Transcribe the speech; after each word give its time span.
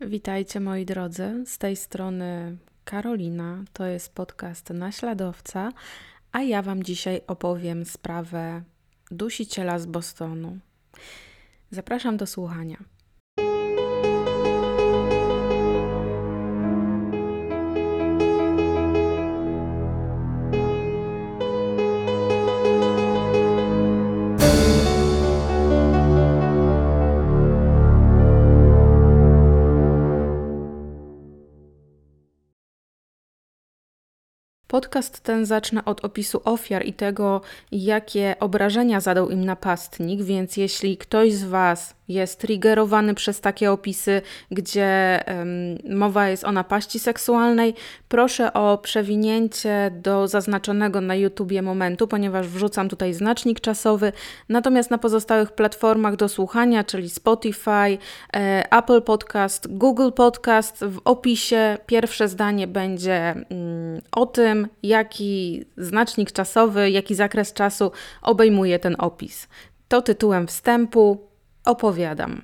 Witajcie 0.00 0.60
moi 0.60 0.84
drodzy, 0.84 1.44
z 1.46 1.58
tej 1.58 1.76
strony 1.76 2.56
Karolina, 2.84 3.64
to 3.72 3.86
jest 3.86 4.14
podcast 4.14 4.70
Naśladowca, 4.70 5.72
a 6.32 6.42
ja 6.42 6.62
Wam 6.62 6.82
dzisiaj 6.82 7.20
opowiem 7.26 7.84
sprawę 7.84 8.62
dusiciela 9.10 9.78
z 9.78 9.86
Bostonu. 9.86 10.58
Zapraszam 11.70 12.16
do 12.16 12.26
słuchania. 12.26 12.76
Podcast 34.76 35.20
ten 35.20 35.46
zacznę 35.46 35.84
od 35.84 36.04
opisu 36.04 36.40
ofiar 36.44 36.86
i 36.86 36.92
tego, 36.92 37.40
jakie 37.72 38.36
obrażenia 38.40 39.00
zadał 39.00 39.30
im 39.30 39.44
napastnik, 39.44 40.22
więc 40.22 40.56
jeśli 40.56 40.96
ktoś 40.96 41.32
z 41.32 41.44
Was 41.44 41.95
jest 42.08 42.40
triggerowany 42.40 43.14
przez 43.14 43.40
takie 43.40 43.72
opisy, 43.72 44.22
gdzie 44.50 45.20
mowa 45.90 46.28
jest 46.28 46.44
o 46.44 46.52
napaści 46.52 46.98
seksualnej, 46.98 47.74
proszę 48.08 48.52
o 48.52 48.78
przewinięcie 48.78 49.90
do 49.94 50.28
zaznaczonego 50.28 51.00
na 51.00 51.14
YouTubie 51.14 51.62
momentu, 51.62 52.08
ponieważ 52.08 52.48
wrzucam 52.48 52.88
tutaj 52.88 53.14
znacznik 53.14 53.60
czasowy. 53.60 54.12
Natomiast 54.48 54.90
na 54.90 54.98
pozostałych 54.98 55.52
platformach 55.52 56.16
do 56.16 56.28
słuchania, 56.28 56.84
czyli 56.84 57.10
Spotify, 57.10 57.70
e, 57.70 57.98
Apple 58.70 59.02
Podcast, 59.02 59.66
Google 59.70 60.10
Podcast, 60.10 60.84
w 60.84 61.00
opisie 61.04 61.78
pierwsze 61.86 62.28
zdanie 62.28 62.66
będzie 62.66 63.30
mm, 63.30 64.00
o 64.12 64.26
tym, 64.26 64.68
jaki 64.82 65.64
znacznik 65.76 66.32
czasowy, 66.32 66.90
jaki 66.90 67.14
zakres 67.14 67.52
czasu 67.52 67.92
obejmuje 68.22 68.78
ten 68.78 68.96
opis. 68.98 69.48
To 69.88 70.02
tytułem 70.02 70.46
wstępu 70.46 71.26
opowiadam. 71.66 72.42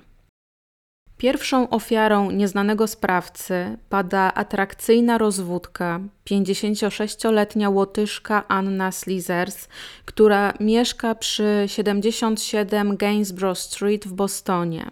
Pierwszą 1.17 1.69
ofiarą 1.69 2.31
nieznanego 2.31 2.87
sprawcy 2.87 3.77
pada 3.89 4.33
atrakcyjna 4.33 5.17
rozwódka, 5.17 5.99
56-letnia 6.29 7.69
łotyszka 7.69 8.47
Anna 8.47 8.91
Slizers, 8.91 9.67
która 10.05 10.53
mieszka 10.59 11.15
przy 11.15 11.63
77 11.67 12.97
Gainsborough 12.97 13.57
Street 13.57 14.07
w 14.07 14.13
Bostonie. 14.13 14.91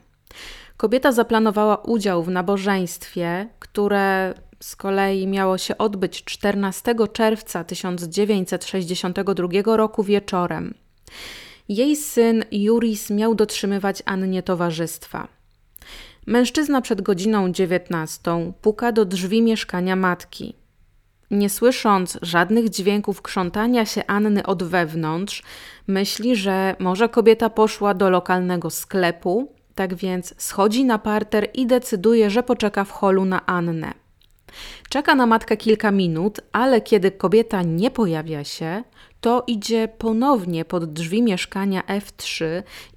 Kobieta 0.77 1.11
zaplanowała 1.11 1.77
udział 1.77 2.23
w 2.23 2.29
nabożeństwie, 2.29 3.47
które 3.59 4.33
z 4.59 4.75
kolei 4.75 5.27
miało 5.27 5.57
się 5.57 5.77
odbyć 5.77 6.23
14 6.23 6.95
czerwca 7.13 7.63
1962 7.63 9.77
roku 9.77 10.03
wieczorem. 10.03 10.73
Jej 11.71 11.95
syn 11.95 12.43
Juris 12.51 13.09
miał 13.09 13.35
dotrzymywać 13.35 14.03
Annie 14.05 14.43
towarzystwa. 14.43 15.27
Mężczyzna 16.27 16.81
przed 16.81 17.01
godziną 17.01 17.51
dziewiętnastą 17.51 18.53
puka 18.61 18.91
do 18.91 19.05
drzwi 19.05 19.41
mieszkania 19.41 19.95
matki. 19.95 20.55
Nie 21.31 21.49
słysząc 21.49 22.19
żadnych 22.21 22.69
dźwięków 22.69 23.21
krzątania 23.21 23.85
się 23.85 24.05
Anny 24.07 24.45
od 24.45 24.63
wewnątrz, 24.63 25.43
myśli, 25.87 26.35
że 26.35 26.75
może 26.79 27.09
kobieta 27.09 27.49
poszła 27.49 27.93
do 27.93 28.09
lokalnego 28.09 28.69
sklepu, 28.69 29.53
tak 29.75 29.95
więc 29.95 30.33
schodzi 30.37 30.85
na 30.85 30.99
parter 30.99 31.49
i 31.53 31.67
decyduje, 31.67 32.29
że 32.29 32.43
poczeka 32.43 32.83
w 32.83 32.91
holu 32.91 33.25
na 33.25 33.45
Annę. 33.45 33.93
Czeka 34.89 35.15
na 35.15 35.25
matkę 35.25 35.57
kilka 35.57 35.91
minut, 35.91 36.39
ale 36.51 36.81
kiedy 36.81 37.11
kobieta 37.11 37.61
nie 37.61 37.91
pojawia 37.91 38.43
się, 38.43 38.83
to 39.21 39.43
idzie 39.47 39.87
ponownie 39.97 40.65
pod 40.65 40.93
drzwi 40.93 41.23
mieszkania 41.23 41.83
F3 41.87 42.45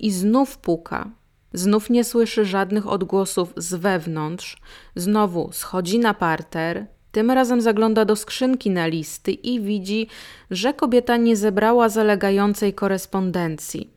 i 0.00 0.10
znów 0.10 0.58
puka. 0.58 1.10
Znów 1.52 1.90
nie 1.90 2.04
słyszy 2.04 2.44
żadnych 2.44 2.86
odgłosów 2.86 3.52
z 3.56 3.74
wewnątrz, 3.74 4.56
znowu 4.96 5.52
schodzi 5.52 5.98
na 5.98 6.14
parter, 6.14 6.86
tym 7.12 7.30
razem 7.30 7.60
zagląda 7.60 8.04
do 8.04 8.16
skrzynki 8.16 8.70
na 8.70 8.86
listy 8.86 9.32
i 9.32 9.60
widzi, 9.60 10.06
że 10.50 10.74
kobieta 10.74 11.16
nie 11.16 11.36
zebrała 11.36 11.88
zalegającej 11.88 12.74
korespondencji. 12.74 13.90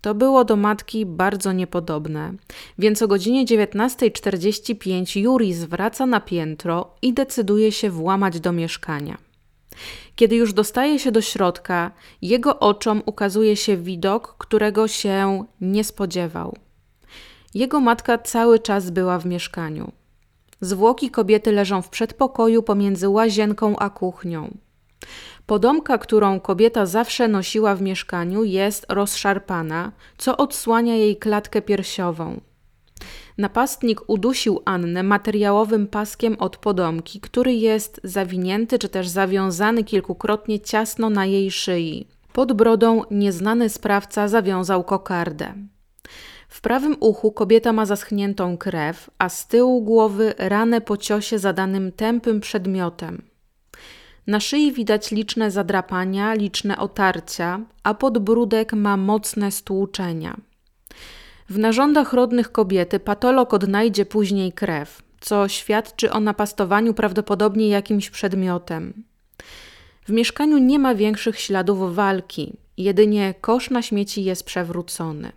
To 0.00 0.14
było 0.14 0.44
do 0.44 0.56
matki 0.56 1.06
bardzo 1.06 1.52
niepodobne, 1.52 2.34
więc 2.78 3.02
o 3.02 3.08
godzinie 3.08 3.44
19.45 3.46 5.20
Juri 5.20 5.54
zwraca 5.54 6.06
na 6.06 6.20
piętro 6.20 6.94
i 7.02 7.12
decyduje 7.12 7.72
się 7.72 7.90
włamać 7.90 8.40
do 8.40 8.52
mieszkania. 8.52 9.31
Kiedy 10.16 10.36
już 10.36 10.52
dostaje 10.52 10.98
się 10.98 11.12
do 11.12 11.20
środka, 11.20 11.90
jego 12.22 12.58
oczom 12.58 13.02
ukazuje 13.06 13.56
się 13.56 13.76
widok, 13.76 14.34
którego 14.38 14.88
się 14.88 15.44
nie 15.60 15.84
spodziewał. 15.84 16.56
Jego 17.54 17.80
matka 17.80 18.18
cały 18.18 18.58
czas 18.58 18.90
była 18.90 19.18
w 19.18 19.26
mieszkaniu. 19.26 19.92
Zwłoki 20.60 21.10
kobiety 21.10 21.52
leżą 21.52 21.82
w 21.82 21.88
przedpokoju 21.88 22.62
pomiędzy 22.62 23.08
łazienką 23.08 23.76
a 23.78 23.90
kuchnią. 23.90 24.56
Podomka, 25.46 25.98
którą 25.98 26.40
kobieta 26.40 26.86
zawsze 26.86 27.28
nosiła 27.28 27.74
w 27.74 27.82
mieszkaniu, 27.82 28.44
jest 28.44 28.86
rozszarpana, 28.88 29.92
co 30.18 30.36
odsłania 30.36 30.96
jej 30.96 31.16
klatkę 31.16 31.62
piersiową. 31.62 32.40
Napastnik 33.38 34.00
udusił 34.06 34.60
Annę 34.64 35.02
materiałowym 35.02 35.86
paskiem 35.86 36.36
od 36.38 36.56
podomki, 36.56 37.20
który 37.20 37.54
jest 37.54 38.00
zawinięty 38.04 38.78
czy 38.78 38.88
też 38.88 39.08
zawiązany 39.08 39.84
kilkukrotnie 39.84 40.60
ciasno 40.60 41.10
na 41.10 41.26
jej 41.26 41.50
szyi. 41.50 42.08
Pod 42.32 42.52
brodą 42.52 43.02
nieznany 43.10 43.68
sprawca 43.68 44.28
zawiązał 44.28 44.84
kokardę. 44.84 45.54
W 46.48 46.60
prawym 46.60 46.96
uchu 47.00 47.32
kobieta 47.32 47.72
ma 47.72 47.86
zaschniętą 47.86 48.56
krew, 48.56 49.10
a 49.18 49.28
z 49.28 49.48
tyłu 49.48 49.82
głowy 49.82 50.34
ranę 50.38 50.80
po 50.80 50.96
ciosie 50.96 51.38
zadanym 51.38 51.92
tępym 51.92 52.40
przedmiotem. 52.40 53.22
Na 54.26 54.40
szyi 54.40 54.72
widać 54.72 55.10
liczne 55.10 55.50
zadrapania, 55.50 56.34
liczne 56.34 56.78
otarcia, 56.78 57.60
a 57.82 57.94
podbródek 57.94 58.72
ma 58.72 58.96
mocne 58.96 59.50
stłuczenia. 59.50 60.36
W 61.52 61.58
narządach 61.58 62.12
rodnych 62.12 62.52
kobiety 62.52 63.00
patolog 63.00 63.54
odnajdzie 63.54 64.06
później 64.06 64.52
krew, 64.52 65.02
co 65.20 65.48
świadczy 65.48 66.12
o 66.12 66.20
napastowaniu 66.20 66.94
prawdopodobnie 66.94 67.68
jakimś 67.68 68.10
przedmiotem. 68.10 69.04
W 70.04 70.10
mieszkaniu 70.12 70.58
nie 70.58 70.78
ma 70.78 70.94
większych 70.94 71.40
śladów 71.40 71.94
walki, 71.94 72.52
jedynie 72.76 73.34
kosz 73.40 73.70
na 73.70 73.82
śmieci 73.82 74.24
jest 74.24 74.44
przewrócony. 74.44 75.32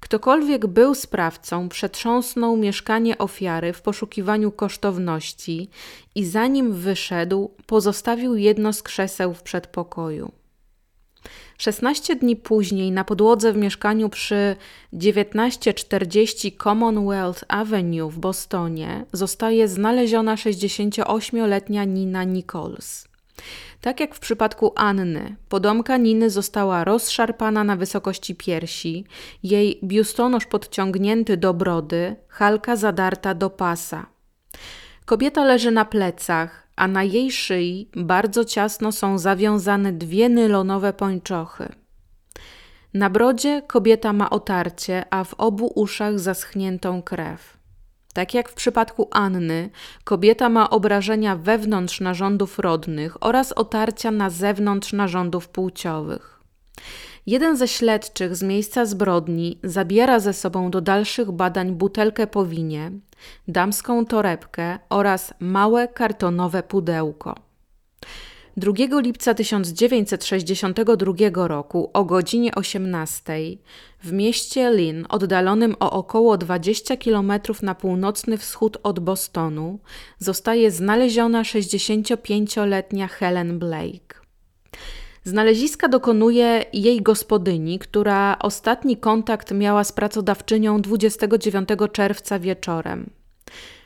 Ktokolwiek 0.00 0.66
był 0.66 0.94
sprawcą, 0.94 1.68
przetrząsnął 1.68 2.56
mieszkanie 2.56 3.18
ofiary 3.18 3.72
w 3.72 3.82
poszukiwaniu 3.82 4.52
kosztowności 4.52 5.70
i 6.14 6.24
zanim 6.24 6.72
wyszedł, 6.72 7.50
pozostawił 7.66 8.36
jedno 8.36 8.72
z 8.72 8.82
krzeseł 8.82 9.34
w 9.34 9.42
przedpokoju. 9.42 10.41
16 11.62 12.16
dni 12.16 12.36
później 12.36 12.92
na 12.92 13.04
podłodze 13.04 13.52
w 13.52 13.56
mieszkaniu 13.56 14.08
przy 14.08 14.56
1940 14.90 16.56
Commonwealth 16.62 17.44
Avenue 17.48 18.10
w 18.10 18.18
Bostonie 18.18 19.06
zostaje 19.12 19.68
znaleziona 19.68 20.34
68-letnia 20.34 21.84
Nina 21.84 22.24
Nichols. 22.24 23.08
Tak 23.80 24.00
jak 24.00 24.14
w 24.14 24.20
przypadku 24.20 24.72
Anny, 24.76 25.36
podomka 25.48 25.96
Niny 25.96 26.30
została 26.30 26.84
rozszarpana 26.84 27.64
na 27.64 27.76
wysokości 27.76 28.34
piersi, 28.34 29.04
jej 29.42 29.80
biustonosz 29.84 30.46
podciągnięty 30.46 31.36
do 31.36 31.54
brody, 31.54 32.16
halka 32.28 32.76
zadarta 32.76 33.34
do 33.34 33.50
pasa. 33.50 34.06
Kobieta 35.04 35.44
leży 35.44 35.70
na 35.70 35.84
plecach, 35.84 36.61
a 36.76 36.88
na 36.88 37.02
jej 37.02 37.32
szyi 37.32 37.90
bardzo 37.96 38.44
ciasno 38.44 38.92
są 38.92 39.18
zawiązane 39.18 39.92
dwie 39.92 40.28
nylonowe 40.28 40.92
pończochy. 40.92 41.68
Na 42.94 43.10
brodzie 43.10 43.62
kobieta 43.66 44.12
ma 44.12 44.30
otarcie, 44.30 45.04
a 45.10 45.24
w 45.24 45.34
obu 45.34 45.72
uszach 45.74 46.18
zaschniętą 46.18 47.02
krew. 47.02 47.56
Tak 48.14 48.34
jak 48.34 48.48
w 48.48 48.54
przypadku 48.54 49.08
Anny, 49.10 49.70
kobieta 50.04 50.48
ma 50.48 50.70
obrażenia 50.70 51.36
wewnątrz 51.36 52.00
narządów 52.00 52.58
rodnych 52.58 53.24
oraz 53.24 53.52
otarcia 53.52 54.10
na 54.10 54.30
zewnątrz 54.30 54.92
narządów 54.92 55.48
płciowych. 55.48 56.40
Jeden 57.26 57.56
ze 57.56 57.68
śledczych 57.68 58.36
z 58.36 58.42
miejsca 58.42 58.86
zbrodni 58.86 59.60
zabiera 59.64 60.20
ze 60.20 60.32
sobą 60.32 60.70
do 60.70 60.80
dalszych 60.80 61.30
badań 61.30 61.72
butelkę 61.72 62.26
po 62.26 62.46
winie, 62.46 62.90
damską 63.48 64.06
torebkę 64.06 64.78
oraz 64.88 65.34
małe 65.40 65.88
kartonowe 65.88 66.62
pudełko. 66.62 67.34
2 68.56 68.72
lipca 69.00 69.34
1962 69.34 71.48
roku 71.48 71.90
o 71.92 72.04
godzinie 72.04 72.54
18 72.54 73.32
w 74.02 74.12
mieście 74.12 74.70
Lynn, 74.70 75.06
oddalonym 75.08 75.76
o 75.80 75.90
około 75.90 76.38
20 76.38 76.96
km 76.96 77.32
na 77.62 77.74
północny 77.74 78.38
wschód 78.38 78.78
od 78.82 79.00
Bostonu, 79.00 79.78
zostaje 80.18 80.70
znaleziona 80.70 81.42
65-letnia 81.42 83.08
Helen 83.08 83.58
Blake. 83.58 84.21
Znaleziska 85.24 85.88
dokonuje 85.88 86.64
jej 86.72 87.02
gospodyni, 87.02 87.78
która 87.78 88.36
ostatni 88.38 88.96
kontakt 88.96 89.50
miała 89.50 89.84
z 89.84 89.92
pracodawczynią 89.92 90.80
29 90.80 91.68
czerwca 91.92 92.38
wieczorem. 92.38 93.10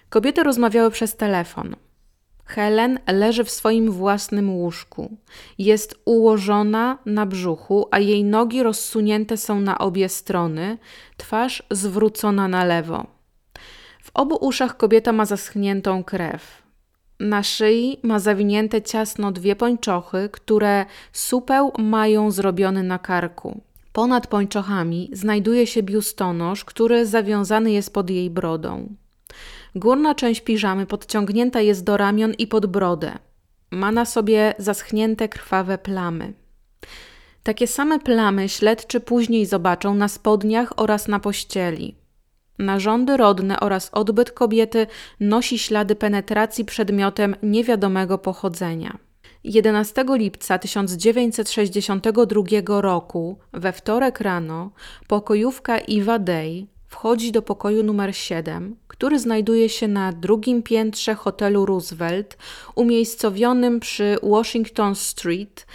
Kobiety 0.09 0.43
rozmawiały 0.43 0.91
przez 0.91 1.17
telefon. 1.17 1.77
Helen 2.45 2.99
leży 3.07 3.45
w 3.45 3.51
swoim 3.51 3.91
własnym 3.91 4.51
łóżku. 4.51 5.17
Jest 5.59 6.01
ułożona 6.05 6.99
na 7.07 7.27
brzuchu, 7.27 7.89
a 7.91 7.99
jej 7.99 8.25
nogi 8.25 8.63
rozsunięte 8.63 9.37
są 9.37 9.61
na 9.61 9.79
obie 9.79 10.09
strony, 10.09 10.79
twarz 11.17 11.63
zwrócona 11.71 12.49
na 12.49 12.65
lewo. 12.65 13.07
W 14.03 14.11
obu 14.15 14.37
uszach 14.41 14.77
kobieta 14.77 15.13
ma 15.13 15.27
zaschniętą 15.27 16.05
krew. 16.05 16.66
Na 17.21 17.43
szyi 17.43 18.01
ma 18.03 18.19
zawinięte 18.19 18.83
ciasno 18.83 19.33
dwie 19.33 19.57
pończochy, 19.57 20.29
które 20.33 20.87
supeł 21.13 21.73
mają 21.79 22.31
zrobiony 22.31 22.83
na 22.83 22.99
karku. 22.99 23.61
Ponad 23.93 24.27
pończochami 24.27 25.11
znajduje 25.13 25.67
się 25.67 25.83
biustonosz, 25.83 26.65
który 26.65 27.07
zawiązany 27.07 27.73
jest 27.73 27.93
pod 27.93 28.11
jej 28.11 28.31
brodą. 28.31 28.89
Górna 29.75 30.15
część 30.15 30.41
piżamy 30.41 30.87
podciągnięta 30.87 31.61
jest 31.61 31.85
do 31.85 31.97
ramion 31.97 32.33
i 32.33 32.47
pod 32.47 32.67
brodę. 32.67 33.19
Ma 33.71 33.93
na 33.93 34.05
sobie 34.05 34.55
zaschnięte 34.59 35.29
krwawe 35.29 35.79
plamy. 35.79 36.33
Takie 37.43 37.67
same 37.67 37.99
plamy 37.99 38.49
śledczy 38.49 39.01
później 39.01 39.47
zobaczą 39.47 39.95
na 39.95 40.09
spodniach 40.09 40.73
oraz 40.77 41.09
na 41.09 41.21
pościeli. 41.21 41.95
Narządy 42.59 43.17
rodne 43.17 43.61
oraz 43.61 43.91
odbyt 43.93 44.31
kobiety 44.31 44.87
nosi 45.21 45.59
ślady 45.59 45.95
penetracji 45.95 46.65
przedmiotem 46.65 47.37
niewiadomego 47.43 48.19
pochodzenia. 48.19 48.99
11 49.45 50.05
lipca 50.09 50.59
1962 50.59 52.81
roku, 52.81 53.39
we 53.53 53.73
wtorek 53.73 54.21
rano, 54.21 54.71
pokojówka 55.09 55.79
Eva 55.79 56.19
Day 56.19 56.67
wchodzi 56.87 57.33
do 57.33 57.43
pokoju 57.43 57.83
numer 57.83 58.17
7, 58.17 58.77
który 58.89 59.19
znajduje 59.19 59.69
się 59.69 59.89
na 59.89 60.13
drugim 60.13 60.63
piętrze 60.63 61.15
hotelu 61.15 61.67
Roosevelt, 61.67 62.39
umiejscowionym 62.75 63.81
przy 63.81 64.17
Washington 64.23 64.95
Street 64.95 65.67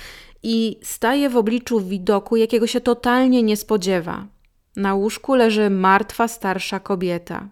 i 0.44 0.80
staje 0.84 1.30
w 1.30 1.38
obliczu 1.38 1.80
widoku, 1.80 2.36
jakiego 2.36 2.68
się 2.68 2.82
totalnie 2.82 3.44
nie 3.44 3.58
spodziewa. 3.58 4.28
Na 4.76 4.94
łóżku 4.94 5.36
leży 5.36 5.70
martwa 5.70 6.28
starsza 6.28 6.80
kobieta. 6.80 7.48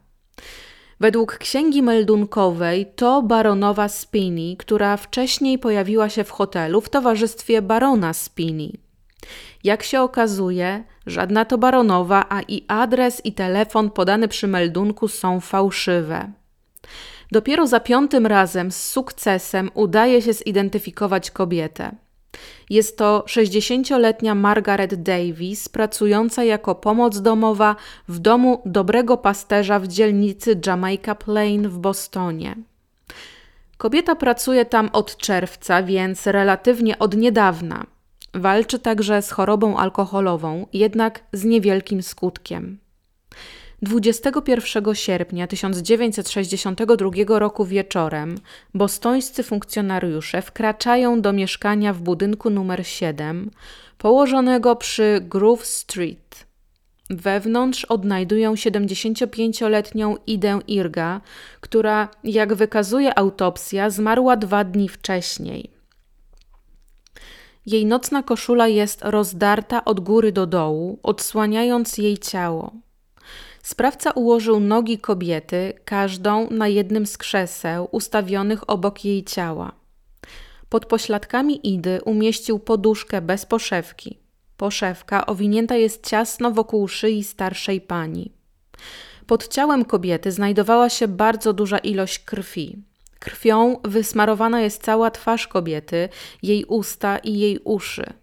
Według 0.99 1.37
księgi 1.37 1.81
meldunkowej 1.81 2.91
to 2.95 3.21
baronowa 3.21 3.87
Spini, 3.87 4.57
która 4.57 4.97
wcześniej 4.97 5.59
pojawiła 5.59 6.09
się 6.09 6.23
w 6.23 6.31
hotelu 6.31 6.81
w 6.81 6.89
towarzystwie 6.89 7.61
barona 7.61 8.13
Spini. 8.13 8.79
Jak 9.63 9.83
się 9.83 10.01
okazuje, 10.01 10.83
żadna 11.05 11.45
to 11.45 11.57
baronowa, 11.57 12.25
a 12.29 12.41
i 12.41 12.65
adres 12.67 13.21
i 13.25 13.33
telefon 13.33 13.91
podany 13.91 14.27
przy 14.27 14.47
meldunku 14.47 15.07
są 15.07 15.39
fałszywe. 15.39 16.31
Dopiero 17.31 17.67
za 17.67 17.79
piątym 17.79 18.25
razem 18.25 18.71
z 18.71 18.83
sukcesem 18.83 19.71
udaje 19.73 20.21
się 20.21 20.33
zidentyfikować 20.33 21.31
kobietę. 21.31 21.95
Jest 22.69 22.97
to 22.97 23.23
60-letnia 23.27 24.35
Margaret 24.35 25.03
Davis, 25.03 25.69
pracująca 25.69 26.43
jako 26.43 26.75
pomoc 26.75 27.21
domowa 27.21 27.75
w 28.07 28.19
domu 28.19 28.61
dobrego 28.65 29.17
pasterza 29.17 29.79
w 29.79 29.87
dzielnicy 29.87 30.59
Jamaica 30.65 31.15
Plain 31.15 31.69
w 31.69 31.77
Bostonie. 31.77 32.55
Kobieta 33.77 34.15
pracuje 34.15 34.65
tam 34.65 34.89
od 34.93 35.17
czerwca, 35.17 35.83
więc 35.83 36.27
relatywnie 36.27 36.99
od 36.99 37.15
niedawna. 37.15 37.85
Walczy 38.33 38.79
także 38.79 39.21
z 39.21 39.31
chorobą 39.31 39.77
alkoholową, 39.77 40.67
jednak 40.73 41.23
z 41.33 41.43
niewielkim 41.43 42.03
skutkiem. 42.03 42.77
21 43.81 44.95
sierpnia 44.95 45.47
1962 45.47 47.39
roku 47.39 47.65
wieczorem 47.65 48.35
bostońscy 48.73 49.43
funkcjonariusze 49.43 50.41
wkraczają 50.41 51.21
do 51.21 51.33
mieszkania 51.33 51.93
w 51.93 52.01
budynku 52.01 52.49
numer 52.49 52.87
7, 52.87 53.51
położonego 53.97 54.75
przy 54.75 55.19
Groove 55.21 55.65
Street. 55.65 56.45
Wewnątrz 57.09 57.85
odnajdują 57.85 58.53
75-letnią 58.53 60.15
Idę 60.27 60.59
Irga, 60.67 61.21
która, 61.61 62.09
jak 62.23 62.53
wykazuje 62.53 63.19
autopsja, 63.19 63.89
zmarła 63.89 64.35
dwa 64.35 64.63
dni 64.63 64.89
wcześniej. 64.89 65.69
Jej 67.65 67.85
nocna 67.85 68.23
koszula 68.23 68.67
jest 68.67 69.01
rozdarta 69.03 69.85
od 69.85 69.99
góry 69.99 70.31
do 70.31 70.47
dołu, 70.47 70.99
odsłaniając 71.03 71.97
jej 71.97 72.17
ciało. 72.17 72.71
Sprawca 73.63 74.11
ułożył 74.11 74.59
nogi 74.59 74.97
kobiety, 74.97 75.73
każdą 75.85 76.49
na 76.49 76.67
jednym 76.67 77.05
z 77.05 77.17
krzeseł 77.17 77.87
ustawionych 77.91 78.69
obok 78.69 79.05
jej 79.05 79.23
ciała. 79.23 79.71
Pod 80.69 80.85
pośladkami 80.85 81.73
Idy 81.73 81.99
umieścił 82.05 82.59
poduszkę 82.59 83.21
bez 83.21 83.45
poszewki. 83.45 84.19
Poszewka 84.57 85.25
owinięta 85.25 85.75
jest 85.75 86.09
ciasno 86.09 86.51
wokół 86.51 86.87
szyi 86.87 87.23
starszej 87.23 87.81
pani. 87.81 88.31
Pod 89.27 89.47
ciałem 89.47 89.85
kobiety 89.85 90.31
znajdowała 90.31 90.89
się 90.89 91.07
bardzo 91.07 91.53
duża 91.53 91.77
ilość 91.77 92.19
krwi. 92.19 92.83
Krwią 93.19 93.77
wysmarowana 93.83 94.61
jest 94.61 94.83
cała 94.83 95.11
twarz 95.11 95.47
kobiety, 95.47 96.09
jej 96.43 96.65
usta 96.65 97.17
i 97.17 97.39
jej 97.39 97.59
uszy. 97.63 98.13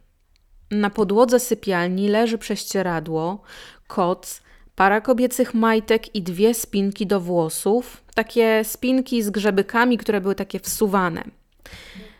Na 0.71 0.91
podłodze 0.91 1.41
sypialni 1.41 2.09
leży 2.09 2.39
prześcieradło, 2.39 3.43
koc, 3.87 4.43
para 4.77 5.01
kobiecych 5.01 5.55
majtek 5.55 6.15
i 6.15 6.23
dwie 6.23 6.55
spinki 6.55 7.07
do 7.07 7.21
włosów, 7.21 8.03
takie 8.15 8.65
spinki 8.65 9.23
z 9.23 9.31
grzebykami, 9.31 9.99
które 9.99 10.21
były 10.21 10.35
takie 10.35 10.61
wsuwane. 10.61 11.25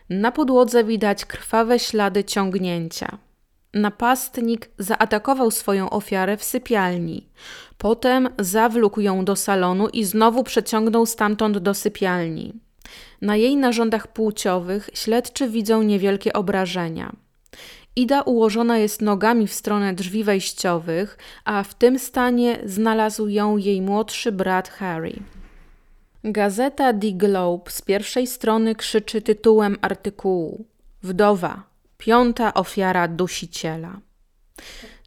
Na 0.09 0.31
podłodze 0.31 0.83
widać 0.83 1.25
krwawe 1.25 1.79
ślady 1.79 2.23
ciągnięcia. 2.23 3.17
Napastnik 3.73 4.69
zaatakował 4.79 5.51
swoją 5.51 5.89
ofiarę 5.89 6.37
w 6.37 6.43
sypialni. 6.43 7.29
Potem 7.77 8.29
zawlókł 8.39 9.01
ją 9.01 9.25
do 9.25 9.35
salonu 9.35 9.87
i 9.87 10.03
znowu 10.03 10.43
przeciągnął 10.43 11.05
stamtąd 11.05 11.57
do 11.57 11.73
sypialni. 11.73 12.53
Na 13.21 13.35
jej 13.35 13.57
narządach 13.57 14.07
płciowych 14.07 14.89
śledczy 14.93 15.49
widzą 15.49 15.83
niewielkie 15.83 16.33
obrażenia. 16.33 17.15
Ida 17.97 18.21
ułożona 18.21 18.77
jest 18.77 19.01
nogami 19.01 19.47
w 19.47 19.53
stronę 19.53 19.93
drzwi 19.93 20.23
wejściowych, 20.23 21.17
a 21.45 21.63
w 21.63 21.73
tym 21.73 21.99
stanie 21.99 22.59
znalazł 22.65 23.27
ją 23.27 23.57
jej 23.57 23.81
młodszy 23.81 24.31
brat 24.31 24.69
Harry. 24.69 25.13
Gazeta 26.23 26.93
The 26.93 27.11
Globe 27.11 27.71
z 27.71 27.81
pierwszej 27.81 28.27
strony 28.27 28.75
krzyczy 28.75 29.21
tytułem 29.21 29.77
artykułu 29.81 30.65
Wdowa, 31.03 31.63
piąta 31.97 32.53
ofiara 32.53 33.07
dusiciela. 33.07 33.99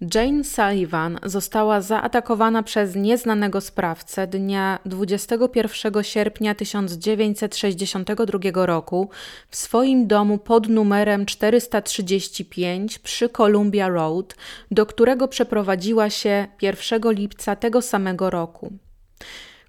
Jane 0.01 0.45
Sullivan 0.45 1.19
została 1.25 1.81
zaatakowana 1.81 2.63
przez 2.63 2.95
nieznanego 2.95 3.61
sprawcę 3.61 4.27
dnia 4.27 4.79
21 4.85 6.03
sierpnia 6.03 6.55
1962 6.55 8.67
roku 8.67 9.11
w 9.49 9.57
swoim 9.57 10.07
domu 10.07 10.39
pod 10.39 10.69
numerem 10.69 11.27
435 11.27 12.99
przy 12.99 13.29
Columbia 13.29 13.89
Road, 13.89 14.35
do 14.71 14.87
którego 14.87 15.29
przeprowadziła 15.29 16.11
się 16.11 16.47
1 16.63 17.13
lipca 17.13 17.57
tego 17.57 17.83
samego 17.83 18.31
roku. 18.31 18.73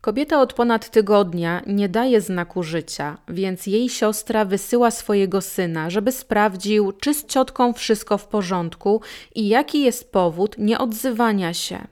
Kobieta 0.01 0.41
od 0.41 0.53
ponad 0.53 0.89
tygodnia 0.89 1.61
nie 1.67 1.89
daje 1.89 2.21
znaku 2.21 2.63
życia, 2.63 3.17
więc 3.27 3.67
jej 3.67 3.89
siostra 3.89 4.45
wysyła 4.45 4.91
swojego 4.91 5.41
syna, 5.41 5.89
żeby 5.89 6.11
sprawdził, 6.11 6.91
czy 6.91 7.13
z 7.13 7.25
ciotką 7.25 7.73
wszystko 7.73 8.17
w 8.17 8.27
porządku 8.27 9.01
i 9.35 9.47
jaki 9.47 9.81
jest 9.81 10.11
powód 10.11 10.55
nieodzywania 10.57 11.53
się. 11.53 11.87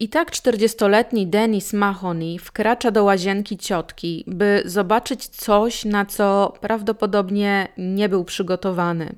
I 0.00 0.08
tak 0.08 0.30
czterdziestoletni 0.30 1.26
Denis 1.26 1.72
Mahoney 1.72 2.38
wkracza 2.38 2.90
do 2.90 3.04
łazienki 3.04 3.58
ciotki, 3.58 4.24
by 4.26 4.62
zobaczyć 4.64 5.26
coś, 5.26 5.84
na 5.84 6.06
co 6.06 6.54
prawdopodobnie 6.60 7.68
nie 7.78 8.08
był 8.08 8.24
przygotowany. 8.24 9.14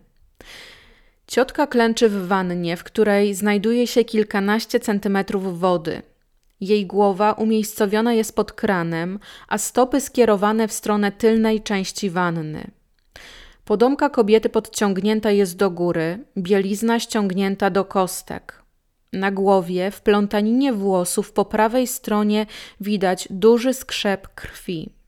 Ciotka 1.26 1.66
klęczy 1.66 2.08
w 2.08 2.26
wannie, 2.26 2.76
w 2.76 2.84
której 2.84 3.34
znajduje 3.34 3.86
się 3.86 4.04
kilkanaście 4.04 4.80
centymetrów 4.80 5.60
wody. 5.60 6.02
Jej 6.60 6.86
głowa 6.86 7.32
umiejscowiona 7.32 8.14
jest 8.14 8.36
pod 8.36 8.52
kranem, 8.52 9.18
a 9.48 9.58
stopy 9.58 10.00
skierowane 10.00 10.68
w 10.68 10.72
stronę 10.72 11.12
tylnej 11.12 11.62
części 11.62 12.10
wanny. 12.10 12.70
Podomka 13.64 14.10
kobiety 14.10 14.48
podciągnięta 14.48 15.30
jest 15.30 15.56
do 15.56 15.70
góry, 15.70 16.24
bielizna 16.38 17.00
ściągnięta 17.00 17.70
do 17.70 17.84
kostek. 17.84 18.62
Na 19.12 19.30
głowie, 19.30 19.90
w 19.90 20.00
plątaninie 20.00 20.72
włosów 20.72 21.32
po 21.32 21.44
prawej 21.44 21.86
stronie 21.86 22.46
widać 22.80 23.28
duży 23.30 23.74
skrzep 23.74 24.28
krwi. 24.34 24.99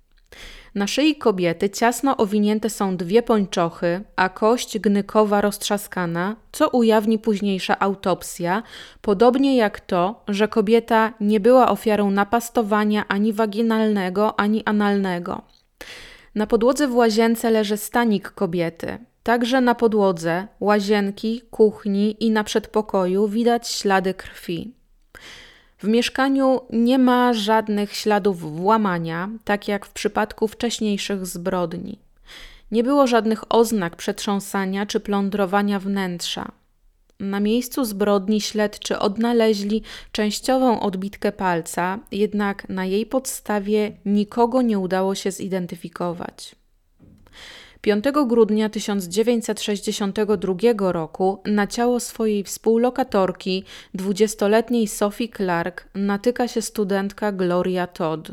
Na 0.75 0.87
szyi 0.87 1.17
kobiety 1.17 1.71
ciasno 1.71 2.17
owinięte 2.17 2.71
są 2.71 2.97
dwie 2.97 3.23
pończochy, 3.23 4.05
a 4.17 4.29
kość 4.29 4.79
gnykowa 4.79 5.41
roztrzaskana, 5.41 6.37
co 6.52 6.69
ujawni 6.69 7.19
późniejsza 7.19 7.79
autopsja, 7.79 8.62
podobnie 9.00 9.57
jak 9.57 9.81
to, 9.81 10.25
że 10.29 10.49
kobieta 10.49 11.12
nie 11.21 11.41
była 11.41 11.69
ofiarą 11.71 12.11
napastowania 12.11 13.09
ani 13.09 13.33
waginalnego, 13.33 14.41
ani 14.41 14.64
analnego. 14.64 15.43
Na 16.35 16.47
podłodze 16.47 16.88
w 16.88 16.95
łazience 16.95 17.50
leży 17.50 17.76
stanik 17.76 18.31
kobiety. 18.31 18.99
Także 19.23 19.61
na 19.61 19.75
podłodze, 19.75 20.47
łazienki, 20.61 21.43
kuchni 21.50 22.25
i 22.25 22.31
na 22.31 22.45
przedpokoju 22.45 23.29
widać 23.29 23.69
ślady 23.69 24.14
krwi. 24.14 24.75
W 25.83 25.89
mieszkaniu 25.89 26.61
nie 26.71 26.99
ma 26.99 27.33
żadnych 27.33 27.95
śladów 27.95 28.57
włamania, 28.57 29.29
tak 29.45 29.69
jak 29.69 29.87
w 29.87 29.93
przypadku 29.93 30.49
wcześniejszych 30.49 31.27
zbrodni. 31.27 31.99
Nie 32.71 32.85
było 32.85 33.07
żadnych 33.07 33.53
oznak 33.53 33.97
przetrząsania 33.97 34.87
czy 34.87 35.01
plądrowania 35.01 35.79
wnętrza. 35.79 36.53
Na 37.21 37.41
miejscu 37.41 37.85
zbrodni 37.85 38.41
śledczy 38.41 38.99
odnaleźli 38.99 39.83
częściową 40.12 40.81
odbitkę 40.81 41.33
palca, 41.33 41.99
jednak 42.12 42.69
na 42.69 42.85
jej 42.85 43.07
podstawie 43.07 43.93
nikogo 44.05 44.62
nie 44.62 44.79
udało 44.79 45.15
się 45.15 45.31
zidentyfikować. 45.31 46.62
5 47.83 48.05
grudnia 48.27 48.69
1962 48.69 50.93
roku 50.93 51.43
na 51.45 51.67
ciało 51.67 52.01
swojej 52.01 52.45
współlokatorki, 52.45 53.65
dwudziestoletniej 53.95 54.89
Sophie 54.89 55.29
Clark, 55.29 55.89
natyka 55.95 56.49
się 56.49 56.62
studentka 56.62 57.33
Gloria 57.33 57.87
Todd. 57.87 58.31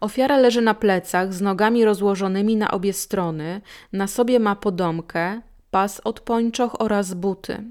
Ofiara 0.00 0.36
leży 0.36 0.60
na 0.60 0.74
plecach 0.74 1.34
z 1.34 1.40
nogami 1.40 1.84
rozłożonymi 1.84 2.56
na 2.56 2.70
obie 2.70 2.92
strony, 2.92 3.60
na 3.92 4.06
sobie 4.06 4.38
ma 4.38 4.56
podomkę, 4.56 5.40
pas 5.70 6.00
od 6.04 6.20
pończoch 6.20 6.80
oraz 6.80 7.14
buty. 7.14 7.64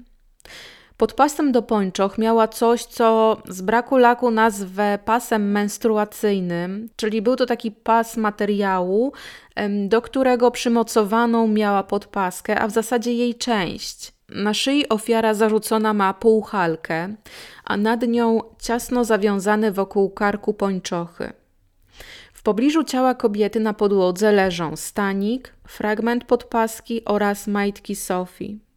Pod 0.98 1.12
pasem 1.14 1.52
do 1.52 1.62
pończoch 1.62 2.18
miała 2.18 2.48
coś, 2.48 2.84
co 2.84 3.36
z 3.48 3.62
braku 3.62 3.98
laku 3.98 4.30
nazwę 4.30 4.98
pasem 5.04 5.50
menstruacyjnym, 5.50 6.88
czyli 6.96 7.22
był 7.22 7.36
to 7.36 7.46
taki 7.46 7.70
pas 7.70 8.16
materiału, 8.16 9.12
do 9.88 10.02
którego 10.02 10.50
przymocowaną 10.50 11.48
miała 11.48 11.82
podpaskę, 11.82 12.60
a 12.60 12.68
w 12.68 12.70
zasadzie 12.70 13.12
jej 13.12 13.34
część. 13.34 14.12
Na 14.28 14.54
szyi 14.54 14.88
ofiara 14.88 15.34
zarzucona 15.34 15.94
ma 15.94 16.14
półhalkę, 16.14 17.14
a 17.64 17.76
nad 17.76 18.02
nią 18.02 18.40
ciasno 18.60 19.04
zawiązane 19.04 19.72
wokół 19.72 20.10
karku 20.10 20.54
pończochy. 20.54 21.32
W 22.32 22.42
pobliżu 22.42 22.84
ciała 22.84 23.14
kobiety 23.14 23.60
na 23.60 23.74
podłodze 23.74 24.32
leżą 24.32 24.76
stanik, 24.76 25.54
fragment 25.68 26.24
podpaski 26.24 27.04
oraz 27.04 27.46
majtki 27.46 27.96
Sofii. 27.96 28.67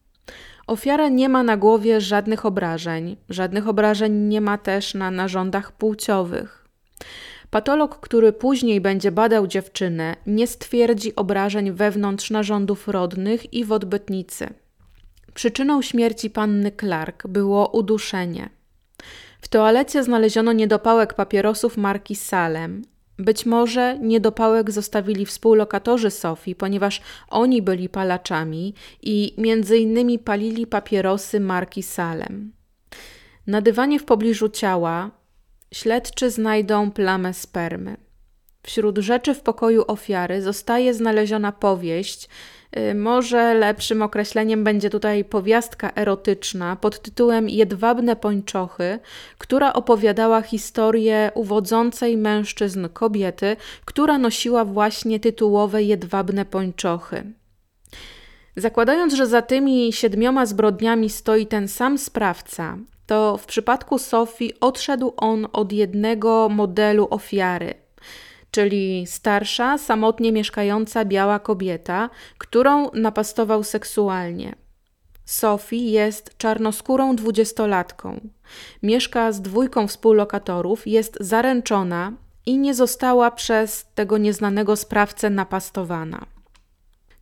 Ofiara 0.67 1.09
nie 1.09 1.29
ma 1.29 1.43
na 1.43 1.57
głowie 1.57 2.01
żadnych 2.01 2.45
obrażeń, 2.45 3.17
żadnych 3.29 3.67
obrażeń 3.67 4.13
nie 4.13 4.41
ma 4.41 4.57
też 4.57 4.93
na 4.93 5.11
narządach 5.11 5.71
płciowych. 5.71 6.67
Patolog, 7.49 7.99
który 7.99 8.33
później 8.33 8.81
będzie 8.81 9.11
badał 9.11 9.47
dziewczynę, 9.47 10.15
nie 10.27 10.47
stwierdzi 10.47 11.15
obrażeń 11.15 11.71
wewnątrz 11.71 12.31
narządów 12.31 12.87
rodnych 12.87 13.53
i 13.53 13.65
w 13.65 13.71
odbytnicy. 13.71 14.49
Przyczyną 15.33 15.81
śmierci 15.81 16.29
panny 16.29 16.71
Clark 16.79 17.27
było 17.27 17.67
uduszenie. 17.67 18.49
W 19.41 19.47
toalecie 19.47 20.03
znaleziono 20.03 20.53
niedopałek 20.53 21.13
papierosów 21.13 21.77
marki 21.77 22.15
Salem, 22.15 22.81
być 23.21 23.45
może 23.45 23.99
niedopałek 23.99 24.71
zostawili 24.71 25.25
współlokatorzy 25.25 26.11
Sofii, 26.11 26.55
ponieważ 26.55 27.01
oni 27.29 27.61
byli 27.61 27.89
palaczami 27.89 28.73
i 29.01 29.33
między 29.37 29.77
innymi 29.77 30.19
palili 30.19 30.67
papierosy 30.67 31.39
marki 31.39 31.83
Salem. 31.83 32.51
Na 33.47 33.61
dywanie 33.61 33.99
w 33.99 34.05
pobliżu 34.05 34.49
ciała 34.49 35.11
śledczy 35.73 36.29
znajdą 36.29 36.91
plamę 36.91 37.33
spermy. 37.33 37.97
Wśród 38.63 38.97
rzeczy 38.97 39.33
w 39.33 39.41
pokoju 39.41 39.83
ofiary 39.87 40.41
zostaje 40.41 40.93
znaleziona 40.93 41.51
powieść, 41.51 42.29
może 42.95 43.53
lepszym 43.53 44.01
określeniem 44.01 44.63
będzie 44.63 44.89
tutaj 44.89 45.25
powiastka 45.25 45.91
erotyczna 45.95 46.75
pod 46.75 46.99
tytułem 47.01 47.49
Jedwabne 47.49 48.15
pończochy, 48.15 48.99
która 49.37 49.73
opowiadała 49.73 50.41
historię 50.41 51.31
uwodzącej 51.35 52.17
mężczyzn 52.17 52.89
kobiety, 52.93 53.55
która 53.85 54.17
nosiła 54.17 54.65
właśnie 54.65 55.19
tytułowe 55.19 55.83
jedwabne 55.83 56.45
pończochy. 56.45 57.23
Zakładając, 58.55 59.13
że 59.13 59.27
za 59.27 59.41
tymi 59.41 59.93
siedmioma 59.93 60.45
zbrodniami 60.45 61.09
stoi 61.09 61.47
ten 61.47 61.67
sam 61.67 61.97
sprawca, 61.97 62.77
to 63.05 63.37
w 63.37 63.45
przypadku 63.45 63.97
Sofii 63.97 64.53
odszedł 64.59 65.13
on 65.17 65.47
od 65.53 65.71
jednego 65.71 66.49
modelu 66.49 67.07
ofiary 67.09 67.80
czyli 68.51 69.07
starsza, 69.07 69.77
samotnie 69.77 70.31
mieszkająca 70.31 71.05
biała 71.05 71.39
kobieta, 71.39 72.09
którą 72.37 72.91
napastował 72.91 73.63
seksualnie. 73.63 74.55
Sophie 75.25 75.91
jest 75.91 76.37
czarnoskórą 76.37 77.15
dwudziestolatką. 77.15 78.29
Mieszka 78.83 79.31
z 79.31 79.41
dwójką 79.41 79.87
współlokatorów, 79.87 80.87
jest 80.87 81.17
zaręczona 81.19 82.13
i 82.45 82.57
nie 82.57 82.73
została 82.73 83.31
przez 83.31 83.85
tego 83.95 84.17
nieznanego 84.17 84.75
sprawcę 84.75 85.29
napastowana. 85.29 86.25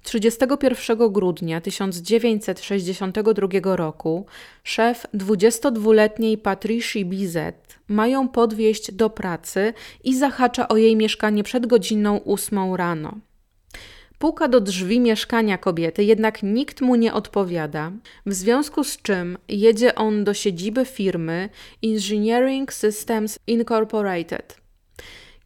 31 0.03 1.11
grudnia 1.11 1.61
1962 1.61 3.75
roku 3.75 4.25
szef 4.63 5.07
22-letniej 5.13 6.37
Patricia 6.37 7.05
Bizet 7.05 7.79
mają 7.87 8.27
podwieźć 8.27 8.91
do 8.91 9.09
pracy 9.09 9.73
i 10.03 10.17
zahacza 10.17 10.67
o 10.67 10.77
jej 10.77 10.95
mieszkanie 10.95 11.43
przed 11.43 11.67
godziną 11.67 12.23
8 12.23 12.75
rano. 12.75 13.17
Puka 14.19 14.47
do 14.47 14.61
drzwi 14.61 14.99
mieszkania 14.99 15.57
kobiety, 15.57 16.03
jednak 16.03 16.43
nikt 16.43 16.81
mu 16.81 16.95
nie 16.95 17.13
odpowiada, 17.13 17.91
w 18.25 18.33
związku 18.33 18.83
z 18.83 19.01
czym 19.01 19.37
jedzie 19.47 19.95
on 19.95 20.23
do 20.23 20.33
siedziby 20.33 20.85
firmy 20.85 21.49
Engineering 21.83 22.73
Systems 22.73 23.39
Incorporated. 23.47 24.58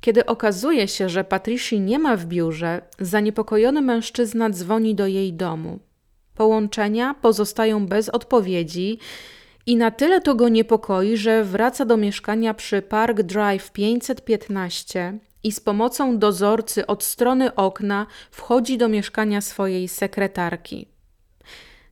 Kiedy 0.03 0.25
okazuje 0.25 0.88
się, 0.88 1.10
że 1.10 1.24
Patricia 1.24 1.75
nie 1.77 2.00
ma 2.00 2.17
w 2.17 2.25
biurze, 2.25 2.81
zaniepokojony 3.00 3.81
mężczyzna 3.81 4.50
dzwoni 4.50 4.95
do 4.95 5.07
jej 5.07 5.33
domu. 5.33 5.79
Połączenia 6.36 7.15
pozostają 7.22 7.88
bez 7.88 8.10
odpowiedzi 8.10 9.00
i 9.65 9.75
na 9.75 9.91
tyle 9.91 10.22
to 10.22 10.36
go 10.36 10.50
niepokoi, 10.50 11.17
że 11.17 11.43
wraca 11.43 11.86
do 11.86 11.98
mieszkania 11.98 12.53
przy 12.53 12.81
Park 12.81 13.22
Drive 13.22 13.72
515 13.72 15.19
i 15.43 15.51
z 15.51 15.60
pomocą 15.60 16.17
dozorcy 16.17 16.88
od 16.88 17.03
strony 17.03 17.55
okna 17.55 18.07
wchodzi 18.31 18.77
do 18.77 18.89
mieszkania 18.89 19.41
swojej 19.41 19.88
sekretarki. 19.88 20.88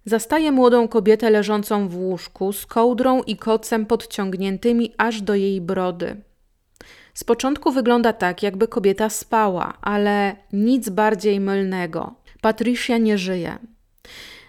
Zastaje 0.05 0.51
młodą 0.51 0.87
kobietę 0.87 1.29
leżącą 1.29 1.87
w 1.87 1.97
łóżku 1.97 2.53
z 2.53 2.65
kołdrą 2.65 3.23
i 3.23 3.37
kocem 3.37 3.85
podciągniętymi 3.85 4.93
aż 4.97 5.21
do 5.21 5.35
jej 5.35 5.61
brody. 5.61 6.30
Z 7.13 7.23
początku 7.23 7.71
wygląda 7.71 8.13
tak, 8.13 8.43
jakby 8.43 8.67
kobieta 8.67 9.09
spała, 9.09 9.73
ale 9.81 10.35
nic 10.53 10.89
bardziej 10.89 11.39
mylnego. 11.39 12.13
Patricia 12.41 12.97
nie 12.97 13.17
żyje. 13.17 13.57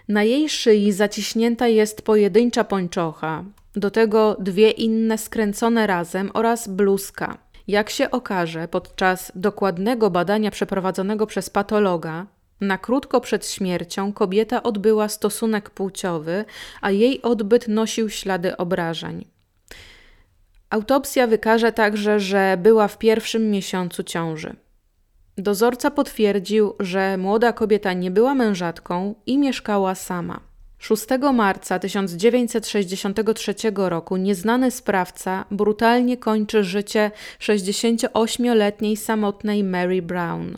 Na 0.07 0.23
jej 0.23 0.49
szyi 0.49 0.91
zaciśnięta 0.91 1.67
jest 1.67 2.01
pojedyncza 2.01 2.63
pończocha, 2.63 3.43
do 3.75 3.91
tego 3.91 4.37
dwie 4.39 4.71
inne 4.71 5.17
skręcone 5.17 5.87
razem 5.87 6.31
oraz 6.33 6.67
bluzka. 6.67 7.37
Jak 7.67 7.89
się 7.89 8.11
okaże, 8.11 8.67
podczas 8.67 9.31
dokładnego 9.35 10.09
badania 10.09 10.51
przeprowadzonego 10.51 11.27
przez 11.27 11.49
patologa, 11.49 12.25
na 12.61 12.77
krótko 12.77 13.21
przed 13.21 13.47
śmiercią 13.47 14.13
kobieta 14.13 14.63
odbyła 14.63 15.09
stosunek 15.09 15.69
płciowy, 15.69 16.45
a 16.81 16.91
jej 16.91 17.21
odbyt 17.21 17.67
nosił 17.67 18.09
ślady 18.09 18.57
obrażeń. 18.57 19.32
Autopsja 20.73 21.27
wykaże 21.27 21.71
także, 21.71 22.19
że 22.19 22.57
była 22.61 22.87
w 22.87 22.97
pierwszym 22.97 23.51
miesiącu 23.51 24.03
ciąży. 24.03 24.55
Dozorca 25.37 25.91
potwierdził, 25.91 26.73
że 26.79 27.17
młoda 27.17 27.53
kobieta 27.53 27.93
nie 27.93 28.11
była 28.11 28.35
mężatką 28.35 29.15
i 29.25 29.37
mieszkała 29.37 29.95
sama. 29.95 30.39
6 30.77 31.05
marca 31.33 31.79
1963 31.79 33.55
roku 33.75 34.17
nieznany 34.17 34.71
sprawca 34.71 35.45
brutalnie 35.51 36.17
kończy 36.17 36.63
życie 36.63 37.11
68-letniej 37.39 38.97
samotnej 38.97 39.63
Mary 39.63 40.01
Brown. 40.01 40.55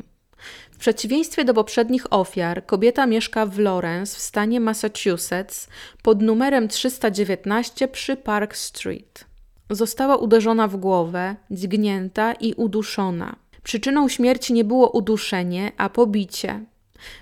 W 0.71 0.77
przeciwieństwie 0.77 1.45
do 1.45 1.53
poprzednich 1.53 2.13
ofiar, 2.13 2.65
kobieta 2.65 3.05
mieszka 3.05 3.45
w 3.45 3.59
Lawrence 3.59 4.17
w 4.17 4.21
stanie 4.21 4.59
Massachusetts 4.59 5.67
pod 6.03 6.21
numerem 6.21 6.67
319 6.67 7.87
przy 7.87 8.15
Park 8.15 8.55
Street. 8.55 9.34
Została 9.69 10.17
uderzona 10.17 10.67
w 10.67 10.77
głowę, 10.77 11.35
dźgnięta 11.51 12.33
i 12.33 12.53
uduszona. 12.53 13.35
Przyczyną 13.63 14.09
śmierci 14.09 14.53
nie 14.53 14.63
było 14.63 14.89
uduszenie, 14.89 15.71
a 15.77 15.89
pobicie. 15.89 16.59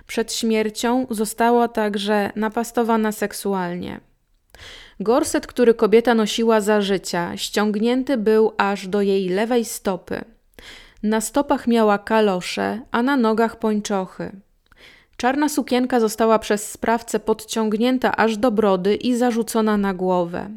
Przed 0.07 0.33
śmiercią 0.33 1.07
została 1.09 1.67
także 1.67 2.31
napastowana 2.35 3.11
seksualnie. 3.11 3.99
Gorset, 4.99 5.47
który 5.47 5.73
kobieta 5.73 6.15
nosiła 6.15 6.61
za 6.61 6.81
życia, 6.81 7.37
ściągnięty 7.37 8.17
był 8.17 8.53
aż 8.57 8.87
do 8.87 9.01
jej 9.01 9.29
lewej 9.29 9.65
stopy. 9.65 10.25
Na 11.03 11.21
stopach 11.21 11.67
miała 11.67 11.97
kalosze, 11.97 12.81
a 12.91 13.03
na 13.03 13.17
nogach 13.17 13.59
pończochy. 13.59 14.31
Czarna 15.17 15.49
sukienka 15.49 15.99
została 15.99 16.39
przez 16.39 16.71
sprawcę 16.71 17.19
podciągnięta 17.19 18.15
aż 18.15 18.37
do 18.37 18.51
brody 18.51 18.95
i 18.95 19.15
zarzucona 19.15 19.77
na 19.77 19.93
głowę. 19.93 20.49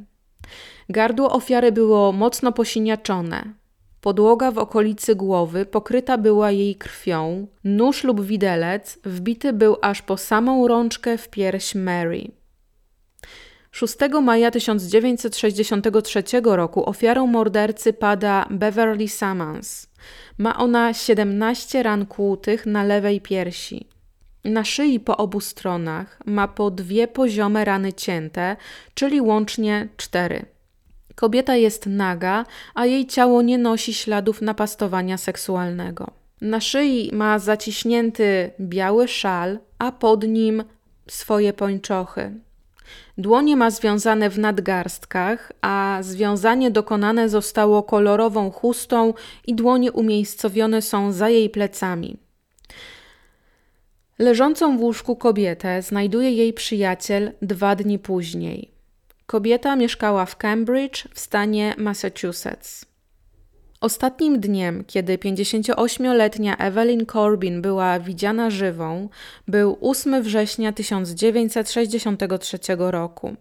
Gardło 0.88 1.32
ofiary 1.32 1.72
było 1.72 2.12
mocno 2.12 2.52
posiniaczone. 2.52 3.54
Podłoga 4.00 4.50
w 4.50 4.58
okolicy 4.58 5.14
głowy 5.14 5.66
pokryta 5.66 6.18
była 6.18 6.50
jej 6.50 6.76
krwią, 6.76 7.46
nóż 7.64 8.04
lub 8.04 8.24
widelec 8.24 8.98
wbity 9.04 9.52
był 9.52 9.76
aż 9.82 10.02
po 10.02 10.16
samą 10.16 10.68
rączkę 10.68 11.18
w 11.18 11.28
pierś 11.28 11.74
Mary. 11.74 12.30
6 13.70 13.96
maja 14.22 14.50
1963 14.50 16.22
roku 16.44 16.88
ofiarą 16.88 17.26
mordercy 17.26 17.92
pada 17.92 18.46
Beverly 18.50 19.08
Summons. 19.08 19.86
Ma 20.38 20.56
ona 20.56 20.94
17 20.94 21.82
ran 21.82 22.06
kłutych 22.06 22.66
na 22.66 22.84
lewej 22.84 23.20
piersi. 23.20 23.88
Na 24.44 24.64
szyi 24.64 25.00
po 25.00 25.16
obu 25.16 25.40
stronach 25.40 26.18
ma 26.26 26.48
po 26.48 26.70
dwie 26.70 27.08
poziome 27.08 27.64
rany 27.64 27.92
cięte, 27.92 28.56
czyli 28.94 29.20
łącznie 29.20 29.88
cztery. 29.96 30.55
Kobieta 31.16 31.56
jest 31.56 31.86
naga, 31.86 32.44
a 32.74 32.86
jej 32.86 33.06
ciało 33.06 33.42
nie 33.42 33.58
nosi 33.58 33.94
śladów 33.94 34.42
napastowania 34.42 35.18
seksualnego. 35.18 36.10
Na 36.40 36.60
szyi 36.60 37.10
ma 37.12 37.38
zaciśnięty 37.38 38.50
biały 38.60 39.08
szal, 39.08 39.58
a 39.78 39.92
pod 39.92 40.28
nim 40.28 40.64
swoje 41.08 41.52
pończochy. 41.52 42.40
Dłonie 43.18 43.56
ma 43.56 43.70
związane 43.70 44.30
w 44.30 44.38
nadgarstkach, 44.38 45.52
a 45.60 45.98
związanie 46.00 46.70
dokonane 46.70 47.28
zostało 47.28 47.82
kolorową 47.82 48.50
chustą 48.50 49.14
i 49.46 49.54
dłonie 49.54 49.92
umiejscowione 49.92 50.82
są 50.82 51.12
za 51.12 51.28
jej 51.28 51.50
plecami. 51.50 52.16
Leżącą 54.18 54.78
w 54.78 54.80
łóżku 54.80 55.16
kobietę 55.16 55.82
znajduje 55.82 56.30
jej 56.30 56.52
przyjaciel 56.52 57.32
dwa 57.42 57.76
dni 57.76 57.98
później. 57.98 58.75
Kobieta 59.26 59.76
mieszkała 59.76 60.26
w 60.26 60.36
Cambridge 60.36 61.04
w 61.14 61.20
stanie 61.20 61.74
Massachusetts. 61.78 62.86
Ostatnim 63.80 64.40
dniem, 64.40 64.84
kiedy 64.86 65.18
58-letnia 65.18 66.56
Evelyn 66.56 67.06
Corbin 67.06 67.62
była 67.62 68.00
widziana 68.00 68.50
żywą, 68.50 69.08
był 69.48 69.78
8 69.80 70.22
września 70.22 70.72
1963 70.72 72.58
roku. 72.78 73.36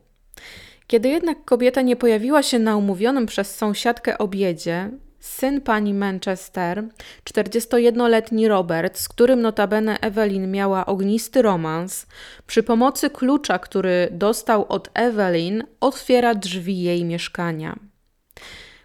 Kiedy 0.87 1.09
jednak 1.09 1.45
kobieta 1.45 1.81
nie 1.81 1.95
pojawiła 1.95 2.43
się 2.43 2.59
na 2.59 2.77
umówionym 2.77 3.25
przez 3.25 3.55
sąsiadkę 3.55 4.17
obiedzie, 4.17 4.89
syn 5.25 5.61
pani 5.61 5.93
Manchester, 5.93 6.83
41-letni 7.23 8.47
Robert, 8.47 8.97
z 8.97 9.09
którym 9.09 9.41
notabene 9.41 9.99
Evelyn 9.99 10.51
miała 10.51 10.85
ognisty 10.85 11.41
romans, 11.41 12.05
przy 12.47 12.63
pomocy 12.63 13.09
klucza, 13.09 13.59
który 13.59 14.07
dostał 14.11 14.65
od 14.69 14.89
Evelyn, 14.93 15.63
otwiera 15.79 16.35
drzwi 16.35 16.81
jej 16.81 17.05
mieszkania. 17.05 17.75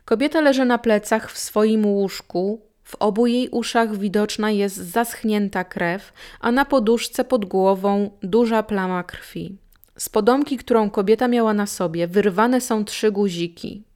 Kobieta 0.04 0.40
leży 0.40 0.64
na 0.64 0.78
plecach 0.78 1.32
w 1.32 1.38
swoim 1.38 1.86
łóżku, 1.86 2.60
w 2.84 2.96
obu 2.96 3.26
jej 3.26 3.48
uszach 3.48 3.96
widoczna 3.96 4.50
jest 4.50 4.76
zaschnięta 4.76 5.64
krew, 5.64 6.12
a 6.40 6.52
na 6.52 6.64
poduszce 6.64 7.24
pod 7.24 7.44
głową 7.44 8.10
duża 8.22 8.62
plama 8.62 9.02
krwi. 9.02 9.58
Z 9.96 10.08
podomki, 10.08 10.56
którą 10.56 10.90
kobieta 10.90 11.28
miała 11.28 11.54
na 11.54 11.66
sobie, 11.66 12.06
wyrwane 12.06 12.60
są 12.60 12.84
trzy 12.84 13.12
guziki. 13.12 13.89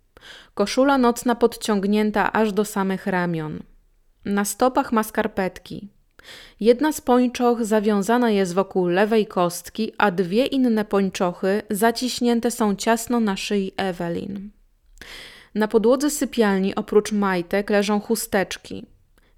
Koszula 0.55 0.99
nocna 0.99 1.35
podciągnięta 1.35 2.33
aż 2.33 2.53
do 2.53 2.65
samych 2.65 3.07
ramion. 3.07 3.63
Na 4.25 4.45
stopach 4.45 4.93
ma 4.93 5.03
skarpetki. 5.03 5.89
Jedna 6.61 6.93
z 6.93 7.01
pończoch 7.01 7.65
zawiązana 7.65 8.31
jest 8.31 8.55
wokół 8.55 8.87
lewej 8.87 9.27
kostki, 9.27 9.93
a 9.99 10.11
dwie 10.11 10.47
inne 10.47 10.85
pończochy 10.85 11.63
zaciśnięte 11.71 12.51
są 12.51 12.77
ciasno 12.77 13.21
na 13.21 13.37
szyi 13.37 13.73
Evelyn. 13.77 14.51
Na 15.55 15.69
podłodze 15.69 16.11
sypialni 16.11 16.75
oprócz 16.75 17.13
majtek 17.13 17.71
leżą 17.71 18.01
chusteczki. 18.01 18.87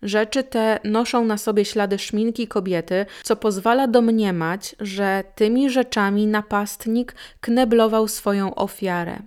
Rzeczy 0.02 0.44
te 0.44 0.80
noszą 0.84 1.24
na 1.24 1.38
sobie 1.38 1.64
ślady 1.64 1.98
szminki 1.98 2.48
kobiety, 2.48 3.06
co 3.22 3.36
pozwala 3.36 3.86
domniemać, 3.86 4.76
że 4.80 5.24
tymi 5.34 5.70
rzeczami 5.70 6.26
napastnik 6.26 7.14
kneblował 7.40 8.08
swoją 8.08 8.54
ofiarę. 8.54 9.18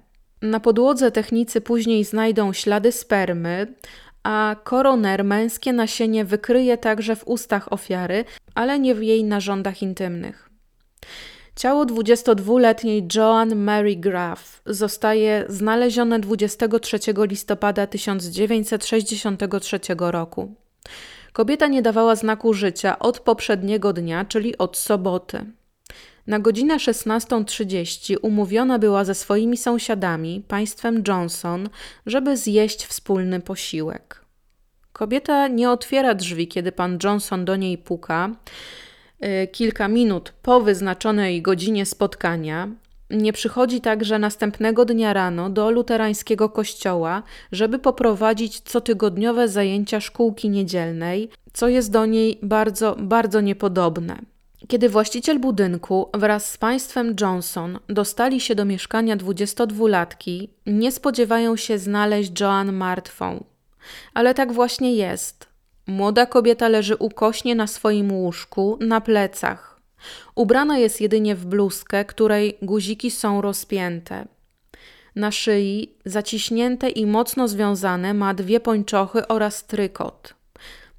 Na 0.41 0.59
podłodze 0.59 1.11
technicy 1.11 1.61
później 1.61 2.03
znajdą 2.03 2.53
ślady 2.53 2.91
spermy, 2.91 3.73
a 4.23 4.55
koroner 4.63 5.23
męskie 5.23 5.73
nasienie 5.73 6.25
wykryje 6.25 6.77
także 6.77 7.15
w 7.15 7.27
ustach 7.27 7.73
ofiary, 7.73 8.25
ale 8.55 8.79
nie 8.79 8.95
w 8.95 9.03
jej 9.03 9.23
narządach 9.23 9.81
intymnych. 9.81 10.49
Ciało 11.55 11.85
22-letniej 11.85 13.07
Joan 13.15 13.55
Mary 13.55 13.95
Graff 13.95 14.61
zostaje 14.65 15.45
znalezione 15.49 16.19
23 16.19 16.99
listopada 17.17 17.87
1963 17.87 19.79
roku. 19.99 20.55
Kobieta 21.33 21.67
nie 21.67 21.81
dawała 21.81 22.15
znaku 22.15 22.53
życia 22.53 22.99
od 22.99 23.19
poprzedniego 23.19 23.93
dnia, 23.93 24.25
czyli 24.25 24.57
od 24.57 24.77
soboty. 24.77 25.45
Na 26.27 26.39
godzinę 26.39 26.77
16.30 26.77 28.15
umówiona 28.21 28.79
była 28.79 29.05
ze 29.05 29.15
swoimi 29.15 29.57
sąsiadami, 29.57 30.43
państwem 30.47 31.03
Johnson, 31.07 31.69
żeby 32.05 32.37
zjeść 32.37 32.85
wspólny 32.85 33.39
posiłek. 33.39 34.25
Kobieta 34.93 35.47
nie 35.47 35.71
otwiera 35.71 36.15
drzwi, 36.15 36.47
kiedy 36.47 36.71
pan 36.71 36.99
Johnson 37.03 37.45
do 37.45 37.55
niej 37.55 37.77
puka. 37.77 38.29
Y, 39.23 39.47
kilka 39.47 39.87
minut 39.87 40.33
po 40.41 40.61
wyznaczonej 40.61 41.41
godzinie 41.41 41.85
spotkania 41.85 42.69
nie 43.09 43.33
przychodzi 43.33 43.81
także 43.81 44.19
następnego 44.19 44.85
dnia 44.85 45.13
rano 45.13 45.49
do 45.49 45.71
luterańskiego 45.71 46.49
kościoła, 46.49 47.23
żeby 47.51 47.79
poprowadzić 47.79 48.61
cotygodniowe 48.61 49.47
zajęcia 49.47 49.99
szkółki 50.01 50.49
niedzielnej, 50.49 51.29
co 51.53 51.67
jest 51.67 51.91
do 51.91 52.05
niej 52.05 52.39
bardzo, 52.43 52.95
bardzo 52.99 53.41
niepodobne. 53.41 54.19
Kiedy 54.67 54.89
właściciel 54.89 55.39
budynku 55.39 56.09
wraz 56.13 56.51
z 56.51 56.57
państwem 56.57 57.15
Johnson 57.21 57.79
dostali 57.89 58.39
się 58.39 58.55
do 58.55 58.65
mieszkania 58.65 59.17
22-latki, 59.17 60.47
nie 60.65 60.91
spodziewają 60.91 61.55
się 61.55 61.77
znaleźć 61.77 62.39
Joan 62.39 62.73
martwą. 62.73 63.43
Ale 64.13 64.33
tak 64.33 64.53
właśnie 64.53 64.95
jest. 64.95 65.49
Młoda 65.87 66.25
kobieta 66.25 66.67
leży 66.67 66.95
ukośnie 66.95 67.55
na 67.55 67.67
swoim 67.67 68.11
łóżku, 68.11 68.77
na 68.81 69.01
plecach. 69.01 69.79
Ubrana 70.35 70.77
jest 70.77 71.01
jedynie 71.01 71.35
w 71.35 71.45
bluzkę, 71.45 72.05
której 72.05 72.57
guziki 72.61 73.11
są 73.11 73.41
rozpięte. 73.41 74.27
Na 75.15 75.31
szyi, 75.31 75.95
zaciśnięte 76.05 76.89
i 76.89 77.05
mocno 77.05 77.47
związane, 77.47 78.13
ma 78.13 78.33
dwie 78.33 78.59
pończochy 78.59 79.27
oraz 79.27 79.65
trykot. 79.65 80.38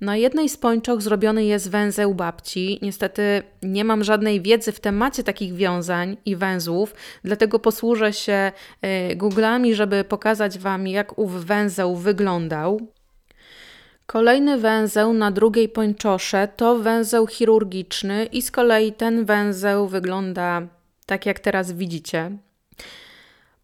Na 0.01 0.17
jednej 0.17 0.49
z 0.49 0.57
pończoch 0.57 1.03
zrobiony 1.03 1.45
jest 1.45 1.71
węzeł 1.71 2.15
babci. 2.15 2.79
Niestety 2.83 3.43
nie 3.63 3.85
mam 3.85 4.05
żadnej 4.05 4.41
wiedzy 4.41 4.73
w 4.73 4.81
temacie 4.81 5.25
takich 5.25 5.55
wiązań 5.55 6.17
i 6.25 6.37
węzłów, 6.37 6.95
dlatego 7.25 7.59
posłużę 7.59 8.13
się 8.13 8.53
y, 9.11 9.17
Googlami, 9.17 9.75
żeby 9.75 10.05
pokazać 10.05 10.59
Wam, 10.59 10.87
jak 10.87 11.19
ów 11.19 11.45
węzeł 11.45 11.97
wyglądał. 11.97 12.81
Kolejny 14.07 14.59
węzeł 14.59 15.13
na 15.13 15.31
drugiej 15.31 15.69
pończosze 15.69 16.49
to 16.57 16.79
węzeł 16.79 17.27
chirurgiczny 17.27 18.25
i 18.25 18.43
z 18.43 18.51
kolei 18.51 18.93
ten 18.93 19.25
węzeł 19.25 19.89
wygląda 19.89 20.63
tak 21.07 21.27
jak 21.27 21.41
teraz 21.41 21.73
widzicie. 21.73 22.31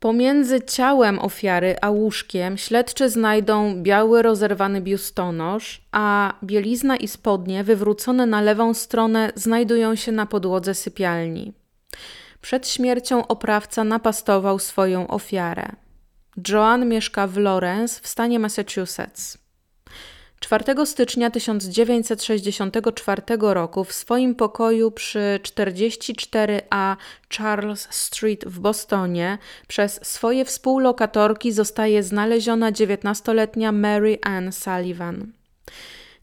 Pomiędzy 0.00 0.60
ciałem 0.60 1.18
ofiary 1.18 1.76
a 1.80 1.90
łóżkiem 1.90 2.58
śledczy 2.58 3.10
znajdą 3.10 3.82
biały 3.82 4.22
rozerwany 4.22 4.80
biustonosz, 4.80 5.82
a 5.92 6.34
bielizna 6.44 6.96
i 6.96 7.08
spodnie 7.08 7.64
wywrócone 7.64 8.26
na 8.26 8.40
lewą 8.40 8.74
stronę 8.74 9.32
znajdują 9.34 9.94
się 9.94 10.12
na 10.12 10.26
podłodze 10.26 10.74
sypialni. 10.74 11.52
Przed 12.40 12.68
śmiercią 12.68 13.26
oprawca 13.26 13.84
napastował 13.84 14.58
swoją 14.58 15.08
ofiarę. 15.08 15.68
Joan 16.48 16.88
mieszka 16.88 17.26
w 17.26 17.36
Lawrence 17.36 18.00
w 18.02 18.08
stanie 18.08 18.38
Massachusetts. 18.38 19.45
4 20.40 20.86
stycznia 20.86 21.30
1964 21.30 23.22
roku 23.40 23.84
w 23.84 23.92
swoim 23.92 24.34
pokoju 24.34 24.90
przy 24.90 25.40
44A 25.42 26.96
Charles 27.36 27.88
Street 27.90 28.44
w 28.44 28.60
Bostonie 28.60 29.38
przez 29.68 30.00
swoje 30.02 30.44
współlokatorki 30.44 31.52
zostaje 31.52 32.02
znaleziona 32.02 32.72
19-letnia 32.72 33.72
Mary 33.72 34.18
Ann 34.22 34.52
Sullivan. 34.52 35.32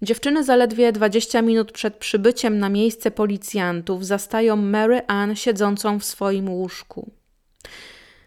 Dziewczyny 0.01 0.43
zaledwie 0.43 0.91
20 0.91 1.41
minut 1.41 1.71
przed 1.71 1.95
przybyciem 1.95 2.59
na 2.59 2.69
miejsce 2.69 3.11
policjantów 3.11 4.05
zastają 4.05 4.55
Mary 4.55 5.01
Ann 5.07 5.35
siedzącą 5.35 5.99
w 5.99 6.05
swoim 6.05 6.49
łóżku. 6.49 7.11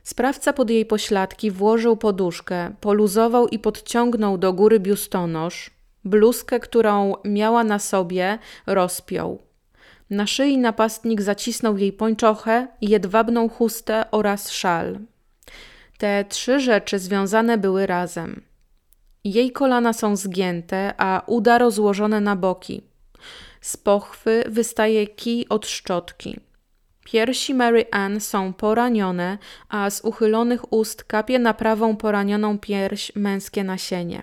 Sprawca 0.02 0.52
pod 0.52 0.70
jej 0.70 0.86
pośladki 0.86 1.50
włożył 1.50 1.96
poduszkę, 1.96 2.72
poluzował 2.80 3.48
i 3.48 3.58
podciągnął 3.58 4.38
do 4.38 4.52
góry 4.52 4.80
biustonosz, 4.80 5.75
bluzkę, 6.06 6.60
którą 6.60 7.14
miała 7.24 7.64
na 7.64 7.78
sobie, 7.78 8.38
rozpiął. 8.66 9.42
Na 10.10 10.26
szyi 10.26 10.58
napastnik 10.58 11.22
zacisnął 11.22 11.76
jej 11.76 11.92
pończochę, 11.92 12.68
jedwabną 12.80 13.48
chustę 13.48 14.04
oraz 14.10 14.50
szal. 14.50 14.98
Te 15.98 16.24
trzy 16.24 16.60
rzeczy 16.60 16.98
związane 16.98 17.58
były 17.58 17.86
razem. 17.86 18.42
Jej 19.24 19.52
kolana 19.52 19.92
są 19.92 20.16
zgięte, 20.16 20.94
a 20.98 21.22
uda 21.26 21.58
rozłożone 21.58 22.20
na 22.20 22.36
boki. 22.36 22.82
Z 23.60 23.76
pochwy 23.76 24.44
wystaje 24.48 25.06
kij 25.06 25.46
od 25.48 25.66
szczotki. 25.66 26.40
Piersi 27.04 27.54
Mary 27.54 27.84
Ann 27.90 28.20
są 28.20 28.52
poranione, 28.52 29.38
a 29.68 29.90
z 29.90 30.00
uchylonych 30.00 30.72
ust 30.72 31.04
kapie 31.04 31.38
na 31.38 31.54
prawą 31.54 31.96
poranioną 31.96 32.58
pierś 32.58 33.12
męskie 33.14 33.64
nasienie. 33.64 34.22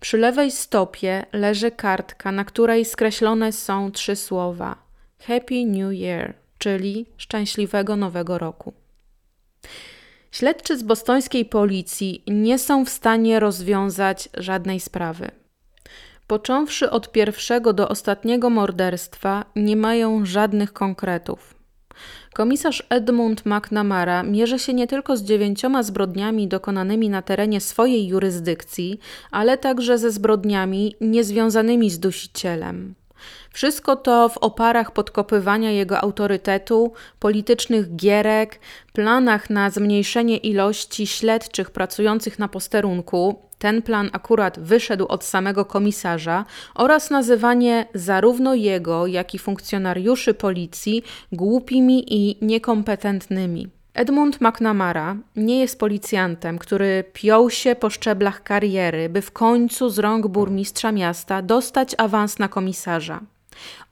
Przy 0.00 0.18
lewej 0.18 0.50
stopie 0.50 1.26
leży 1.32 1.70
kartka, 1.70 2.32
na 2.32 2.44
której 2.44 2.84
skreślone 2.84 3.52
są 3.52 3.92
trzy 3.92 4.16
słowa: 4.16 4.76
Happy 5.18 5.66
New 5.66 5.92
Year, 5.92 6.34
czyli 6.58 7.06
szczęśliwego 7.16 7.96
nowego 7.96 8.38
roku. 8.38 8.72
Śledczy 10.32 10.78
z 10.78 10.82
bostońskiej 10.82 11.44
policji 11.44 12.22
nie 12.26 12.58
są 12.58 12.84
w 12.84 12.88
stanie 12.88 13.40
rozwiązać 13.40 14.28
żadnej 14.34 14.80
sprawy. 14.80 15.30
Począwszy 16.26 16.90
od 16.90 17.12
pierwszego 17.12 17.72
do 17.72 17.88
ostatniego 17.88 18.50
morderstwa, 18.50 19.44
nie 19.56 19.76
mają 19.76 20.26
żadnych 20.26 20.72
konkretów. 20.72 21.59
Komisarz 22.34 22.82
Edmund 22.88 23.46
McNamara 23.46 24.22
mierzy 24.22 24.58
się 24.58 24.74
nie 24.74 24.86
tylko 24.86 25.16
z 25.16 25.22
dziewięcioma 25.22 25.82
zbrodniami 25.82 26.48
dokonanymi 26.48 27.08
na 27.08 27.22
terenie 27.22 27.60
swojej 27.60 28.06
jurysdykcji, 28.06 29.00
ale 29.30 29.58
także 29.58 29.98
ze 29.98 30.10
zbrodniami 30.10 30.96
niezwiązanymi 31.00 31.90
z 31.90 31.98
dusicielem. 31.98 32.94
Wszystko 33.52 33.96
to 33.96 34.28
w 34.28 34.38
oparach 34.38 34.92
podkopywania 34.92 35.70
jego 35.70 36.00
autorytetu, 36.00 36.92
politycznych 37.18 37.96
gierek, 37.96 38.60
planach 38.92 39.50
na 39.50 39.70
zmniejszenie 39.70 40.36
ilości 40.36 41.06
śledczych 41.06 41.70
pracujących 41.70 42.38
na 42.38 42.48
posterunku, 42.48 43.42
ten 43.58 43.82
plan 43.82 44.10
akurat 44.12 44.60
wyszedł 44.60 45.06
od 45.06 45.24
samego 45.24 45.64
komisarza, 45.64 46.44
oraz 46.74 47.10
nazywanie 47.10 47.86
zarówno 47.94 48.54
jego, 48.54 49.06
jak 49.06 49.34
i 49.34 49.38
funkcjonariuszy 49.38 50.34
policji 50.34 51.02
głupimi 51.32 52.14
i 52.14 52.44
niekompetentnymi. 52.44 53.79
Edmund 53.94 54.40
McNamara 54.40 55.16
nie 55.36 55.60
jest 55.60 55.78
policjantem, 55.78 56.58
który 56.58 57.04
piął 57.12 57.50
się 57.50 57.74
po 57.74 57.90
szczeblach 57.90 58.42
kariery, 58.42 59.08
by 59.08 59.22
w 59.22 59.30
końcu 59.30 59.88
z 59.88 59.98
rąk 59.98 60.26
burmistrza 60.26 60.92
miasta 60.92 61.42
dostać 61.42 61.94
awans 61.98 62.38
na 62.38 62.48
komisarza. 62.48 63.20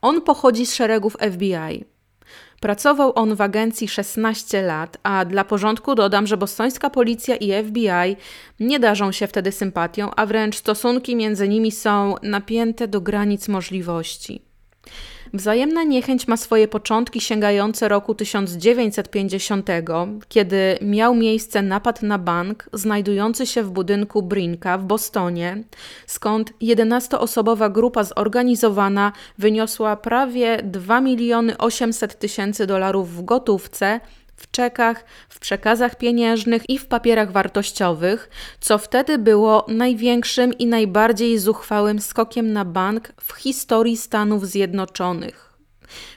On 0.02 0.22
pochodzi 0.22 0.66
z 0.66 0.74
szeregów 0.74 1.16
FBI. 1.32 1.84
Pracował 2.61 3.12
on 3.14 3.34
w 3.34 3.40
agencji 3.40 3.88
16 3.88 4.62
lat, 4.62 4.96
a 5.02 5.24
dla 5.24 5.44
porządku 5.44 5.94
dodam, 5.94 6.26
że 6.26 6.37
bostońska 6.37 6.90
policja 6.90 7.37
i 7.37 7.64
FBI 7.64 8.16
nie 8.61 8.80
darzą 8.80 9.12
się 9.12 9.26
wtedy 9.26 9.52
sympatią, 9.52 10.11
a 10.16 10.26
wręcz 10.26 10.56
stosunki 10.56 11.16
między 11.16 11.48
nimi 11.48 11.72
są 11.72 12.14
napięte 12.22 12.88
do 12.88 13.00
granic 13.00 13.48
możliwości. 13.48 14.42
Wzajemna 15.34 15.82
niechęć 15.84 16.28
ma 16.28 16.36
swoje 16.36 16.68
początki 16.68 17.20
sięgające 17.20 17.88
roku 17.88 18.14
1950, 18.14 19.68
kiedy 20.28 20.78
miał 20.82 21.14
miejsce 21.14 21.62
napad 21.62 22.02
na 22.02 22.18
bank 22.18 22.68
znajdujący 22.72 23.46
się 23.46 23.62
w 23.62 23.70
budynku 23.70 24.22
Brinka 24.22 24.78
w 24.78 24.84
Bostonie, 24.84 25.64
skąd 26.06 26.52
11-osobowa 26.62 27.72
grupa 27.72 28.04
zorganizowana 28.04 29.12
wyniosła 29.38 29.96
prawie 29.96 30.60
2 30.64 31.00
miliony 31.00 31.58
800 31.58 32.18
tysięcy 32.18 32.66
dolarów 32.66 33.16
w 33.16 33.24
gotówce 33.24 34.00
w 34.38 34.51
czekach, 34.51 35.05
w 35.29 35.38
przekazach 35.38 35.96
pieniężnych 35.96 36.70
i 36.70 36.79
w 36.79 36.87
papierach 36.87 37.33
wartościowych, 37.33 38.31
co 38.61 38.79
wtedy 38.79 39.18
było 39.18 39.66
największym 39.68 40.59
i 40.59 40.66
najbardziej 40.66 41.38
zuchwałym 41.38 42.01
skokiem 42.01 42.53
na 42.53 42.64
bank 42.64 43.12
w 43.20 43.33
historii 43.33 43.96
Stanów 43.96 44.46
Zjednoczonych. 44.46 45.48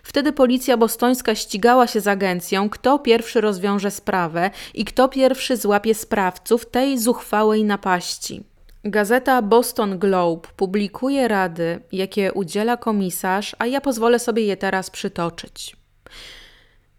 Wtedy 0.04 0.34
policja 0.34 0.78
bostońska 0.78 1.36
ścigała 1.36 1.88
się 1.88 2.02
z 2.02 2.08
agencją, 2.08 2.70
kto 2.70 3.00
pierwszy 3.00 3.42
rozwiąże 3.42 3.92
sprawę 3.92 4.52
i 4.74 4.86
kto 4.86 5.10
pierwszy 5.10 5.58
złapie 5.58 5.96
sprawców 5.96 6.66
tej 6.66 7.00
zuchwałej 7.00 7.64
napaści. 7.64 8.44
Gazeta 8.84 9.42
Boston 9.42 10.00
Globe 10.00 10.50
publikuje 10.56 11.28
rady, 11.28 11.80
jakie 11.92 12.34
udziela 12.34 12.78
komisarz, 12.78 13.56
a 13.60 13.66
ja 13.66 13.82
pozwolę 13.82 14.20
sobie 14.20 14.44
je 14.44 14.58
teraz 14.58 14.90
przytoczyć. 14.90 15.81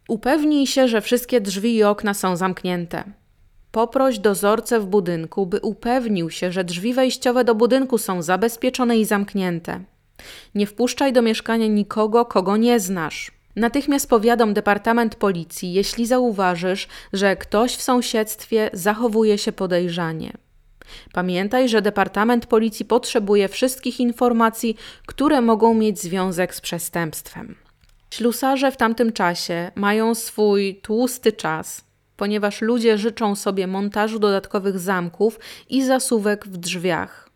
Upewnij 0.09 0.67
się, 0.67 0.89
że 0.89 1.01
wszystkie 1.01 1.41
drzwi 1.41 1.77
i 1.77 1.85
okna 1.85 2.15
są 2.15 2.37
zamknięte. 2.37 3.05
Poproś 3.73 4.19
dozorcę 4.19 4.81
w 4.81 4.87
budynku, 4.87 5.47
by 5.47 5.61
upewnił 5.61 6.31
się, 6.31 6.53
że 6.53 6.65
drzwi 6.65 6.95
wejściowe 6.95 7.45
do 7.45 7.55
budynku 7.55 7.99
są 7.99 8.23
zabezpieczone 8.23 8.99
i 8.99 9.05
zamknięte. 9.05 9.81
Nie 10.55 10.67
wpuszczaj 10.67 11.13
do 11.13 11.23
mieszkania 11.23 11.67
nikogo, 11.67 12.25
kogo 12.25 12.57
nie 12.57 12.81
znasz. 12.81 13.33
Natychmiast 13.57 14.09
powiadom 14.09 14.55
Departament 14.55 15.15
Policji, 15.15 15.73
jeśli 15.73 16.07
zauważysz, 16.07 16.89
że 17.13 17.37
ktoś 17.37 17.77
w 17.77 17.83
sąsiedztwie 17.83 18.71
zachowuje 18.73 19.39
się 19.39 19.53
podejrzanie. 19.53 20.33
Pamiętaj, 21.13 21.69
że 21.69 21.83
Departament 21.83 22.47
Policji 22.47 22.85
potrzebuje 22.85 23.49
wszystkich 23.49 24.01
informacji, 24.01 24.77
które 25.07 25.41
mogą 25.41 25.75
mieć 25.75 26.01
związek 26.01 26.55
z 26.55 26.61
przestępstwem. 26.61 27.62
Ślusarze 28.13 28.73
w 28.73 28.77
tamtym 28.77 29.13
czasie 29.13 29.71
mają 29.75 30.15
swój 30.15 30.81
tłusty 30.83 31.33
czas, 31.33 31.85
ponieważ 32.17 32.61
ludzie 32.61 32.99
życzą 32.99 33.37
sobie 33.37 33.67
montażu 33.67 34.19
dodatkowych 34.19 34.79
zamków 34.79 35.39
i 35.69 35.85
zasuwek 35.85 36.47
w 36.47 36.57
drzwiach. 36.57 37.29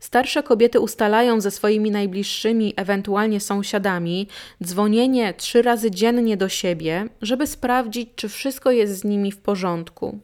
Starsze 0.00 0.42
kobiety 0.42 0.80
ustalają 0.80 1.40
ze 1.40 1.50
swoimi 1.50 1.90
najbliższymi, 1.90 2.74
ewentualnie 2.76 3.40
sąsiadami, 3.40 4.28
dzwonienie 4.64 5.34
trzy 5.34 5.62
razy 5.62 5.90
dziennie 5.90 6.36
do 6.36 6.48
siebie, 6.48 7.08
żeby 7.22 7.46
sprawdzić, 7.46 8.08
czy 8.16 8.28
wszystko 8.28 8.70
jest 8.70 8.98
z 8.98 9.04
nimi 9.04 9.32
w 9.32 9.38
porządku. 9.38 10.18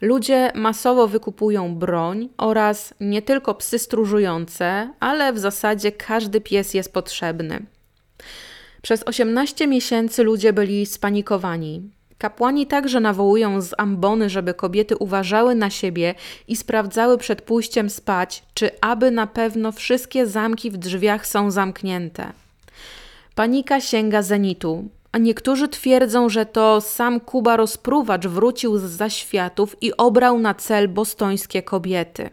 Ludzie 0.00 0.52
masowo 0.54 1.08
wykupują 1.08 1.74
broń 1.74 2.28
oraz 2.38 2.94
nie 3.00 3.22
tylko 3.22 3.54
psy 3.54 3.78
stróżujące, 3.78 4.90
ale 5.00 5.32
w 5.32 5.38
zasadzie 5.38 5.92
każdy 5.92 6.40
pies 6.40 6.74
jest 6.74 6.92
potrzebny. 6.92 7.66
Przez 8.86 9.02
18 9.02 9.66
miesięcy 9.66 10.22
ludzie 10.22 10.52
byli 10.52 10.86
spanikowani. 10.86 11.90
Kapłani 12.18 12.66
także 12.66 13.00
nawołują 13.00 13.60
z 13.60 13.74
ambony, 13.78 14.30
żeby 14.30 14.54
kobiety 14.54 14.96
uważały 14.96 15.54
na 15.54 15.70
siebie 15.70 16.14
i 16.48 16.56
sprawdzały 16.56 17.18
przed 17.18 17.42
pójściem 17.42 17.90
spać, 17.90 18.42
czy 18.54 18.70
aby 18.80 19.10
na 19.10 19.26
pewno 19.26 19.72
wszystkie 19.72 20.26
zamki 20.26 20.70
w 20.70 20.76
drzwiach 20.76 21.26
są 21.26 21.50
zamknięte. 21.50 22.32
Panika 23.34 23.80
sięga 23.80 24.22
zenitu, 24.22 24.88
a 25.12 25.18
niektórzy 25.18 25.68
twierdzą, 25.68 26.28
że 26.28 26.46
to 26.46 26.80
sam 26.80 27.20
Kuba 27.20 27.56
rozpruwacz 27.56 28.26
wrócił 28.26 28.78
z 28.78 28.82
zaświatów 28.82 29.76
i 29.80 29.96
obrał 29.96 30.38
na 30.38 30.54
cel 30.54 30.88
bostońskie 30.88 31.62
kobiety. 31.62 32.30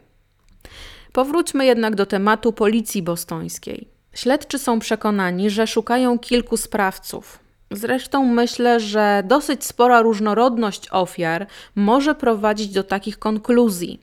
Powróćmy 1.13 1.65
jednak 1.65 1.95
do 1.95 2.05
tematu 2.05 2.53
policji 2.53 3.03
bostońskiej. 3.03 3.92
Śledczy 4.13 4.60
są 4.60 4.80
przekonani, 4.80 5.49
że 5.49 5.67
szukają 5.67 6.19
kilku 6.19 6.58
sprawców. 6.58 7.39
Zresztą 7.71 8.26
myślę, 8.26 8.80
że 8.80 9.23
dosyć 9.26 9.65
spora 9.65 10.02
różnorodność 10.02 10.88
ofiar 10.91 11.47
może 11.76 12.15
prowadzić 12.15 12.67
do 12.67 12.84
takich 12.84 13.19
konkluzji. 13.19 13.99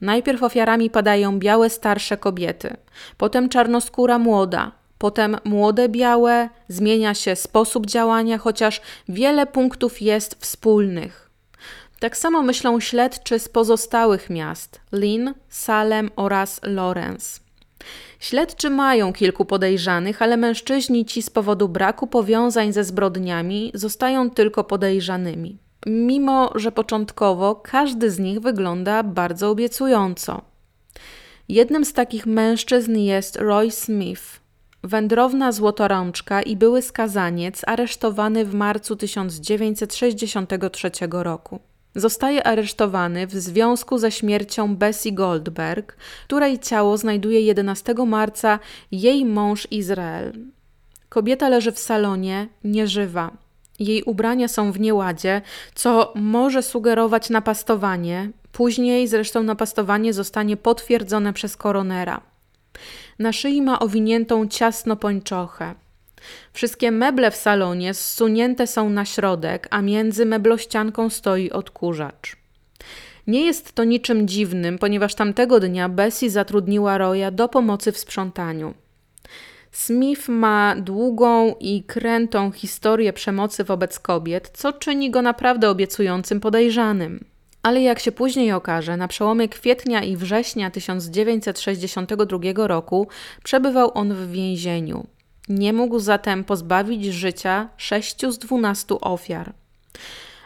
Najpierw 0.00 0.42
ofiarami 0.42 0.90
padają 0.90 1.38
białe 1.38 1.70
starsze 1.70 2.16
kobiety, 2.16 2.76
potem 3.16 3.48
czarnoskóra 3.48 4.18
młoda, 4.18 4.72
potem 4.98 5.36
młode 5.44 5.88
białe, 5.88 6.48
zmienia 6.68 7.14
się 7.14 7.36
sposób 7.36 7.86
działania, 7.86 8.38
chociaż 8.38 8.80
wiele 9.08 9.46
punktów 9.46 10.02
jest 10.02 10.34
wspólnych. 10.40 11.30
Tak 12.00 12.16
samo 12.16 12.42
myślą 12.42 12.80
śledczy 12.80 13.38
z 13.38 13.48
pozostałych 13.48 14.30
miast 14.30 14.80
Lynn, 14.92 15.34
Salem 15.48 16.10
oraz 16.16 16.60
Lawrence. 16.62 17.45
Śledczy 18.26 18.70
mają 18.70 19.12
kilku 19.12 19.44
podejrzanych, 19.44 20.22
ale 20.22 20.36
mężczyźni 20.36 21.04
ci 21.04 21.22
z 21.22 21.30
powodu 21.30 21.68
braku 21.68 22.06
powiązań 22.06 22.72
ze 22.72 22.84
zbrodniami 22.84 23.70
zostają 23.74 24.30
tylko 24.30 24.64
podejrzanymi. 24.64 25.58
Mimo, 25.86 26.52
że 26.54 26.72
początkowo 26.72 27.54
każdy 27.54 28.10
z 28.10 28.18
nich 28.18 28.40
wygląda 28.40 29.02
bardzo 29.02 29.50
obiecująco. 29.50 30.42
Jednym 31.48 31.84
z 31.84 31.92
takich 31.92 32.26
mężczyzn 32.26 32.96
jest 32.96 33.36
Roy 33.36 33.70
Smith, 33.70 34.40
wędrowna 34.84 35.52
złotorączka 35.52 36.42
i 36.42 36.56
były 36.56 36.82
skazaniec 36.82 37.62
aresztowany 37.66 38.44
w 38.44 38.54
marcu 38.54 38.96
1963 38.96 40.90
roku. 41.10 41.60
Zostaje 41.96 42.46
aresztowany 42.46 43.26
w 43.26 43.32
związku 43.32 43.98
ze 43.98 44.10
śmiercią 44.10 44.76
Bessie 44.76 45.12
Goldberg, 45.12 45.96
której 46.24 46.58
ciało 46.58 46.96
znajduje 46.96 47.40
11 47.40 47.94
marca 48.06 48.58
jej 48.92 49.24
mąż 49.24 49.68
Izrael. 49.70 50.32
Kobieta 51.08 51.48
leży 51.48 51.72
w 51.72 51.78
salonie, 51.78 52.48
nieżywa. 52.64 53.30
Jej 53.78 54.02
ubrania 54.02 54.48
są 54.48 54.72
w 54.72 54.80
nieładzie, 54.80 55.42
co 55.74 56.12
może 56.14 56.62
sugerować 56.62 57.30
napastowanie. 57.30 58.30
Później 58.52 59.08
zresztą 59.08 59.42
napastowanie 59.42 60.12
zostanie 60.12 60.56
potwierdzone 60.56 61.32
przez 61.32 61.56
koronera. 61.56 62.20
Na 63.18 63.32
szyi 63.32 63.62
ma 63.62 63.78
owiniętą 63.78 64.48
ciasno 64.48 64.96
pończochę. 64.96 65.74
Wszystkie 66.52 66.90
meble 66.90 67.30
w 67.30 67.36
salonie 67.36 67.94
zsunięte 67.94 68.66
są 68.66 68.90
na 68.90 69.04
środek, 69.04 69.68
a 69.70 69.82
między 69.82 70.26
meblościanką 70.26 71.10
stoi 71.10 71.50
odkurzacz. 71.50 72.36
Nie 73.26 73.46
jest 73.46 73.72
to 73.72 73.84
niczym 73.84 74.28
dziwnym, 74.28 74.78
ponieważ 74.78 75.14
tamtego 75.14 75.60
dnia 75.60 75.88
Bessie 75.88 76.30
zatrudniła 76.30 76.98
Roya 76.98 77.30
do 77.32 77.48
pomocy 77.48 77.92
w 77.92 77.98
sprzątaniu. 77.98 78.74
Smith 79.72 80.28
ma 80.28 80.76
długą 80.76 81.54
i 81.60 81.82
krętą 81.82 82.50
historię 82.50 83.12
przemocy 83.12 83.64
wobec 83.64 83.98
kobiet, 83.98 84.50
co 84.54 84.72
czyni 84.72 85.10
go 85.10 85.22
naprawdę 85.22 85.70
obiecującym 85.70 86.40
podejrzanym. 86.40 87.24
Ale 87.62 87.82
jak 87.82 87.98
się 87.98 88.12
później 88.12 88.52
okaże, 88.52 88.96
na 88.96 89.08
przełomie 89.08 89.48
kwietnia 89.48 90.02
i 90.02 90.16
września 90.16 90.70
1962 90.70 92.66
roku 92.66 93.08
przebywał 93.44 93.90
on 93.94 94.14
w 94.14 94.30
więzieniu. 94.30 95.06
Nie 95.48 95.72
mógł 95.72 95.98
zatem 95.98 96.44
pozbawić 96.44 97.04
życia 97.04 97.68
sześciu 97.76 98.32
z 98.32 98.38
dwunastu 98.38 98.98
ofiar. 99.00 99.52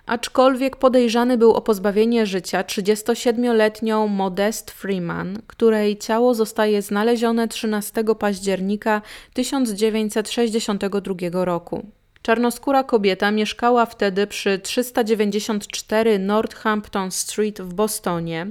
Aczkolwiek 0.06 0.76
podejrzany 0.76 1.38
był 1.38 1.52
o 1.52 1.60
pozbawienie 1.60 2.26
życia 2.26 2.62
37-letnią 2.62 4.08
Modest 4.08 4.70
Freeman, 4.70 5.42
której 5.46 5.98
ciało 5.98 6.34
zostaje 6.34 6.82
znalezione 6.82 7.48
13 7.48 8.04
października 8.18 9.02
1962 9.34 11.44
roku. 11.44 11.86
Czarnoskóra 12.22 12.84
kobieta 12.84 13.30
mieszkała 13.30 13.86
wtedy 13.86 14.26
przy 14.26 14.58
394 14.58 16.18
Northampton 16.18 17.10
Street 17.10 17.60
w 17.60 17.74
Bostonie, 17.74 18.46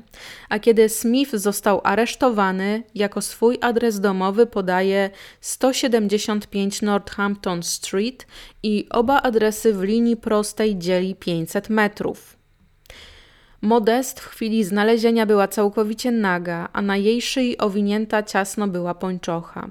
a 0.49 0.59
kiedy 0.59 0.89
Smith 0.89 1.31
został 1.35 1.81
aresztowany, 1.83 2.83
jako 2.95 3.21
swój 3.21 3.57
adres 3.61 3.99
domowy 3.99 4.45
podaje 4.45 5.09
175 5.41 6.81
Northampton 6.81 7.63
Street 7.63 8.27
i 8.63 8.87
oba 8.89 9.21
adresy 9.21 9.73
w 9.73 9.83
linii 9.83 10.17
prostej 10.17 10.77
dzieli 10.77 11.15
500 11.15 11.69
metrów. 11.69 12.37
Modest 13.61 14.19
w 14.19 14.27
chwili 14.27 14.63
znalezienia 14.63 15.25
była 15.25 15.47
całkowicie 15.47 16.11
naga, 16.11 16.69
a 16.73 16.81
na 16.81 16.97
jej 16.97 17.21
szyi 17.21 17.57
owinięta 17.57 18.23
ciasno 18.23 18.67
była 18.67 18.93
pończocha. 18.93 19.69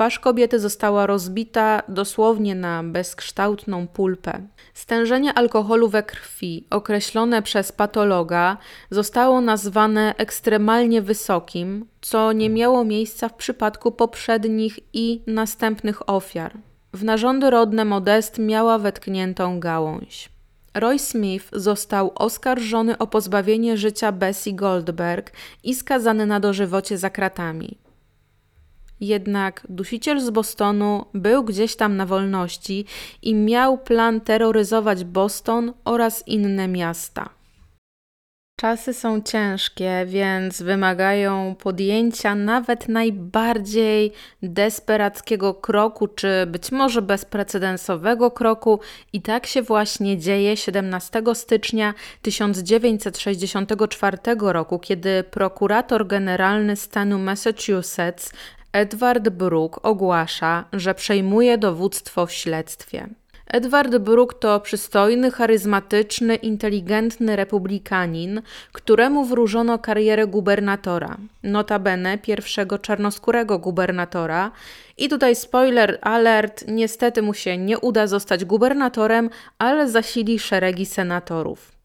Twarz 0.00 0.18
kobiety 0.18 0.60
została 0.60 1.06
rozbita 1.06 1.82
dosłownie 1.88 2.54
na 2.54 2.82
bezkształtną 2.84 3.86
pulpę. 3.86 4.46
Stężenie 4.74 5.34
alkoholu 5.34 5.88
we 5.88 6.02
krwi, 6.02 6.66
określone 6.70 7.42
przez 7.42 7.72
patologa, 7.72 8.56
zostało 8.90 9.40
nazwane 9.40 10.14
ekstremalnie 10.18 11.02
wysokim, 11.02 11.86
co 12.00 12.32
nie 12.32 12.50
miało 12.50 12.84
miejsca 12.84 13.28
w 13.28 13.34
przypadku 13.34 13.92
poprzednich 13.92 14.78
i 14.92 15.22
następnych 15.26 16.08
ofiar. 16.08 16.52
W 16.92 17.04
narządy 17.04 17.50
rodne 17.50 17.84
Modest 17.84 18.38
miała 18.38 18.78
wetkniętą 18.78 19.60
gałąź. 19.60 20.28
Roy 20.74 20.98
Smith 20.98 21.48
został 21.52 22.12
oskarżony 22.14 22.98
o 22.98 23.06
pozbawienie 23.06 23.76
życia 23.76 24.12
Bessie 24.12 24.54
Goldberg 24.54 25.32
i 25.64 25.74
skazany 25.74 26.26
na 26.26 26.40
dożywocie 26.40 26.98
za 26.98 27.10
kratami. 27.10 27.89
Jednak 29.00 29.66
dusiciel 29.68 30.20
z 30.20 30.30
Bostonu 30.30 31.04
był 31.14 31.44
gdzieś 31.44 31.76
tam 31.76 31.96
na 31.96 32.06
wolności 32.06 32.84
i 33.22 33.34
miał 33.34 33.78
plan 33.78 34.20
terroryzować 34.20 35.04
Boston 35.04 35.72
oraz 35.84 36.28
inne 36.28 36.68
miasta. 36.68 37.40
Czasy 38.60 38.94
są 38.94 39.22
ciężkie, 39.22 40.06
więc 40.06 40.62
wymagają 40.62 41.54
podjęcia 41.54 42.34
nawet 42.34 42.88
najbardziej 42.88 44.12
desperackiego 44.42 45.54
kroku, 45.54 46.08
czy 46.08 46.46
być 46.46 46.72
może 46.72 47.02
bezprecedensowego 47.02 48.30
kroku, 48.30 48.80
i 49.12 49.22
tak 49.22 49.46
się 49.46 49.62
właśnie 49.62 50.18
dzieje 50.18 50.56
17 50.56 51.22
stycznia 51.34 51.94
1964 52.22 54.18
roku, 54.40 54.78
kiedy 54.78 55.24
prokurator 55.24 56.06
generalny 56.06 56.76
stanu 56.76 57.18
Massachusetts 57.18 58.32
Edward 58.72 59.28
Brook 59.28 59.80
ogłasza, 59.82 60.64
że 60.72 60.94
przejmuje 60.94 61.58
dowództwo 61.58 62.26
w 62.26 62.32
śledztwie. 62.32 63.08
Edward 63.46 63.96
Brook 63.96 64.34
to 64.34 64.60
przystojny, 64.60 65.30
charyzmatyczny, 65.30 66.34
inteligentny 66.34 67.36
republikanin, 67.36 68.42
któremu 68.72 69.24
wróżono 69.24 69.78
karierę 69.78 70.26
gubernatora, 70.26 71.16
notabene 71.42 72.18
pierwszego 72.18 72.78
czarnoskórego 72.78 73.58
gubernatora. 73.58 74.50
I 74.98 75.08
tutaj 75.08 75.36
spoiler 75.36 75.98
alert, 76.02 76.64
niestety 76.68 77.22
mu 77.22 77.34
się 77.34 77.58
nie 77.58 77.78
uda 77.78 78.06
zostać 78.06 78.44
gubernatorem, 78.44 79.30
ale 79.58 79.88
zasili 79.88 80.38
szeregi 80.38 80.86
senatorów. 80.86 81.79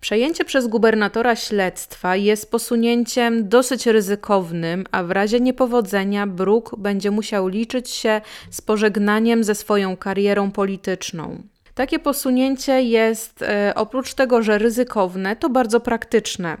Przejęcie 0.00 0.44
przez 0.44 0.66
gubernatora 0.66 1.36
śledztwa 1.36 2.16
jest 2.16 2.50
posunięciem 2.50 3.48
dosyć 3.48 3.86
ryzykownym, 3.86 4.84
a 4.90 5.02
w 5.04 5.10
razie 5.10 5.40
niepowodzenia 5.40 6.26
Brook 6.26 6.76
będzie 6.78 7.10
musiał 7.10 7.48
liczyć 7.48 7.90
się 7.90 8.20
z 8.50 8.60
pożegnaniem 8.60 9.44
ze 9.44 9.54
swoją 9.54 9.96
karierą 9.96 10.50
polityczną. 10.50 11.42
Takie 11.74 11.98
posunięcie 11.98 12.82
jest 12.82 13.42
e, 13.42 13.72
oprócz 13.76 14.14
tego, 14.14 14.42
że 14.42 14.58
ryzykowne, 14.58 15.36
to 15.36 15.48
bardzo 15.50 15.80
praktyczne, 15.80 16.56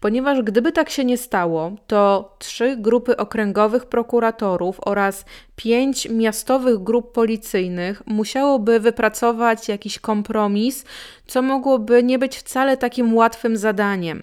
ponieważ 0.00 0.42
gdyby 0.42 0.72
tak 0.72 0.90
się 0.90 1.04
nie 1.04 1.18
stało, 1.18 1.72
to 1.86 2.34
trzy 2.38 2.76
grupy 2.76 3.16
okręgowych 3.16 3.86
prokuratorów 3.86 4.80
oraz 4.80 5.24
pięć 5.56 6.08
miastowych 6.08 6.82
grup 6.82 7.12
policyjnych 7.12 8.02
musiałoby 8.06 8.80
wypracować 8.80 9.68
jakiś 9.68 9.98
kompromis, 9.98 10.84
co 11.26 11.42
mogłoby 11.42 12.02
nie 12.02 12.18
być 12.18 12.36
wcale 12.36 12.76
takim 12.76 13.14
łatwym 13.14 13.56
zadaniem. 13.56 14.22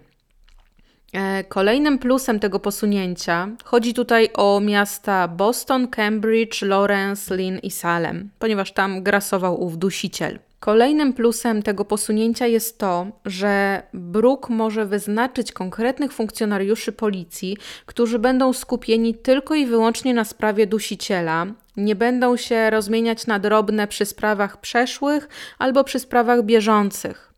E, 1.14 1.44
kolejnym 1.44 2.00
plusem 2.00 2.40
tego 2.40 2.60
posunięcia 2.60 3.50
chodzi 3.64 3.94
tutaj 3.94 4.30
o 4.34 4.60
miasta 4.60 5.28
Boston, 5.28 5.88
Cambridge, 5.88 6.62
Lawrence, 6.62 7.36
Lynn 7.36 7.60
i 7.64 7.72
Salem, 7.72 8.30
ponieważ 8.40 8.72
tam 8.72 9.04
grasował 9.04 9.64
ów 9.64 9.78
dusiciel. 9.78 10.40
Kolejnym 10.60 11.14
plusem 11.14 11.64
tego 11.64 11.86
posunięcia 11.86 12.48
jest 12.48 12.78
to, 12.78 13.08
że 13.26 13.84
Brook 13.94 14.50
może 14.50 14.86
wyznaczyć 14.86 15.52
konkretnych 15.52 16.14
funkcjonariuszy 16.14 16.92
policji, 16.92 17.58
którzy 17.86 18.20
będą 18.20 18.54
skupieni 18.54 19.16
tylko 19.16 19.56
i 19.56 19.66
wyłącznie 19.66 20.14
na 20.14 20.24
sprawie 20.24 20.68
dusiciela, 20.68 21.46
nie 21.78 21.96
będą 21.96 22.38
się 22.38 22.70
rozmieniać 22.70 23.28
na 23.28 23.40
drobne 23.40 23.88
przy 23.88 24.06
sprawach 24.06 24.62
przeszłych 24.62 25.30
albo 25.60 25.84
przy 25.84 26.00
sprawach 26.00 26.44
bieżących. 26.44 27.33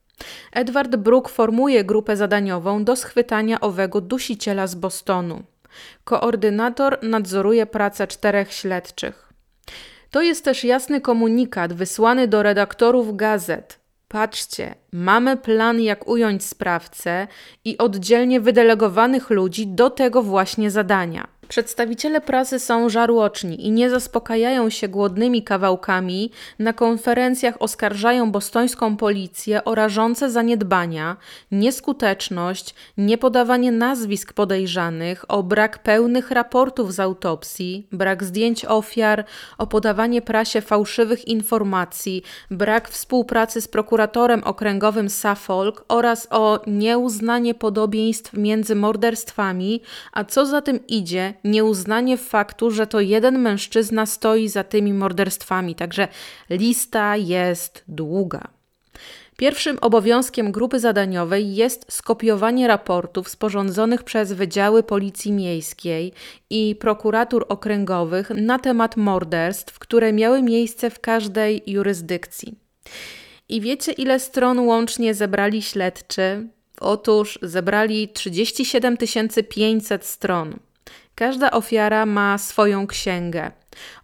Edward 0.52 0.96
Brook 0.96 1.30
formuje 1.30 1.84
grupę 1.84 2.18
zadaniową 2.18 2.84
do 2.84 2.96
schwytania 2.96 3.60
owego 3.60 4.02
dusiciela 4.02 4.68
z 4.68 4.76
Bostonu. 4.76 5.44
Koordynator 6.04 7.00
nadzoruje 7.04 7.66
pracę 7.66 8.08
czterech 8.08 8.54
śledczych. 8.54 9.34
To 10.12 10.22
jest 10.22 10.46
też 10.46 10.64
jasny 10.64 11.02
komunikat 11.02 11.74
wysłany 11.74 12.28
do 12.28 12.44
redaktorów 12.44 13.16
gazet. 13.16 13.80
Patrzcie, 14.08 14.76
mamy 14.92 15.38
plan, 15.38 15.82
jak 15.82 16.08
ująć 16.08 16.44
sprawcę 16.44 17.28
i 17.66 17.78
oddzielnie 17.78 18.40
wydelegowanych 18.40 19.30
ludzi 19.30 19.68
do 19.68 19.90
tego 19.90 20.22
właśnie 20.24 20.72
zadania. 20.72 21.28
Przedstawiciele 21.48 22.22
prasy 22.22 22.60
są 22.60 22.90
żarłoczni 22.90 23.68
i 23.68 23.72
nie 23.72 23.90
zaspokajają 23.90 24.70
się 24.70 24.88
głodnymi 24.88 25.44
kawałkami. 25.44 26.32
Na 26.60 26.74
konferencjach 26.74 27.56
oskarżają 27.60 28.32
bostońską 28.32 28.98
policję 28.98 29.64
o 29.64 29.76
rażące 29.76 30.32
zaniedbania, 30.32 31.18
nieskuteczność, 31.52 32.76
niepodawanie 32.98 33.72
nazwisk 33.72 34.34
podejrzanych, 34.34 35.26
o 35.32 35.44
brak 35.44 35.84
pełnych 35.84 36.32
raportów 36.32 36.94
z 36.94 37.00
autopsji, 37.00 37.88
brak 37.92 38.24
zdjęć 38.24 38.66
ofiar, 38.66 39.26
o 39.58 39.68
podawanie 39.68 40.22
prasie 40.22 40.62
fałszywych 40.62 41.28
informacji, 41.28 42.24
brak 42.52 42.90
współpracy 42.90 43.62
z 43.62 43.68
prokuratorem 43.68 44.44
okręgowym 44.44 45.10
Suffolk 45.10 45.86
oraz 45.88 46.28
o 46.30 46.60
nieuznanie 46.68 47.54
podobieństw 47.54 48.34
między 48.34 48.76
morderstwami, 48.76 49.82
a 50.14 50.24
co 50.24 50.46
za 50.46 50.62
tym 50.62 50.88
idzie, 50.88 51.34
nieuznanie 51.44 52.18
faktu, 52.18 52.72
że 52.72 52.88
to 52.88 53.00
jeden 53.00 53.40
mężczyzna 53.40 54.06
stoi 54.06 54.48
za 54.48 54.64
tymi 54.64 54.94
morderstwami. 54.94 55.76
Także 55.76 56.08
lista 56.50 57.18
jest 57.18 57.84
długa. 57.88 58.48
Pierwszym 59.38 59.78
obowiązkiem 59.82 60.52
grupy 60.52 60.80
zadaniowej 60.80 61.56
jest 61.56 61.86
skopiowanie 61.90 62.68
raportów 62.68 63.30
sporządzonych 63.30 64.04
przez 64.04 64.34
Wydziały 64.34 64.84
Policji 64.84 65.32
Miejskiej 65.32 66.14
i 66.50 66.76
prokuratur 66.80 67.46
okręgowych 67.50 68.30
na 68.30 68.60
temat 68.60 68.98
morderstw, 68.98 69.80
które 69.80 70.14
miały 70.14 70.42
miejsce 70.42 70.90
w 70.90 71.00
każdej 71.00 71.64
jurysdykcji. 71.68 72.56
I 73.50 73.62
wiecie, 73.62 73.92
ile 73.92 74.20
stron 74.20 74.60
łącznie 74.60 75.14
zebrali 75.14 75.62
śledczy? 75.62 76.48
Otóż 76.80 77.40
zebrali 77.42 78.10
37 78.10 78.98
500 79.50 80.06
stron. 80.06 80.60
Każda 81.16 81.52
ofiara 81.52 82.06
ma 82.06 82.38
swoją 82.38 82.88
księgę. 82.88 83.52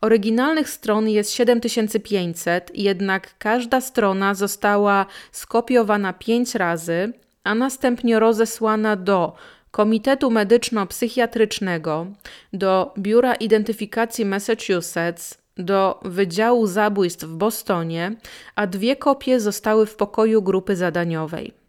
Oryginalnych 0.01 0.69
stron 0.69 1.09
jest 1.09 1.31
7500, 1.31 2.71
jednak 2.77 3.37
każda 3.37 3.81
strona 3.81 4.33
została 4.33 5.05
skopiowana 5.31 6.13
pięć 6.13 6.55
razy, 6.55 7.13
a 7.43 7.55
następnie 7.55 8.19
rozesłana 8.19 8.95
do 8.95 9.35
Komitetu 9.71 10.29
Medyczno-Psychiatrycznego, 10.31 12.05
do 12.53 12.93
Biura 12.97 13.33
Identyfikacji 13.35 14.25
Massachusetts, 14.25 15.37
do 15.57 15.99
Wydziału 16.03 16.67
Zabójstw 16.67 17.23
w 17.23 17.35
Bostonie, 17.35 18.15
a 18.55 18.67
dwie 18.67 18.95
kopie 18.95 19.39
zostały 19.39 19.85
w 19.85 19.95
pokoju 19.95 20.41
grupy 20.41 20.75
zadaniowej. 20.75 21.60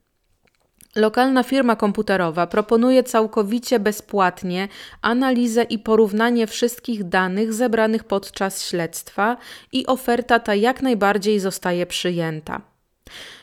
Lokalna 0.97 1.43
firma 1.43 1.77
komputerowa 1.77 2.47
proponuje 2.47 3.03
całkowicie 3.03 3.81
bezpłatnie 3.81 4.69
analizę 5.03 5.63
i 5.63 5.79
porównanie 5.79 6.47
wszystkich 6.47 7.05
danych 7.05 7.53
zebranych 7.53 8.05
podczas 8.05 8.69
śledztwa 8.69 9.37
i 9.73 9.87
oferta 9.87 10.39
ta 10.39 10.55
jak 10.55 10.83
najbardziej 10.83 11.41
zostaje 11.41 11.87
przyjęta. 11.87 12.61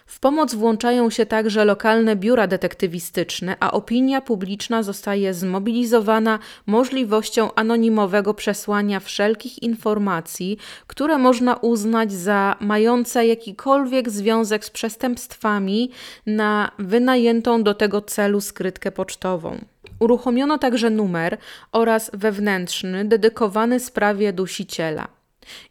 W 0.09 0.19
pomoc 0.19 0.55
włączają 0.55 1.09
się 1.09 1.25
także 1.25 1.65
lokalne 1.65 2.15
biura 2.15 2.47
detektywistyczne, 2.47 3.55
a 3.59 3.71
opinia 3.71 4.21
publiczna 4.21 4.83
zostaje 4.83 5.33
zmobilizowana 5.33 6.39
możliwością 6.65 7.53
anonimowego 7.55 8.33
przesłania 8.33 8.99
wszelkich 8.99 9.63
informacji, 9.63 10.57
które 10.87 11.17
można 11.17 11.55
uznać 11.55 12.11
za 12.11 12.55
mające 12.59 13.27
jakikolwiek 13.27 14.09
związek 14.09 14.65
z 14.65 14.69
przestępstwami 14.69 15.91
na 16.25 16.71
wynajętą 16.79 17.63
do 17.63 17.73
tego 17.73 18.01
celu 18.01 18.41
skrytkę 18.41 18.91
pocztową. 18.91 19.57
Uruchomiono 19.99 20.57
także 20.57 20.89
numer 20.89 21.37
oraz 21.71 22.11
wewnętrzny 22.13 23.05
dedykowany 23.05 23.79
sprawie 23.79 24.33
dusiciela. 24.33 25.18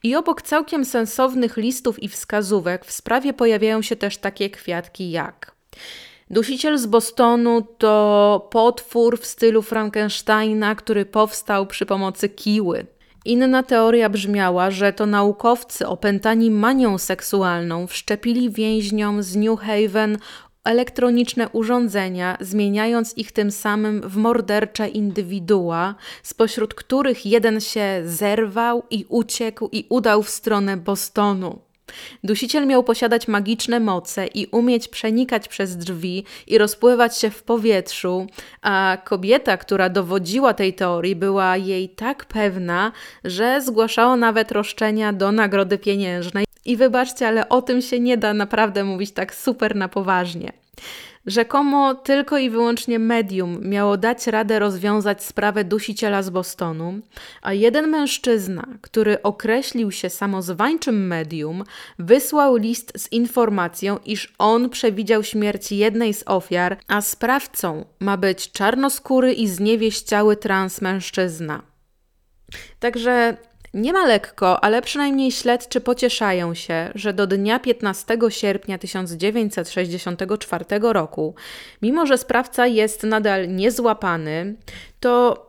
I 0.02 0.16
obok 0.16 0.42
całkiem 0.42 0.84
sensownych 0.84 1.56
listów 1.56 2.02
i 2.02 2.08
wskazówek 2.08 2.84
w 2.84 2.92
sprawie 2.92 3.32
pojawiają 3.32 3.82
się 3.82 3.96
też 3.96 4.16
takie 4.16 4.50
kwiatki 4.50 5.10
jak 5.10 5.58
Dusiciel 6.30 6.78
z 6.78 6.86
Bostonu 6.86 7.62
to 7.78 8.48
potwór 8.50 9.20
w 9.20 9.26
stylu 9.26 9.62
Frankensteina, 9.62 10.74
który 10.74 11.06
powstał 11.06 11.66
przy 11.66 11.86
pomocy 11.86 12.28
kiły. 12.28 12.86
Inna 13.24 13.62
teoria 13.62 14.08
brzmiała, 14.08 14.70
że 14.70 14.92
to 14.92 15.06
naukowcy 15.06 15.86
opętani 15.86 16.50
manią 16.50 16.98
seksualną 16.98 17.86
wszczepili 17.86 18.50
więźniom 18.50 19.22
z 19.22 19.36
New 19.36 19.60
Haven 19.60 20.18
elektroniczne 20.68 21.48
urządzenia, 21.48 22.36
zmieniając 22.40 23.18
ich 23.18 23.32
tym 23.32 23.50
samym 23.50 24.00
w 24.00 24.16
mordercze 24.16 24.88
indywidua, 24.88 25.94
spośród 26.22 26.74
których 26.74 27.26
jeden 27.26 27.60
się 27.60 28.02
zerwał 28.04 28.82
i 28.90 29.04
uciekł 29.08 29.68
i 29.72 29.86
udał 29.88 30.22
w 30.22 30.28
stronę 30.28 30.76
Bostonu. 30.76 31.58
Dusiciel 32.24 32.66
miał 32.66 32.84
posiadać 32.84 33.28
magiczne 33.28 33.80
moce 33.80 34.26
i 34.26 34.46
umieć 34.46 34.88
przenikać 34.88 35.48
przez 35.48 35.76
drzwi 35.76 36.24
i 36.46 36.58
rozpływać 36.58 37.18
się 37.18 37.30
w 37.30 37.42
powietrzu, 37.42 38.26
a 38.62 38.98
kobieta, 39.04 39.56
która 39.56 39.88
dowodziła 39.88 40.54
tej 40.54 40.74
teorii, 40.74 41.16
była 41.16 41.56
jej 41.56 41.88
tak 41.88 42.24
pewna, 42.24 42.92
że 43.24 43.62
zgłaszała 43.62 44.16
nawet 44.16 44.52
roszczenia 44.52 45.12
do 45.12 45.32
nagrody 45.32 45.78
pieniężnej. 45.78 46.47
I 46.64 46.76
wybaczcie, 46.76 47.28
ale 47.28 47.48
o 47.48 47.62
tym 47.62 47.82
się 47.82 48.00
nie 48.00 48.16
da 48.16 48.34
naprawdę 48.34 48.84
mówić 48.84 49.12
tak 49.12 49.34
super 49.34 49.76
na 49.76 49.88
poważnie. 49.88 50.52
Rzekomo 51.26 51.94
tylko 51.94 52.38
i 52.38 52.50
wyłącznie 52.50 52.98
medium 52.98 53.68
miało 53.68 53.96
dać 53.96 54.26
radę 54.26 54.58
rozwiązać 54.58 55.24
sprawę 55.24 55.64
dusiciela 55.64 56.22
z 56.22 56.30
Bostonu, 56.30 57.00
a 57.42 57.52
jeden 57.52 57.88
mężczyzna, 57.88 58.66
który 58.80 59.22
określił 59.22 59.90
się 59.90 60.10
samozwańczym 60.10 61.06
medium, 61.06 61.64
wysłał 61.98 62.56
list 62.56 62.92
z 62.96 63.12
informacją, 63.12 63.98
iż 64.04 64.34
on 64.38 64.70
przewidział 64.70 65.24
śmierć 65.24 65.72
jednej 65.72 66.14
z 66.14 66.22
ofiar, 66.26 66.78
a 66.86 67.00
sprawcą 67.00 67.84
ma 68.00 68.16
być 68.16 68.52
czarnoskóry 68.52 69.32
i 69.32 69.48
zniewieściały 69.48 70.36
transmężczyzna. 70.36 71.62
Także 72.80 73.36
nie 73.74 73.92
ma 73.92 74.06
lekko, 74.06 74.64
ale 74.64 74.82
przynajmniej 74.82 75.32
śledczy 75.32 75.80
pocieszają 75.80 76.54
się, 76.54 76.90
że 76.94 77.12
do 77.12 77.26
dnia 77.26 77.58
15 77.58 78.18
sierpnia 78.28 78.78
1964 78.78 80.64
roku, 80.80 81.34
mimo 81.82 82.06
że 82.06 82.18
sprawca 82.18 82.66
jest 82.66 83.02
nadal 83.02 83.54
niezłapany, 83.54 84.56
to 85.00 85.44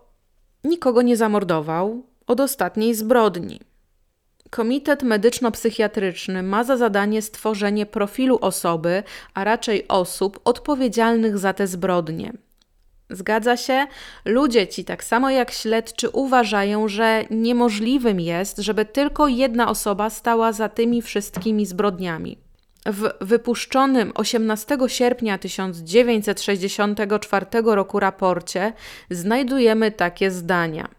nikogo 0.63 1.01
nie 1.01 1.17
zamordował 1.17 2.03
od 2.27 2.39
ostatniej 2.39 2.95
zbrodni. 2.95 3.59
Komitet 4.49 5.03
medyczno-psychiatryczny 5.03 6.43
ma 6.43 6.63
za 6.63 6.77
zadanie 6.77 7.21
stworzenie 7.21 7.85
profilu 7.85 8.37
osoby, 8.41 9.03
a 9.33 9.43
raczej 9.43 9.87
osób 9.87 10.39
odpowiedzialnych 10.43 11.37
za 11.37 11.53
te 11.53 11.67
zbrodnie. 11.67 12.33
Zgadza 13.09 13.57
się? 13.57 13.87
Ludzie 14.25 14.67
ci, 14.67 14.85
tak 14.85 15.03
samo 15.03 15.29
jak 15.29 15.51
śledczy, 15.51 16.09
uważają, 16.09 16.87
że 16.87 17.23
niemożliwym 17.29 18.19
jest, 18.19 18.57
żeby 18.57 18.85
tylko 18.85 19.27
jedna 19.27 19.69
osoba 19.69 20.09
stała 20.09 20.51
za 20.51 20.69
tymi 20.69 21.01
wszystkimi 21.01 21.65
zbrodniami. 21.65 22.37
W 22.85 23.09
wypuszczonym 23.21 24.11
18 24.15 24.77
sierpnia 24.87 25.37
1964 25.37 27.45
roku 27.63 27.99
raporcie 27.99 28.73
znajdujemy 29.09 29.91
takie 29.91 30.31
zdania. 30.31 30.89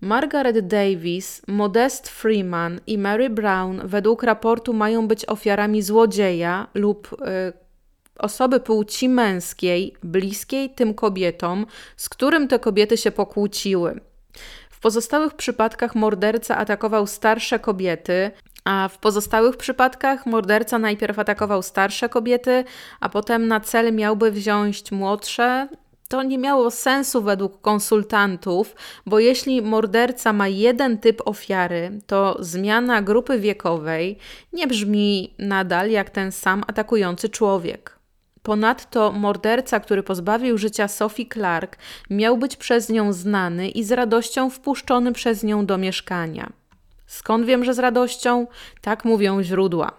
Margaret 0.00 0.66
Davis, 0.66 1.42
Modest 1.46 2.08
Freeman 2.08 2.80
i 2.86 2.98
Mary 2.98 3.30
Brown 3.30 3.80
według 3.84 4.22
raportu 4.22 4.72
mają 4.72 5.08
być 5.08 5.24
ofiarami 5.24 5.82
złodzieja 5.82 6.66
lub 6.74 7.16
yy, 7.20 7.69
osoby 8.20 8.60
płci 8.60 9.08
męskiej, 9.08 9.94
bliskiej 10.02 10.70
tym 10.70 10.94
kobietom, 10.94 11.66
z 11.96 12.08
którym 12.08 12.48
te 12.48 12.58
kobiety 12.58 12.96
się 12.96 13.10
pokłóciły. 13.10 14.00
W 14.70 14.80
pozostałych 14.80 15.34
przypadkach 15.34 15.94
morderca 15.94 16.56
atakował 16.56 17.06
starsze 17.06 17.58
kobiety, 17.58 18.30
a 18.64 18.88
w 18.88 18.98
pozostałych 18.98 19.56
przypadkach 19.56 20.26
morderca 20.26 20.78
najpierw 20.78 21.18
atakował 21.18 21.62
starsze 21.62 22.08
kobiety, 22.08 22.64
a 23.00 23.08
potem 23.08 23.48
na 23.48 23.60
cel 23.60 23.94
miałby 23.94 24.30
wziąć 24.30 24.92
młodsze. 24.92 25.68
To 26.08 26.22
nie 26.22 26.38
miało 26.38 26.70
sensu 26.70 27.22
według 27.22 27.60
konsultantów, 27.60 28.74
bo 29.06 29.18
jeśli 29.18 29.62
morderca 29.62 30.32
ma 30.32 30.48
jeden 30.48 30.98
typ 30.98 31.22
ofiary, 31.24 31.98
to 32.06 32.36
zmiana 32.40 33.02
grupy 33.02 33.38
wiekowej 33.38 34.18
nie 34.52 34.66
brzmi 34.66 35.34
nadal 35.38 35.90
jak 35.90 36.10
ten 36.10 36.32
sam 36.32 36.64
atakujący 36.66 37.28
człowiek. 37.28 37.99
Ponadto 38.42 39.12
morderca, 39.12 39.80
który 39.80 40.02
pozbawił 40.02 40.58
życia 40.58 40.88
Sophie 40.88 41.26
Clark, 41.32 41.76
miał 42.10 42.38
być 42.38 42.56
przez 42.56 42.88
nią 42.88 43.12
znany 43.12 43.68
i 43.68 43.84
z 43.84 43.92
radością 43.92 44.50
wpuszczony 44.50 45.12
przez 45.12 45.42
nią 45.42 45.66
do 45.66 45.78
mieszkania. 45.78 46.52
Skąd 47.06 47.46
wiem, 47.46 47.64
że 47.64 47.74
z 47.74 47.78
radością? 47.78 48.46
Tak 48.80 49.04
mówią 49.04 49.42
źródła. 49.42 49.92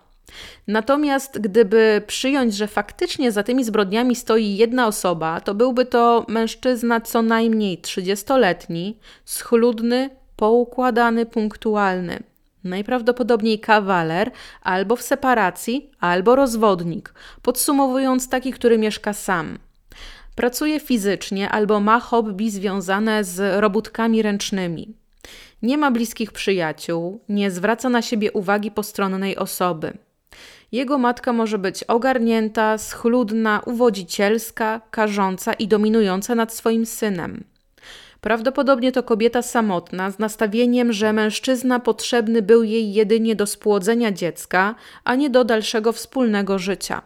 Natomiast 0.68 1.40
gdyby 1.40 2.02
przyjąć, 2.08 2.56
że 2.56 2.68
faktycznie 2.68 3.32
za 3.32 3.44
tymi 3.44 3.64
zbrodniami 3.64 4.16
stoi 4.16 4.58
jedna 4.58 4.88
osoba, 4.88 5.42
to 5.42 5.54
byłby 5.54 5.86
to 5.86 6.26
mężczyzna 6.28 7.02
co 7.02 7.22
najmniej 7.22 7.78
30-letni, 7.82 9.00
schludny, 9.26 10.10
poukładany, 10.36 11.26
punktualny. 11.26 12.31
Najprawdopodobniej 12.64 13.60
kawaler, 13.60 14.32
albo 14.62 14.96
w 14.96 15.02
separacji, 15.02 15.92
albo 16.00 16.36
rozwodnik, 16.36 17.14
podsumowując 17.42 18.30
taki, 18.30 18.52
który 18.52 18.78
mieszka 18.78 19.14
sam. 19.14 19.58
Pracuje 20.36 20.80
fizycznie 20.80 21.50
albo 21.50 21.80
ma 21.80 22.00
hobby 22.00 22.52
związane 22.52 23.24
z 23.24 23.62
robótkami 23.62 24.22
ręcznymi. 24.22 24.94
Nie 25.62 25.78
ma 25.78 25.92
bliskich 25.92 26.32
przyjaciół, 26.32 27.22
nie 27.30 27.52
zwraca 27.52 27.90
na 27.90 28.02
siebie 28.02 28.32
uwagi 28.32 28.72
postronnej 28.72 29.38
osoby. 29.38 29.94
Jego 30.72 30.98
matka 30.98 31.34
może 31.34 31.58
być 31.58 31.84
ogarnięta, 31.84 32.78
schludna, 32.78 33.62
uwodzicielska, 33.66 34.82
karząca 34.92 35.54
i 35.54 35.68
dominująca 35.68 36.36
nad 36.36 36.54
swoim 36.54 36.86
synem. 36.86 37.44
Prawdopodobnie 38.22 38.92
to 38.92 39.04
kobieta 39.04 39.42
samotna 39.42 40.12
z 40.12 40.20
nastawieniem, 40.20 40.94
że 40.94 41.14
mężczyzna 41.14 41.80
potrzebny 41.80 42.42
był 42.42 42.64
jej 42.64 42.94
jedynie 42.94 43.36
do 43.36 43.46
spłodzenia 43.48 44.12
dziecka, 44.12 44.76
a 45.04 45.16
nie 45.16 45.30
do 45.30 45.44
dalszego 45.44 45.92
wspólnego 45.94 46.60
życia. 46.60 47.02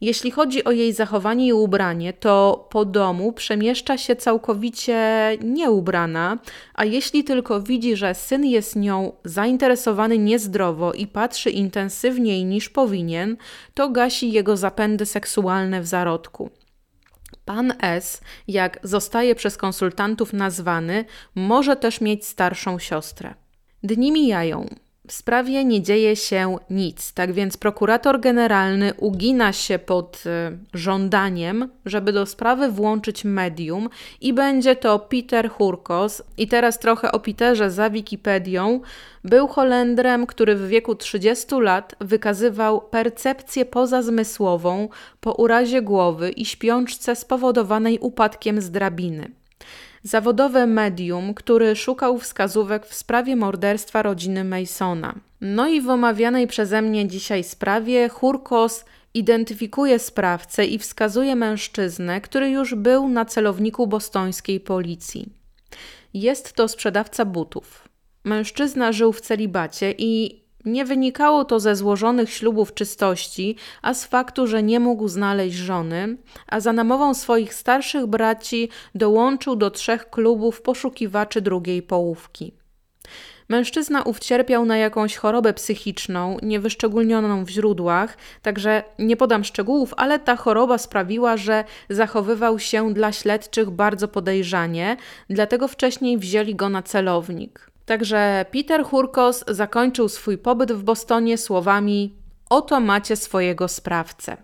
Jeśli 0.00 0.30
chodzi 0.30 0.64
o 0.64 0.70
jej 0.70 0.92
zachowanie 0.92 1.46
i 1.46 1.52
ubranie, 1.52 2.12
to 2.12 2.66
po 2.70 2.84
domu 2.84 3.32
przemieszcza 3.32 3.98
się 3.98 4.16
całkowicie 4.16 4.98
nieubrana, 5.42 6.38
a 6.74 6.84
jeśli 6.84 7.24
tylko 7.24 7.60
widzi, 7.60 7.96
że 7.96 8.14
syn 8.14 8.44
jest 8.44 8.76
nią 8.76 9.12
zainteresowany 9.24 10.18
niezdrowo 10.18 10.92
i 10.92 11.06
patrzy 11.06 11.50
intensywniej 11.50 12.44
niż 12.44 12.68
powinien, 12.68 13.36
to 13.74 13.88
gasi 13.88 14.32
jego 14.32 14.56
zapędy 14.56 15.06
seksualne 15.06 15.80
w 15.80 15.86
zarodku. 15.86 16.50
Pan 17.44 17.72
S, 17.82 18.20
jak 18.48 18.78
zostaje 18.82 19.34
przez 19.34 19.56
konsultantów 19.56 20.32
nazwany, 20.32 21.04
może 21.34 21.76
też 21.76 22.00
mieć 22.00 22.26
starszą 22.26 22.78
siostrę. 22.78 23.34
Dni 23.82 24.12
mijają. 24.12 24.68
W 25.08 25.12
sprawie 25.12 25.64
nie 25.64 25.82
dzieje 25.82 26.16
się 26.16 26.56
nic, 26.70 27.12
tak 27.12 27.32
więc 27.32 27.56
prokurator 27.56 28.20
generalny 28.20 28.94
ugina 28.94 29.52
się 29.52 29.78
pod 29.78 30.22
y, 30.26 30.58
żądaniem, 30.74 31.68
żeby 31.86 32.12
do 32.12 32.26
sprawy 32.26 32.68
włączyć 32.68 33.24
medium 33.24 33.88
i 34.20 34.32
będzie 34.32 34.76
to 34.76 34.98
Peter 34.98 35.50
Hurkos. 35.50 36.22
I 36.36 36.48
teraz 36.48 36.78
trochę 36.78 37.12
o 37.12 37.20
Peterze 37.20 37.70
za 37.70 37.90
Wikipedią. 37.90 38.80
Był 39.24 39.48
Holendrem, 39.48 40.26
który 40.26 40.56
w 40.56 40.68
wieku 40.68 40.94
30 40.94 41.54
lat 41.60 41.94
wykazywał 42.00 42.80
percepcję 42.80 43.64
pozazmysłową 43.64 44.88
po 45.20 45.32
urazie 45.32 45.82
głowy 45.82 46.30
i 46.30 46.44
śpiączce 46.44 47.16
spowodowanej 47.16 47.98
upadkiem 47.98 48.60
z 48.60 48.70
drabiny 48.70 49.30
zawodowe 50.04 50.66
medium, 50.66 51.34
który 51.34 51.76
szukał 51.76 52.18
wskazówek 52.18 52.86
w 52.86 52.94
sprawie 52.94 53.36
morderstwa 53.36 54.02
rodziny 54.02 54.44
Masona. 54.44 55.14
No 55.40 55.68
i 55.68 55.80
w 55.80 55.88
omawianej 55.88 56.46
przeze 56.46 56.82
mnie 56.82 57.08
dzisiaj 57.08 57.44
sprawie 57.44 58.08
Hurkos 58.08 58.84
identyfikuje 59.14 59.98
sprawcę 59.98 60.66
i 60.66 60.78
wskazuje 60.78 61.36
mężczyznę, 61.36 62.20
który 62.20 62.50
już 62.50 62.74
był 62.74 63.08
na 63.08 63.24
celowniku 63.24 63.86
bostońskiej 63.86 64.60
policji. 64.60 65.28
Jest 66.14 66.52
to 66.52 66.68
sprzedawca 66.68 67.24
butów. 67.24 67.88
Mężczyzna 68.24 68.92
żył 68.92 69.12
w 69.12 69.20
celibacie 69.20 69.94
i 69.98 70.43
nie 70.64 70.84
wynikało 70.84 71.44
to 71.44 71.60
ze 71.60 71.76
złożonych 71.76 72.30
ślubów 72.30 72.74
czystości, 72.74 73.56
a 73.82 73.94
z 73.94 74.04
faktu, 74.04 74.46
że 74.46 74.62
nie 74.62 74.80
mógł 74.80 75.08
znaleźć 75.08 75.56
żony, 75.56 76.16
a 76.46 76.60
za 76.60 76.72
namową 76.72 77.14
swoich 77.14 77.54
starszych 77.54 78.06
braci 78.06 78.68
dołączył 78.94 79.56
do 79.56 79.70
trzech 79.70 80.10
klubów 80.10 80.62
poszukiwaczy 80.62 81.40
drugiej 81.40 81.82
połówki. 81.82 82.54
Mężczyzna 83.48 84.02
ów 84.02 84.18
cierpiał 84.18 84.64
na 84.64 84.76
jakąś 84.76 85.16
chorobę 85.16 85.52
psychiczną, 85.52 86.36
niewyszczególnioną 86.42 87.44
w 87.44 87.48
źródłach, 87.48 88.16
także 88.42 88.82
nie 88.98 89.16
podam 89.16 89.44
szczegółów, 89.44 89.94
ale 89.96 90.18
ta 90.18 90.36
choroba 90.36 90.78
sprawiła, 90.78 91.36
że 91.36 91.64
zachowywał 91.90 92.58
się 92.58 92.94
dla 92.94 93.12
śledczych 93.12 93.70
bardzo 93.70 94.08
podejrzanie, 94.08 94.96
dlatego 95.30 95.68
wcześniej 95.68 96.18
wzięli 96.18 96.54
go 96.54 96.68
na 96.68 96.82
celownik. 96.82 97.73
Także 97.86 98.46
Peter 98.52 98.84
Hurkos 98.84 99.44
zakończył 99.48 100.08
swój 100.08 100.38
pobyt 100.38 100.72
w 100.72 100.82
Bostonie 100.82 101.38
słowami: 101.38 102.16
Oto 102.50 102.80
macie 102.80 103.16
swojego 103.16 103.68
sprawcę. 103.68 104.36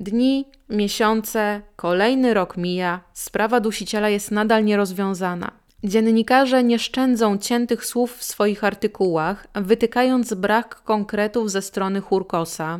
Dni, 0.00 0.44
miesiące, 0.68 1.62
kolejny 1.76 2.34
rok 2.34 2.56
mija, 2.56 3.00
sprawa 3.12 3.60
dusiciela 3.60 4.08
jest 4.08 4.30
nadal 4.30 4.64
nierozwiązana. 4.64 5.50
Dziennikarze 5.84 6.64
nie 6.64 6.78
szczędzą 6.78 7.38
ciętych 7.38 7.84
słów 7.84 8.16
w 8.16 8.24
swoich 8.24 8.64
artykułach, 8.64 9.46
wytykając 9.54 10.34
brak 10.34 10.82
konkretów 10.82 11.50
ze 11.50 11.62
strony 11.62 12.00
Hurkosa, 12.00 12.78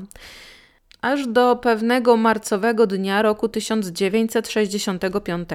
aż 1.00 1.26
do 1.26 1.56
pewnego 1.56 2.16
marcowego 2.16 2.86
dnia 2.86 3.22
roku 3.22 3.48
1965. 3.48 5.48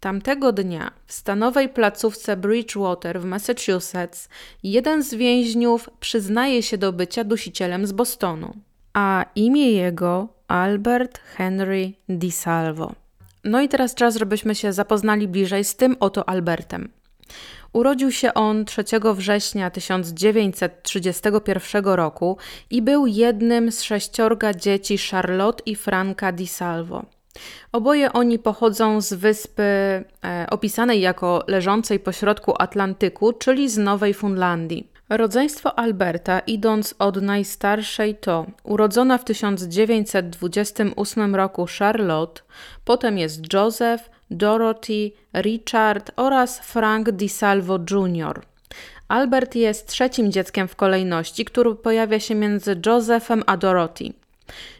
Tamtego 0.00 0.52
dnia 0.52 0.90
w 1.06 1.12
stanowej 1.12 1.68
placówce 1.68 2.36
Bridgewater 2.36 3.20
w 3.20 3.24
Massachusetts 3.24 4.28
jeden 4.62 5.02
z 5.02 5.14
więźniów 5.14 5.90
przyznaje 6.00 6.62
się 6.62 6.78
do 6.78 6.92
bycia 6.92 7.24
dusicielem 7.24 7.86
z 7.86 7.92
Bostonu, 7.92 8.54
a 8.92 9.24
imię 9.34 9.72
jego 9.72 10.28
Albert 10.48 11.18
Henry 11.18 11.92
DiSalvo. 12.08 12.92
No 13.44 13.60
i 13.60 13.68
teraz 13.68 13.94
czas, 13.94 14.16
żebyśmy 14.16 14.54
się 14.54 14.72
zapoznali 14.72 15.28
bliżej 15.28 15.64
z 15.64 15.76
tym 15.76 15.96
oto 16.00 16.28
Albertem. 16.28 16.88
Urodził 17.72 18.12
się 18.12 18.34
on 18.34 18.64
3 18.64 18.84
września 19.14 19.70
1931 19.70 21.84
roku 21.84 22.36
i 22.70 22.82
był 22.82 23.06
jednym 23.06 23.72
z 23.72 23.82
sześciorga 23.82 24.54
dzieci 24.54 24.98
Charlotte 24.98 25.62
i 25.66 25.76
Franka 25.76 26.32
DiSalvo. 26.32 27.19
Oboje 27.72 28.12
oni 28.12 28.38
pochodzą 28.38 29.00
z 29.00 29.12
wyspy 29.12 29.62
e, 29.62 30.04
opisanej 30.50 31.00
jako 31.00 31.44
leżącej 31.46 32.00
pośrodku 32.00 32.54
Atlantyku, 32.58 33.32
czyli 33.32 33.68
z 33.68 33.78
Nowej 33.78 34.14
Fundlandii. 34.14 34.90
Rodzeństwo 35.08 35.78
Alberta, 35.78 36.38
idąc 36.38 36.94
od 36.98 37.22
najstarszej, 37.22 38.14
to 38.14 38.46
urodzona 38.62 39.18
w 39.18 39.24
1928 39.24 41.34
roku 41.34 41.66
Charlotte, 41.78 42.42
potem 42.84 43.18
jest 43.18 43.52
Joseph, 43.52 44.10
Dorothy, 44.30 45.10
Richard 45.34 46.10
oraz 46.16 46.60
Frank 46.60 47.10
DiSalvo 47.10 47.78
Jr. 47.90 48.42
Albert 49.08 49.54
jest 49.54 49.86
trzecim 49.86 50.32
dzieckiem 50.32 50.68
w 50.68 50.76
kolejności, 50.76 51.44
który 51.44 51.74
pojawia 51.74 52.20
się 52.20 52.34
między 52.34 52.80
Josephem 52.86 53.42
a 53.46 53.56
Dorothy. 53.56 54.19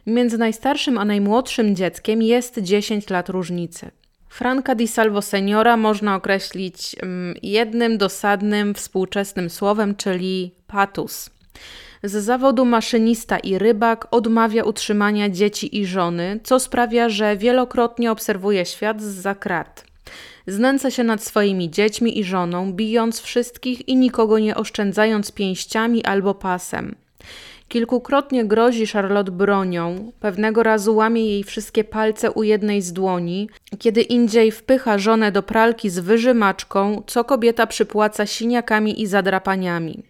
Między 0.07 0.39
najstarszym 0.39 0.99
a 0.99 1.05
najmłodszym 1.05 1.77
dzieckiem 1.77 2.23
jest 2.23 2.59
10 2.59 3.11
lat 3.11 3.29
różnicy. 3.29 3.91
Franka 4.29 4.75
di 4.75 4.89
Salvo 4.89 5.23
Seniora 5.23 5.77
można 5.77 6.17
określić 6.17 6.97
mm, 7.03 7.35
jednym 7.43 7.99
dosadnym 7.99 8.75
współczesnym 8.75 9.51
słowem, 9.51 9.97
czyli 9.97 10.55
patus. 10.67 11.31
Z 12.03 12.25
zawodu 12.25 12.65
maszynista 12.65 13.39
i 13.39 13.59
rybak 13.59 14.07
odmawia 14.11 14.65
utrzymania 14.65 15.29
dzieci 15.29 15.79
i 15.79 15.87
żony, 15.87 16.41
co 16.43 16.61
sprawia, 16.61 17.09
że 17.09 17.37
wielokrotnie 17.37 18.11
obserwuje 18.11 18.67
świat 18.67 19.03
z 19.03 19.05
zakrat. 19.05 19.85
Znęca 20.47 20.91
się 20.91 21.05
nad 21.05 21.25
swoimi 21.25 21.71
dziećmi 21.71 22.19
i 22.19 22.25
żoną, 22.25 22.73
bijąc 22.73 23.21
wszystkich 23.21 23.89
i 23.89 23.97
nikogo 23.97 24.39
nie 24.39 24.55
oszczędzając 24.55 25.33
pięściami 25.33 26.05
albo 26.05 26.35
pasem. 26.35 26.95
Kilkukrotnie 27.71 28.45
grozi 28.45 28.87
Charlotte 28.87 29.33
bronią, 29.33 30.13
pewnego 30.21 30.63
razu 30.63 30.97
łamie 30.97 31.27
jej 31.27 31.45
wszystkie 31.45 31.85
palce 31.85 32.31
u 32.31 32.43
jednej 32.43 32.83
z 32.83 32.93
dłoni, 32.93 33.49
kiedy 33.79 34.03
indziej 34.03 34.51
wpycha 34.51 34.99
żonę 34.99 35.33
do 35.33 35.43
pralki 35.43 35.91
z 35.91 35.99
wyżymaczką, 35.99 37.03
co 37.07 37.25
kobieta 37.25 37.67
przypłaca 37.67 38.27
siniakami 38.27 39.03
i 39.03 39.07
zadrapaniami. 39.07 40.03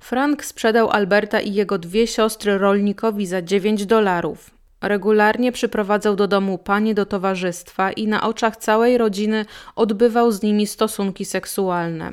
Frank 0.00 0.44
sprzedał 0.44 0.90
Alberta 0.90 1.40
i 1.40 1.54
jego 1.54 1.78
dwie 1.78 2.06
siostry 2.06 2.58
rolnikowi 2.58 3.26
za 3.26 3.42
9 3.42 3.86
dolarów. 3.86 4.50
Regularnie 4.80 5.52
przyprowadzał 5.52 6.16
do 6.16 6.28
domu 6.28 6.58
panie 6.58 6.94
do 6.94 7.06
towarzystwa 7.06 7.92
i 7.92 8.06
na 8.06 8.22
oczach 8.22 8.56
całej 8.56 8.98
rodziny 8.98 9.46
odbywał 9.76 10.32
z 10.32 10.42
nimi 10.42 10.66
stosunki 10.66 11.24
seksualne. 11.24 12.12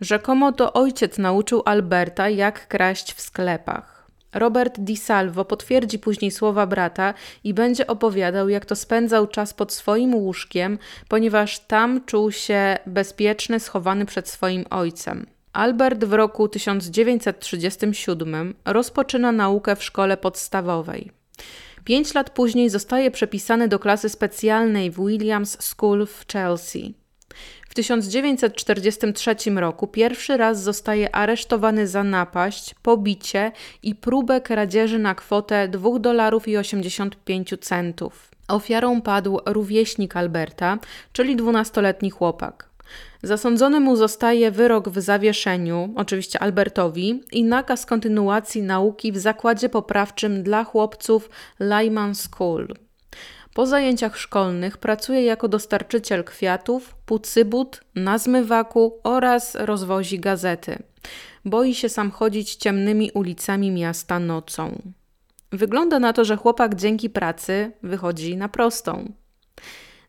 Rzekomo 0.00 0.52
to 0.52 0.72
ojciec 0.72 1.18
nauczył 1.18 1.62
Alberta, 1.64 2.28
jak 2.28 2.68
kraść 2.68 3.12
w 3.12 3.20
sklepach. 3.20 4.00
Robert 4.32 4.80
Di 4.80 4.96
Salvo 4.96 5.44
potwierdzi 5.44 5.98
później 5.98 6.30
słowa 6.30 6.66
brata 6.66 7.14
i 7.44 7.54
będzie 7.54 7.86
opowiadał, 7.86 8.48
jak 8.48 8.66
to 8.66 8.76
spędzał 8.76 9.26
czas 9.26 9.54
pod 9.54 9.72
swoim 9.72 10.14
łóżkiem, 10.14 10.78
ponieważ 11.08 11.58
tam 11.58 12.04
czuł 12.04 12.32
się 12.32 12.76
bezpieczny, 12.86 13.60
schowany 13.60 14.06
przed 14.06 14.28
swoim 14.28 14.64
ojcem. 14.70 15.26
Albert 15.52 16.04
w 16.04 16.12
roku 16.12 16.48
1937 16.48 18.54
rozpoczyna 18.64 19.32
naukę 19.32 19.76
w 19.76 19.84
szkole 19.84 20.16
podstawowej. 20.16 21.10
Pięć 21.84 22.14
lat 22.14 22.30
później 22.30 22.70
zostaje 22.70 23.10
przepisany 23.10 23.68
do 23.68 23.78
klasy 23.78 24.08
specjalnej 24.08 24.90
w 24.90 25.06
Williams 25.06 25.62
School 25.62 26.06
w 26.06 26.24
Chelsea. 26.32 26.99
W 27.70 27.74
1943 27.74 29.36
roku 29.56 29.86
pierwszy 29.86 30.36
raz 30.36 30.62
zostaje 30.62 31.14
aresztowany 31.14 31.86
za 31.86 32.04
napaść, 32.04 32.74
pobicie 32.82 33.52
i 33.82 33.94
próbę 33.94 34.40
kradzieży 34.40 34.98
na 34.98 35.14
kwotę 35.14 35.68
2 35.68 35.98
dolarów 35.98 36.48
i 36.48 36.56
85 36.56 37.54
centów. 37.60 38.30
Ofiarą 38.48 39.02
padł 39.02 39.40
rówieśnik 39.46 40.16
Alberta, 40.16 40.78
czyli 41.12 41.36
dwunastoletni 41.36 42.10
chłopak. 42.10 42.68
Zasądzony 43.22 43.80
mu 43.80 43.96
zostaje 43.96 44.50
wyrok 44.50 44.88
w 44.88 45.00
zawieszeniu, 45.00 45.94
oczywiście 45.96 46.38
Albertowi, 46.38 47.22
i 47.32 47.44
nakaz 47.44 47.86
kontynuacji 47.86 48.62
nauki 48.62 49.12
w 49.12 49.18
zakładzie 49.18 49.68
poprawczym 49.68 50.42
dla 50.42 50.64
chłopców 50.64 51.30
Lyman 51.60 52.14
School. 52.14 52.68
Po 53.54 53.66
zajęciach 53.66 54.18
szkolnych 54.18 54.78
pracuje 54.78 55.24
jako 55.24 55.48
dostarczyciel 55.48 56.24
kwiatów, 56.24 56.94
pucybut, 57.06 57.80
na 57.94 58.18
zmywaku 58.18 59.00
oraz 59.04 59.54
rozwozi 59.54 60.20
gazety. 60.20 60.82
Boi 61.44 61.74
się 61.74 61.88
sam 61.88 62.10
chodzić 62.10 62.54
ciemnymi 62.54 63.10
ulicami 63.10 63.70
miasta 63.70 64.18
nocą. 64.18 64.82
Wygląda 65.52 65.98
na 65.98 66.12
to, 66.12 66.24
że 66.24 66.36
chłopak 66.36 66.74
dzięki 66.74 67.10
pracy 67.10 67.72
wychodzi 67.82 68.36
na 68.36 68.48
prostą. 68.48 69.12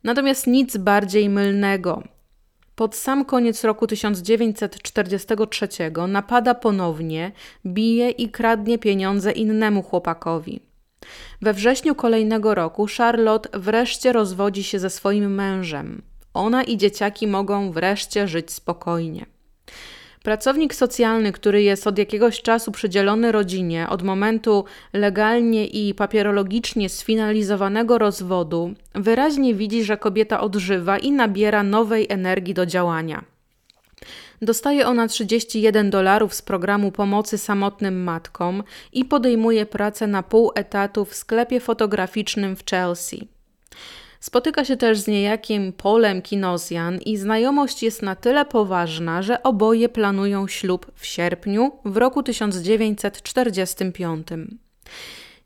Natomiast 0.04 0.48
nic 0.48 0.78
bardziej 0.78 1.30
mylnego. 1.30 2.04
Pod 2.76 2.96
sam 2.96 3.26
koniec 3.26 3.64
roku 3.64 3.88
1943 3.88 5.68
napada 6.08 6.56
ponownie, 6.56 7.32
bije 7.66 8.10
i 8.10 8.30
kradnie 8.30 8.78
pieniądze 8.78 9.32
innemu 9.32 9.84
chłopakowi. 9.84 10.71
We 11.42 11.54
wrześniu 11.54 11.96
kolejnego 11.96 12.56
roku 12.56 12.88
Charlotte 12.98 13.60
wreszcie 13.60 14.14
rozwodzi 14.14 14.64
się 14.64 14.80
ze 14.80 14.90
swoim 14.90 15.36
mężem. 15.36 16.02
Ona 16.34 16.64
i 16.64 16.78
dzieciaki 16.78 17.28
mogą 17.28 17.72
wreszcie 17.72 18.28
żyć 18.28 18.52
spokojnie. 18.52 19.26
Pracownik 20.24 20.76
socjalny, 20.76 21.32
który 21.32 21.64
jest 21.64 21.88
od 21.88 21.98
jakiegoś 21.98 22.42
czasu 22.42 22.72
przydzielony 22.72 23.32
rodzinie 23.32 23.90
od 23.90 24.04
momentu 24.04 24.66
legalnie 24.94 25.68
i 25.68 25.94
papierologicznie 25.94 26.90
sfinalizowanego 26.90 27.98
rozwodu, 27.98 28.74
wyraźnie 28.96 29.56
widzi, 29.56 29.84
że 29.84 29.98
kobieta 29.98 30.42
odżywa 30.42 30.98
i 30.98 31.12
nabiera 31.12 31.64
nowej 31.64 32.06
energii 32.10 32.54
do 32.54 32.66
działania. 32.66 33.24
Dostaje 34.42 34.88
ona 34.88 35.08
31 35.08 35.90
dolarów 35.90 36.34
z 36.34 36.42
programu 36.42 36.92
pomocy 36.92 37.38
samotnym 37.38 38.04
matkom 38.04 38.64
i 38.94 39.06
podejmuje 39.06 39.66
pracę 39.66 40.08
na 40.08 40.24
pół 40.24 40.52
etatu 40.56 41.06
w 41.06 41.16
sklepie 41.16 41.60
fotograficznym 41.60 42.56
w 42.56 42.66
Chelsea. 42.66 43.28
Spotyka 44.20 44.66
się 44.66 44.78
też 44.78 45.00
z 45.00 45.08
niejakim 45.08 45.74
Polem 45.74 46.22
Kinozjan 46.22 46.98
i 46.98 47.18
znajomość 47.18 47.84
jest 47.84 48.02
na 48.02 48.16
tyle 48.16 48.46
poważna, 48.46 49.22
że 49.22 49.44
oboje 49.44 49.90
planują 49.90 50.48
ślub 50.48 50.92
w 50.96 51.06
sierpniu 51.06 51.72
w 51.86 51.98
roku 51.98 52.24
1945. 52.24 54.28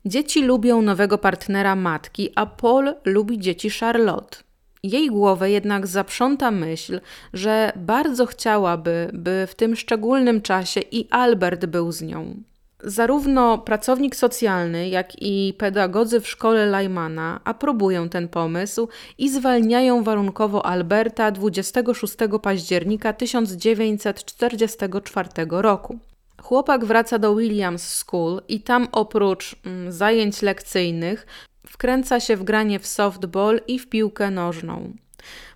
Dzieci 0.04 0.42
lubią 0.42 0.82
nowego 0.82 1.18
partnera 1.18 1.76
matki, 1.76 2.30
a 2.34 2.46
Paul 2.46 2.94
lubi 3.04 3.38
dzieci 3.38 3.70
Charlotte. 3.70 4.45
Jej 4.86 5.08
głowę 5.08 5.50
jednak 5.50 5.86
zaprząta 5.86 6.50
myśl, 6.50 7.00
że 7.32 7.72
bardzo 7.76 8.26
chciałaby, 8.26 9.10
by 9.12 9.46
w 9.48 9.54
tym 9.54 9.76
szczególnym 9.76 10.42
czasie 10.42 10.80
i 10.80 11.08
Albert 11.10 11.66
był 11.66 11.92
z 11.92 12.02
nią. 12.02 12.36
Zarówno 12.84 13.58
pracownik 13.58 14.16
socjalny, 14.16 14.88
jak 14.88 15.22
i 15.22 15.54
pedagodzy 15.58 16.20
w 16.20 16.28
szkole 16.28 16.66
Lajmana 16.66 17.40
aprobują 17.44 18.08
ten 18.08 18.28
pomysł 18.28 18.88
i 19.18 19.30
zwalniają 19.30 20.02
warunkowo 20.02 20.66
Alberta 20.66 21.30
26 21.30 22.14
października 22.42 23.12
1944 23.12 25.28
roku. 25.50 25.98
Chłopak 26.42 26.84
wraca 26.84 27.18
do 27.18 27.36
Williams 27.36 27.88
School 27.88 28.42
i 28.48 28.60
tam 28.60 28.88
oprócz 28.92 29.56
mm, 29.64 29.92
zajęć 29.92 30.42
lekcyjnych 30.42 31.26
wkręca 31.68 32.20
się 32.20 32.36
w 32.36 32.44
granie 32.44 32.78
w 32.78 32.86
softball 32.86 33.60
i 33.66 33.78
w 33.78 33.88
piłkę 33.88 34.30
nożną. 34.30 34.92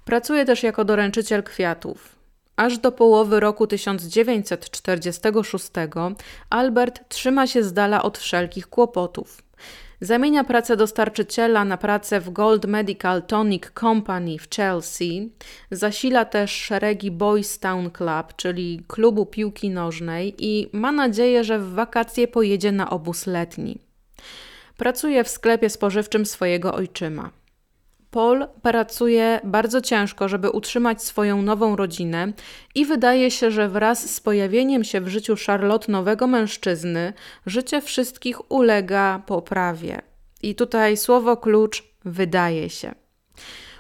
Pracuje 0.05 0.45
też 0.45 0.63
jako 0.63 0.85
doręczyciel 0.85 1.43
kwiatów. 1.43 2.17
Aż 2.57 2.79
do 2.79 2.93
połowy 2.93 3.41
roku 3.41 3.67
1946 3.67 5.71
Albert 6.51 7.09
trzyma 7.09 7.47
się 7.47 7.63
z 7.63 7.73
dala 7.73 8.03
od 8.03 8.19
wszelkich 8.19 8.67
kłopotów. 8.67 9.43
Zamienia 10.01 10.45
pracę 10.45 10.77
dostarczyciela 10.77 11.65
na 11.65 11.77
pracę 11.77 12.21
w 12.21 12.31
Gold 12.31 12.67
Medical 12.67 13.23
Tonic 13.23 13.71
Company 13.81 14.39
w 14.39 14.57
Chelsea. 14.57 15.33
Zasila 15.71 16.25
też 16.25 16.51
szeregi 16.51 17.11
Boys 17.11 17.59
Town 17.59 17.91
Club, 17.91 18.37
czyli 18.37 18.83
klubu 18.89 19.27
piłki 19.27 19.71
nożnej, 19.71 20.35
i 20.39 20.69
ma 20.73 20.93
nadzieję, 20.93 21.45
że 21.45 21.59
w 21.59 21.73
wakacje 21.73 22.29
pojedzie 22.29 22.73
na 22.73 22.91
obóz 22.91 23.27
letni. 23.27 23.90
Pracuje 24.81 25.25
w 25.25 25.29
sklepie 25.29 25.71
spożywczym 25.71 26.27
swojego 26.27 26.75
ojczyma. 26.75 27.31
Paul 28.11 28.47
pracuje 28.63 29.41
bardzo 29.45 29.81
ciężko, 29.81 30.29
żeby 30.29 30.51
utrzymać 30.51 31.03
swoją 31.03 31.43
nową 31.43 31.77
rodzinę 31.77 32.33
i 32.75 32.87
wydaje 32.87 33.31
się, 33.31 33.51
że 33.51 33.69
wraz 33.69 34.15
z 34.15 34.21
pojawieniem 34.21 34.85
się 34.85 35.01
w 35.01 35.09
życiu 35.09 35.35
Charlotte 35.47 35.93
nowego 35.93 36.27
mężczyzny, 36.27 37.13
życie 37.47 37.81
wszystkich 37.81 38.51
ulega 38.51 39.23
poprawie. 39.27 40.03
I 40.43 40.55
tutaj 40.55 40.97
słowo 40.97 41.37
klucz 41.37 41.85
wydaje 42.05 42.71
się. 42.71 42.95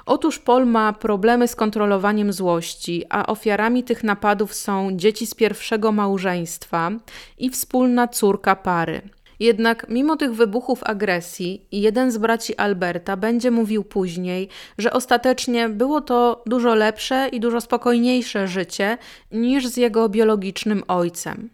Otóż 0.06 0.38
Paul 0.38 0.66
ma 0.66 0.92
problemy 0.92 1.48
z 1.48 1.56
kontrolowaniem 1.56 2.32
złości, 2.32 3.04
a 3.08 3.26
ofiarami 3.26 3.84
tych 3.84 4.04
napadów 4.04 4.54
są 4.54 4.88
dzieci 4.92 5.26
z 5.26 5.34
pierwszego 5.34 5.92
małżeństwa 5.92 6.90
i 7.38 7.50
wspólna 7.50 8.08
córka 8.08 8.56
pary. 8.56 9.02
Jednak 9.40 9.86
mimo 9.88 10.16
tych 10.16 10.34
wybuchów 10.34 10.84
agresji, 10.84 11.66
jeden 11.72 12.10
z 12.10 12.18
braci 12.18 12.56
Alberta 12.56 13.16
będzie 13.16 13.50
mówił 13.50 13.84
później, 13.84 14.48
że 14.78 14.92
ostatecznie 14.92 15.68
było 15.68 16.00
to 16.00 16.42
dużo 16.46 16.74
lepsze 16.74 17.28
i 17.28 17.40
dużo 17.40 17.60
spokojniejsze 17.60 18.48
życie 18.48 18.98
niż 19.32 19.66
z 19.66 19.76
jego 19.76 20.08
biologicznym 20.08 20.82
ojcem. 20.88 21.50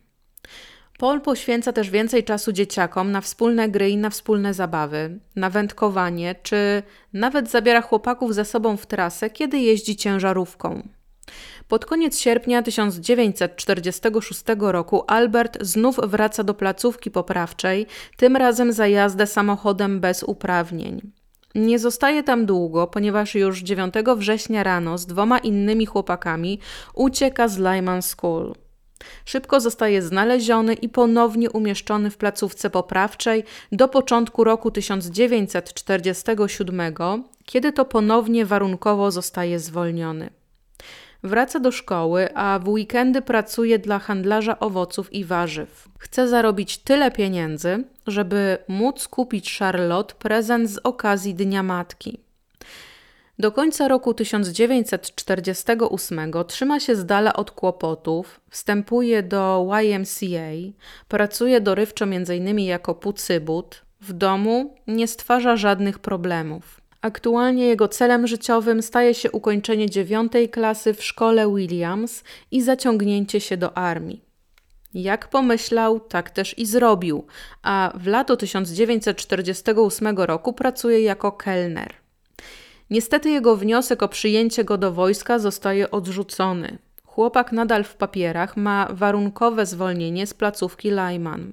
Paul 0.99 1.21
poświęca 1.21 1.73
też 1.73 1.91
więcej 1.91 2.25
czasu 2.25 2.53
dzieciakom 2.53 3.13
na 3.13 3.21
wspólne 3.21 3.69
gry 3.69 3.91
i 3.91 3.97
na 3.97 4.11
wspólne 4.11 4.55
zabawy, 4.55 5.19
na 5.37 5.51
wędkowanie, 5.51 6.35
czy 6.43 6.83
nawet 7.13 7.51
zabiera 7.51 7.83
chłopaków 7.83 8.35
ze 8.35 8.45
sobą 8.45 8.77
w 8.77 8.87
trasę, 8.87 9.31
kiedy 9.31 9.59
jeździ 9.59 9.97
ciężarówką. 9.97 10.89
Pod 11.69 11.85
koniec 11.85 12.19
sierpnia 12.19 12.63
1946 12.63 14.43
roku 14.59 15.05
Albert 15.07 15.59
znów 15.61 15.97
wraca 16.03 16.45
do 16.45 16.55
placówki 16.55 17.11
poprawczej, 17.11 17.87
tym 18.17 18.37
razem 18.37 18.73
za 18.73 18.87
jazdę 18.87 19.27
samochodem 19.27 20.01
bez 20.01 20.23
uprawnień. 20.23 21.13
Nie 21.55 21.79
zostaje 21.79 22.23
tam 22.23 22.47
długo, 22.47 22.87
ponieważ 22.87 23.35
już 23.35 23.63
9 23.63 23.95
września 24.17 24.63
rano 24.63 24.99
z 24.99 25.07
dwoma 25.07 25.39
innymi 25.39 25.87
chłopakami 25.87 26.61
ucieka 26.95 27.49
z 27.49 27.59
Lyman 27.59 28.03
School. 28.03 28.55
Szybko 29.25 29.61
zostaje 29.61 30.03
znaleziony 30.03 30.75
i 30.75 30.89
ponownie 30.89 31.51
umieszczony 31.51 32.11
w 32.11 32.17
placówce 32.17 32.71
poprawczej 32.71 33.45
do 33.73 33.89
początku 33.89 34.45
roku 34.45 34.71
1947, 34.71 36.81
kiedy 37.45 37.73
to 37.73 37.85
ponownie 37.85 38.47
warunkowo 38.47 39.11
zostaje 39.11 39.59
zwolniony. 39.59 40.31
Wraca 41.27 41.61
do 41.61 41.73
szkoły, 41.73 42.35
a 42.35 42.59
w 42.59 42.69
weekendy 42.69 43.23
pracuje 43.23 43.79
dla 43.79 43.99
handlarza 43.99 44.59
owoców 44.59 45.13
i 45.13 45.25
warzyw. 45.25 45.89
Chce 45.99 46.29
zarobić 46.29 46.79
tyle 46.79 47.11
pieniędzy, 47.11 47.85
żeby 48.07 48.59
móc 48.69 49.09
kupić 49.09 49.59
Charlotte 49.59 50.15
prezent 50.15 50.71
z 50.71 50.79
okazji 50.85 51.35
Dnia 51.35 51.63
Matki. 51.63 52.21
Do 53.39 53.53
końca 53.53 53.89
roku 53.89 54.15
1948 54.15 56.33
trzyma 56.47 56.81
się 56.81 56.97
z 56.97 57.07
dala 57.07 57.33
od 57.33 57.51
kłopotów, 57.51 58.41
wstępuje 58.51 59.23
do 59.23 59.69
YMCA, 59.83 60.51
pracuje 61.09 61.61
dorywczo 61.61 62.05
m.in. 62.05 62.59
jako 62.59 62.95
pucybut, 62.95 63.83
w 64.01 64.13
domu 64.13 64.75
nie 64.87 65.09
stwarza 65.09 65.57
żadnych 65.57 65.99
problemów. 65.99 66.86
Aktualnie 67.07 67.67
jego 67.67 67.89
celem 67.89 68.27
życiowym 68.27 68.83
staje 68.83 69.15
się 69.15 69.31
ukończenie 69.31 69.91
dziewiątej 69.91 70.49
klasy 70.49 70.95
w 70.95 71.05
szkole 71.05 71.55
Williams 71.55 72.25
i 72.51 72.63
zaciągnięcie 72.63 73.41
się 73.41 73.57
do 73.57 73.79
armii. 73.79 74.25
Jak 74.95 75.29
pomyślał, 75.29 76.01
tak 76.01 76.31
też 76.31 76.59
i 76.59 76.67
zrobił, 76.67 77.27
a 77.63 77.93
w 77.95 78.07
lato 78.07 78.37
1948 78.37 80.19
roku 80.19 80.53
pracuje 80.53 81.01
jako 81.01 81.33
kelner. 81.33 81.95
Niestety 82.91 83.31
jego 83.31 83.57
wniosek 83.57 84.03
o 84.03 84.09
przyjęcie 84.09 84.65
go 84.65 84.79
do 84.79 84.93
wojska 84.93 85.39
zostaje 85.39 85.91
odrzucony. 85.91 86.79
chłopak 87.05 87.53
nadal 87.53 87.85
w 87.85 87.95
papierach 87.95 88.57
ma 88.57 88.89
warunkowe 88.91 89.67
zwolnienie 89.67 90.27
z 90.27 90.35
placówki 90.35 90.91
Lyman. 90.91 91.53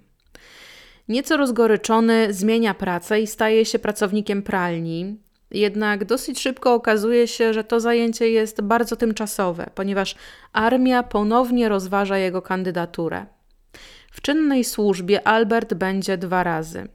Nieco 1.07 1.37
rozgoryczony 1.37 2.33
zmienia 2.33 2.73
pracę 2.73 3.21
i 3.21 3.27
staje 3.27 3.65
się 3.65 3.79
pracownikiem 3.79 4.43
pralni. 4.43 5.23
Jednak 5.53 6.05
dosyć 6.05 6.39
szybko 6.39 6.73
okazuje 6.73 7.27
się, 7.27 7.53
że 7.53 7.63
to 7.63 7.79
zajęcie 7.79 8.29
jest 8.29 8.61
bardzo 8.61 8.95
tymczasowe, 8.95 9.69
ponieważ 9.75 10.15
armia 10.53 11.03
ponownie 11.03 11.69
rozważa 11.69 12.17
jego 12.17 12.41
kandydaturę. 12.41 13.25
W 14.11 14.21
czynnej 14.21 14.63
służbie 14.63 15.27
Albert 15.27 15.73
będzie 15.73 16.17
dwa 16.17 16.43
razy. 16.43 16.87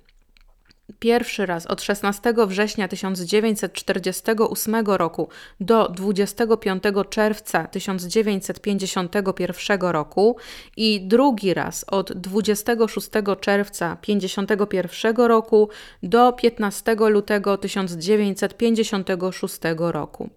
Pierwszy 0.99 1.47
raz 1.47 1.67
od 1.67 1.83
16 1.83 2.35
września 2.47 2.89
1948 2.89 4.87
roku 4.87 5.29
do 5.61 5.89
25 5.89 6.83
czerwca 7.11 7.67
1951 7.67 9.81
roku 9.81 10.37
i 10.77 11.01
drugi 11.01 11.55
raz 11.55 11.85
od 11.89 12.13
26 12.13 13.09
czerwca 13.41 13.97
1951 13.97 15.17
roku 15.17 15.69
do 16.03 16.33
15 16.33 16.95
lutego 16.95 17.59
1956 17.59 19.59
roku. 19.79 20.31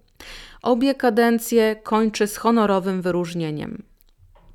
Obie 0.61 0.95
kadencje 0.95 1.75
kończy 1.75 2.27
z 2.27 2.37
honorowym 2.37 3.01
wyróżnieniem. 3.01 3.90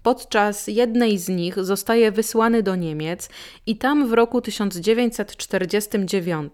Podczas 0.07 0.67
jednej 0.67 1.19
z 1.19 1.29
nich 1.29 1.65
zostaje 1.65 2.13
wysłany 2.13 2.63
do 2.63 2.77
Niemiec 2.77 3.29
i 3.67 3.77
tam 3.77 4.09
w 4.09 4.13
roku 4.13 4.41
1949 4.41 6.53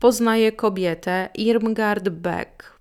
poznaje 0.00 0.52
kobietę 0.52 1.28
Irmgard 1.34 2.08
Beck. 2.08 2.78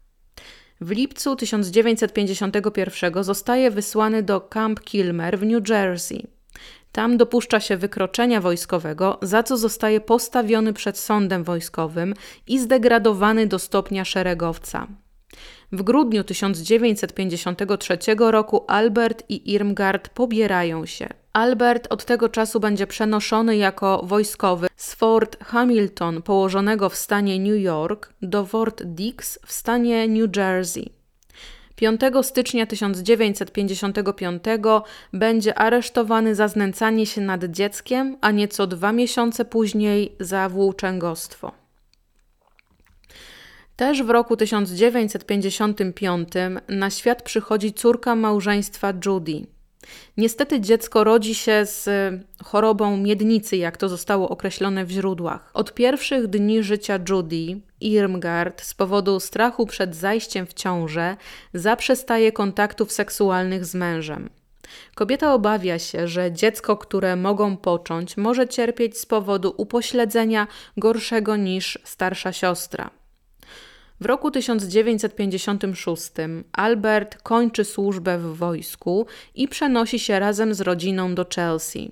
W 0.81 0.91
lipcu 0.91 1.35
1951 1.35 3.23
zostaje 3.23 3.71
wysłany 3.71 4.23
do 4.23 4.41
Camp 4.41 4.79
Kilmer 4.79 5.39
w 5.39 5.45
New 5.45 5.69
Jersey. 5.69 6.27
Tam 6.91 7.17
dopuszcza 7.17 7.59
się 7.59 7.77
wykroczenia 7.77 8.41
wojskowego, 8.41 9.19
za 9.21 9.43
co 9.43 9.57
zostaje 9.57 10.01
postawiony 10.01 10.73
przed 10.73 10.97
sądem 10.97 11.43
wojskowym 11.43 12.13
i 12.47 12.59
zdegradowany 12.59 13.47
do 13.47 13.59
stopnia 13.59 14.05
szeregowca. 14.05 14.87
W 15.71 15.83
grudniu 15.83 16.23
1953 16.23 17.97
roku 18.17 18.63
Albert 18.67 19.23
i 19.29 19.51
Irmgard 19.53 20.09
pobierają 20.09 20.85
się. 20.85 21.07
Albert 21.33 21.87
od 21.89 22.05
tego 22.05 22.29
czasu 22.29 22.59
będzie 22.59 22.87
przenoszony 22.87 23.57
jako 23.57 24.01
wojskowy 24.03 24.67
z 24.75 24.93
Fort 24.93 25.43
Hamilton 25.43 26.21
położonego 26.21 26.89
w 26.89 26.95
stanie 26.95 27.39
New 27.39 27.61
York 27.61 28.13
do 28.21 28.45
Fort 28.45 28.83
Dix 28.83 29.39
w 29.45 29.51
stanie 29.51 30.07
New 30.07 30.37
Jersey. 30.37 30.89
5 31.75 32.01
stycznia 32.21 32.65
1955 32.65 34.43
będzie 35.13 35.55
aresztowany 35.55 36.35
za 36.35 36.47
znęcanie 36.47 37.05
się 37.05 37.21
nad 37.21 37.45
dzieckiem, 37.45 38.17
a 38.21 38.31
nieco 38.31 38.67
dwa 38.67 38.91
miesiące 38.91 39.45
później 39.45 40.15
za 40.19 40.49
włóczęgostwo. 40.49 41.68
Też 43.79 44.03
w 44.03 44.09
roku 44.09 44.37
1955 44.37 46.29
na 46.67 46.89
świat 46.89 47.21
przychodzi 47.21 47.73
córka 47.73 48.15
małżeństwa 48.15 48.93
Judy. 49.05 49.47
Niestety 50.17 50.61
dziecko 50.61 51.03
rodzi 51.03 51.35
się 51.35 51.65
z 51.65 51.89
chorobą 52.43 52.97
miednicy, 52.97 53.57
jak 53.57 53.77
to 53.77 53.89
zostało 53.89 54.29
określone 54.29 54.85
w 54.85 54.89
źródłach. 54.89 55.51
Od 55.53 55.73
pierwszych 55.73 56.27
dni 56.27 56.63
życia 56.63 56.99
Judy, 57.09 57.61
Irmgard 57.81 58.61
z 58.61 58.73
powodu 58.73 59.19
strachu 59.19 59.65
przed 59.65 59.95
zajściem 59.95 60.45
w 60.45 60.53
ciążę 60.53 61.17
zaprzestaje 61.53 62.31
kontaktów 62.31 62.91
seksualnych 62.91 63.65
z 63.65 63.75
mężem. 63.75 64.29
Kobieta 64.95 65.33
obawia 65.33 65.79
się, 65.79 66.07
że 66.07 66.31
dziecko, 66.31 66.77
które 66.77 67.15
mogą 67.15 67.57
począć, 67.57 68.17
może 68.17 68.47
cierpieć 68.47 68.97
z 68.97 69.05
powodu 69.05 69.53
upośledzenia 69.57 70.47
gorszego 70.77 71.35
niż 71.35 71.79
starsza 71.83 72.33
siostra. 72.33 72.98
W 74.01 74.05
roku 74.05 74.31
1956 74.31 76.11
Albert 76.51 77.21
kończy 77.23 77.65
służbę 77.65 78.17
w 78.17 78.37
wojsku 78.37 79.05
i 79.35 79.47
przenosi 79.47 79.99
się 79.99 80.19
razem 80.19 80.53
z 80.53 80.61
rodziną 80.61 81.15
do 81.15 81.25
Chelsea. 81.35 81.91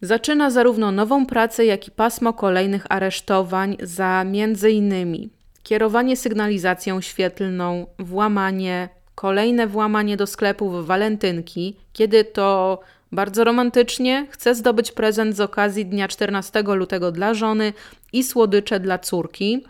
Zaczyna 0.00 0.50
zarówno 0.50 0.92
nową 0.92 1.26
pracę, 1.26 1.64
jak 1.64 1.88
i 1.88 1.90
pasmo 1.90 2.32
kolejnych 2.32 2.86
aresztowań 2.88 3.76
za 3.82 4.24
m.in. 4.26 5.30
kierowanie 5.62 6.16
sygnalizacją 6.16 7.00
świetlną, 7.00 7.86
włamanie, 7.98 8.88
kolejne 9.14 9.66
włamanie 9.66 10.16
do 10.16 10.26
sklepów 10.26 10.86
walentynki, 10.86 11.76
kiedy 11.92 12.24
to 12.24 12.80
bardzo 13.12 13.44
romantycznie 13.44 14.26
chce 14.30 14.54
zdobyć 14.54 14.92
prezent 14.92 15.36
z 15.36 15.40
okazji 15.40 15.86
dnia 15.86 16.08
14 16.08 16.62
lutego 16.62 17.12
dla 17.12 17.34
żony 17.34 17.72
i 18.12 18.24
słodycze 18.24 18.80
dla 18.80 18.98
córki, 18.98 19.64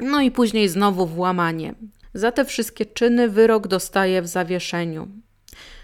no 0.00 0.20
i 0.20 0.30
później 0.30 0.68
znowu 0.68 1.06
włamanie. 1.06 1.74
Za 2.14 2.32
te 2.32 2.44
wszystkie 2.44 2.86
czyny 2.86 3.28
wyrok 3.28 3.68
dostaje 3.68 4.22
w 4.22 4.26
zawieszeniu. 4.26 5.08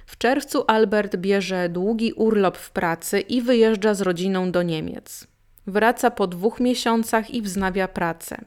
W 0.06 0.18
czerwcu 0.18 0.64
Albert 0.66 1.16
bierze 1.16 1.68
długi 1.68 2.12
urlop 2.12 2.58
w 2.58 2.70
pracy 2.70 3.20
i 3.20 3.42
wyjeżdża 3.42 3.94
z 3.94 4.00
rodziną 4.00 4.50
do 4.50 4.62
Niemiec. 4.62 5.26
Wraca 5.66 6.10
po 6.10 6.26
dwóch 6.26 6.60
miesiącach 6.60 7.30
i 7.30 7.42
wznawia 7.42 7.88
pracę. 7.88 8.44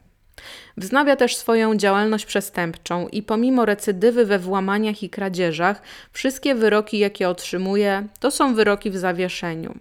Wznawia 0.78 1.16
też 1.16 1.36
swoją 1.36 1.76
działalność 1.76 2.26
przestępczą 2.26 3.07
i 3.07 3.24
pomimo 3.24 3.66
recydywy 3.66 4.26
we 4.26 4.39
włamaniach 4.39 5.03
i 5.03 5.09
kradzieżach, 5.09 5.82
wszystkie 6.11 6.55
wyroki, 6.55 6.99
jakie 6.99 7.30
otrzymuje, 7.30 8.07
to 8.20 8.32
są 8.32 8.55
wyroki 8.55 8.91
w 8.91 8.97
zawieszeniu. 8.97 9.80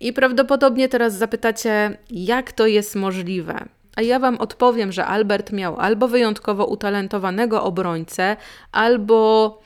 I 0.00 0.12
prawdopodobnie 0.12 0.88
teraz 0.88 1.14
zapytacie, 1.14 1.98
jak 2.10 2.52
to 2.52 2.66
jest 2.66 2.94
możliwe? 2.94 3.68
A 3.96 4.02
ja 4.02 4.18
Wam 4.18 4.36
odpowiem, 4.36 4.92
że 4.92 5.06
Albert 5.06 5.52
miał 5.52 5.76
albo 5.80 6.08
wyjątkowo 6.08 6.66
utalentowanego 6.66 7.64
obrońcę, 7.64 8.36
albo, 8.72 9.60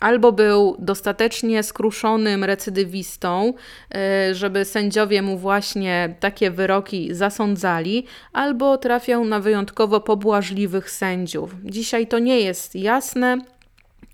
albo 0.00 0.32
był 0.32 0.76
dostatecznie 0.78 1.62
skruszonym 1.62 2.44
recydywistą, 2.44 3.54
e, 3.94 4.34
żeby 4.34 4.64
sędziowie 4.64 5.22
mu 5.22 5.38
właśnie 5.38 6.14
takie 6.20 6.50
wyroki 6.50 7.14
zasądzali, 7.14 8.06
albo 8.32 8.78
trafiał 8.78 9.24
na 9.24 9.40
wyjątkowo 9.40 10.00
pobłażliwych 10.00 10.90
sędziów. 10.90 11.54
Dzisiaj 11.64 12.06
to 12.06 12.18
nie 12.18 12.40
jest 12.40 12.74
jasne, 12.74 13.38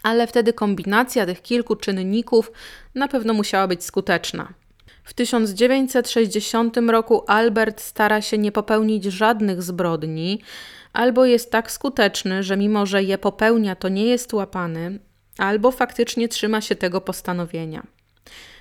ale 0.03 0.27
wtedy 0.27 0.53
kombinacja 0.53 1.27
tych 1.27 1.43
kilku 1.43 1.77
czynników 1.77 2.53
na 2.95 3.09
pewno 3.09 3.35
musiała 3.35 3.67
być 3.67 3.85
skuteczna. 3.85 4.62
W 5.03 5.15
1960 5.15 6.77
roku 6.77 7.25
Albert 7.27 7.81
stara 7.81 8.21
się 8.21 8.39
nie 8.39 8.53
popełnić 8.53 9.05
żadnych 9.05 9.63
zbrodni, 9.63 10.41
albo 10.93 11.25
jest 11.25 11.51
tak 11.51 11.71
skuteczny, 11.71 12.43
że 12.43 12.57
mimo 12.57 12.87
że 12.87 13.03
je 13.03 13.19
popełnia, 13.19 13.77
to 13.77 13.89
nie 13.89 14.05
jest 14.07 14.33
łapany, 14.33 14.99
albo 15.39 15.71
faktycznie 15.71 16.29
trzyma 16.29 16.61
się 16.61 16.75
tego 16.75 17.01
postanowienia. 17.01 17.87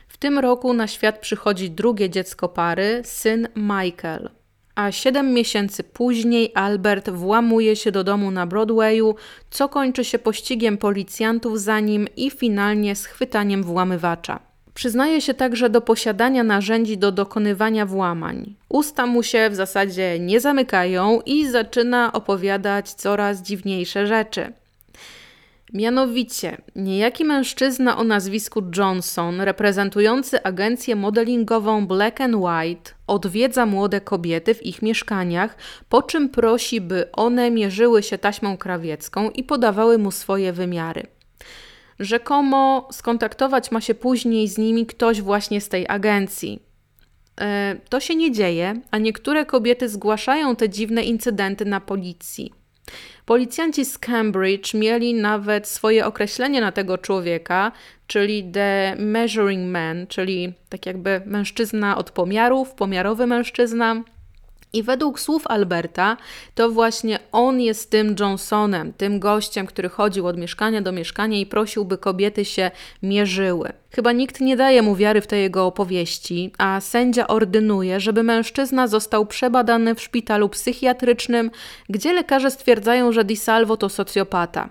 W 0.07 0.17
tym 0.17 0.39
roku 0.39 0.73
na 0.73 0.87
świat 0.87 1.19
przychodzi 1.19 1.71
drugie 1.71 2.09
dziecko 2.09 2.49
pary, 2.49 3.01
syn 3.05 3.47
Michael. 3.55 4.29
A 4.75 4.91
siedem 4.91 5.33
miesięcy 5.33 5.83
później 5.83 6.51
Albert 6.55 7.09
włamuje 7.09 7.75
się 7.75 7.91
do 7.91 8.03
domu 8.03 8.31
na 8.31 8.47
Broadwayu, 8.47 9.15
co 9.49 9.69
kończy 9.69 10.05
się 10.05 10.19
pościgiem 10.19 10.77
policjantów 10.77 11.59
za 11.59 11.79
nim 11.79 12.07
i 12.15 12.31
finalnie 12.31 12.95
schwytaniem 12.95 13.63
włamywacza. 13.63 14.50
Przyznaje 14.73 15.21
się 15.21 15.33
także 15.33 15.69
do 15.69 15.81
posiadania 15.81 16.43
narzędzi 16.43 16.97
do 16.97 17.11
dokonywania 17.11 17.85
włamań. 17.85 18.55
Usta 18.69 19.05
mu 19.05 19.23
się 19.23 19.49
w 19.49 19.55
zasadzie 19.55 20.19
nie 20.19 20.39
zamykają 20.39 21.21
i 21.25 21.47
zaczyna 21.47 22.13
opowiadać 22.13 22.93
coraz 22.93 23.41
dziwniejsze 23.41 24.07
rzeczy. 24.07 24.53
Mianowicie, 25.73 26.57
niejaki 26.75 27.25
mężczyzna 27.25 27.97
o 27.97 28.03
nazwisku 28.03 28.61
Johnson, 28.77 29.41
reprezentujący 29.41 30.43
agencję 30.43 30.95
modelingową 30.95 31.87
Black 31.87 32.21
and 32.21 32.35
White, 32.35 32.91
odwiedza 33.07 33.65
młode 33.65 34.01
kobiety 34.01 34.53
w 34.53 34.65
ich 34.65 34.81
mieszkaniach, 34.81 35.55
po 35.89 36.01
czym 36.01 36.29
prosi, 36.29 36.81
by 36.81 37.11
one 37.11 37.51
mierzyły 37.51 38.03
się 38.03 38.17
taśmą 38.17 38.57
krawiecką 38.57 39.29
i 39.29 39.43
podawały 39.43 39.97
mu 39.97 40.11
swoje 40.11 40.53
wymiary. 40.53 41.07
Rzekomo 42.01 42.87
skontaktować 42.91 43.71
ma 43.71 43.81
się 43.81 43.95
później 43.95 44.47
z 44.47 44.57
nimi 44.57 44.85
ktoś 44.85 45.21
właśnie 45.21 45.61
z 45.61 45.69
tej 45.69 45.85
agencji. 45.87 46.59
E, 47.41 47.75
to 47.89 47.99
się 47.99 48.15
nie 48.15 48.31
dzieje, 48.31 48.81
a 48.91 48.97
niektóre 48.97 49.45
kobiety 49.45 49.89
zgłaszają 49.89 50.55
te 50.55 50.69
dziwne 50.69 51.03
incydenty 51.03 51.65
na 51.65 51.79
policji. 51.79 52.53
Policjanci 53.25 53.85
z 53.85 53.97
Cambridge 53.97 54.73
mieli 54.73 55.13
nawet 55.13 55.67
swoje 55.67 56.05
określenie 56.05 56.61
na 56.61 56.71
tego 56.71 56.97
człowieka, 56.97 57.71
czyli 58.07 58.51
The 58.51 58.95
Measuring 58.99 59.71
Man, 59.71 60.07
czyli 60.07 60.53
tak 60.69 60.85
jakby 60.85 61.21
mężczyzna 61.25 61.97
od 61.97 62.11
pomiarów, 62.11 62.73
pomiarowy 62.73 63.27
mężczyzna. 63.27 64.03
I 64.73 64.83
według 64.83 65.19
słów 65.19 65.47
Alberta, 65.47 66.17
to 66.55 66.69
właśnie 66.69 67.19
on 67.31 67.61
jest 67.61 67.91
tym 67.91 68.15
Johnsonem, 68.19 68.93
tym 68.93 69.19
gościem, 69.19 69.65
który 69.67 69.89
chodził 69.89 70.27
od 70.27 70.37
mieszkania 70.37 70.81
do 70.81 70.91
mieszkania 70.91 71.37
i 71.37 71.45
prosił, 71.45 71.85
by 71.85 71.97
kobiety 71.97 72.45
się 72.45 72.71
mierzyły. 73.03 73.73
Chyba 73.91 74.11
nikt 74.11 74.39
nie 74.39 74.57
daje 74.57 74.81
mu 74.81 74.95
wiary 74.95 75.21
w 75.21 75.27
te 75.27 75.37
jego 75.37 75.65
opowieści, 75.65 76.51
a 76.57 76.81
sędzia 76.81 77.27
ordynuje, 77.27 77.99
żeby 77.99 78.23
mężczyzna 78.23 78.87
został 78.87 79.25
przebadany 79.25 79.95
w 79.95 80.01
szpitalu 80.01 80.49
psychiatrycznym, 80.49 81.51
gdzie 81.89 82.13
lekarze 82.13 82.51
stwierdzają, 82.51 83.11
że 83.11 83.23
Di 83.23 83.35
Salvo 83.35 83.77
to 83.77 83.89
socjopata. 83.89 84.69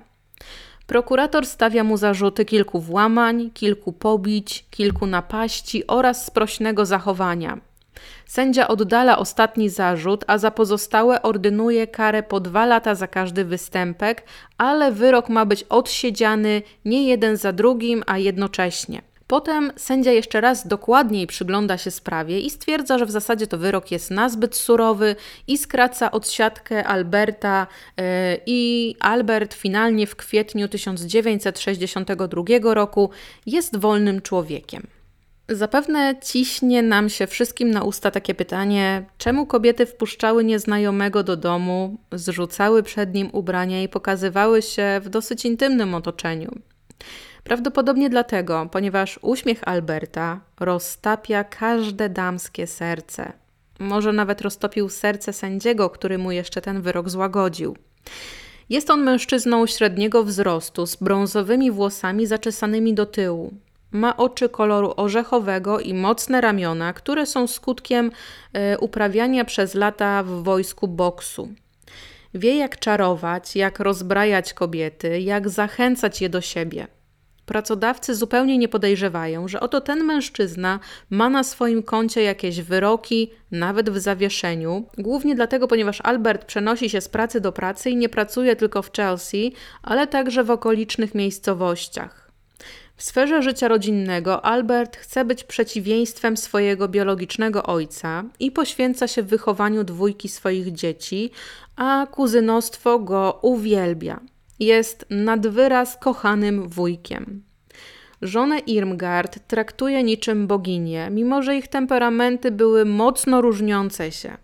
Prokurator 0.86 1.46
stawia 1.46 1.84
mu 1.84 1.96
zarzuty 1.96 2.44
kilku 2.44 2.80
włamań, 2.80 3.50
kilku 3.54 3.92
pobić, 3.92 4.64
kilku 4.70 5.06
napaści 5.06 5.86
oraz 5.86 6.26
sprośnego 6.26 6.86
zachowania. 6.86 7.69
Sędzia 8.26 8.68
oddala 8.68 9.18
ostatni 9.18 9.68
zarzut, 9.68 10.24
a 10.26 10.38
za 10.38 10.50
pozostałe 10.50 11.22
ordynuje 11.22 11.86
karę 11.86 12.22
po 12.22 12.40
dwa 12.40 12.66
lata 12.66 12.94
za 12.94 13.06
każdy 13.06 13.44
występek, 13.44 14.24
ale 14.58 14.92
wyrok 14.92 15.28
ma 15.28 15.46
być 15.46 15.64
odsiedziany 15.68 16.62
nie 16.84 17.08
jeden 17.08 17.36
za 17.36 17.52
drugim, 17.52 18.02
a 18.06 18.18
jednocześnie. 18.18 19.02
Potem 19.30 19.72
sędzia 19.76 20.12
jeszcze 20.12 20.40
raz 20.40 20.66
dokładniej 20.66 21.26
przygląda 21.26 21.78
się 21.78 21.90
sprawie 21.90 22.40
i 22.40 22.50
stwierdza, 22.50 22.98
że 22.98 23.06
w 23.06 23.10
zasadzie 23.10 23.46
to 23.46 23.58
wyrok 23.58 23.90
jest 23.90 24.10
nazbyt 24.10 24.56
surowy 24.56 25.16
i 25.46 25.58
skraca 25.58 26.10
odsiadkę 26.10 26.86
Alberta 26.86 27.66
yy, 27.96 28.04
i 28.46 28.94
Albert 29.00 29.54
finalnie 29.54 30.06
w 30.06 30.16
kwietniu 30.16 30.68
1962 30.68 32.74
roku 32.74 33.10
jest 33.46 33.76
wolnym 33.76 34.22
człowiekiem. 34.22 34.86
Zapewne 35.50 36.14
ciśnie 36.22 36.82
nam 36.82 37.08
się 37.08 37.26
wszystkim 37.26 37.70
na 37.70 37.82
usta 37.82 38.10
takie 38.10 38.34
pytanie, 38.34 39.04
czemu 39.18 39.46
kobiety 39.46 39.86
wpuszczały 39.86 40.44
nieznajomego 40.44 41.22
do 41.22 41.36
domu, 41.36 41.98
zrzucały 42.12 42.82
przed 42.82 43.14
nim 43.14 43.30
ubrania 43.32 43.82
i 43.82 43.88
pokazywały 43.88 44.62
się 44.62 45.00
w 45.02 45.08
dosyć 45.08 45.44
intymnym 45.44 45.94
otoczeniu. 45.94 46.50
Prawdopodobnie 47.44 48.10
dlatego, 48.10 48.68
ponieważ 48.72 49.18
uśmiech 49.22 49.68
Alberta 49.68 50.40
roztapia 50.60 51.44
każde 51.44 52.08
damskie 52.08 52.66
serce. 52.66 53.32
Może 53.78 54.12
nawet 54.12 54.40
roztopił 54.40 54.88
serce 54.88 55.32
sędziego, 55.32 55.90
który 55.90 56.18
mu 56.18 56.32
jeszcze 56.32 56.60
ten 56.60 56.82
wyrok 56.82 57.08
złagodził. 57.08 57.76
Jest 58.68 58.90
on 58.90 59.02
mężczyzną 59.02 59.66
średniego 59.66 60.24
wzrostu, 60.24 60.86
z 60.86 60.96
brązowymi 60.96 61.70
włosami 61.70 62.26
zaczesanymi 62.26 62.94
do 62.94 63.06
tyłu. 63.06 63.54
Ma 63.92 64.16
oczy 64.16 64.48
koloru 64.48 64.94
orzechowego 64.96 65.80
i 65.80 65.94
mocne 65.94 66.40
ramiona, 66.40 66.92
które 66.92 67.26
są 67.26 67.46
skutkiem 67.46 68.10
e, 68.52 68.78
uprawiania 68.78 69.44
przez 69.44 69.74
lata 69.74 70.22
w 70.22 70.42
wojsku 70.42 70.88
boksu. 70.88 71.48
Wie, 72.34 72.56
jak 72.56 72.78
czarować, 72.78 73.56
jak 73.56 73.80
rozbrajać 73.80 74.54
kobiety, 74.54 75.20
jak 75.20 75.48
zachęcać 75.48 76.22
je 76.22 76.28
do 76.28 76.40
siebie. 76.40 76.86
Pracodawcy 77.50 78.14
zupełnie 78.14 78.58
nie 78.58 78.68
podejrzewają, 78.68 79.48
że 79.48 79.60
oto 79.60 79.80
ten 79.80 80.04
mężczyzna 80.04 80.80
ma 81.10 81.30
na 81.30 81.44
swoim 81.44 81.82
koncie 81.82 82.22
jakieś 82.22 82.60
wyroki, 82.60 83.30
nawet 83.50 83.90
w 83.90 83.98
zawieszeniu, 83.98 84.88
głównie 84.98 85.34
dlatego, 85.34 85.68
ponieważ 85.68 86.00
Albert 86.00 86.44
przenosi 86.44 86.90
się 86.90 87.00
z 87.00 87.08
pracy 87.08 87.40
do 87.40 87.52
pracy 87.52 87.90
i 87.90 87.96
nie 87.96 88.08
pracuje 88.08 88.56
tylko 88.56 88.82
w 88.82 88.92
Chelsea, 88.92 89.52
ale 89.82 90.06
także 90.06 90.44
w 90.44 90.50
okolicznych 90.50 91.14
miejscowościach. 91.14 92.19
W 93.00 93.02
sferze 93.02 93.42
życia 93.42 93.68
rodzinnego 93.68 94.44
Albert 94.44 94.96
chce 94.96 95.24
być 95.24 95.44
przeciwieństwem 95.44 96.36
swojego 96.36 96.88
biologicznego 96.88 97.62
ojca 97.62 98.24
i 98.40 98.50
poświęca 98.50 99.08
się 99.08 99.22
wychowaniu 99.22 99.84
dwójki 99.84 100.28
swoich 100.28 100.72
dzieci, 100.72 101.30
a 101.76 102.06
kuzynostwo 102.10 102.98
go 102.98 103.38
uwielbia. 103.42 104.20
Jest 104.58 105.06
nadwyraz 105.10 105.96
kochanym 105.96 106.68
wujkiem. 106.68 107.42
Żonę 108.22 108.58
Irmgard 108.58 109.38
traktuje 109.46 110.02
niczym 110.02 110.46
boginię, 110.46 111.08
mimo 111.10 111.42
że 111.42 111.56
ich 111.56 111.68
temperamenty 111.68 112.50
były 112.50 112.84
mocno 112.84 113.40
różniące 113.40 114.12
się. 114.12 114.36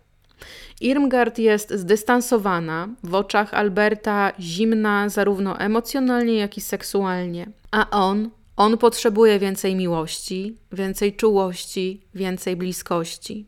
Irmgard 0.81 1.39
jest 1.39 1.73
zdystansowana, 1.73 2.87
w 3.03 3.15
oczach 3.15 3.53
Alberta 3.53 4.31
zimna 4.39 5.09
zarówno 5.09 5.59
emocjonalnie, 5.59 6.37
jak 6.37 6.57
i 6.57 6.61
seksualnie, 6.61 7.49
a 7.71 7.89
on 7.89 8.29
on 8.57 8.77
potrzebuje 8.77 9.39
więcej 9.39 9.75
miłości, 9.75 10.57
więcej 10.71 11.15
czułości, 11.15 12.01
więcej 12.15 12.55
bliskości. 12.55 13.45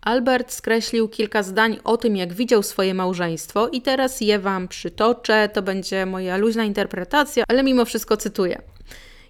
Albert 0.00 0.52
skreślił 0.52 1.08
kilka 1.08 1.42
zdań 1.42 1.78
o 1.84 1.96
tym, 1.96 2.16
jak 2.16 2.32
widział 2.32 2.62
swoje 2.62 2.94
małżeństwo, 2.94 3.68
i 3.68 3.82
teraz 3.82 4.20
je 4.20 4.38
wam 4.38 4.68
przytoczę. 4.68 5.48
To 5.52 5.62
będzie 5.62 6.06
moja 6.06 6.36
luźna 6.36 6.64
interpretacja, 6.64 7.44
ale 7.48 7.62
mimo 7.62 7.84
wszystko 7.84 8.16
cytuję. 8.16 8.62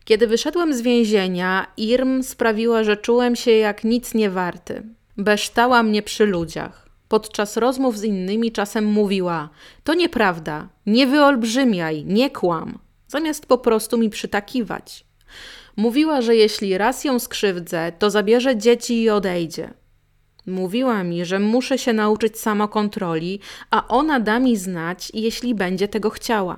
Kiedy 0.05 0.26
wyszedłem 0.26 0.74
z 0.74 0.80
więzienia, 0.80 1.66
Irm 1.76 2.22
sprawiła, 2.22 2.84
że 2.84 2.96
czułem 2.96 3.36
się 3.36 3.51
jak 3.51 3.84
nic 3.84 4.14
nie 4.14 4.30
warty. 4.30 4.82
Beształa 5.16 5.82
mnie 5.82 6.03
przy 6.03 6.26
ludziach. 6.26 6.88
Podczas 7.09 7.57
rozmów 7.57 7.99
z 7.99 8.05
innymi 8.05 8.53
czasem 8.53 8.84
mówiła: 8.84 9.49
To 9.84 9.94
nieprawda, 9.94 10.68
nie 10.86 11.07
wyolbrzymiaj, 11.07 12.05
nie 12.05 12.30
kłam 12.30 12.88
zamiast 13.09 13.46
po 13.46 13.59
prostu 13.59 13.98
mi 13.98 14.11
przytakiwać. 14.11 15.04
Mówiła, 15.76 16.22
że 16.22 16.36
jeśli 16.36 16.78
raz 16.78 17.04
ją 17.04 17.18
skrzywdzę, 17.18 17.92
to 17.98 18.11
zabierze 18.11 18.56
dzieci 18.56 19.02
i 19.02 19.11
odejdzie. 19.11 19.74
Mówiła 20.46 21.04
mi, 21.04 21.24
że 21.24 21.38
muszę 21.40 21.78
się 21.78 21.92
nauczyć 21.92 22.38
samokontroli, 22.38 23.40
a 23.70 23.88
ona 23.88 24.20
da 24.20 24.38
mi 24.38 24.56
znać, 24.56 25.11
jeśli 25.14 25.54
będzie 25.54 25.88
tego 25.88 26.11
chciała. 26.11 26.56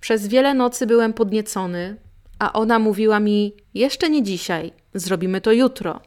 Przez 0.00 0.26
wiele 0.26 0.54
nocy 0.54 0.86
byłem 0.86 1.12
podniecony, 1.12 1.96
a 2.38 2.52
ona 2.52 2.78
mówiła 2.78 3.20
mi: 3.20 3.52
Jeszcze 3.74 4.10
nie 4.10 4.22
dzisiaj, 4.22 4.72
zrobimy 4.94 5.40
to 5.40 5.52
jutro. 5.52 6.00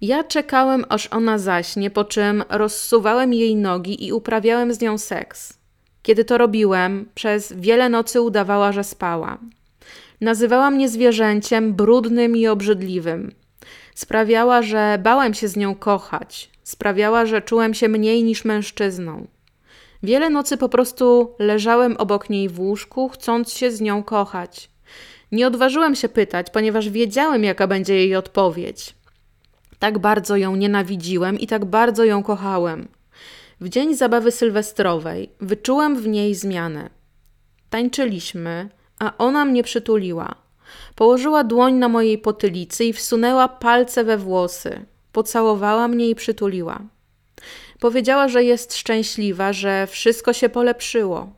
Ja 0.00 0.24
czekałem, 0.24 0.84
aż 0.88 1.06
ona 1.06 1.38
zaśnie, 1.38 1.90
po 1.90 2.04
czym 2.04 2.44
rozsuwałem 2.48 3.34
jej 3.34 3.56
nogi 3.56 4.06
i 4.06 4.12
uprawiałem 4.12 4.74
z 4.74 4.80
nią 4.80 4.98
seks. 4.98 5.59
Kiedy 6.02 6.24
to 6.24 6.38
robiłem, 6.38 7.08
przez 7.14 7.52
wiele 7.52 7.88
nocy 7.88 8.20
udawała, 8.20 8.72
że 8.72 8.84
spała. 8.84 9.38
Nazywała 10.20 10.70
mnie 10.70 10.88
zwierzęciem 10.88 11.74
brudnym 11.74 12.36
i 12.36 12.46
obrzydliwym. 12.46 13.32
Sprawiała, 13.94 14.62
że 14.62 14.98
bałem 15.02 15.34
się 15.34 15.48
z 15.48 15.56
nią 15.56 15.74
kochać. 15.74 16.50
Sprawiała, 16.62 17.26
że 17.26 17.42
czułem 17.42 17.74
się 17.74 17.88
mniej 17.88 18.24
niż 18.24 18.44
mężczyzną. 18.44 19.26
Wiele 20.02 20.30
nocy 20.30 20.56
po 20.56 20.68
prostu 20.68 21.34
leżałem 21.38 21.96
obok 21.96 22.30
niej 22.30 22.48
w 22.48 22.60
łóżku, 22.60 23.08
chcąc 23.08 23.52
się 23.52 23.70
z 23.70 23.80
nią 23.80 24.02
kochać. 24.02 24.70
Nie 25.32 25.46
odważyłem 25.46 25.94
się 25.94 26.08
pytać, 26.08 26.46
ponieważ 26.52 26.88
wiedziałem, 26.90 27.44
jaka 27.44 27.66
będzie 27.66 27.94
jej 27.94 28.16
odpowiedź. 28.16 28.94
Tak 29.78 29.98
bardzo 29.98 30.36
ją 30.36 30.56
nienawidziłem 30.56 31.38
i 31.38 31.46
tak 31.46 31.64
bardzo 31.64 32.04
ją 32.04 32.22
kochałem. 32.22 32.88
W 33.60 33.68
dzień 33.68 33.96
zabawy 33.96 34.30
sylwestrowej 34.30 35.30
wyczułem 35.40 35.96
w 35.96 36.08
niej 36.08 36.34
zmianę. 36.34 36.90
Tańczyliśmy, 37.70 38.68
a 38.98 39.16
ona 39.18 39.44
mnie 39.44 39.62
przytuliła. 39.62 40.34
Położyła 40.94 41.44
dłoń 41.44 41.74
na 41.74 41.88
mojej 41.88 42.18
potylicy 42.18 42.84
i 42.84 42.92
wsunęła 42.92 43.48
palce 43.48 44.04
we 44.04 44.18
włosy. 44.18 44.84
Pocałowała 45.12 45.88
mnie 45.88 46.08
i 46.08 46.14
przytuliła. 46.14 46.80
Powiedziała, 47.80 48.28
że 48.28 48.44
jest 48.44 48.76
szczęśliwa, 48.76 49.52
że 49.52 49.86
wszystko 49.86 50.32
się 50.32 50.48
polepszyło. 50.48 51.32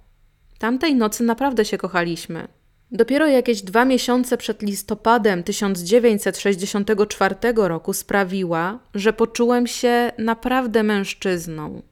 Tamtej 0.58 0.94
nocy 0.94 1.24
naprawdę 1.24 1.64
się 1.64 1.78
kochaliśmy. 1.78 2.48
Dopiero 2.92 3.26
jakieś 3.26 3.62
dwa 3.62 3.84
miesiące 3.84 4.36
przed 4.36 4.62
listopadem 4.62 5.42
1964 5.42 7.34
roku 7.56 7.92
sprawiła, 7.92 8.78
że 8.94 9.12
poczułem 9.12 9.66
się 9.66 10.12
naprawdę 10.18 10.82
mężczyzną. 10.82 11.82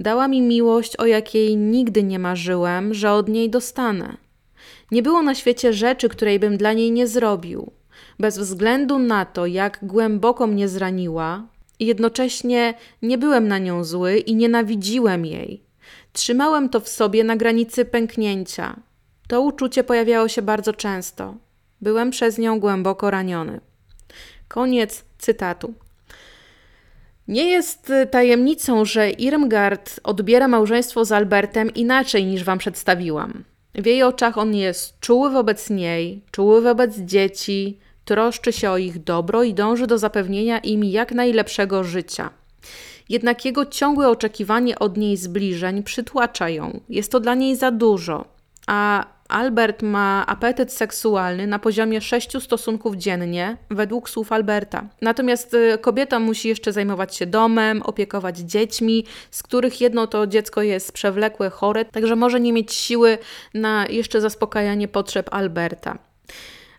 Dała 0.00 0.28
mi 0.28 0.42
miłość, 0.42 0.96
o 0.96 1.06
jakiej 1.06 1.56
nigdy 1.56 2.02
nie 2.02 2.18
marzyłem, 2.18 2.94
że 2.94 3.12
od 3.12 3.28
niej 3.28 3.50
dostanę. 3.50 4.16
Nie 4.90 5.02
było 5.02 5.22
na 5.22 5.34
świecie 5.34 5.72
rzeczy, 5.72 6.08
której 6.08 6.38
bym 6.38 6.56
dla 6.56 6.72
niej 6.72 6.90
nie 6.92 7.06
zrobił. 7.06 7.72
Bez 8.18 8.38
względu 8.38 8.98
na 8.98 9.24
to, 9.24 9.46
jak 9.46 9.78
głęboko 9.82 10.46
mnie 10.46 10.68
zraniła, 10.68 11.46
jednocześnie 11.80 12.74
nie 13.02 13.18
byłem 13.18 13.48
na 13.48 13.58
nią 13.58 13.84
zły 13.84 14.18
i 14.18 14.34
nienawidziłem 14.34 15.26
jej. 15.26 15.62
Trzymałem 16.12 16.68
to 16.68 16.80
w 16.80 16.88
sobie 16.88 17.24
na 17.24 17.36
granicy 17.36 17.84
pęknięcia. 17.84 18.80
To 19.28 19.40
uczucie 19.40 19.84
pojawiało 19.84 20.28
się 20.28 20.42
bardzo 20.42 20.72
często. 20.72 21.34
Byłem 21.80 22.10
przez 22.10 22.38
nią 22.38 22.60
głęboko 22.60 23.10
raniony. 23.10 23.60
Koniec 24.48 25.04
cytatu. 25.18 25.74
Nie 27.28 27.50
jest 27.50 27.90
y, 27.90 28.06
tajemnicą, 28.06 28.84
że 28.84 29.10
Irmgard 29.10 30.00
odbiera 30.04 30.48
małżeństwo 30.48 31.04
z 31.04 31.12
Albertem 31.12 31.74
inaczej 31.74 32.24
niż 32.24 32.44
wam 32.44 32.58
przedstawiłam. 32.58 33.44
W 33.74 33.86
jej 33.86 34.02
oczach 34.02 34.38
on 34.38 34.54
jest 34.54 35.00
czuły 35.00 35.30
wobec 35.30 35.70
niej, 35.70 36.22
czuły 36.30 36.62
wobec 36.62 36.98
dzieci, 36.98 37.78
troszczy 38.04 38.52
się 38.52 38.70
o 38.70 38.78
ich 38.78 39.04
dobro 39.04 39.42
i 39.42 39.54
dąży 39.54 39.86
do 39.86 39.98
zapewnienia 39.98 40.58
im 40.58 40.84
jak 40.84 41.12
najlepszego 41.12 41.84
życia. 41.84 42.30
Jednak 43.08 43.44
jego 43.44 43.66
ciągłe 43.66 44.08
oczekiwanie 44.08 44.78
od 44.78 44.96
niej 44.96 45.16
zbliżeń 45.16 45.82
przytłacza 45.82 46.48
ją. 46.48 46.80
Jest 46.88 47.12
to 47.12 47.20
dla 47.20 47.34
niej 47.34 47.56
za 47.56 47.70
dużo. 47.70 48.24
A 48.66 49.06
Albert 49.32 49.82
ma 49.82 50.24
apetyt 50.26 50.72
seksualny 50.72 51.46
na 51.46 51.58
poziomie 51.58 52.00
sześciu 52.00 52.40
stosunków 52.40 52.96
dziennie, 52.96 53.56
według 53.70 54.10
słów 54.10 54.32
Alberta. 54.32 54.88
Natomiast 55.00 55.54
y, 55.54 55.78
kobieta 55.78 56.18
musi 56.18 56.48
jeszcze 56.48 56.72
zajmować 56.72 57.16
się 57.16 57.26
domem, 57.26 57.82
opiekować 57.82 58.38
dziećmi, 58.38 59.04
z 59.30 59.42
których 59.42 59.80
jedno 59.80 60.06
to 60.06 60.26
dziecko 60.26 60.62
jest 60.62 60.92
przewlekłe, 60.92 61.50
chore, 61.50 61.84
także 61.84 62.16
może 62.16 62.40
nie 62.40 62.52
mieć 62.52 62.72
siły 62.72 63.18
na 63.54 63.86
jeszcze 63.86 64.20
zaspokajanie 64.20 64.88
potrzeb 64.88 65.34
Alberta. 65.34 65.98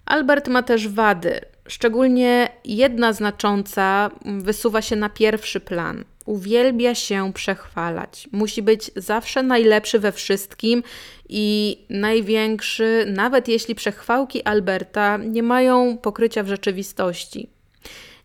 Albert 0.06 0.48
ma 0.48 0.64
też 0.64 0.88
wady. 0.88 1.40
Szczególnie 1.68 2.50
jedna 2.66 3.14
znacząca 3.14 4.12
wysuwa 4.26 4.82
się 4.82 4.96
na 4.96 5.10
pierwszy 5.10 5.60
plan. 5.60 6.04
Uwielbia 6.26 6.96
się 6.96 7.34
przechwalać. 7.34 8.28
Musi 8.32 8.62
być 8.62 8.92
zawsze 8.96 9.44
najlepszy 9.44 10.00
we 10.00 10.12
wszystkim 10.12 10.84
i 11.30 11.78
największy, 11.90 13.06
nawet 13.08 13.48
jeśli 13.48 13.76
przechwałki 13.76 14.44
Alberta 14.44 15.18
nie 15.18 15.44
mają 15.44 15.98
pokrycia 15.98 16.44
w 16.44 16.48
rzeczywistości. 16.48 17.50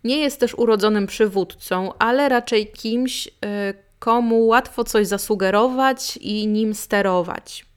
Nie 0.05 0.19
jest 0.19 0.41
też 0.41 0.55
urodzonym 0.55 1.07
przywódcą, 1.07 1.93
ale 1.99 2.29
raczej 2.29 2.67
kimś, 2.67 3.27
y, 3.27 3.31
komu 3.99 4.47
łatwo 4.47 4.85
coś 4.85 5.07
zasugerować 5.07 6.17
i 6.17 6.47
nim 6.47 6.75
sterować. 6.75 7.68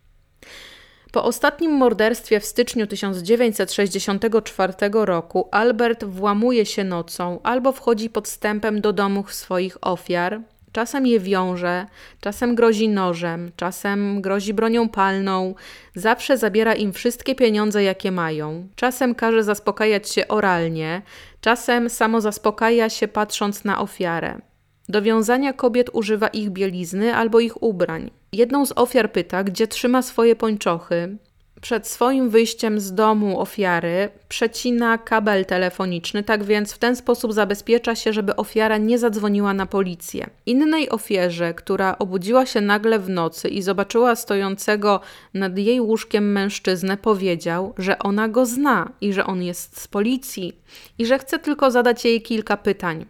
Po 1.12 1.24
ostatnim 1.24 1.72
morderstwie 1.72 2.40
w 2.40 2.46
styczniu 2.46 2.88
1964 2.88 4.74
roku 4.92 5.48
Albert 5.52 6.04
włamuje 6.04 6.66
się 6.66 6.84
nocą 6.84 7.40
albo 7.44 7.72
wchodzi 7.72 8.10
podstępem 8.10 8.82
do 8.82 8.94
domów 8.94 9.34
swoich 9.34 9.78
ofiar. 9.82 10.42
Czasem 10.72 11.08
je 11.08 11.20
wiąże, 11.20 11.86
czasem 12.22 12.56
grozi 12.56 12.90
nożem, 12.90 13.52
czasem 13.56 14.22
grozi 14.22 14.54
bronią 14.54 14.90
palną, 14.90 15.56
zawsze 15.96 16.38
zabiera 16.38 16.74
im 16.74 16.94
wszystkie 16.94 17.36
pieniądze, 17.36 17.84
jakie 17.84 18.12
mają. 18.12 18.68
Czasem 18.76 19.16
każe 19.16 19.44
zaspokajać 19.44 20.10
się 20.10 20.28
oralnie, 20.28 21.02
czasem 21.42 21.90
samo 21.90 22.22
zaspokaja 22.22 22.90
się 22.90 23.08
patrząc 23.08 23.64
na 23.64 23.82
ofiarę. 23.82 24.51
Do 24.92 25.02
wiązania 25.02 25.54
kobiet 25.54 25.90
używa 25.94 26.28
ich 26.28 26.50
bielizny 26.50 27.16
albo 27.16 27.40
ich 27.40 27.64
ubrań. 27.64 28.12
Jedną 28.34 28.66
z 28.66 28.74
ofiar 28.76 29.12
pyta, 29.12 29.44
gdzie 29.44 29.68
trzyma 29.68 30.02
swoje 30.02 30.36
pończochy. 30.36 31.18
Przed 31.62 31.88
swoim 31.88 32.30
wyjściem 32.30 32.80
z 32.80 32.94
domu 32.94 33.40
ofiary 33.40 34.10
przecina 34.30 34.98
kabel 34.98 35.46
telefoniczny, 35.46 36.24
tak 36.24 36.44
więc 36.44 36.74
w 36.74 36.78
ten 36.78 36.96
sposób 36.96 37.34
zabezpiecza 37.34 37.96
się, 37.96 38.14
żeby 38.14 38.36
ofiara 38.36 38.78
nie 38.78 39.00
zadzwoniła 39.00 39.54
na 39.54 39.66
policję. 39.66 40.30
Innej 40.46 40.90
ofierze, 40.90 41.54
która 41.54 41.98
obudziła 41.98 42.46
się 42.46 42.62
nagle 42.62 43.00
w 43.00 43.10
nocy 43.10 43.50
i 43.50 43.62
zobaczyła 43.62 44.16
stojącego 44.16 45.00
nad 45.34 45.58
jej 45.58 45.82
łóżkiem 45.82 46.32
mężczyznę, 46.32 46.98
powiedział, 46.98 47.74
że 47.78 48.00
ona 48.00 48.28
go 48.28 48.46
zna 48.46 48.92
i 49.02 49.14
że 49.14 49.26
on 49.26 49.44
jest 49.44 49.82
z 49.82 49.88
policji 49.88 50.62
i 50.98 51.06
że 51.06 51.20
chce 51.20 51.40
tylko 51.40 51.72
zadać 51.72 52.06
jej 52.06 52.22
kilka 52.22 52.58
pytań 52.58 53.06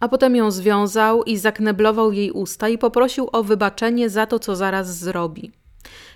a 0.00 0.08
potem 0.08 0.36
ją 0.36 0.50
związał 0.50 1.22
i 1.22 1.36
zakneblował 1.36 2.12
jej 2.12 2.30
usta 2.30 2.68
i 2.68 2.78
poprosił 2.78 3.28
o 3.32 3.42
wybaczenie 3.44 4.10
za 4.10 4.26
to, 4.26 4.38
co 4.38 4.56
zaraz 4.56 4.98
zrobi. 4.98 5.52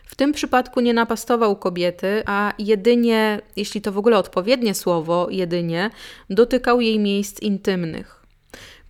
W 0.04 0.16
tym 0.16 0.32
przypadku 0.32 0.80
nie 0.80 0.94
napastował 0.94 1.56
kobiety, 1.56 2.22
a 2.26 2.52
jedynie, 2.58 3.40
jeśli 3.56 3.80
to 3.80 3.92
w 3.92 3.98
ogóle 3.98 4.18
odpowiednie 4.18 4.74
słowo, 4.74 5.26
jedynie, 5.30 5.90
dotykał 6.30 6.80
jej 6.80 6.98
miejsc 6.98 7.40
intymnych. 7.40 8.21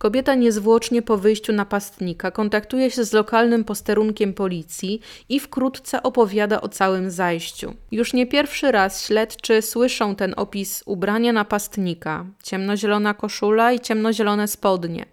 Kobieta 0.03 0.35
niezwłocznie 0.35 1.01
po 1.01 1.17
wyjściu 1.17 1.53
napastnika 1.53 2.31
kontaktuje 2.31 2.91
się 2.91 3.03
z 3.03 3.13
lokalnym 3.13 3.63
posterunkiem 3.63 4.33
policji 4.33 5.01
i 5.29 5.39
wkrótce 5.39 6.03
opowiada 6.03 6.61
o 6.61 6.69
całym 6.69 7.11
zajściu. 7.11 7.73
Już 7.91 8.13
nie 8.13 8.27
pierwszy 8.27 8.71
raz 8.71 9.05
śledczy 9.05 9.61
słyszą 9.61 10.15
ten 10.15 10.33
opis 10.37 10.83
ubrania 10.85 11.33
napastnika: 11.33 12.25
ciemnozielona 12.43 13.13
koszula 13.13 13.71
i 13.71 13.79
ciemnozielone 13.79 14.47
spodnie. 14.47 15.05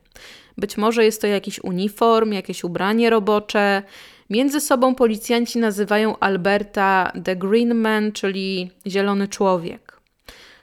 Być 0.59 0.76
może 0.76 1.05
jest 1.05 1.20
to 1.20 1.26
jakiś 1.26 1.64
uniform, 1.64 2.32
jakieś 2.32 2.64
ubranie 2.64 3.11
robocze. 3.11 3.82
Między 4.30 4.61
sobą 4.61 4.95
policjanci 4.95 5.59
nazywają 5.59 6.18
Alberta 6.18 7.12
The 7.24 7.36
Green 7.36 7.74
Man, 7.74 8.12
czyli 8.12 8.70
zielony 8.86 9.28
człowiek. 9.28 9.89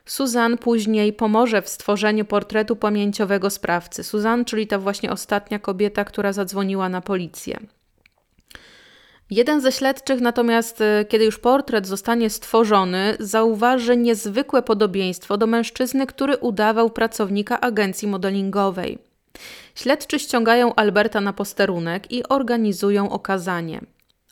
Susan 0.07 0.57
później 0.57 1.13
pomoże 1.13 1.61
w 1.61 1.69
stworzeniu 1.69 2.25
portretu 2.25 2.75
pamięciowego 2.75 3.49
sprawcy. 3.49 4.03
Susan, 4.03 4.45
czyli 4.45 4.67
ta 4.67 4.79
właśnie 4.79 5.11
ostatnia 5.11 5.59
kobieta, 5.59 6.05
która 6.05 6.33
zadzwoniła 6.33 6.89
na 6.89 7.01
policję. 7.01 7.59
Jeden 9.29 9.61
ze 9.61 9.71
śledczych 9.71 10.21
natomiast, 10.21 10.81
e, 10.81 11.05
kiedy 11.05 11.25
już 11.25 11.39
portret 11.39 11.87
zostanie 11.87 12.29
stworzony, 12.29 13.17
zauważy 13.19 13.97
niezwykłe 13.97 14.61
podobieństwo 14.61 15.37
do 15.37 15.47
mężczyzny, 15.47 16.07
który 16.07 16.37
udawał 16.37 16.89
pracownika 16.89 17.61
agencji 17.61 18.07
modelingowej. 18.07 18.99
Śledczy 19.75 20.19
ściągają 20.19 20.75
Alberta 20.75 21.21
na 21.21 21.33
posterunek 21.33 22.11
i 22.11 22.23
organizują 22.29 23.09
okazanie 23.09 23.81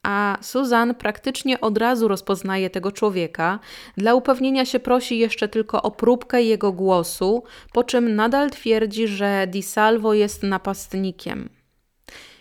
a 0.05 0.37
Susan 0.41 0.95
praktycznie 0.95 1.61
od 1.61 1.77
razu 1.77 2.07
rozpoznaje 2.07 2.69
tego 2.69 2.91
człowieka. 2.91 3.59
Dla 3.97 4.15
upewnienia 4.15 4.65
się 4.65 4.79
prosi 4.79 5.19
jeszcze 5.19 5.47
tylko 5.47 5.81
o 5.81 5.91
próbkę 5.91 6.43
jego 6.43 6.71
głosu, 6.71 7.43
po 7.73 7.83
czym 7.83 8.15
nadal 8.15 8.51
twierdzi, 8.51 9.07
że 9.07 9.47
Di 9.47 9.63
Salvo 9.63 10.13
jest 10.13 10.43
napastnikiem. 10.43 11.49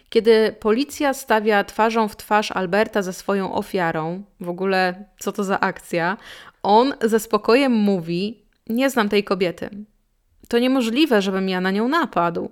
Kiedy 0.09 0.55
policja 0.61 1.15
stawia 1.15 1.65
twarzą 1.65 2.09
w 2.09 2.17
twarz 2.17 2.53
Alberta 2.53 3.03
ze 3.03 3.13
swoją 3.13 3.55
ofiarą, 3.55 4.23
w 4.41 4.49
ogóle 4.49 5.05
co 5.19 5.33
to 5.33 5.45
za 5.45 5.61
akcja, 5.61 6.17
on 6.63 6.95
ze 7.03 7.21
spokojem 7.21 7.73
mówi: 7.73 8.45
Nie 8.69 8.91
znam 8.91 9.09
tej 9.09 9.25
kobiety. 9.25 9.71
To 10.49 10.59
niemożliwe, 10.59 11.23
żebym 11.23 11.49
ja 11.49 11.61
na 11.61 11.71
nią 11.71 11.89
napadł. 11.89 12.51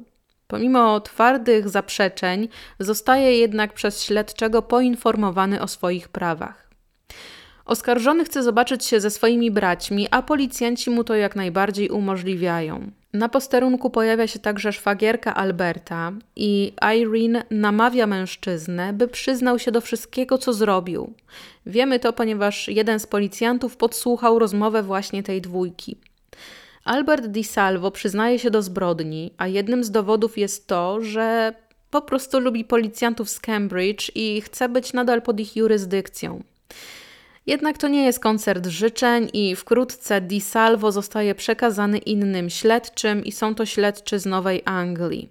Pomimo 0.52 1.00
twardych 1.00 1.68
zaprzeczeń, 1.68 2.48
zostaje 2.78 3.38
jednak 3.38 3.72
przez 3.72 4.04
śledczego 4.04 4.62
poinformowany 4.62 5.60
o 5.60 5.68
swoich 5.68 6.08
prawach. 6.08 6.70
Oskarżony 7.64 8.24
chce 8.24 8.42
zobaczyć 8.42 8.84
się 8.84 9.00
ze 9.00 9.10
swoimi 9.10 9.50
braćmi, 9.50 10.08
a 10.10 10.22
policjanci 10.22 10.90
mu 10.90 11.04
to 11.04 11.14
jak 11.14 11.36
najbardziej 11.36 11.90
umożliwiają. 11.90 12.90
Na 13.12 13.28
posterunku 13.28 13.90
pojawia 13.90 14.26
się 14.26 14.38
także 14.38 14.72
szwagierka 14.72 15.34
Alberta 15.34 16.12
i 16.36 16.72
Irene 16.96 17.44
namawia 17.50 18.06
mężczyznę, 18.06 18.92
by 18.92 19.08
przyznał 19.08 19.58
się 19.58 19.72
do 19.72 19.80
wszystkiego, 19.80 20.38
co 20.38 20.52
zrobił. 20.52 21.12
Wiemy 21.66 22.00
to, 22.00 22.12
ponieważ 22.12 22.68
jeden 22.68 23.00
z 23.00 23.06
policjantów 23.06 23.76
podsłuchał 23.76 24.38
rozmowę 24.38 24.82
właśnie 24.82 25.22
tej 25.22 25.40
dwójki. 25.40 25.96
Albert 26.84 27.26
Di 27.26 27.44
Salvo 27.44 27.90
przyznaje 27.90 28.38
się 28.38 28.50
do 28.50 28.62
zbrodni, 28.62 29.34
a 29.38 29.46
jednym 29.46 29.84
z 29.84 29.90
dowodów 29.90 30.38
jest 30.38 30.66
to, 30.66 31.00
że 31.00 31.54
po 31.90 32.02
prostu 32.02 32.40
lubi 32.40 32.64
policjantów 32.64 33.30
z 33.30 33.40
Cambridge 33.40 34.10
i 34.14 34.40
chce 34.40 34.68
być 34.68 34.92
nadal 34.92 35.22
pod 35.22 35.40
ich 35.40 35.56
jurysdykcją. 35.56 36.42
Jednak 37.46 37.78
to 37.78 37.88
nie 37.88 38.04
jest 38.04 38.20
koncert 38.20 38.66
życzeń 38.66 39.28
i 39.32 39.56
wkrótce 39.56 40.20
Di 40.20 40.40
Salvo 40.40 40.92
zostaje 40.92 41.34
przekazany 41.34 41.98
innym 41.98 42.50
śledczym 42.50 43.24
i 43.24 43.32
są 43.32 43.54
to 43.54 43.66
śledczy 43.66 44.18
z 44.18 44.26
Nowej 44.26 44.62
Anglii. 44.64 45.28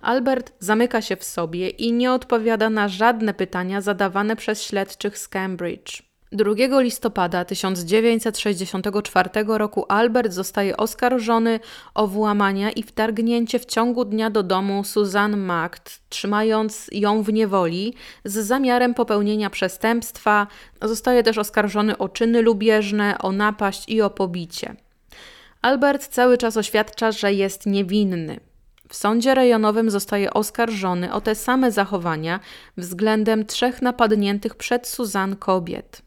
Albert 0.00 0.52
zamyka 0.58 1.02
się 1.02 1.16
w 1.16 1.24
sobie 1.24 1.68
i 1.68 1.92
nie 1.92 2.12
odpowiada 2.12 2.70
na 2.70 2.88
żadne 2.88 3.34
pytania 3.34 3.80
zadawane 3.80 4.36
przez 4.36 4.62
śledczych 4.62 5.18
z 5.18 5.28
Cambridge. 5.28 6.11
2 6.32 6.80
listopada 6.80 7.44
1964 7.44 9.30
roku 9.46 9.84
Albert 9.88 10.32
zostaje 10.32 10.76
oskarżony 10.76 11.60
o 11.94 12.06
włamania 12.06 12.70
i 12.70 12.82
wtargnięcie 12.82 13.58
w 13.58 13.64
ciągu 13.64 14.04
dnia 14.04 14.30
do 14.30 14.42
domu 14.42 14.84
Suzanne 14.84 15.36
Magd, 15.36 16.00
trzymając 16.08 16.86
ją 16.92 17.22
w 17.22 17.32
niewoli 17.32 17.94
z 18.24 18.46
zamiarem 18.46 18.94
popełnienia 18.94 19.50
przestępstwa. 19.50 20.46
Zostaje 20.82 21.22
też 21.22 21.38
oskarżony 21.38 21.98
o 21.98 22.08
czyny 22.08 22.42
lubieżne, 22.42 23.18
o 23.18 23.32
napaść 23.32 23.88
i 23.88 24.02
o 24.02 24.10
pobicie. 24.10 24.76
Albert 25.62 26.08
cały 26.08 26.38
czas 26.38 26.56
oświadcza, 26.56 27.12
że 27.12 27.32
jest 27.32 27.66
niewinny. 27.66 28.40
W 28.88 28.96
sądzie 28.96 29.34
rejonowym 29.34 29.90
zostaje 29.90 30.32
oskarżony 30.32 31.12
o 31.12 31.20
te 31.20 31.34
same 31.34 31.72
zachowania 31.72 32.40
względem 32.76 33.46
trzech 33.46 33.82
napadniętych 33.82 34.54
przed 34.54 34.88
Suzanne 34.88 35.36
kobiet. 35.36 36.02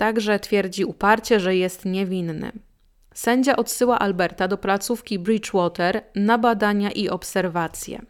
Także 0.00 0.38
twierdzi 0.38 0.84
uparcie, 0.84 1.40
że 1.40 1.56
jest 1.56 1.84
niewinny. 1.84 2.52
Sędzia 3.14 3.56
odsyła 3.56 3.98
Alberta 3.98 4.48
do 4.48 4.58
placówki 4.58 5.18
Bridgewater 5.18 6.02
na 6.14 6.38
badania 6.38 6.90
i 6.90 7.08
obserwacje. 7.08 8.02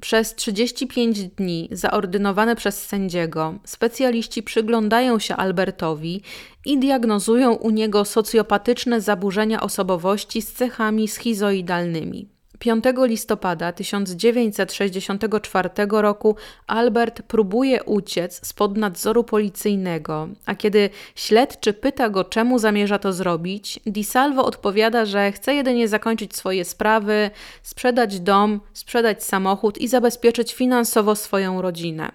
Przez 0.00 0.34
35 0.34 1.24
dni, 1.28 1.68
zaordynowane 1.72 2.56
przez 2.56 2.86
sędziego, 2.86 3.54
specjaliści 3.64 4.42
przyglądają 4.42 5.18
się 5.18 5.36
Albertowi 5.36 6.22
i 6.66 6.78
diagnozują 6.78 7.54
u 7.54 7.70
niego 7.70 8.04
socjopatyczne 8.04 9.00
zaburzenia 9.00 9.60
osobowości 9.60 10.42
z 10.42 10.52
cechami 10.52 11.08
schizoidalnymi. 11.08 12.31
5 12.62 12.84
listopada 13.06 13.72
1964 13.72 15.70
roku 15.90 16.36
Albert 16.66 17.22
próbuje 17.22 17.82
uciec 17.82 18.46
spod 18.46 18.76
nadzoru 18.76 19.24
policyjnego, 19.24 20.28
a 20.46 20.54
kiedy 20.54 20.90
śledczy 21.14 21.72
pyta 21.72 22.10
go, 22.10 22.24
czemu 22.24 22.58
zamierza 22.58 22.98
to 22.98 23.12
zrobić, 23.12 23.80
Di 23.86 24.04
Salvo 24.04 24.44
odpowiada, 24.44 25.04
że 25.04 25.32
chce 25.32 25.54
jedynie 25.54 25.88
zakończyć 25.88 26.36
swoje 26.36 26.64
sprawy, 26.64 27.30
sprzedać 27.62 28.20
dom, 28.20 28.60
sprzedać 28.72 29.24
samochód 29.24 29.78
i 29.78 29.88
zabezpieczyć 29.88 30.54
finansowo 30.54 31.16
swoją 31.16 31.62
rodzinę. 31.62 32.12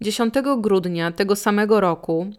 10 0.00 0.34
grudnia 0.56 1.12
tego 1.12 1.36
samego 1.36 1.80
roku 1.80 2.32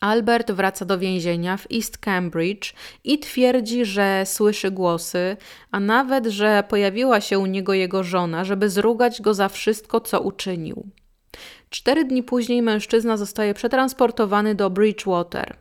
Albert 0.00 0.50
wraca 0.50 0.84
do 0.84 0.98
więzienia 0.98 1.56
w 1.56 1.66
East 1.74 1.98
Cambridge 1.98 2.74
i 3.04 3.18
twierdzi, 3.18 3.84
że 3.84 4.22
słyszy 4.26 4.70
głosy, 4.70 5.36
a 5.70 5.80
nawet, 5.80 6.26
że 6.26 6.64
pojawiła 6.68 7.20
się 7.20 7.38
u 7.38 7.46
niego 7.46 7.74
jego 7.74 8.02
żona, 8.02 8.44
żeby 8.44 8.70
zrugać 8.70 9.22
go 9.22 9.34
za 9.34 9.48
wszystko, 9.48 10.00
co 10.00 10.20
uczynił. 10.20 10.86
Cztery 11.70 12.04
dni 12.04 12.22
później 12.22 12.62
mężczyzna 12.62 13.16
zostaje 13.16 13.54
przetransportowany 13.54 14.54
do 14.54 14.70
Bridgewater. 14.70 15.56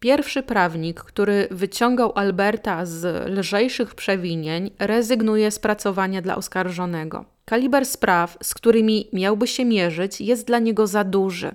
Pierwszy 0.00 0.42
prawnik, 0.42 1.00
który 1.00 1.48
wyciągał 1.50 2.12
Alberta 2.14 2.86
z 2.86 3.28
lżejszych 3.30 3.94
przewinień, 3.94 4.70
rezygnuje 4.78 5.50
z 5.50 5.58
pracowania 5.58 6.22
dla 6.22 6.36
oskarżonego. 6.36 7.24
Kaliber 7.44 7.86
spraw, 7.86 8.38
z 8.42 8.54
którymi 8.54 9.08
miałby 9.12 9.46
się 9.46 9.64
mierzyć, 9.64 10.20
jest 10.20 10.46
dla 10.46 10.58
niego 10.58 10.86
za 10.86 11.04
duży. 11.04 11.54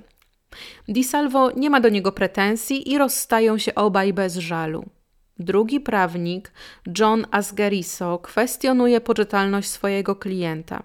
Di 0.88 1.04
Salvo 1.04 1.52
nie 1.56 1.70
ma 1.70 1.80
do 1.80 1.90
niego 1.90 2.12
pretensji 2.12 2.92
i 2.92 2.98
rozstają 2.98 3.58
się 3.58 3.76
obaj 3.76 4.14
bez 4.14 4.36
żalu. 4.36 4.86
Drugi 5.40 5.80
prawnik, 5.80 6.52
John 7.00 7.26
Asgeriso, 7.32 8.20
kwestionuje 8.20 9.02
poczytalność 9.02 9.70
swojego 9.70 10.16
klienta. 10.16 10.84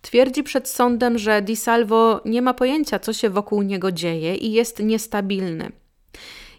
Twierdzi 0.00 0.42
przed 0.42 0.68
sądem, 0.68 1.18
że 1.18 1.42
Di 1.42 1.56
Salvo 1.56 2.20
nie 2.24 2.42
ma 2.42 2.54
pojęcia, 2.54 2.98
co 2.98 3.12
się 3.12 3.30
wokół 3.30 3.62
niego 3.62 3.92
dzieje 3.92 4.34
i 4.34 4.52
jest 4.52 4.78
niestabilny. 4.78 5.72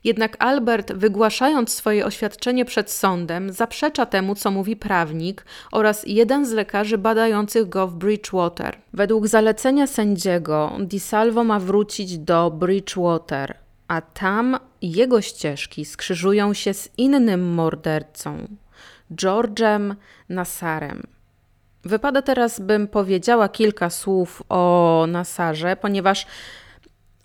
Jednak 0.03 0.35
Albert, 0.39 0.93
wygłaszając 0.93 1.73
swoje 1.73 2.05
oświadczenie 2.05 2.65
przed 2.65 2.91
sądem, 2.91 3.51
zaprzecza 3.51 4.05
temu, 4.05 4.35
co 4.35 4.51
mówi 4.51 4.75
prawnik 4.75 5.45
oraz 5.71 6.03
jeden 6.07 6.45
z 6.45 6.51
lekarzy 6.51 6.97
badających 6.97 7.69
go 7.69 7.87
w 7.87 7.95
Bridgewater. 7.95 8.77
Według 8.93 9.27
zalecenia 9.27 9.87
sędziego, 9.87 10.71
Di 10.79 10.99
Salvo 10.99 11.43
ma 11.43 11.59
wrócić 11.59 12.17
do 12.17 12.51
Bridgewater, 12.51 13.57
a 13.87 14.01
tam 14.01 14.57
jego 14.81 15.21
ścieżki 15.21 15.85
skrzyżują 15.85 16.53
się 16.53 16.73
z 16.73 16.89
innym 16.97 17.53
mordercą, 17.53 18.47
George'em 19.11 19.95
Nassarem. 20.29 21.03
Wypada 21.83 22.21
teraz, 22.21 22.59
bym 22.59 22.87
powiedziała 22.87 23.49
kilka 23.49 23.89
słów 23.89 24.43
o 24.49 25.05
Nassarze, 25.07 25.75
ponieważ 25.75 26.27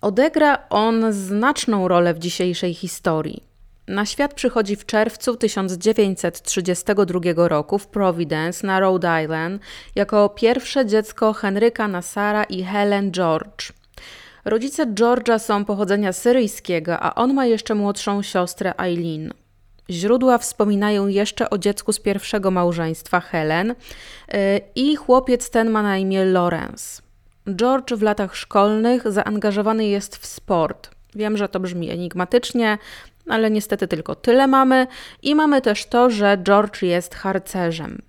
Odegra 0.03 0.57
on 0.69 1.13
znaczną 1.13 1.87
rolę 1.87 2.13
w 2.13 2.19
dzisiejszej 2.19 2.73
historii. 2.73 3.43
Na 3.87 4.05
świat 4.05 4.33
przychodzi 4.33 4.75
w 4.75 4.85
czerwcu 4.85 5.35
1932 5.35 7.47
roku 7.47 7.79
w 7.79 7.87
Providence 7.87 8.67
na 8.67 8.79
Rhode 8.79 9.23
Island 9.23 9.61
jako 9.95 10.29
pierwsze 10.29 10.85
dziecko 10.85 11.33
Henryka 11.33 11.87
Nassara 11.87 12.43
i 12.43 12.63
Helen 12.63 13.11
George. 13.11 13.71
Rodzice 14.45 14.85
George'a 14.85 15.39
są 15.39 15.65
pochodzenia 15.65 16.13
syryjskiego, 16.13 16.99
a 16.99 17.15
on 17.15 17.33
ma 17.33 17.45
jeszcze 17.45 17.75
młodszą 17.75 18.21
siostrę 18.21 18.73
Eileen. 18.77 19.33
Źródła 19.89 20.37
wspominają 20.37 21.07
jeszcze 21.07 21.49
o 21.49 21.57
dziecku 21.57 21.93
z 21.93 21.99
pierwszego 21.99 22.51
małżeństwa 22.51 23.19
Helen 23.19 23.71
y, 23.71 23.75
i 24.75 24.95
chłopiec 24.95 25.49
ten 25.49 25.69
ma 25.69 25.83
na 25.83 25.97
imię 25.97 26.25
Lawrence. 26.25 27.03
George 27.49 27.93
w 27.93 28.01
latach 28.01 28.35
szkolnych 28.35 29.11
zaangażowany 29.11 29.85
jest 29.85 30.17
w 30.17 30.25
sport. 30.25 30.89
Wiem, 31.15 31.37
że 31.37 31.49
to 31.49 31.59
brzmi 31.59 31.89
enigmatycznie, 31.89 32.77
ale 33.29 33.51
niestety 33.51 33.87
tylko 33.87 34.15
tyle 34.15 34.47
mamy. 34.47 34.87
I 35.21 35.35
mamy 35.35 35.61
też 35.61 35.85
to, 35.85 36.09
że 36.09 36.37
George 36.37 36.81
jest 36.81 37.15
harcerzem. 37.15 38.01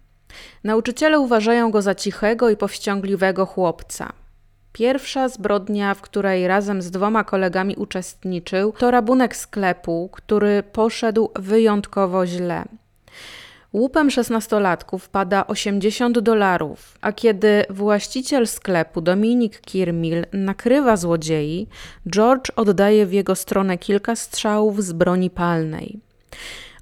Nauczyciele 0.65 1.19
uważają 1.19 1.71
go 1.71 1.83
za 1.83 1.95
cichego 1.95 2.51
i 2.51 2.57
powściągliwego 2.57 3.47
chłopca. 3.47 4.13
Pierwsza 4.73 5.29
zbrodnia, 5.29 5.95
w 5.95 6.01
której 6.01 6.49
razem 6.49 6.83
z 6.83 6.91
dwoma 6.91 7.25
kolegami 7.25 7.77
uczestniczył, 7.77 8.73
to 8.73 8.91
rabunek 8.91 9.37
sklepu, 9.37 10.09
który 10.13 10.63
poszedł 10.63 11.31
wyjątkowo 11.35 12.27
źle. 12.27 12.65
Łupem 13.75 14.11
szesnastolatków 14.11 15.09
pada 15.09 15.47
80 15.47 16.19
dolarów, 16.19 16.99
a 17.01 17.13
kiedy 17.13 17.65
właściciel 17.71 18.47
sklepu 18.47 19.01
Dominik 19.01 19.61
Kirmil 19.61 20.27
nakrywa 20.33 20.97
złodziei, 20.97 21.67
George 22.11 22.51
oddaje 22.57 23.07
w 23.07 23.13
jego 23.13 23.35
stronę 23.35 23.79
kilka 23.79 24.17
strzałów 24.17 24.85
z 24.85 24.93
broni 24.93 25.31
palnej. 25.31 26.01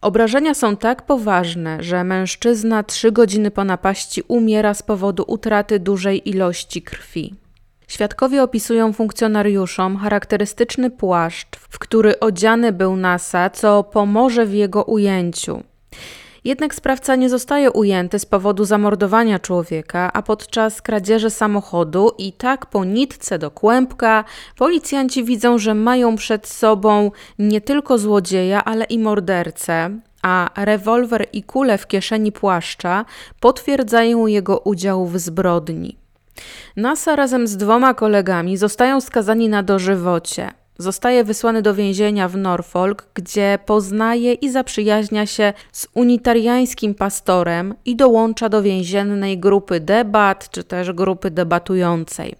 Obrażenia 0.01 0.55
są 0.55 0.77
tak 0.77 1.07
poważne, 1.07 1.83
że 1.83 2.05
mężczyzna 2.05 2.83
trzy 2.83 3.13
godziny 3.13 3.51
po 3.51 3.65
napaści 3.65 4.23
umiera 4.29 4.75
z 4.75 4.83
powodu 4.83 5.25
utraty 5.27 5.79
dużej 5.79 6.29
ilości 6.29 6.83
krwi. 6.83 7.35
Świadkowie 7.89 8.43
opisują 8.43 8.93
funkcjonariuszom 8.93 9.97
charakterystyczny 9.97 10.91
płaszcz, 10.91 11.57
w 11.57 11.79
który 11.79 12.21
odziany 12.21 12.73
był 12.73 12.97
Nasa, 12.97 13.51
co 13.51 13.85
pomoże 13.85 14.47
w 14.47 14.55
jego 14.55 14.85
ujęciu. 14.85 15.63
Jednak 16.45 16.75
sprawca 16.75 17.17
nie 17.17 17.29
zostaje 17.29 17.71
ujęty 17.71 18.19
z 18.19 18.27
powodu 18.27 18.65
zamordowania 18.65 19.39
człowieka, 19.39 20.13
a 20.13 20.23
podczas 20.23 20.83
kradzieży 20.83 21.31
samochodu 21.31 22.11
i 22.19 22.33
tak 22.33 22.67
po 22.67 22.85
nitce 22.85 23.39
do 23.39 23.51
kłębka 23.51 24.25
policjanci 24.57 25.25
widzą, 25.25 25.59
że 25.59 25.75
mają 25.75 26.17
przed 26.17 26.47
sobą 26.47 27.11
nie 27.39 27.61
tylko 27.61 27.99
złodzieja, 27.99 28.65
ale 28.65 28.85
i 28.85 28.99
mordercę, 28.99 29.91
a 30.23 30.51
rewolwer 30.57 31.27
i 31.33 31.43
kule 31.43 31.79
w 31.79 31.87
kieszeni 31.87 32.33
płaszcza 32.33 33.05
potwierdzają 33.41 34.27
jego 34.27 34.59
udział 34.59 35.07
w 35.07 35.19
zbrodni. 35.19 35.97
Nasa 36.77 37.17
razem 37.17 37.47
z 37.47 37.57
dwoma 37.57 37.95
kolegami 37.95 38.57
zostają 38.57 39.01
skazani 39.01 39.49
na 39.49 39.63
dożywocie. 39.63 40.62
Zostaje 40.79 41.25
wysłany 41.25 41.63
do 41.63 41.75
więzienia 41.75 42.29
w 42.29 42.37
Norfolk, 42.37 43.07
gdzie 43.15 43.59
poznaje 43.67 44.33
i 44.33 44.51
zaprzyjaźnia 44.51 45.27
się 45.27 45.53
z 45.73 45.89
unitariańskim 45.95 46.95
pastorem 46.95 47.75
i 47.85 47.97
dołącza 47.97 48.49
do 48.49 48.63
więziennej 48.63 49.39
grupy 49.39 49.81
debat 49.81 50.51
czy 50.51 50.65
też 50.65 50.93
grupy 50.93 51.31
debatującej. 51.31 52.35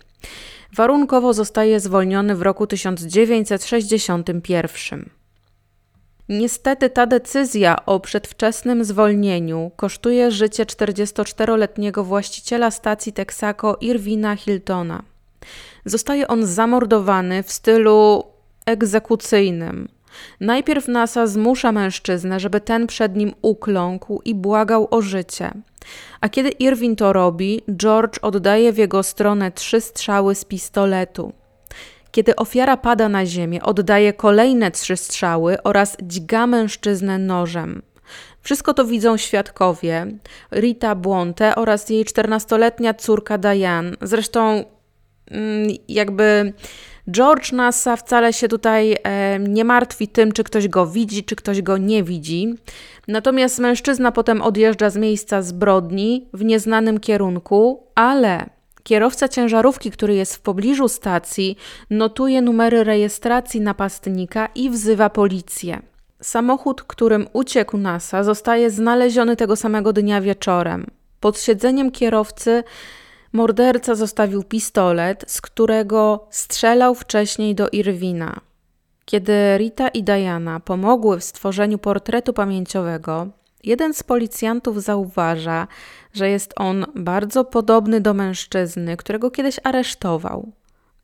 Warunkowo 0.77 1.33
zostaje 1.33 1.81
zwolniony 1.81 2.37
w 2.37 2.43
roku 2.43 2.67
1961. 2.67 5.11
Niestety 6.29 6.91
ta 6.91 7.07
decyzja 7.07 7.87
o 7.87 8.01
przedwczesnym 8.01 8.85
zwolnieniu 8.85 9.71
kosztuje 9.77 10.31
życie 10.31 10.65
44-letniego 10.65 12.05
właściciela 12.05 12.71
stacji 12.71 13.13
Texaco 13.13 13.77
Irwina 13.81 14.37
Hiltona. 14.37 15.03
Zostaje 15.85 16.29
on 16.29 16.47
zamordowany 16.47 17.43
w 17.43 17.53
stylu 17.53 18.25
egzekucyjnym. 18.67 19.89
Najpierw 20.41 20.89
NASA 20.89 21.27
zmusza 21.27 21.73
mężczyznę, 21.73 22.41
żeby 22.41 22.61
ten 22.61 22.87
przed 22.87 23.17
nim 23.17 23.33
ukląkł 23.43 24.21
i 24.25 24.35
błagał 24.35 24.89
o 24.91 25.03
życie. 25.03 25.51
A 26.21 26.29
kiedy 26.29 26.49
Irwin 26.49 26.97
to 26.97 27.13
robi, 27.13 27.63
George 27.77 28.19
oddaje 28.23 28.73
w 28.73 28.79
jego 28.79 29.03
stronę 29.03 29.53
trzy 29.53 29.81
strzały 29.81 30.35
z 30.35 30.45
pistoletu. 30.45 31.33
Kiedy 32.11 32.37
ofiara 32.37 32.77
pada 32.77 33.09
na 33.09 33.27
ziemię, 33.27 33.63
oddaje 33.63 34.13
kolejne 34.13 34.71
trzy 34.71 34.97
strzały 34.97 35.63
oraz 35.63 35.97
dźga 36.03 36.47
mężczyznę 36.47 37.19
nożem. 37.19 37.83
Wszystko 38.41 38.75
to 38.75 38.85
widzą 38.85 39.17
świadkowie 39.17 40.07
Rita 40.53 40.95
Błonte 40.95 41.55
oraz 41.55 41.91
jej 41.91 42.05
czternastoletnia 42.05 42.95
córka 42.95 43.39
Diane. 43.39 43.93
Zresztą, 44.03 44.65
jakby 45.89 46.53
George 47.11 47.53
Nasa 47.53 47.97
wcale 47.97 48.33
się 48.33 48.49
tutaj 48.49 48.97
e, 49.03 49.39
nie 49.39 49.65
martwi 49.65 50.09
tym, 50.09 50.33
czy 50.33 50.45
ktoś 50.45 50.69
go 50.69 50.87
widzi, 50.87 51.25
czy 51.25 51.37
ktoś 51.37 51.63
go 51.63 51.77
nie 51.77 52.03
widzi. 52.03 52.55
Natomiast 53.09 53.59
mężczyzna 53.59 54.13
potem 54.13 54.43
odjeżdża 54.43 54.91
z 54.91 54.97
miejsca 54.97 55.43
zbrodni 55.43 56.29
w 56.33 56.45
nieznanym 56.45 57.01
kierunku, 57.01 57.87
ale 57.95 58.47
kierowca 58.83 59.29
ciężarówki, 59.29 59.91
który 59.91 60.15
jest 60.15 60.37
w 60.37 60.41
pobliżu 60.41 60.89
stacji, 60.89 61.57
notuje 61.91 62.43
numery 62.43 62.85
rejestracji 62.85 63.61
napastnika 63.61 64.49
i 64.55 64.71
wzywa 64.71 65.11
policję. 65.11 65.83
Samochód, 66.23 66.83
którym 66.83 67.27
uciekł 67.33 67.77
Nasa, 67.77 68.25
zostaje 68.25 68.71
znaleziony 68.71 69.37
tego 69.37 69.57
samego 69.57 69.93
dnia 69.93 70.21
wieczorem. 70.21 70.87
Pod 71.21 71.41
siedzeniem 71.41 71.91
kierowcy 71.91 72.65
Morderca 73.33 73.95
zostawił 73.95 74.43
pistolet, 74.43 75.25
z 75.27 75.41
którego 75.41 76.27
strzelał 76.31 76.95
wcześniej 76.95 77.55
do 77.55 77.69
Irwina. 77.69 78.41
Kiedy 79.05 79.33
Rita 79.57 79.89
i 79.89 80.03
Diana 80.03 80.61
pomogły 80.61 81.19
w 81.19 81.25
stworzeniu 81.25 81.79
portretu 81.79 82.33
pamięciowego, 82.33 83.27
jeden 83.65 83.95
z 83.95 84.03
policjantów 84.03 84.83
zauważa, 84.83 85.67
że 86.13 86.29
jest 86.29 86.53
on 86.57 86.87
bardzo 86.95 87.45
podobny 87.45 88.01
do 88.01 88.15
mężczyzny, 88.15 88.97
którego 88.97 89.31
kiedyś 89.31 89.57
aresztował. 89.65 90.53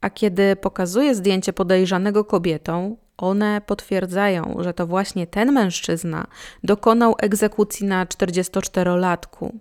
A 0.00 0.10
kiedy 0.10 0.56
pokazuje 0.56 1.14
zdjęcie 1.14 1.52
podejrzanego 1.52 2.24
kobietą, 2.24 2.96
one 3.16 3.60
potwierdzają, 3.66 4.56
że 4.60 4.74
to 4.74 4.86
właśnie 4.86 5.26
ten 5.26 5.52
mężczyzna 5.52 6.26
dokonał 6.64 7.14
egzekucji 7.18 7.86
na 7.86 8.06
44-latku. 8.06 9.58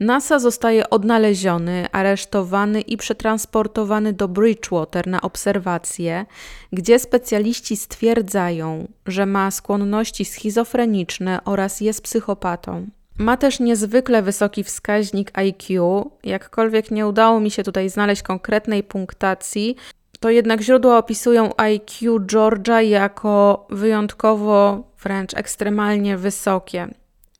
NASA 0.00 0.38
zostaje 0.38 0.90
odnaleziony, 0.90 1.86
aresztowany 1.92 2.80
i 2.80 2.96
przetransportowany 2.96 4.12
do 4.12 4.28
Bridgewater 4.28 5.06
na 5.06 5.20
obserwacje, 5.20 6.26
gdzie 6.72 6.98
specjaliści 6.98 7.76
stwierdzają, 7.76 8.88
że 9.06 9.26
ma 9.26 9.50
skłonności 9.50 10.24
schizofreniczne 10.24 11.44
oraz 11.44 11.80
jest 11.80 12.02
psychopatą. 12.02 12.86
Ma 13.18 13.36
też 13.36 13.60
niezwykle 13.60 14.22
wysoki 14.22 14.64
wskaźnik 14.64 15.30
IQ, 15.38 16.10
jakkolwiek 16.24 16.90
nie 16.90 17.06
udało 17.06 17.40
mi 17.40 17.50
się 17.50 17.62
tutaj 17.62 17.90
znaleźć 17.90 18.22
konkretnej 18.22 18.82
punktacji, 18.82 19.76
to 20.20 20.30
jednak 20.30 20.60
źródła 20.60 20.98
opisują 20.98 21.56
IQ 21.56 22.20
Georgia 22.20 22.82
jako 22.82 23.66
wyjątkowo, 23.70 24.84
wręcz 25.02 25.34
ekstremalnie 25.36 26.16
wysokie. 26.16 26.88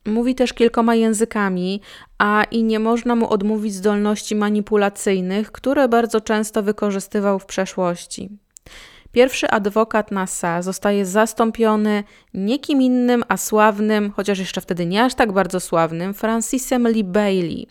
Mówi 0.07 0.35
też 0.35 0.53
kilkoma 0.53 0.95
językami, 0.95 1.81
a 2.19 2.45
i 2.51 2.65
nie 2.65 2.79
można 2.79 3.17
mu 3.17 3.29
odmówić 3.29 3.75
zdolności 3.75 4.37
manipulacyjnych, 4.37 5.53
które 5.53 5.89
bardzo 5.89 6.21
często 6.21 6.63
wykorzystywał 6.63 7.39
w 7.39 7.47
przeszłości. 7.47 8.31
Pierwszy 9.13 9.51
adwokat 9.51 10.11
NASA 10.11 10.63
zostaje 10.63 11.07
zastąpiony 11.07 12.05
nie 12.35 12.59
kim 12.59 12.83
innym, 12.83 13.25
a 13.29 13.37
sławnym, 13.37 14.13
chociaż 14.17 14.39
jeszcze 14.39 14.61
wtedy 14.61 14.87
nie 14.87 15.05
aż 15.05 15.15
tak 15.15 15.33
bardzo 15.33 15.61
sławnym, 15.61 16.15
Francisem 16.15 16.89
Lee 16.89 17.05
Bailey. 17.05 17.67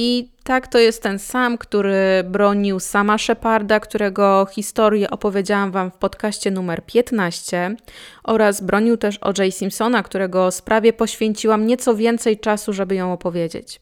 I 0.00 0.30
tak 0.44 0.68
to 0.68 0.78
jest 0.78 1.02
ten 1.02 1.18
sam, 1.18 1.58
który 1.58 2.24
bronił 2.24 2.80
sama 2.80 3.18
Sheparda, 3.18 3.80
którego 3.80 4.46
historię 4.50 5.10
opowiedziałam 5.10 5.70
Wam 5.70 5.90
w 5.90 5.96
podcaście 5.96 6.50
numer 6.50 6.82
15, 6.86 7.76
oraz 8.24 8.60
bronił 8.60 8.96
też 8.96 9.18
O.J. 9.20 9.54
Simpsona, 9.54 10.02
którego 10.02 10.50
sprawie 10.50 10.92
poświęciłam 10.92 11.66
nieco 11.66 11.94
więcej 11.96 12.38
czasu, 12.38 12.72
żeby 12.72 12.94
ją 12.94 13.12
opowiedzieć. 13.12 13.80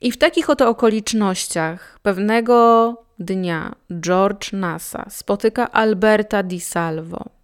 I 0.00 0.12
w 0.12 0.16
takich 0.16 0.50
oto 0.50 0.68
okolicznościach 0.68 1.98
pewnego 2.02 2.96
dnia 3.18 3.74
George 4.00 4.52
Nasa 4.52 5.06
spotyka 5.10 5.72
Alberta 5.72 6.42
Di 6.42 6.60
Salvo. 6.60 7.35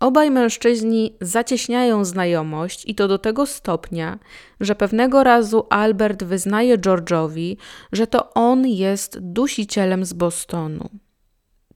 Obaj 0.00 0.30
mężczyźni 0.30 1.16
zacieśniają 1.20 2.04
znajomość 2.04 2.84
i 2.86 2.94
to 2.94 3.08
do 3.08 3.18
tego 3.18 3.46
stopnia, 3.46 4.18
że 4.60 4.74
pewnego 4.74 5.24
razu 5.24 5.66
Albert 5.70 6.24
wyznaje 6.24 6.78
George'owi, 6.78 7.56
że 7.92 8.06
to 8.06 8.34
on 8.34 8.66
jest 8.66 9.18
dusicielem 9.18 10.04
z 10.04 10.12
Bostonu. 10.12 10.88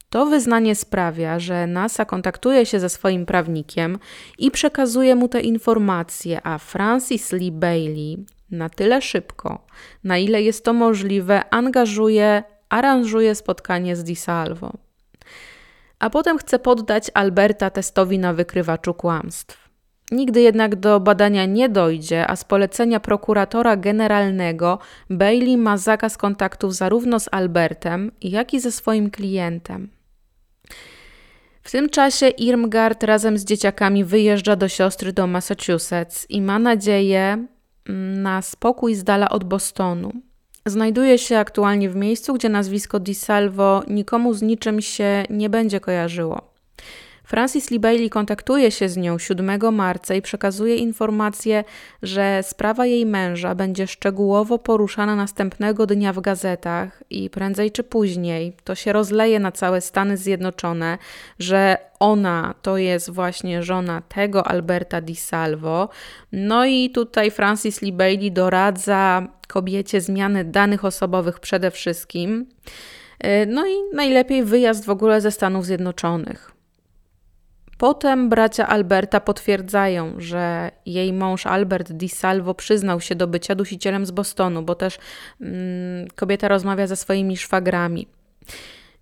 To 0.09 0.25
wyznanie 0.25 0.75
sprawia, 0.75 1.39
że 1.39 1.67
NASA 1.67 2.05
kontaktuje 2.05 2.65
się 2.65 2.79
ze 2.79 2.89
swoim 2.89 3.25
prawnikiem 3.25 3.99
i 4.37 4.51
przekazuje 4.51 5.15
mu 5.15 5.27
te 5.27 5.41
informacje, 5.41 6.41
a 6.43 6.57
Francis 6.57 7.31
Lee 7.31 7.51
Bailey 7.51 8.25
na 8.51 8.69
tyle 8.69 9.01
szybko, 9.01 9.65
na 10.03 10.17
ile 10.17 10.41
jest 10.41 10.65
to 10.65 10.73
możliwe, 10.73 11.53
angażuje, 11.53 12.43
aranżuje 12.69 13.35
spotkanie 13.35 13.95
z 13.95 14.03
DiSalvo 14.03 14.90
a 16.01 16.09
potem 16.09 16.37
chce 16.37 16.59
poddać 16.59 17.11
Alberta 17.13 17.69
testowi 17.69 18.19
na 18.19 18.33
wykrywaczu 18.33 18.93
kłamstw. 18.93 19.69
Nigdy 20.11 20.41
jednak 20.41 20.75
do 20.75 20.99
badania 20.99 21.45
nie 21.45 21.69
dojdzie, 21.69 22.27
a 22.27 22.35
z 22.35 22.43
polecenia 22.43 22.99
prokuratora 22.99 23.77
generalnego 23.77 24.79
Bailey 25.09 25.57
ma 25.57 25.77
zakaz 25.77 26.17
kontaktów 26.17 26.75
zarówno 26.75 27.19
z 27.19 27.29
Albertem, 27.31 28.11
jak 28.21 28.53
i 28.53 28.59
ze 28.59 28.71
swoim 28.71 29.09
klientem. 29.09 29.89
W 31.63 31.71
tym 31.71 31.89
czasie 31.89 32.27
Irmgard 32.27 33.03
razem 33.03 33.37
z 33.37 33.45
dzieciakami 33.45 34.03
wyjeżdża 34.03 34.55
do 34.55 34.67
siostry 34.67 35.13
do 35.13 35.27
Massachusetts 35.27 36.25
i 36.29 36.41
ma 36.41 36.59
nadzieję 36.59 37.47
mm, 37.89 38.21
na 38.21 38.41
spokój 38.41 38.95
z 38.95 39.03
dala 39.03 39.29
od 39.29 39.43
Bostonu. 39.43 40.11
Znajduje 40.65 41.17
się 41.17 41.37
aktualnie 41.37 41.89
w 41.89 41.95
miejscu, 41.95 42.33
gdzie 42.33 42.49
nazwisko 42.49 42.99
Di 42.99 43.15
Salvo 43.15 43.83
nikomu 43.87 44.33
z 44.33 44.41
niczym 44.41 44.81
się 44.81 45.23
nie 45.29 45.49
będzie 45.49 45.79
kojarzyło. 45.79 46.51
Francis 47.23 47.71
Lee 47.71 47.79
Bailey 47.79 48.09
kontaktuje 48.09 48.71
się 48.71 48.89
z 48.89 48.97
nią 48.97 49.19
7 49.19 49.75
marca 49.75 50.15
i 50.15 50.21
przekazuje 50.21 50.75
informację, 50.75 51.63
że 52.03 52.43
sprawa 52.43 52.85
jej 52.85 53.05
męża 53.05 53.55
będzie 53.55 53.87
szczegółowo 53.87 54.59
poruszana 54.59 55.15
następnego 55.15 55.85
dnia 55.85 56.13
w 56.13 56.21
gazetach 56.21 57.03
i 57.09 57.29
prędzej 57.29 57.71
czy 57.71 57.83
później 57.83 58.53
to 58.63 58.75
się 58.75 58.93
rozleje 58.93 59.39
na 59.39 59.51
całe 59.51 59.81
Stany 59.81 60.17
Zjednoczone, 60.17 60.97
że 61.39 61.77
ona 61.99 62.53
to 62.61 62.77
jest 62.77 63.09
właśnie 63.09 63.63
żona 63.63 64.01
tego 64.01 64.47
Alberta 64.47 65.01
Di 65.01 65.15
Salvo. 65.15 65.89
No 66.31 66.65
i 66.65 66.89
tutaj 66.89 67.31
Francis 67.31 67.81
Lee 67.81 67.93
Bailey 67.93 68.31
doradza 68.31 69.27
kobiecie 69.51 70.01
zmiany 70.01 70.45
danych 70.45 70.85
osobowych 70.85 71.39
przede 71.39 71.71
wszystkim. 71.71 72.49
No 73.47 73.67
i 73.67 73.73
najlepiej 73.93 74.43
wyjazd 74.43 74.85
w 74.85 74.89
ogóle 74.89 75.21
ze 75.21 75.31
Stanów 75.31 75.65
Zjednoczonych. 75.65 76.51
Potem 77.77 78.29
bracia 78.29 78.67
Alberta 78.67 79.19
potwierdzają, 79.19 80.13
że 80.17 80.71
jej 80.85 81.13
mąż 81.13 81.45
Albert 81.45 81.91
Di 81.91 82.09
Salvo 82.09 82.53
przyznał 82.53 83.01
się 83.01 83.15
do 83.15 83.27
bycia 83.27 83.55
dusicielem 83.55 84.05
z 84.05 84.11
Bostonu, 84.11 84.61
bo 84.61 84.75
też 84.75 84.97
mm, 85.41 86.07
kobieta 86.15 86.47
rozmawia 86.47 86.87
ze 86.87 86.95
swoimi 86.95 87.37
szwagrami. 87.37 88.07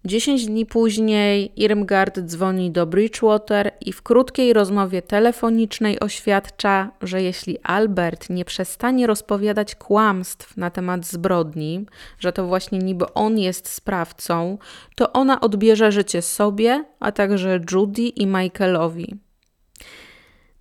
Dziesięć 0.06 0.45
dni 0.45 0.66
później 0.66 1.52
Irmgard 1.56 2.20
dzwoni 2.20 2.72
do 2.72 2.86
Bridgewater 2.86 3.72
i 3.82 3.93
w 3.93 4.02
krótkiej 4.02 4.54
rozmowie 4.54 5.02
telefonicznej 5.02 6.00
oświadcza, 6.00 6.91
że 7.02 7.22
jeśli 7.22 7.60
Albert 7.64 8.30
nie 8.30 8.45
przestanie 8.45 9.08
rozpowiadać 9.08 9.76
kłamstw 9.76 10.58
na 10.58 10.70
temat 10.70 11.06
zbrodni, 11.06 11.86
że 12.20 12.34
to 12.34 12.47
właśnie 12.47 12.80
niby 12.80 13.14
on 13.14 13.39
jest 13.39 13.70
sprawcą, 13.70 14.58
to 14.95 15.14
ona 15.14 15.41
odbierze 15.41 15.91
życie 15.91 16.22
sobie, 16.22 16.86
a 17.00 17.12
także 17.12 17.60
Judy 17.72 18.02
i 18.02 18.28
Michaelowi. 18.28 19.16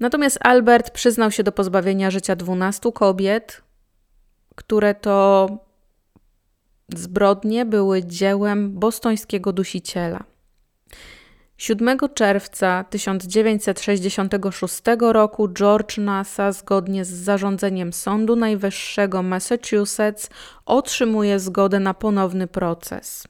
Natomiast 0.00 0.38
Albert 0.40 0.90
przyznał 0.90 1.30
się 1.30 1.42
do 1.42 1.52
pozbawienia 1.52 2.10
życia 2.10 2.36
12 2.36 2.92
kobiet, 2.92 3.62
które 4.54 4.94
to 4.94 5.48
Zbrodnie 6.96 7.64
były 7.64 8.04
dziełem 8.04 8.72
bostońskiego 8.72 9.52
dusiciela. 9.52 10.24
7 11.58 11.98
czerwca 12.14 12.84
1966 12.84 14.82
roku 15.00 15.48
George 15.48 15.98
Nasa 15.98 16.52
zgodnie 16.52 17.04
z 17.04 17.08
zarządzeniem 17.08 17.92
Sądu 17.92 18.36
Najwyższego 18.36 19.22
Massachusetts 19.22 20.30
otrzymuje 20.66 21.40
zgodę 21.40 21.80
na 21.80 21.94
ponowny 21.94 22.46
proces. 22.46 23.28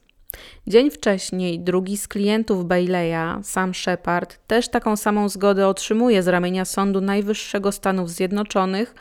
Dzień 0.67 0.91
wcześniej 0.91 1.59
drugi 1.59 1.97
z 1.97 2.07
klientów 2.07 2.65
Baileya, 2.65 3.43
Sam 3.43 3.73
Shepard, 3.73 4.47
też 4.47 4.69
taką 4.69 4.95
samą 4.95 5.29
zgodę 5.29 5.67
otrzymuje 5.67 6.23
z 6.23 6.27
ramienia 6.27 6.65
Sądu 6.65 7.01
Najwyższego 7.01 7.71
Stanów 7.71 8.09
Zjednoczonych, 8.09 8.95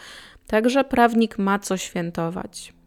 także 0.47 0.85
prawnik 0.85 1.39
ma 1.39 1.59
co 1.59 1.77
świętować. 1.77 2.78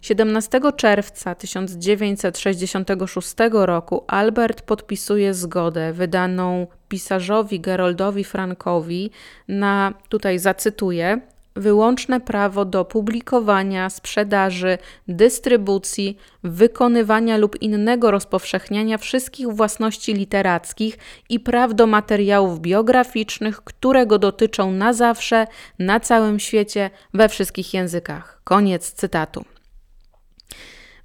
17 0.00 0.60
czerwca 0.76 1.34
1966 1.34 3.34
roku 3.52 4.04
Albert 4.06 4.62
podpisuje 4.62 5.34
zgodę 5.34 5.92
wydaną 5.92 6.66
pisarzowi 6.88 7.60
Geroldowi 7.60 8.24
Frankowi 8.24 9.10
na, 9.48 9.94
tutaj 10.08 10.38
zacytuję, 10.38 11.20
wyłączne 11.56 12.20
prawo 12.20 12.64
do 12.64 12.84
publikowania, 12.84 13.90
sprzedaży, 13.90 14.78
dystrybucji, 15.08 16.18
wykonywania 16.44 17.36
lub 17.36 17.62
innego 17.62 18.10
rozpowszechniania 18.10 18.98
wszystkich 18.98 19.48
własności 19.48 20.14
literackich 20.14 20.98
i 21.28 21.40
praw 21.40 21.74
do 21.74 21.86
materiałów 21.86 22.60
biograficznych, 22.60 23.64
które 23.64 24.06
go 24.06 24.18
dotyczą 24.18 24.72
na 24.72 24.92
zawsze, 24.92 25.46
na 25.78 26.00
całym 26.00 26.40
świecie, 26.40 26.90
we 27.14 27.28
wszystkich 27.28 27.74
językach. 27.74 28.40
Koniec 28.44 28.92
cytatu. 28.92 29.55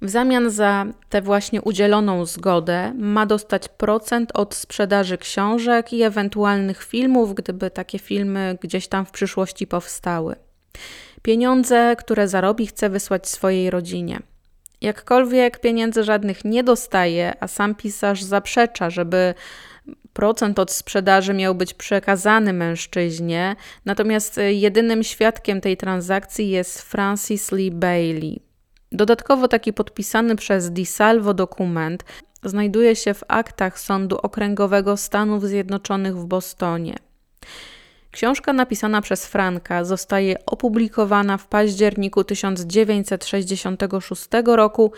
W 0.02 0.08
zamian 0.08 0.50
za 0.50 0.86
tę 1.08 1.22
właśnie 1.22 1.62
udzieloną 1.62 2.26
zgodę 2.26 2.92
ma 2.98 3.26
dostać 3.26 3.68
procent 3.68 4.30
od 4.34 4.54
sprzedaży 4.54 5.18
książek 5.18 5.92
i 5.92 6.02
ewentualnych 6.02 6.84
filmów, 6.84 7.34
gdyby 7.34 7.70
takie 7.70 7.98
filmy 7.98 8.58
gdzieś 8.60 8.88
tam 8.88 9.06
w 9.06 9.10
przyszłości 9.10 9.66
powstały. 9.66 10.36
Pieniądze, 11.22 11.96
które 11.98 12.28
zarobi, 12.28 12.66
chce 12.66 12.90
wysłać 12.90 13.28
swojej 13.28 13.70
rodzinie. 13.70 14.20
Jakkolwiek 14.80 15.60
pieniędzy 15.60 16.04
żadnych 16.04 16.44
nie 16.44 16.64
dostaje, 16.64 17.32
a 17.40 17.48
sam 17.48 17.74
pisarz 17.74 18.22
zaprzecza, 18.22 18.90
żeby 18.90 19.34
procent 20.12 20.58
od 20.58 20.70
sprzedaży 20.70 21.34
miał 21.34 21.54
być 21.54 21.74
przekazany 21.74 22.52
mężczyźnie, 22.52 23.56
natomiast 23.84 24.40
jedynym 24.50 25.02
świadkiem 25.02 25.60
tej 25.60 25.76
transakcji 25.76 26.50
jest 26.50 26.82
Francis 26.82 27.52
Lee 27.52 27.70
Bailey. 27.70 28.51
Dodatkowo 28.92 29.48
taki 29.48 29.72
podpisany 29.72 30.36
przez 30.36 30.70
DiSalvo 30.70 31.34
dokument 31.34 32.04
znajduje 32.44 32.96
się 32.96 33.14
w 33.14 33.24
aktach 33.28 33.80
Sądu 33.80 34.16
Okręgowego 34.16 34.96
Stanów 34.96 35.44
Zjednoczonych 35.44 36.16
w 36.16 36.24
Bostonie. 36.24 36.96
Książka 38.10 38.52
napisana 38.52 39.00
przez 39.00 39.26
Franka 39.26 39.84
zostaje 39.84 40.36
opublikowana 40.46 41.38
w 41.38 41.46
październiku 41.46 42.24
1966 42.24 44.28
roku 44.46 44.92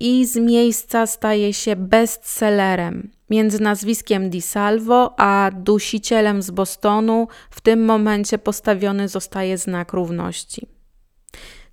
i 0.00 0.26
z 0.26 0.36
miejsca 0.36 1.06
staje 1.06 1.52
się 1.52 1.76
bestsellerem. 1.76 3.10
Między 3.30 3.62
nazwiskiem 3.62 4.30
Di 4.30 4.42
Salvo 4.42 5.20
a 5.20 5.50
dusicielem 5.54 6.42
z 6.42 6.50
Bostonu 6.50 7.28
w 7.50 7.60
tym 7.60 7.84
momencie 7.84 8.38
postawiony 8.38 9.08
zostaje 9.08 9.58
znak 9.58 9.92
równości. 9.92 10.81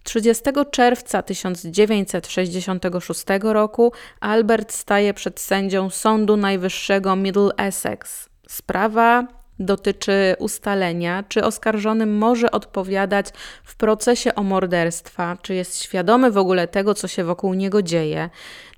30 0.10 0.44
czerwca 0.72 1.22
1966 1.22 3.24
roku 3.44 3.92
Albert 4.20 4.74
staje 4.74 5.14
przed 5.14 5.40
sędzią 5.40 5.90
Sądu 5.90 6.38
Najwyższego 6.38 7.16
Middle 7.16 7.50
Essex. 7.58 8.30
Sprawa 8.48 9.28
dotyczy 9.60 10.36
ustalenia, 10.40 11.24
czy 11.28 11.44
oskarżony 11.44 12.06
może 12.06 12.52
odpowiadać 12.52 13.28
w 13.64 13.76
procesie 13.76 14.36
o 14.36 14.44
morderstwa, 14.44 15.38
czy 15.42 15.56
jest 15.56 15.84
świadomy 15.84 16.32
w 16.32 16.38
ogóle 16.38 16.68
tego, 16.68 16.94
co 16.94 17.08
się 17.08 17.24
wokół 17.24 17.54
niego 17.54 17.82
dzieje, 17.82 18.30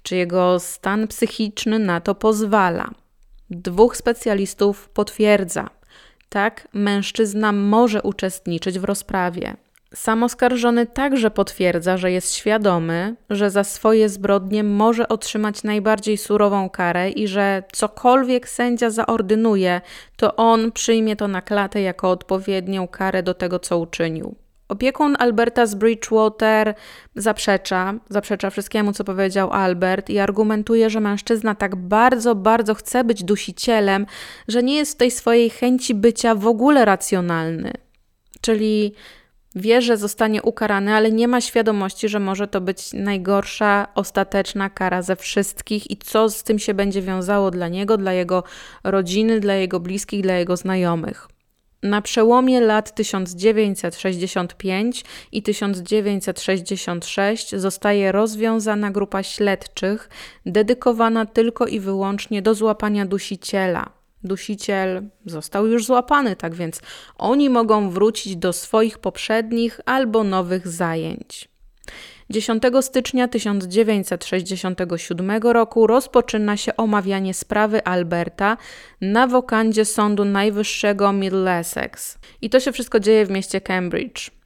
czy 0.04 0.16
jego 0.16 0.60
stan 0.60 1.08
psychiczny 1.08 1.80
na 1.80 2.02
to 2.02 2.16
pozwala. 2.16 2.90
Dwóch 3.50 3.98
specjalistów 3.98 4.90
potwierdza, 4.90 5.70
tak, 6.30 6.68
mężczyzna 6.74 7.52
może 7.52 8.02
uczestniczyć 8.02 8.80
w 8.80 8.84
rozprawie. 8.84 9.56
Sam 9.94 10.24
oskarżony 10.24 10.86
także 10.86 11.32
potwierdza, 11.32 11.98
że 11.98 12.12
jest 12.12 12.36
świadomy, 12.36 13.16
że 13.30 13.50
za 13.50 13.64
swoje 13.64 14.10
zbrodnie 14.10 14.64
może 14.64 15.08
otrzymać 15.08 15.64
najbardziej 15.64 16.18
surową 16.18 16.70
karę 16.70 17.10
i 17.10 17.28
że 17.28 17.64
cokolwiek 17.72 18.50
sędzia 18.50 18.90
zaordynuje, 18.90 19.82
to 20.16 20.36
on 20.36 20.72
przyjmie 20.72 21.16
to 21.16 21.28
na 21.28 21.42
klatę 21.42 21.82
jako 21.82 22.10
odpowiednią 22.10 22.88
karę 22.88 23.24
do 23.24 23.34
tego, 23.34 23.60
co 23.60 23.78
uczynił. 23.78 24.36
Opiekun 24.68 25.16
Alberta 25.20 25.66
z 25.66 25.76
Bridgewater 25.76 26.76
zaprzecza, 27.16 27.94
zaprzecza 28.10 28.50
wszystkiemu, 28.50 28.94
co 28.94 29.04
powiedział 29.04 29.52
Albert 29.52 30.10
i 30.10 30.20
argumentuje, 30.20 30.90
że 30.90 31.00
mężczyzna 31.00 31.56
tak 31.56 31.76
bardzo, 31.76 32.36
bardzo 32.36 32.76
chce 32.76 33.04
być 33.04 33.24
dusicielem, 33.24 34.06
że 34.48 34.64
nie 34.64 34.76
jest 34.76 34.94
w 34.94 34.98
tej 34.98 35.12
swojej 35.12 35.50
chęci 35.50 35.96
bycia 35.96 36.36
w 36.36 36.48
ogóle 36.48 36.86
racjonalny. 36.86 37.72
Czyli 38.42 38.94
Wie, 39.56 39.82
że 39.82 39.98
zostanie 39.98 40.42
ukarany, 40.42 40.94
ale 40.94 41.12
nie 41.12 41.28
ma 41.28 41.42
świadomości, 41.42 42.10
że 42.10 42.20
może 42.20 42.48
to 42.48 42.62
być 42.62 42.94
najgorsza, 42.94 43.88
ostateczna 43.96 44.70
kara 44.70 45.02
ze 45.02 45.16
wszystkich 45.16 45.92
i 45.92 45.98
co 45.98 46.30
z 46.30 46.44
tym 46.44 46.60
się 46.60 46.74
będzie 46.74 47.02
wiązało 47.02 47.52
dla 47.52 47.68
niego, 47.68 47.98
dla 47.98 48.14
jego 48.14 48.44
rodziny, 48.84 49.40
dla 49.40 49.54
jego 49.54 49.80
bliskich, 49.80 50.22
dla 50.22 50.34
jego 50.34 50.58
znajomych. 50.58 51.28
Na 51.84 52.02
przełomie 52.02 52.62
lat 52.62 52.96
1965 52.96 55.06
i 55.32 55.44
1966 55.44 57.56
zostaje 57.56 58.12
rozwiązana 58.12 58.92
grupa 58.92 59.24
śledczych 59.24 60.10
dedykowana 60.46 61.26
tylko 61.26 61.68
i 61.68 61.80
wyłącznie 61.80 62.42
do 62.42 62.56
złapania 62.56 63.06
dusiciela 63.06 64.01
dusiciel 64.24 65.10
został 65.26 65.68
już 65.68 65.86
złapany, 65.86 66.36
tak 66.36 66.56
więc 66.56 66.82
oni 67.18 67.50
mogą 67.50 67.90
wrócić 67.90 68.36
do 68.36 68.54
swoich 68.54 69.00
poprzednich 69.00 69.80
albo 69.86 70.24
nowych 70.24 70.68
zajęć. 70.68 71.52
10 72.30 72.64
stycznia 72.82 73.28
1967 73.28 75.42
roku 75.42 75.88
rozpoczyna 75.88 76.58
się 76.58 76.76
omawianie 76.76 77.34
sprawy 77.34 77.84
Alberta 77.84 78.58
na 79.02 79.28
wokandzie 79.28 79.86
Sądu 79.86 80.26
Najwyższego 80.26 81.14
Middlesex. 81.14 82.18
I 82.42 82.50
to 82.50 82.60
się 82.60 82.72
wszystko 82.72 83.00
dzieje 83.00 83.26
w 83.26 83.30
mieście 83.30 83.62
Cambridge. 83.62 84.41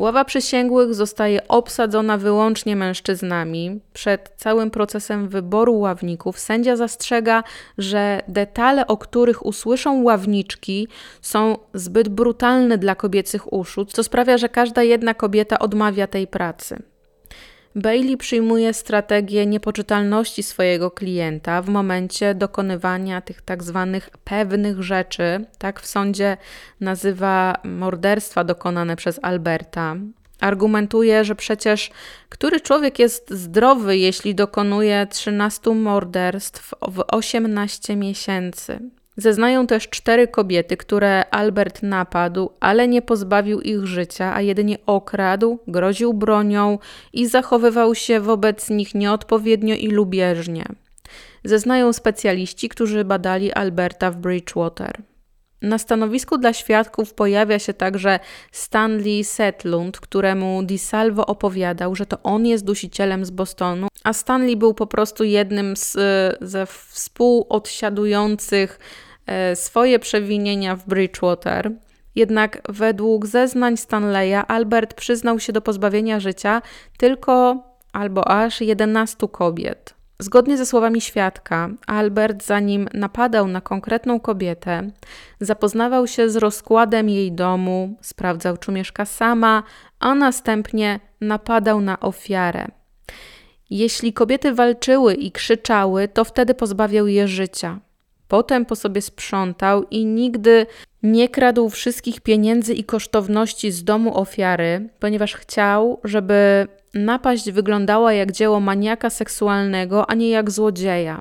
Ława 0.00 0.24
przysięgłych 0.24 0.94
zostaje 0.94 1.48
obsadzona 1.48 2.18
wyłącznie 2.18 2.76
mężczyznami. 2.76 3.80
Przed 3.92 4.32
całym 4.36 4.70
procesem 4.70 5.28
wyboru 5.28 5.78
ławników 5.78 6.38
sędzia 6.38 6.76
zastrzega, 6.76 7.42
że 7.78 8.22
detale, 8.28 8.86
o 8.86 8.96
których 8.96 9.46
usłyszą 9.46 10.02
ławniczki, 10.02 10.88
są 11.22 11.56
zbyt 11.74 12.08
brutalne 12.08 12.78
dla 12.78 12.94
kobiecych 12.94 13.52
uszu, 13.52 13.84
co 13.84 14.04
sprawia, 14.04 14.38
że 14.38 14.48
każda 14.48 14.82
jedna 14.82 15.14
kobieta 15.14 15.58
odmawia 15.58 16.06
tej 16.06 16.26
pracy. 16.26 16.82
Bailey 17.74 18.16
przyjmuje 18.16 18.74
strategię 18.74 19.46
niepoczytalności 19.46 20.42
swojego 20.42 20.90
klienta 20.90 21.62
w 21.62 21.68
momencie 21.68 22.34
dokonywania 22.34 23.20
tych 23.20 23.42
tak 23.42 23.62
zwanych 23.62 24.10
pewnych 24.24 24.82
rzeczy. 24.82 25.44
Tak 25.58 25.80
w 25.80 25.86
sądzie 25.86 26.36
nazywa 26.80 27.56
morderstwa 27.64 28.44
dokonane 28.44 28.96
przez 28.96 29.20
Alberta. 29.22 29.96
Argumentuje, 30.40 31.24
że 31.24 31.34
przecież 31.34 31.90
który 32.28 32.60
człowiek 32.60 32.98
jest 32.98 33.30
zdrowy, 33.30 33.96
jeśli 33.96 34.34
dokonuje 34.34 35.06
13 35.10 35.70
morderstw 35.70 36.74
w 36.88 37.04
18 37.12 37.96
miesięcy. 37.96 38.80
Zeznają 39.20 39.66
też 39.66 39.88
cztery 39.88 40.28
kobiety, 40.28 40.76
które 40.76 41.24
Albert 41.30 41.82
napadł, 41.82 42.50
ale 42.60 42.88
nie 42.88 43.02
pozbawił 43.02 43.60
ich 43.60 43.86
życia, 43.86 44.34
a 44.34 44.40
jedynie 44.40 44.78
okradł, 44.86 45.58
groził 45.66 46.14
bronią 46.14 46.78
i 47.12 47.26
zachowywał 47.26 47.94
się 47.94 48.20
wobec 48.20 48.70
nich 48.70 48.94
nieodpowiednio 48.94 49.74
i 49.74 49.88
lubieżnie. 49.88 50.64
Zeznają 51.44 51.92
specjaliści, 51.92 52.68
którzy 52.68 53.04
badali 53.04 53.52
Alberta 53.52 54.10
w 54.10 54.16
Bridgewater. 54.16 55.02
Na 55.62 55.78
stanowisku 55.78 56.38
dla 56.38 56.52
świadków 56.52 57.14
pojawia 57.14 57.58
się 57.58 57.74
także 57.74 58.20
Stanley 58.52 59.24
Setlund, 59.24 60.00
któremu 60.00 60.62
DiSalvo 60.62 61.26
opowiadał, 61.26 61.96
że 61.96 62.06
to 62.06 62.22
on 62.22 62.46
jest 62.46 62.64
dusicielem 62.64 63.24
z 63.24 63.30
Bostonu, 63.30 63.88
a 64.04 64.12
Stanley 64.12 64.56
był 64.56 64.74
po 64.74 64.86
prostu 64.86 65.24
jednym 65.24 65.76
z, 65.76 65.96
ze 66.40 66.66
współodsiadujących 66.66 68.78
swoje 69.54 69.98
przewinienia 69.98 70.76
w 70.76 70.86
Bridgewater. 70.86 71.72
Jednak 72.14 72.62
według 72.68 73.26
zeznań 73.26 73.76
Stanleya 73.76 74.44
Albert 74.48 74.94
przyznał 74.94 75.40
się 75.40 75.52
do 75.52 75.60
pozbawienia 75.60 76.20
życia 76.20 76.62
tylko 76.98 77.62
albo 77.92 78.28
aż 78.28 78.60
11 78.60 79.28
kobiet. 79.28 79.94
Zgodnie 80.18 80.56
ze 80.56 80.66
słowami 80.66 81.00
świadka, 81.00 81.70
Albert, 81.86 82.44
zanim 82.44 82.88
napadał 82.94 83.46
na 83.48 83.60
konkretną 83.60 84.20
kobietę, 84.20 84.90
zapoznawał 85.40 86.06
się 86.06 86.30
z 86.30 86.36
rozkładem 86.36 87.08
jej 87.08 87.32
domu, 87.32 87.96
sprawdzał, 88.00 88.56
czy 88.56 88.72
mieszka 88.72 89.04
sama, 89.04 89.62
a 90.00 90.14
następnie 90.14 91.00
napadał 91.20 91.80
na 91.80 92.00
ofiarę. 92.00 92.66
Jeśli 93.70 94.12
kobiety 94.12 94.54
walczyły 94.54 95.14
i 95.14 95.32
krzyczały, 95.32 96.08
to 96.08 96.24
wtedy 96.24 96.54
pozbawiał 96.54 97.06
je 97.06 97.28
życia. 97.28 97.80
Potem 98.30 98.66
po 98.66 98.76
sobie 98.76 99.02
sprzątał 99.02 99.84
i 99.90 100.06
nigdy 100.06 100.66
nie 101.02 101.28
kradł 101.28 101.70
wszystkich 101.70 102.20
pieniędzy 102.20 102.74
i 102.74 102.84
kosztowności 102.84 103.72
z 103.72 103.84
domu 103.84 104.18
ofiary, 104.18 104.88
ponieważ 104.98 105.34
chciał, 105.34 106.00
żeby 106.04 106.66
napaść 106.94 107.50
wyglądała 107.50 108.12
jak 108.12 108.32
dzieło 108.32 108.60
maniaka 108.60 109.10
seksualnego, 109.10 110.10
a 110.10 110.14
nie 110.14 110.30
jak 110.30 110.50
złodzieja. 110.50 111.20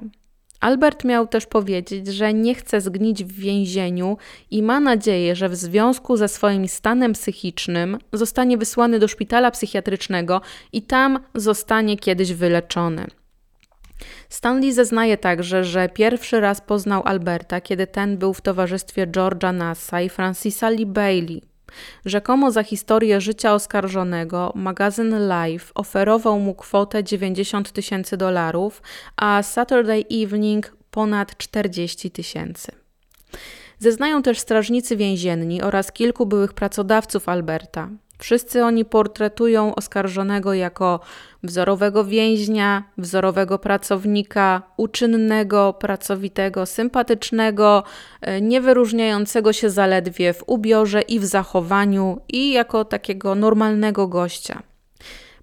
Albert 0.59 1.03
miał 1.03 1.27
też 1.27 1.45
powiedzieć, 1.45 2.07
że 2.07 2.33
nie 2.33 2.55
chce 2.55 2.81
zgnić 2.81 3.23
w 3.23 3.31
więzieniu 3.31 4.17
i 4.51 4.63
ma 4.63 4.79
nadzieję, 4.79 5.35
że 5.35 5.49
w 5.49 5.55
związku 5.55 6.17
ze 6.17 6.27
swoim 6.27 6.67
stanem 6.67 7.13
psychicznym 7.13 7.97
zostanie 8.13 8.57
wysłany 8.57 8.99
do 8.99 9.07
szpitala 9.07 9.51
psychiatrycznego 9.51 10.41
i 10.73 10.81
tam 10.81 11.19
zostanie 11.35 11.97
kiedyś 11.97 12.33
wyleczony. 12.33 13.07
Stanley 14.29 14.73
zeznaje 14.73 15.17
także, 15.17 15.63
że 15.63 15.89
pierwszy 15.89 16.39
raz 16.39 16.61
poznał 16.61 17.01
Alberta, 17.05 17.61
kiedy 17.61 17.87
ten 17.87 18.17
był 18.17 18.33
w 18.33 18.41
towarzystwie 18.41 19.07
George'a 19.07 19.53
Nassa 19.53 20.01
i 20.01 20.09
Francisa 20.09 20.69
Lee 20.69 20.85
Bailey. 20.85 21.41
Rzekomo 22.05 22.51
za 22.51 22.63
historię 22.63 23.21
życia 23.21 23.53
oskarżonego 23.53 24.51
magazyn 24.55 25.15
Life 25.29 25.71
oferował 25.75 26.39
mu 26.39 26.55
kwotę 26.55 27.03
90 27.03 27.71
tysięcy 27.71 28.17
dolarów, 28.17 28.81
a 29.15 29.43
Saturday 29.43 30.03
Evening 30.11 30.73
ponad 30.91 31.37
40 31.37 32.11
tysięcy. 32.11 32.71
Zeznają 33.79 34.21
też 34.21 34.39
strażnicy 34.39 34.97
więzienni 34.97 35.61
oraz 35.61 35.91
kilku 35.91 36.25
byłych 36.25 36.53
pracodawców 36.53 37.29
Alberta. 37.29 37.89
Wszyscy 38.19 38.63
oni 38.63 38.85
portretują 38.85 39.75
oskarżonego 39.75 40.53
jako 40.53 40.99
wzorowego 41.43 42.05
więźnia, 42.05 42.83
wzorowego 42.97 43.59
pracownika, 43.59 44.61
uczynnego, 44.77 45.73
pracowitego, 45.73 46.65
sympatycznego, 46.65 47.83
e, 48.21 48.41
nie 48.41 48.61
wyróżniającego 48.61 49.53
się 49.53 49.69
zaledwie 49.69 50.33
w 50.33 50.43
ubiorze 50.47 51.01
i 51.01 51.19
w 51.19 51.25
zachowaniu, 51.25 52.21
i 52.29 52.51
jako 52.51 52.85
takiego 52.85 53.35
normalnego 53.35 54.07
gościa. 54.07 54.61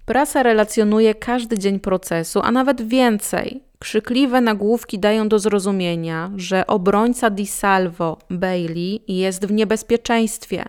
Prasa 0.05 0.43
relacjonuje 0.43 1.15
każdy 1.15 1.59
dzień 1.59 1.79
procesu, 1.79 2.39
a 2.43 2.51
nawet 2.51 2.87
więcej. 2.87 3.63
Krzykliwe 3.79 4.41
nagłówki 4.41 4.99
dają 4.99 5.29
do 5.29 5.39
zrozumienia, 5.39 6.31
że 6.35 6.67
obrońca 6.67 7.29
Di 7.29 7.47
Salvo, 7.47 8.17
Bailey, 8.29 9.01
jest 9.07 9.45
w 9.45 9.51
niebezpieczeństwie 9.51 10.65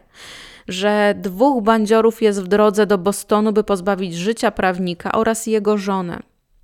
że 0.69 1.15
dwóch 1.19 1.65
bandziorów 1.65 2.23
jest 2.23 2.43
w 2.43 2.49
drodze 2.49 2.87
do 2.87 2.99
Bostonu, 2.99 3.53
by 3.53 3.65
pozbawić 3.65 4.15
życia 4.15 4.51
prawnika 4.51 5.13
oraz 5.13 5.47
jego 5.47 5.79
żonę. 5.79 6.19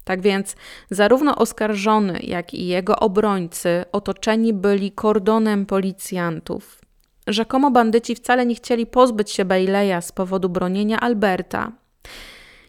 Tak 0.04 0.20
więc 0.20 0.56
zarówno 0.90 1.36
oskarżony, 1.36 2.18
jak 2.22 2.54
i 2.54 2.66
jego 2.66 2.96
obrońcy 2.96 3.84
otoczeni 3.92 4.52
byli 4.52 4.92
kordonem 4.92 5.66
policjantów. 5.66 6.80
Rzekomo 7.26 7.70
bandyci 7.70 8.14
wcale 8.14 8.46
nie 8.46 8.54
chcieli 8.54 8.86
pozbyć 8.86 9.30
się 9.30 9.44
Baileya 9.44 10.02
z 10.02 10.12
powodu 10.12 10.48
bronienia 10.48 11.00
Alberta. 11.00 11.72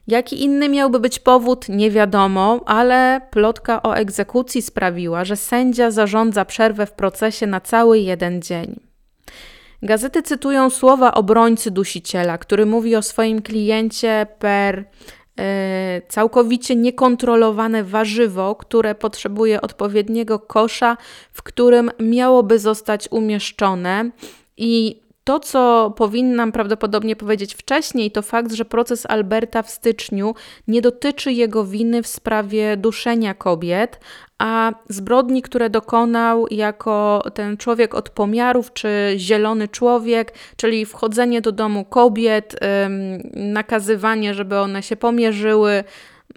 Jaki 0.07 0.43
inny 0.43 0.69
miałby 0.69 0.99
być 0.99 1.19
powód, 1.19 1.69
nie 1.69 1.91
wiadomo, 1.91 2.59
ale 2.65 3.21
plotka 3.31 3.83
o 3.83 3.95
egzekucji 3.95 4.61
sprawiła, 4.61 5.25
że 5.25 5.35
sędzia 5.35 5.91
zarządza 5.91 6.45
przerwę 6.45 6.85
w 6.85 6.91
procesie 6.91 7.47
na 7.47 7.61
cały 7.61 7.99
jeden 7.99 8.41
dzień. 8.41 8.84
Gazety 9.85 10.23
cytują 10.23 10.69
słowa 10.69 11.13
obrońcy 11.13 11.71
dusiciela, 11.71 12.37
który 12.37 12.65
mówi 12.65 12.95
o 12.95 13.01
swoim 13.01 13.41
kliencie 13.41 14.27
per 14.39 14.85
e, 15.39 16.01
całkowicie 16.07 16.75
niekontrolowane 16.75 17.83
warzywo, 17.83 18.55
które 18.55 18.95
potrzebuje 18.95 19.61
odpowiedniego 19.61 20.39
kosza, 20.39 20.97
w 21.31 21.43
którym 21.43 21.91
miałoby 21.99 22.59
zostać 22.59 23.07
umieszczone. 23.11 24.11
I 24.57 25.01
to, 25.25 25.39
co 25.39 25.93
powinnam 25.97 26.51
prawdopodobnie 26.51 27.15
powiedzieć 27.15 27.55
wcześniej, 27.55 28.11
to 28.11 28.21
fakt, 28.21 28.53
że 28.53 28.65
proces 28.65 29.05
Alberta 29.05 29.63
w 29.63 29.69
styczniu 29.69 30.35
nie 30.67 30.81
dotyczy 30.81 31.31
jego 31.31 31.65
winy 31.65 32.03
w 32.03 32.07
sprawie 32.07 32.77
duszenia 32.77 33.33
kobiet, 33.33 33.99
a 34.37 34.71
zbrodni, 34.89 35.41
które 35.41 35.69
dokonał 35.69 36.47
jako 36.51 37.23
ten 37.33 37.57
człowiek 37.57 37.95
od 37.95 38.09
pomiarów, 38.09 38.73
czy 38.73 39.13
zielony 39.17 39.67
człowiek, 39.67 40.33
czyli 40.57 40.85
wchodzenie 40.85 41.41
do 41.41 41.51
domu 41.51 41.85
kobiet, 41.85 42.55
nakazywanie, 43.33 44.33
żeby 44.33 44.59
one 44.59 44.83
się 44.83 44.95
pomierzyły, 44.95 45.83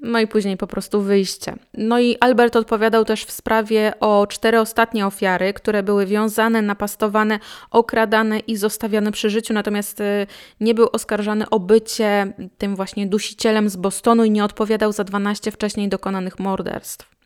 no 0.03 0.21
i 0.21 0.27
później 0.27 0.57
po 0.57 0.67
prostu 0.67 1.03
wyjście. 1.03 1.57
No 1.75 2.01
i 2.01 2.17
Albert 2.21 2.57
odpowiadał 2.57 3.05
też 3.05 3.25
w 3.25 3.31
sprawie 3.31 3.93
o 4.01 4.27
cztery 4.27 4.61
ostatnie 4.61 5.07
ofiary, 5.07 5.53
które 5.53 5.83
były 5.83 6.07
wiązane, 6.07 6.63
napastowane, 6.63 7.39
okradane 7.71 8.39
i 8.39 8.57
zostawiane 8.57 9.13
przy 9.13 9.31
życiu, 9.31 9.55
natomiast 9.55 10.01
y, 10.01 10.27
nie 10.61 10.75
był 10.75 10.89
oskarżany 10.93 11.51
o 11.51 11.61
bycie 11.61 12.33
tym 12.59 12.77
właśnie 12.77 13.07
dusicielem 13.07 13.69
z 13.69 13.77
Bostonu 13.77 14.25
i 14.25 14.31
nie 14.31 14.45
odpowiadał 14.45 14.93
za 14.93 15.05
12 15.05 15.51
wcześniej 15.51 15.89
dokonanych 15.89 16.39
morderstw. 16.39 17.19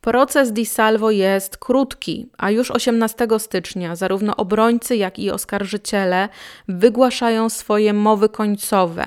Proces 0.00 0.52
Di 0.52 0.66
Salvo 0.66 1.10
jest 1.10 1.56
krótki, 1.56 2.28
a 2.38 2.50
już 2.50 2.70
18 2.70 3.28
stycznia 3.38 3.96
zarówno 3.96 4.36
obrońcy, 4.36 4.96
jak 4.96 5.18
i 5.18 5.30
oskarżyciele 5.30 6.28
wygłaszają 6.68 7.48
swoje 7.50 7.92
mowy 7.92 8.28
końcowe. 8.28 9.06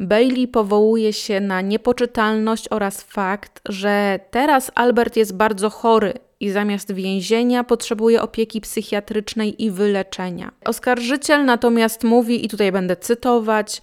Bailey 0.00 0.48
powołuje 0.48 1.12
się 1.12 1.40
na 1.40 1.60
niepoczytalność 1.60 2.66
oraz 2.70 3.02
fakt, 3.02 3.60
że 3.68 4.20
teraz 4.30 4.70
Albert 4.74 5.16
jest 5.16 5.36
bardzo 5.36 5.70
chory 5.70 6.12
i 6.40 6.50
zamiast 6.50 6.92
więzienia 6.92 7.64
potrzebuje 7.64 8.22
opieki 8.22 8.60
psychiatrycznej 8.60 9.64
i 9.64 9.70
wyleczenia. 9.70 10.52
Oskarżyciel 10.64 11.44
natomiast 11.44 12.04
mówi, 12.04 12.46
i 12.46 12.48
tutaj 12.48 12.72
będę 12.72 12.96
cytować, 12.96 13.82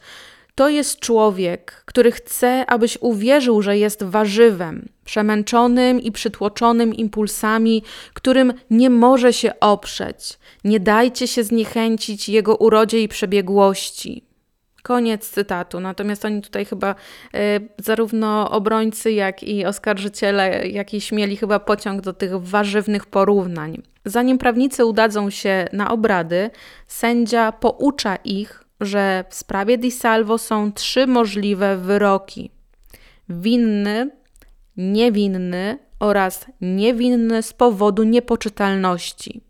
to 0.55 0.69
jest 0.69 0.99
człowiek, 0.99 1.83
który 1.85 2.11
chce, 2.11 2.65
abyś 2.67 2.97
uwierzył, 3.01 3.61
że 3.61 3.77
jest 3.77 4.03
warzywem, 4.03 4.89
przemęczonym 5.05 6.01
i 6.01 6.11
przytłoczonym 6.11 6.93
impulsami, 6.93 7.83
którym 8.13 8.53
nie 8.69 8.89
może 8.89 9.33
się 9.33 9.59
oprzeć. 9.59 10.39
Nie 10.63 10.79
dajcie 10.79 11.27
się 11.27 11.43
zniechęcić 11.43 12.29
jego 12.29 12.55
urodzie 12.55 13.03
i 13.03 13.07
przebiegłości. 13.07 14.26
Koniec 14.87 15.29
cytatu. 15.29 15.79
Natomiast 15.79 16.25
oni 16.25 16.41
tutaj 16.41 16.65
chyba 16.65 16.95
y, 17.35 17.37
zarówno 17.77 18.51
obrońcy, 18.51 19.11
jak 19.11 19.43
i 19.43 19.65
oskarżyciele 19.65 20.67
jakiś 20.67 21.11
mieli 21.11 21.37
chyba 21.37 21.59
pociąg 21.59 22.01
do 22.01 22.13
tych 22.13 22.41
warzywnych 22.41 23.05
porównań. 23.05 23.81
Zanim 24.05 24.37
prawnicy 24.37 24.85
udadzą 24.85 25.29
się 25.29 25.67
na 25.73 25.91
obrady, 25.91 26.49
sędzia 26.87 27.51
poucza 27.51 28.15
ich, 28.15 28.63
że 28.81 29.25
w 29.29 29.35
sprawie 29.35 29.77
Di 29.77 29.91
Salvo 29.91 30.37
są 30.37 30.71
trzy 30.71 31.07
możliwe 31.07 31.77
wyroki: 31.77 32.51
winny, 33.29 34.11
niewinny 34.77 35.79
oraz 35.99 36.45
niewinny 36.61 37.43
z 37.43 37.53
powodu 37.53 38.03
niepoczytalności. 38.03 39.46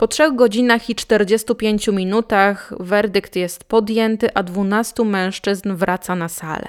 Po 0.00 0.08
trzech 0.08 0.34
godzinach 0.34 0.90
i 0.90 0.94
45 0.94 1.88
minutach 1.88 2.72
werdykt 2.80 3.36
jest 3.36 3.64
podjęty, 3.64 4.34
a 4.34 4.42
12 4.42 5.04
mężczyzn 5.04 5.74
wraca 5.74 6.14
na 6.14 6.28
salę. 6.28 6.68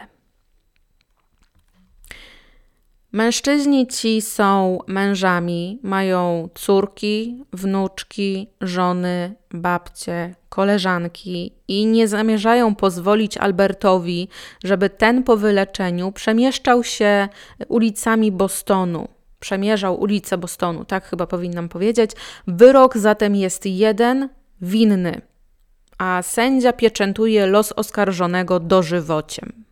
Mężczyźni 3.12 3.88
ci 3.88 4.22
są 4.22 4.80
mężami, 4.88 5.80
mają 5.84 6.50
córki, 6.56 7.44
wnuczki, 7.54 8.48
żony, 8.62 9.36
babcie, 9.54 10.36
koleżanki 10.50 11.54
i 11.68 11.86
nie 11.86 12.08
zamierzają 12.08 12.76
pozwolić 12.76 13.38
Albertowi, 13.38 14.28
żeby 14.64 14.90
ten 14.90 15.24
po 15.24 15.38
wyleczeniu 15.38 16.12
przemieszczał 16.12 16.84
się 16.84 17.30
ulicami 17.68 18.32
Bostonu. 18.32 19.08
Przemierzał 19.42 20.02
ulicę 20.02 20.38
Bostonu, 20.38 20.86
tak 20.86 21.06
chyba 21.06 21.28
powinnam 21.28 21.70
powiedzieć. 21.70 22.12
Wyrok 22.48 22.98
zatem 22.98 23.36
jest 23.36 23.66
jeden 23.66 24.30
winny, 24.62 25.22
a 25.98 26.22
sędzia 26.22 26.74
pieczętuje 26.74 27.48
los 27.48 27.72
oskarżonego 27.72 28.60
dożywociem. 28.60 29.64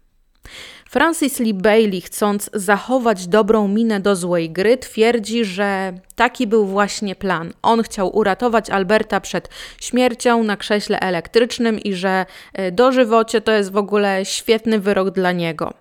Francis 0.90 1.40
Lee 1.40 1.54
Bailey, 1.54 2.02
chcąc 2.02 2.50
zachować 2.54 3.28
dobrą 3.28 3.68
minę 3.68 4.00
do 4.00 4.16
złej 4.16 4.50
gry, 4.50 4.78
twierdzi, 4.78 5.46
że 5.46 5.94
taki 6.16 6.48
był 6.48 6.66
właśnie 6.66 7.16
plan. 7.16 7.54
On 7.62 7.84
chciał 7.84 8.18
uratować 8.18 8.70
Alberta 8.70 9.22
przed 9.22 9.50
śmiercią 9.82 10.44
na 10.44 10.58
krześle 10.58 11.00
elektrycznym 11.00 11.80
i 11.80 11.94
że 11.94 12.26
e, 12.54 12.72
dożywocie 12.72 13.42
to 13.42 13.52
jest 13.52 13.72
w 13.72 13.78
ogóle 13.78 14.26
świetny 14.26 14.80
wyrok 14.80 15.10
dla 15.10 15.32
niego. 15.32 15.74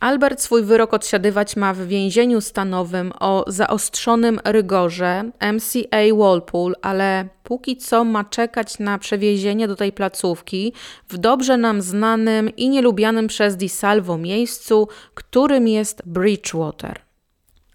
Albert 0.00 0.42
swój 0.42 0.62
wyrok 0.62 0.94
odsiadywać 0.94 1.56
ma 1.56 1.74
w 1.74 1.86
więzieniu 1.86 2.40
stanowym 2.40 3.12
o 3.20 3.44
zaostrzonym 3.46 4.40
rygorze 4.44 5.30
MCA 5.52 6.16
Walpole, 6.16 6.74
ale 6.82 7.28
póki 7.42 7.76
co 7.76 8.04
ma 8.04 8.24
czekać 8.24 8.78
na 8.78 8.98
przewiezienie 8.98 9.68
do 9.68 9.76
tej 9.76 9.92
placówki 9.92 10.72
w 11.08 11.18
dobrze 11.18 11.56
nam 11.56 11.82
znanym 11.82 12.56
i 12.56 12.68
nielubianym 12.68 13.26
przez 13.26 13.56
Di 13.56 13.68
Salvo 13.68 14.18
miejscu, 14.18 14.88
którym 15.14 15.68
jest 15.68 16.02
Bridgewater. 16.06 17.09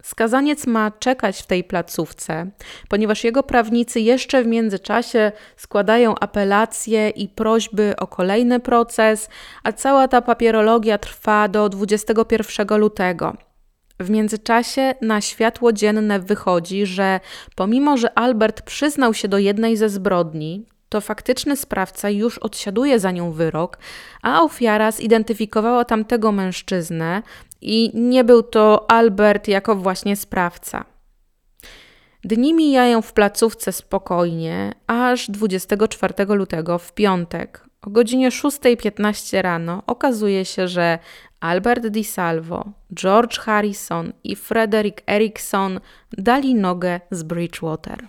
Skazaniec 0.06 0.68
ma 0.68 0.92
czekać 0.92 1.42
w 1.42 1.48
tej 1.48 1.64
placówce, 1.64 2.52
ponieważ 2.90 3.24
jego 3.24 3.44
prawnicy 3.44 4.00
jeszcze 4.00 4.44
w 4.44 4.48
międzyczasie 4.48 5.32
składają 5.58 6.16
apelacje 6.20 7.10
i 7.10 7.30
prośby 7.30 7.94
o 7.98 8.08
kolejny 8.08 8.60
proces, 8.60 9.30
a 9.64 9.72
cała 9.72 10.08
ta 10.08 10.22
papierologia 10.22 10.98
trwa 10.98 11.48
do 11.48 11.70
21 11.70 12.80
lutego. 12.80 13.38
W 14.00 14.10
międzyczasie 14.10 14.96
na 15.02 15.22
światło 15.22 15.74
dzienne 15.74 16.20
wychodzi, 16.20 16.86
że 16.86 17.20
pomimo, 17.56 17.98
że 17.98 18.20
Albert 18.20 18.62
przyznał 18.62 19.14
się 19.14 19.28
do 19.28 19.38
jednej 19.38 19.78
ze 19.78 19.90
zbrodni, 19.90 20.66
to 20.90 21.02
faktyczny 21.02 21.56
sprawca 21.56 22.10
już 22.10 22.38
odsiaduje 22.38 23.00
za 23.00 23.12
nią 23.12 23.32
wyrok, 23.32 23.78
a 24.22 24.42
ofiara 24.42 24.92
zidentyfikowała 24.92 25.86
tamtego 25.86 26.32
mężczyznę 26.32 27.24
i 27.62 27.92
nie 27.94 28.24
był 28.24 28.44
to 28.44 28.92
Albert 28.92 29.48
jako 29.48 29.76
właśnie 29.76 30.16
sprawca. 30.16 30.86
Dni 32.24 32.54
mijają 32.54 33.02
w 33.02 33.14
placówce 33.14 33.72
spokojnie, 33.72 34.74
aż 34.88 35.32
24 35.32 36.26
lutego 36.26 36.78
w 36.78 36.94
piątek 36.94 37.66
o 37.86 37.90
godzinie 37.90 38.30
6.15 38.30 39.42
rano 39.42 39.84
okazuje 39.88 40.46
się, 40.46 40.68
że 40.68 41.00
Albert 41.40 41.88
Di 41.88 42.04
Salvo, 42.04 42.66
George 42.94 43.40
Harrison 43.40 44.14
i 44.24 44.36
Frederick 44.36 45.02
Erickson 45.08 45.80
dali 46.12 46.56
nogę 46.56 47.00
z 47.12 47.24
Bridgewater. 47.24 48.08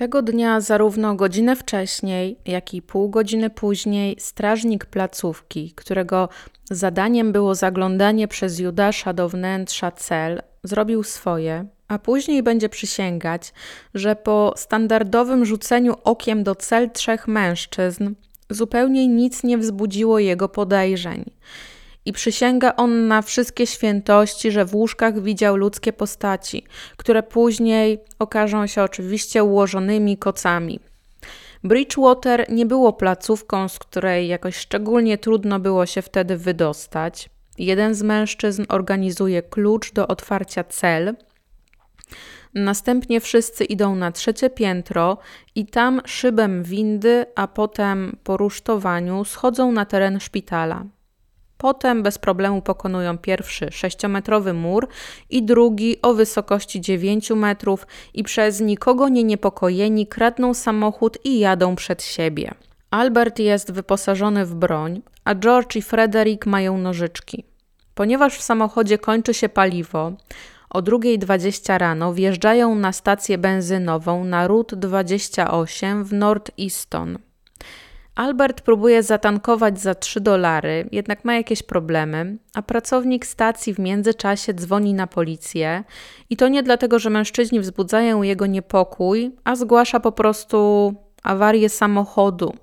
Tego 0.00 0.22
dnia, 0.22 0.60
zarówno 0.60 1.14
godzinę 1.14 1.56
wcześniej, 1.56 2.38
jak 2.46 2.74
i 2.74 2.82
pół 2.82 3.08
godziny 3.10 3.50
później, 3.50 4.16
strażnik 4.18 4.86
placówki, 4.86 5.72
którego 5.76 6.28
zadaniem 6.70 7.32
było 7.32 7.54
zaglądanie 7.54 8.28
przez 8.28 8.58
Judasza 8.58 9.12
do 9.12 9.28
wnętrza 9.28 9.90
cel, 9.90 10.42
zrobił 10.64 11.02
swoje, 11.02 11.64
a 11.88 11.98
później 11.98 12.42
będzie 12.42 12.68
przysięgać, 12.68 13.52
że 13.94 14.16
po 14.16 14.54
standardowym 14.56 15.44
rzuceniu 15.44 15.94
okiem 16.04 16.44
do 16.44 16.54
cel 16.54 16.90
trzech 16.90 17.28
mężczyzn 17.28 18.14
zupełnie 18.50 19.08
nic 19.08 19.44
nie 19.44 19.58
wzbudziło 19.58 20.18
jego 20.18 20.48
podejrzeń. 20.48 21.24
I 22.04 22.12
przysięga 22.12 22.76
on 22.76 23.08
na 23.08 23.22
wszystkie 23.22 23.66
świętości, 23.66 24.50
że 24.50 24.64
w 24.64 24.74
łóżkach 24.74 25.22
widział 25.22 25.56
ludzkie 25.56 25.92
postaci, 25.92 26.64
które 26.96 27.22
później 27.22 27.98
okażą 28.18 28.66
się 28.66 28.82
oczywiście 28.82 29.44
ułożonymi 29.44 30.18
kocami. 30.18 30.80
Bridgewater 31.64 32.46
nie 32.48 32.66
było 32.66 32.92
placówką, 32.92 33.68
z 33.68 33.78
której 33.78 34.28
jakoś 34.28 34.56
szczególnie 34.56 35.18
trudno 35.18 35.60
było 35.60 35.86
się 35.86 36.02
wtedy 36.02 36.36
wydostać. 36.36 37.30
Jeden 37.58 37.94
z 37.94 38.02
mężczyzn 38.02 38.64
organizuje 38.68 39.42
klucz 39.42 39.92
do 39.92 40.08
otwarcia 40.08 40.64
cel. 40.64 41.16
Następnie 42.54 43.20
wszyscy 43.20 43.64
idą 43.64 43.94
na 43.94 44.12
trzecie 44.12 44.50
piętro 44.50 45.18
i 45.54 45.66
tam 45.66 46.00
szybem 46.04 46.62
windy, 46.62 47.26
a 47.34 47.46
potem 47.46 48.16
po 48.24 48.36
rusztowaniu 48.36 49.24
schodzą 49.24 49.72
na 49.72 49.84
teren 49.84 50.20
szpitala. 50.20 50.84
Potem 51.60 52.02
bez 52.02 52.18
problemu 52.18 52.62
pokonują 52.62 53.18
pierwszy 53.18 53.68
sześciometrowy 53.70 54.52
mur 54.52 54.88
i 55.30 55.42
drugi 55.42 56.02
o 56.02 56.14
wysokości 56.14 56.80
9 56.80 57.30
metrów 57.30 57.86
i 58.14 58.24
przez 58.24 58.60
nikogo 58.60 59.08
nie 59.08 59.24
niepokojeni 59.24 60.06
kradną 60.06 60.54
samochód 60.54 61.18
i 61.24 61.38
jadą 61.38 61.76
przed 61.76 62.02
siebie. 62.02 62.54
Albert 62.90 63.38
jest 63.38 63.72
wyposażony 63.72 64.46
w 64.46 64.54
broń, 64.54 65.02
a 65.24 65.34
George 65.34 65.76
i 65.76 65.82
Frederick 65.82 66.46
mają 66.46 66.78
nożyczki. 66.78 67.44
Ponieważ 67.94 68.38
w 68.38 68.42
samochodzie 68.42 68.98
kończy 68.98 69.34
się 69.34 69.48
paliwo, 69.48 70.12
o 70.70 70.82
2.20 70.82 71.78
rano 71.78 72.14
wjeżdżają 72.14 72.74
na 72.74 72.92
stację 72.92 73.38
benzynową 73.38 74.24
na 74.24 74.46
Route 74.46 74.76
28 74.76 76.04
w 76.04 76.12
North 76.12 76.50
Easton. 76.60 77.18
Albert 78.14 78.60
próbuje 78.60 79.02
zatankować 79.02 79.80
za 79.80 79.94
3 79.94 80.20
dolary, 80.20 80.88
jednak 80.92 81.24
ma 81.24 81.34
jakieś 81.34 81.62
problemy, 81.62 82.38
a 82.54 82.62
pracownik 82.62 83.26
stacji 83.26 83.74
w 83.74 83.78
międzyczasie 83.78 84.54
dzwoni 84.54 84.94
na 84.94 85.06
policję 85.06 85.84
i 86.30 86.36
to 86.36 86.48
nie 86.48 86.62
dlatego, 86.62 86.98
że 86.98 87.10
mężczyźni 87.10 87.60
wzbudzają 87.60 88.22
jego 88.22 88.46
niepokój, 88.46 89.30
a 89.44 89.56
zgłasza 89.56 90.00
po 90.00 90.12
prostu 90.12 90.94
awarię 91.22 91.68
samochodu. 91.68 92.54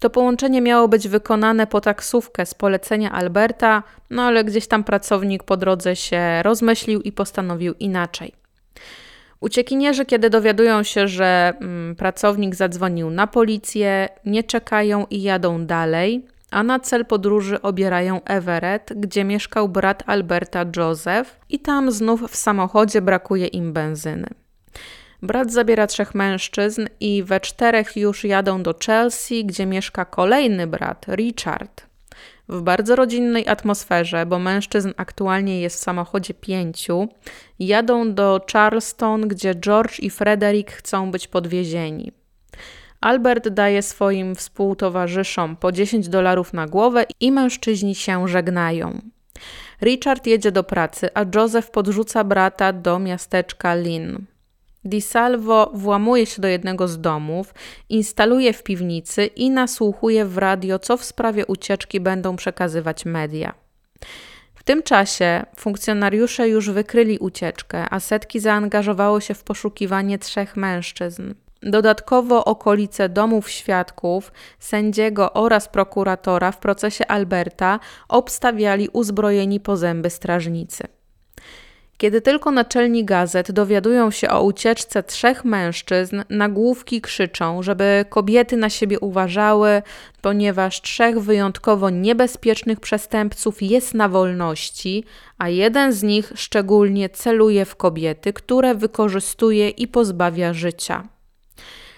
To 0.00 0.10
połączenie 0.10 0.60
miało 0.60 0.88
być 0.88 1.08
wykonane 1.08 1.66
po 1.66 1.80
taksówkę 1.80 2.46
z 2.46 2.54
polecenia 2.54 3.12
Alberta, 3.12 3.82
no 4.10 4.22
ale 4.22 4.44
gdzieś 4.44 4.66
tam 4.66 4.84
pracownik 4.84 5.44
po 5.44 5.56
drodze 5.56 5.96
się 5.96 6.42
rozmyślił 6.42 7.00
i 7.00 7.12
postanowił 7.12 7.74
inaczej. 7.74 8.41
Uciekinierzy, 9.42 10.06
kiedy 10.06 10.30
dowiadują 10.30 10.82
się, 10.82 11.08
że 11.08 11.52
mm, 11.60 11.96
pracownik 11.96 12.54
zadzwonił 12.54 13.10
na 13.10 13.26
policję, 13.26 14.08
nie 14.24 14.44
czekają 14.44 15.06
i 15.10 15.22
jadą 15.22 15.66
dalej, 15.66 16.26
a 16.50 16.62
na 16.62 16.80
cel 16.80 17.06
podróży 17.06 17.62
obierają 17.62 18.24
Everett, 18.24 18.92
gdzie 18.96 19.24
mieszkał 19.24 19.68
brat 19.68 20.02
Alberta 20.06 20.64
Joseph, 20.76 21.40
i 21.48 21.58
tam 21.58 21.92
znów 21.92 22.30
w 22.30 22.36
samochodzie 22.36 23.00
brakuje 23.00 23.46
im 23.46 23.72
benzyny. 23.72 24.26
Brat 25.22 25.52
zabiera 25.52 25.86
trzech 25.86 26.14
mężczyzn 26.14 26.86
i 27.00 27.22
we 27.22 27.40
czterech 27.40 27.96
już 27.96 28.24
jadą 28.24 28.62
do 28.62 28.74
Chelsea, 28.86 29.44
gdzie 29.44 29.66
mieszka 29.66 30.04
kolejny 30.04 30.66
brat, 30.66 31.06
Richard. 31.08 31.91
W 32.52 32.62
bardzo 32.62 32.96
rodzinnej 32.96 33.48
atmosferze, 33.48 34.26
bo 34.26 34.38
mężczyzn 34.38 34.92
aktualnie 34.96 35.60
jest 35.60 35.76
w 35.76 35.82
samochodzie 35.82 36.34
pięciu, 36.34 37.08
jadą 37.58 38.14
do 38.14 38.40
Charleston, 38.52 39.28
gdzie 39.28 39.54
George 39.54 40.00
i 40.00 40.10
Frederick 40.10 40.72
chcą 40.72 41.10
być 41.10 41.28
podwiezieni. 41.28 42.12
Albert 43.00 43.48
daje 43.48 43.82
swoim 43.82 44.34
współtowarzyszom 44.34 45.56
po 45.56 45.72
10 45.72 46.08
dolarów 46.08 46.52
na 46.52 46.66
głowę 46.66 47.04
i 47.20 47.32
mężczyźni 47.32 47.94
się 47.94 48.28
żegnają. 48.28 49.00
Richard 49.82 50.26
jedzie 50.26 50.52
do 50.52 50.64
pracy, 50.64 51.08
a 51.14 51.24
Joseph 51.34 51.70
podrzuca 51.70 52.24
brata 52.24 52.72
do 52.72 52.98
miasteczka 52.98 53.74
Lynn. 53.74 54.31
Di 54.84 55.00
Salvo 55.00 55.70
włamuje 55.74 56.26
się 56.26 56.42
do 56.42 56.48
jednego 56.48 56.88
z 56.88 57.00
domów, 57.00 57.54
instaluje 57.88 58.52
w 58.52 58.62
piwnicy 58.62 59.26
i 59.26 59.50
nasłuchuje 59.50 60.24
w 60.24 60.38
radio, 60.38 60.78
co 60.78 60.96
w 60.96 61.04
sprawie 61.04 61.46
ucieczki 61.46 62.00
będą 62.00 62.36
przekazywać 62.36 63.04
media. 63.04 63.54
W 64.54 64.62
tym 64.64 64.82
czasie 64.82 65.46
funkcjonariusze 65.56 66.48
już 66.48 66.70
wykryli 66.70 67.18
ucieczkę, 67.18 67.86
a 67.90 68.00
setki 68.00 68.40
zaangażowało 68.40 69.20
się 69.20 69.34
w 69.34 69.44
poszukiwanie 69.44 70.18
trzech 70.18 70.56
mężczyzn. 70.56 71.34
Dodatkowo 71.62 72.44
okolice 72.44 73.08
domów 73.08 73.50
świadków, 73.50 74.32
sędziego 74.58 75.32
oraz 75.32 75.68
prokuratora 75.68 76.52
w 76.52 76.58
procesie 76.58 77.06
Alberta 77.06 77.80
obstawiali 78.08 78.88
uzbrojeni 78.92 79.60
po 79.60 79.76
zęby 79.76 80.10
strażnicy. 80.10 80.84
Kiedy 82.02 82.20
tylko 82.20 82.50
naczelni 82.50 83.04
gazet 83.04 83.52
dowiadują 83.52 84.10
się 84.10 84.30
o 84.30 84.42
ucieczce 84.42 85.02
trzech 85.02 85.44
mężczyzn, 85.44 86.22
nagłówki 86.30 87.00
krzyczą, 87.00 87.62
żeby 87.62 88.04
kobiety 88.08 88.56
na 88.56 88.70
siebie 88.70 89.00
uważały, 89.00 89.82
ponieważ 90.20 90.80
trzech 90.80 91.20
wyjątkowo 91.20 91.90
niebezpiecznych 91.90 92.80
przestępców 92.80 93.62
jest 93.62 93.94
na 93.94 94.08
wolności, 94.08 95.04
a 95.38 95.48
jeden 95.48 95.92
z 95.92 96.02
nich 96.02 96.32
szczególnie 96.34 97.08
celuje 97.08 97.64
w 97.64 97.76
kobiety, 97.76 98.32
które 98.32 98.74
wykorzystuje 98.74 99.68
i 99.68 99.88
pozbawia 99.88 100.52
życia. 100.52 101.08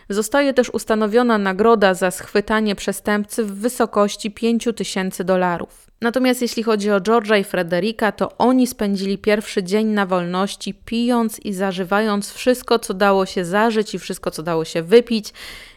Zostaje 0.09 0.55
też 0.55 0.71
ustanowiona 0.71 1.39
nagroda 1.39 1.95
za 1.95 2.11
schwytanie 2.11 2.75
przestępcy 2.75 3.45
w 3.45 3.53
wysokości 3.53 4.31
5 4.31 4.69
tysięcy 4.77 5.25
dolarów. 5.25 5.85
Natomiast 6.01 6.43
jeśli 6.43 6.63
chodzi 6.63 6.91
o 6.91 7.01
George'a 7.01 7.41
i 7.41 7.45
Frederika, 7.45 8.13
to 8.13 8.39
oni 8.39 8.67
spędzili 8.67 9.19
pierwszy 9.19 9.63
dzień 9.63 9.87
na 9.87 10.07
wolności, 10.07 10.75
pijąc 10.75 11.41
i 11.41 11.53
zażywając 11.53 12.33
wszystko, 12.33 12.79
co 12.79 12.95
dało 12.95 13.27
się 13.27 13.45
zażyć 13.45 13.95
i 13.95 13.99
wszystko, 13.99 14.31
co 14.31 14.43
dało 14.43 14.65
się 14.65 14.83
wypić. 14.83 15.33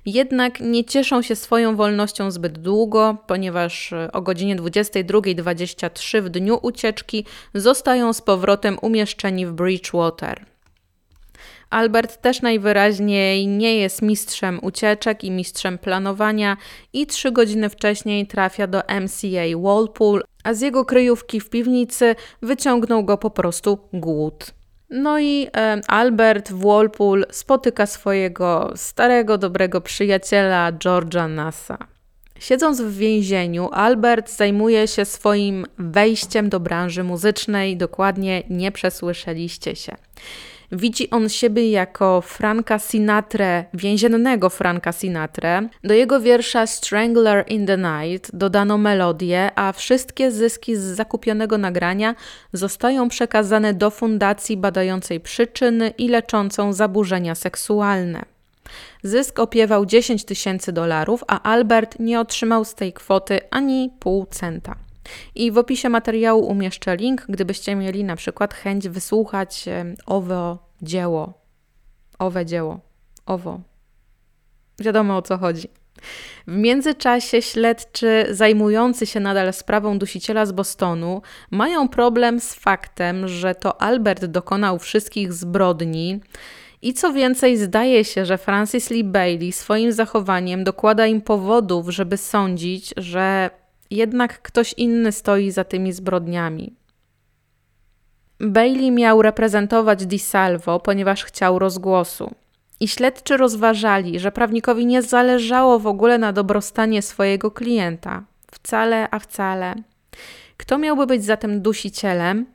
Jednak 0.06 0.60
nie 0.60 0.85
cieszą 0.85 1.22
się 1.22 1.35
swoją 1.35 1.76
wolnością 1.76 2.31
zbyt 2.31 2.60
długo, 2.60 3.18
ponieważ 3.27 3.94
e, 3.94 4.11
o 4.11 4.22
godzinie 4.22 4.56
22.23 4.56 6.22
w 6.22 6.30
dniu 6.30 6.60
ucieczki 6.61 7.26
zostają 7.53 8.14
z 8.14 8.22
powrotem 8.22 8.77
umieszczeni 8.81 9.45
w 9.45 9.52
Bridgewater. 9.52 10.57
Albert 11.69 12.22
też 12.22 12.41
najwyraźniej 12.41 13.48
nie 13.48 13.77
jest 13.77 14.02
mistrzem 14.02 14.60
ucieczek 14.61 15.23
i 15.23 15.31
mistrzem 15.31 15.77
planowania 15.77 16.57
i 16.94 17.07
trzy 17.07 17.31
godziny 17.31 17.69
wcześniej 17.69 18.27
trafia 18.27 18.68
do 18.68 18.80
MCA 18.80 19.57
Walpole, 19.61 20.22
a 20.44 20.53
z 20.53 20.61
jego 20.61 20.85
kryjówki 20.85 21.39
w 21.39 21.49
piwnicy 21.49 22.15
wyciągnął 22.41 23.03
go 23.03 23.18
po 23.18 23.30
prostu 23.30 23.80
głód. 23.94 24.53
No 24.89 25.19
i 25.19 25.48
e, 25.57 25.81
Albert 25.88 26.52
w 26.52 26.64
Walpole 26.64 27.26
spotyka 27.31 27.85
swojego 27.85 28.73
starego, 28.76 29.38
dobrego 29.38 29.81
przyjaciela 29.81 30.72
George'a 30.72 31.30
Nassa. 31.30 31.77
Siedząc 32.39 32.81
w 32.81 32.98
więzieniu, 32.98 33.69
Albert 33.72 34.30
zajmuje 34.30 34.88
się 34.88 35.06
swoim 35.06 35.65
wejściem 35.77 36.49
do 36.49 36.60
branży 36.60 37.03
muzycznej, 37.03 37.77
dokładnie 37.77 38.44
nie 38.49 38.72
przesłyszeliście 38.72 39.76
się. 39.76 39.95
Widzi 40.72 41.10
on 41.10 41.30
siebie 41.30 41.72
jako 41.72 42.22
Franka 42.22 42.80
Sinatra, 42.80 43.64
więziennego 43.73 44.49
Franka 44.49 44.91
Sinatra. 44.91 45.61
Do 45.84 45.94
jego 45.94 46.19
wiersza 46.19 46.68
Strangler 46.68 47.45
in 47.48 47.65
the 47.65 47.77
Night 47.77 48.30
dodano 48.34 48.77
melodię, 48.77 49.52
a 49.56 49.72
wszystkie 49.72 50.31
zyski 50.31 50.76
z 50.76 50.80
zakupionego 50.80 51.57
nagrania 51.57 52.15
zostają 52.53 53.10
przekazane 53.10 53.73
do 53.73 53.89
fundacji 53.89 54.57
badającej 54.57 55.19
przyczyny 55.19 55.94
i 55.98 56.07
leczącą 56.07 56.73
zaburzenia 56.73 57.35
seksualne. 57.35 58.26
Zysk 59.03 59.39
opiewał 59.39 59.85
10 59.85 60.26
tysięcy 60.26 60.72
dolarów, 60.72 61.23
a 61.27 61.41
Albert 61.41 61.99
nie 61.99 62.19
otrzymał 62.19 62.65
z 62.65 62.76
tej 62.76 62.94
kwoty 62.94 63.39
ani 63.52 63.91
pół 63.99 64.26
centa. 64.26 64.87
I 65.36 65.52
w 65.52 65.58
opisie 65.58 65.90
materiału 65.90 66.48
umieszczę 66.48 66.96
link, 66.96 67.26
gdybyście 67.30 67.76
mieli 67.76 68.04
na 68.04 68.16
przykład 68.16 68.54
chęć 68.54 68.90
wysłuchać 68.90 69.66
owo 70.06 70.68
dzieło, 70.82 71.34
owe 72.20 72.46
dzieło, 72.46 72.80
owo. 73.26 73.60
Wiadomo 74.80 75.18
o 75.18 75.22
co 75.22 75.38
chodzi. 75.38 75.68
W 76.48 76.56
międzyczasie 76.56 77.42
śledczy 77.42 78.26
zajmujący 78.30 79.06
się 79.06 79.20
nadal 79.20 79.54
sprawą 79.54 80.00
dusiciela 80.00 80.46
z 80.46 80.52
Bostonu 80.52 81.22
mają 81.52 81.88
problem 81.88 82.40
z 82.40 82.54
faktem, 82.54 83.28
że 83.28 83.56
to 83.56 83.82
Albert 83.82 84.26
dokonał 84.26 84.80
wszystkich 84.80 85.34
zbrodni 85.34 86.20
I 86.82 86.94
co 86.94 87.14
więcej, 87.14 87.58
zdaje 87.58 88.06
się, 88.06 88.26
że 88.26 88.38
Francis 88.38 88.90
Lee 88.90 89.04
Bailey 89.04 89.52
swoim 89.52 89.92
zachowaniem 89.92 90.64
dokłada 90.64 91.08
im 91.08 91.22
powodów, 91.22 91.90
żeby 91.90 92.18
sądzić, 92.18 92.94
że 92.98 93.50
jednak 93.92 94.42
ktoś 94.42 94.74
inny 94.74 95.12
stoi 95.12 95.52
za 95.52 95.64
tymi 95.64 95.94
zbrodniami. 95.94 96.76
Bailey 98.40 98.92
miał 98.92 99.22
reprezentować 99.22 100.06
DiSalvo, 100.06 100.80
ponieważ 100.80 101.24
chciał 101.24 101.60
rozgłosu. 101.60 102.32
I 102.80 102.88
śledczy 102.88 103.38
rozważali, 103.38 104.20
że 104.20 104.32
prawnikowi 104.32 104.86
nie 104.86 105.02
zależało 105.02 105.80
w 105.80 105.88
ogóle 105.88 106.18
na 106.18 106.34
dobrostanie 106.34 107.02
swojego 107.02 107.52
klienta. 107.52 108.24
Wcale, 108.52 109.08
a 109.12 109.20
wcale. 109.20 109.76
Kto 110.58 110.78
miałby 110.78 111.08
być 111.08 111.26
zatem 111.26 111.62
dusicielem? 111.62 112.46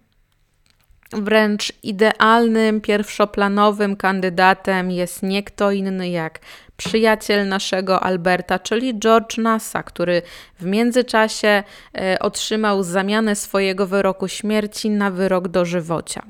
Wręcz 1.13 1.73
idealnym, 1.83 2.81
pierwszoplanowym 2.81 3.97
kandydatem 3.97 4.91
jest 4.91 5.23
nie 5.23 5.43
kto 5.43 5.71
inny 5.71 6.09
jak 6.09 6.41
przyjaciel 6.77 7.49
naszego 7.49 8.01
Alberta, 8.01 8.59
czyli 8.59 8.99
George 8.99 9.39
Nassa, 9.39 9.83
który 9.83 10.23
w 10.61 10.65
międzyczasie 10.65 11.63
e, 11.95 12.19
otrzymał 12.19 12.83
zamianę 12.83 13.37
swojego 13.37 13.87
wyroku 13.87 14.29
śmierci 14.29 14.91
na 14.91 15.11
wyrok 15.11 15.49
dożywocia. 15.49 16.23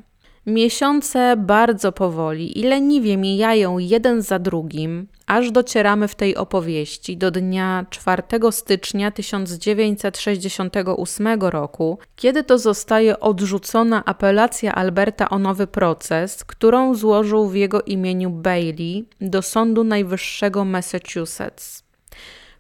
Miesiące 0.47 1.37
bardzo 1.37 1.93
powoli 1.93 2.59
i 2.61 2.63
leniwie 2.63 3.17
mijają 3.17 3.79
jeden 3.79 4.23
za 4.23 4.39
drugim, 4.39 5.07
aż 5.33 5.51
docieramy 5.51 6.09
w 6.09 6.15
tej 6.15 6.37
opowieści 6.37 7.17
do 7.17 7.31
dnia 7.31 7.87
4 7.91 8.23
stycznia 8.51 9.11
1968 9.11 11.41
roku, 11.41 11.99
kiedy 12.17 12.45
to 12.45 12.59
zostaje 12.59 13.21
odrzucona 13.21 14.05
apelacja 14.05 14.75
Alberta 14.75 15.29
o 15.29 15.39
nowy 15.39 15.67
proces, 15.67 16.45
którą 16.45 16.95
złożył 16.95 17.49
w 17.49 17.55
jego 17.55 17.83
imieniu 17.83 18.31
Bailey 18.31 19.09
do 19.21 19.43
Sądu 19.43 19.85
Najwyższego 19.85 20.65
Massachusetts. 20.65 21.83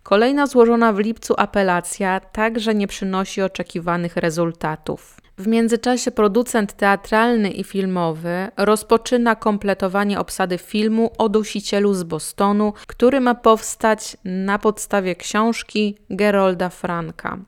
Kolejna 0.02 0.46
złożona 0.46 0.92
w 0.92 0.98
lipcu 0.98 1.34
apelacja 1.36 2.20
także 2.20 2.74
nie 2.74 2.86
przynosi 2.86 3.42
oczekiwanych 3.42 4.16
rezultatów. 4.16 5.21
W 5.38 5.46
międzyczasie 5.46 6.10
producent 6.10 6.72
teatralny 6.72 7.50
i 7.50 7.64
filmowy 7.64 8.48
rozpoczyna 8.56 9.36
kompletowanie 9.36 10.20
obsady 10.20 10.58
filmu 10.58 11.10
o 11.18 11.28
dusicielu 11.28 11.94
z 11.94 12.02
Bostonu, 12.02 12.72
który 12.86 13.20
ma 13.20 13.34
powstać 13.34 14.16
na 14.24 14.58
podstawie 14.58 15.16
książki 15.16 15.96
Gerolda 16.10 16.68
Franka. 16.68 17.38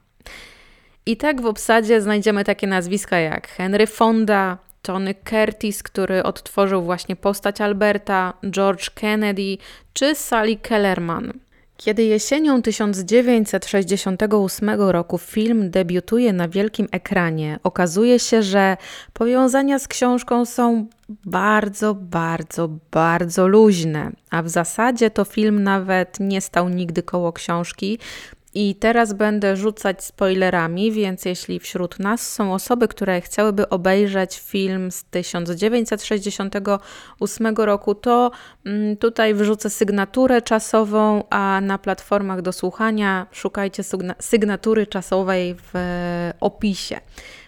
I 1.06 1.16
tak 1.16 1.40
w 1.40 1.46
obsadzie 1.46 2.00
znajdziemy 2.00 2.44
takie 2.44 2.66
nazwiska 2.66 3.18
jak 3.18 3.48
Henry 3.48 3.86
Fonda, 3.86 4.58
Tony 4.82 5.14
Curtis, 5.14 5.82
który 5.82 6.22
odtworzył 6.22 6.82
właśnie 6.82 7.16
postać 7.16 7.60
Alberta, 7.60 8.32
George 8.50 8.90
Kennedy 8.90 9.58
czy 9.92 10.14
Sally 10.14 10.56
Kellerman. 10.56 11.32
Kiedy 11.76 12.04
jesienią 12.04 12.62
1968 12.62 14.80
roku 14.80 15.18
film 15.18 15.70
debiutuje 15.70 16.32
na 16.32 16.48
wielkim 16.48 16.88
ekranie, 16.92 17.58
okazuje 17.62 18.18
się, 18.18 18.42
że 18.42 18.76
powiązania 19.12 19.78
z 19.78 19.88
książką 19.88 20.44
są 20.44 20.86
bardzo, 21.24 21.94
bardzo, 21.94 22.68
bardzo 22.90 23.48
luźne, 23.48 24.12
a 24.30 24.42
w 24.42 24.48
zasadzie 24.48 25.10
to 25.10 25.24
film 25.24 25.62
nawet 25.62 26.20
nie 26.20 26.40
stał 26.40 26.68
nigdy 26.68 27.02
koło 27.02 27.32
książki, 27.32 27.98
i 28.54 28.74
teraz 28.74 29.12
będę 29.12 29.56
rzucać 29.56 30.04
spoilerami, 30.04 30.92
więc 30.92 31.24
jeśli 31.24 31.60
wśród 31.60 31.98
nas 31.98 32.32
są 32.32 32.54
osoby, 32.54 32.88
które 32.88 33.20
chciałyby 33.20 33.68
obejrzeć 33.68 34.40
film 34.40 34.90
z 34.90 35.04
1968 35.04 37.54
roku, 37.56 37.94
to 37.94 38.30
mm, 38.66 38.96
tutaj 38.96 39.34
wrzucę 39.34 39.70
sygnaturę 39.70 40.42
czasową, 40.42 41.24
a 41.30 41.60
na 41.62 41.78
platformach 41.78 42.42
do 42.42 42.52
słuchania 42.52 43.26
szukajcie 43.32 43.82
sygnatury 44.20 44.86
czasowej 44.86 45.56
w 45.58 45.72
opisie. 46.40 47.00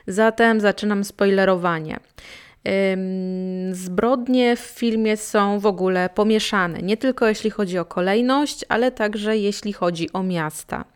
Zatem 0.06 0.60
zaczynam 0.60 1.04
spoilerowanie. 1.04 2.00
Zbrodnie 3.72 4.56
w 4.56 4.60
filmie 4.60 5.16
są 5.16 5.60
w 5.60 5.66
ogóle 5.66 6.10
pomieszane, 6.14 6.78
nie 6.78 6.96
tylko 6.96 7.28
jeśli 7.28 7.50
chodzi 7.50 7.78
o 7.78 7.84
kolejność, 7.84 8.64
ale 8.68 8.92
także 8.92 9.36
jeśli 9.36 9.72
chodzi 9.72 10.12
o 10.12 10.22
miasta. 10.22 10.95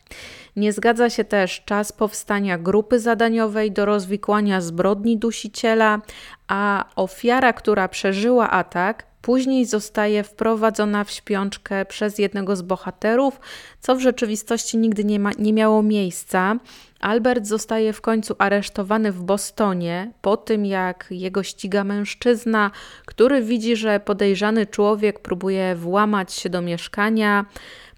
Nie 0.56 0.72
zgadza 0.72 1.10
się 1.10 1.24
też 1.24 1.62
czas 1.64 1.92
powstania 1.92 2.58
grupy 2.58 3.00
zadaniowej 3.00 3.72
do 3.72 3.84
rozwikłania 3.84 4.60
zbrodni 4.60 5.18
dusiciela, 5.18 6.00
a 6.48 6.84
ofiara, 6.96 7.52
która 7.52 7.88
przeżyła 7.88 8.50
atak, 8.50 9.10
później 9.22 9.66
zostaje 9.66 10.22
wprowadzona 10.22 11.04
w 11.04 11.10
śpiączkę 11.10 11.84
przez 11.84 12.18
jednego 12.18 12.56
z 12.56 12.62
bohaterów, 12.62 13.40
co 13.80 13.96
w 13.96 14.00
rzeczywistości 14.00 14.78
nigdy 14.78 15.04
nie, 15.04 15.18
ma, 15.18 15.30
nie 15.38 15.52
miało 15.52 15.82
miejsca. 15.82 16.56
Albert 17.00 17.46
zostaje 17.46 17.92
w 17.92 18.00
końcu 18.00 18.34
aresztowany 18.38 19.12
w 19.12 19.22
Bostonie 19.22 20.12
po 20.22 20.36
tym, 20.36 20.66
jak 20.66 21.06
jego 21.10 21.42
ściga 21.42 21.84
mężczyzna, 21.84 22.70
który 23.06 23.42
widzi, 23.42 23.76
że 23.76 24.00
podejrzany 24.00 24.66
człowiek 24.66 25.20
próbuje 25.20 25.74
włamać 25.76 26.32
się 26.32 26.50
do 26.50 26.62
mieszkania. 26.62 27.44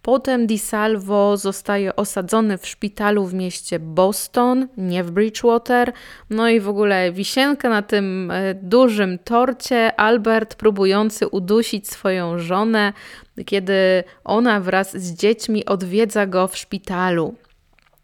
Potem 0.03 0.47
DiSalvo 0.47 1.37
zostaje 1.37 1.97
osadzony 1.97 2.59
w 2.59 2.67
szpitalu 2.67 3.25
w 3.25 3.35
mieście 3.35 3.79
Boston, 3.79 4.69
nie 4.77 5.05
w 5.05 5.11
Bridgewater. 5.11 5.93
No 6.31 6.49
i 6.49 6.61
w 6.61 6.69
ogóle 6.69 7.13
wisienka 7.13 7.69
na 7.69 7.83
tym 7.83 8.31
e, 8.31 8.55
dużym 8.55 9.19
torcie. 9.19 10.01
Albert 10.01 10.55
próbujący 10.55 11.29
udusić 11.29 11.89
swoją 11.89 12.39
żonę, 12.39 12.93
kiedy 13.47 14.05
ona 14.25 14.61
wraz 14.61 14.97
z 14.97 15.15
dziećmi 15.15 15.65
odwiedza 15.65 16.27
go 16.27 16.49
w 16.49 16.57
szpitalu 16.57 17.35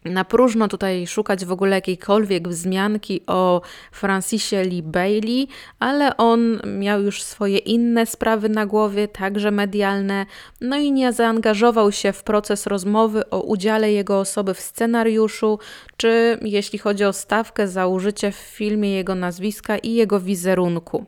na 0.04 0.24
próżno 0.24 0.68
tutaj 0.68 1.06
szukać 1.06 1.44
w 1.44 1.52
ogóle 1.52 1.76
jakiejkolwiek 1.76 2.48
wzmianki 2.48 3.20
o 3.26 3.62
Francisie 3.92 4.62
Lee 4.62 4.82
Bailey, 4.82 5.48
ale 5.78 6.16
on 6.16 6.60
miał 6.78 7.02
już 7.02 7.22
swoje 7.22 7.58
inne 7.58 8.06
sprawy 8.06 8.48
na 8.48 8.66
głowie, 8.66 9.08
także 9.08 9.50
medialne, 9.50 10.26
no 10.60 10.76
i 10.76 10.92
nie 10.92 11.12
zaangażował 11.12 11.92
się 11.92 12.12
w 12.12 12.22
proces 12.22 12.66
rozmowy 12.66 13.30
o 13.30 13.40
udziale 13.40 13.92
jego 13.92 14.20
osoby 14.20 14.54
w 14.54 14.60
scenariuszu, 14.60 15.58
czy 15.96 16.38
jeśli 16.42 16.78
chodzi 16.78 17.04
o 17.04 17.12
stawkę 17.12 17.68
za 17.68 17.86
użycie 17.86 18.32
w 18.32 18.36
filmie 18.36 18.92
jego 18.94 19.14
nazwiska 19.14 19.78
i 19.78 19.94
jego 19.94 20.20
wizerunku. 20.20 21.06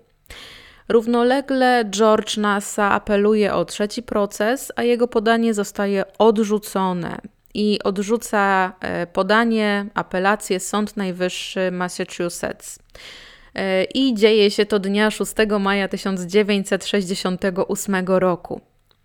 Równolegle 0.88 1.84
George 1.90 2.36
Nasa 2.36 2.90
apeluje 2.90 3.54
o 3.54 3.64
trzeci 3.64 4.02
proces, 4.02 4.72
a 4.76 4.82
jego 4.82 5.08
podanie 5.08 5.54
zostaje 5.54 6.04
odrzucone 6.18 7.20
i 7.54 7.78
odrzuca 7.84 8.72
e, 8.80 9.06
podanie, 9.06 9.86
apelację 9.94 10.60
Sąd 10.60 10.96
Najwyższy 10.96 11.70
Massachusetts. 11.70 12.78
E, 13.54 13.84
I 13.84 14.14
dzieje 14.14 14.50
się 14.50 14.66
to 14.66 14.78
dnia 14.78 15.10
6 15.10 15.32
maja 15.60 15.88
1968 15.88 17.94
roku. 18.06 18.60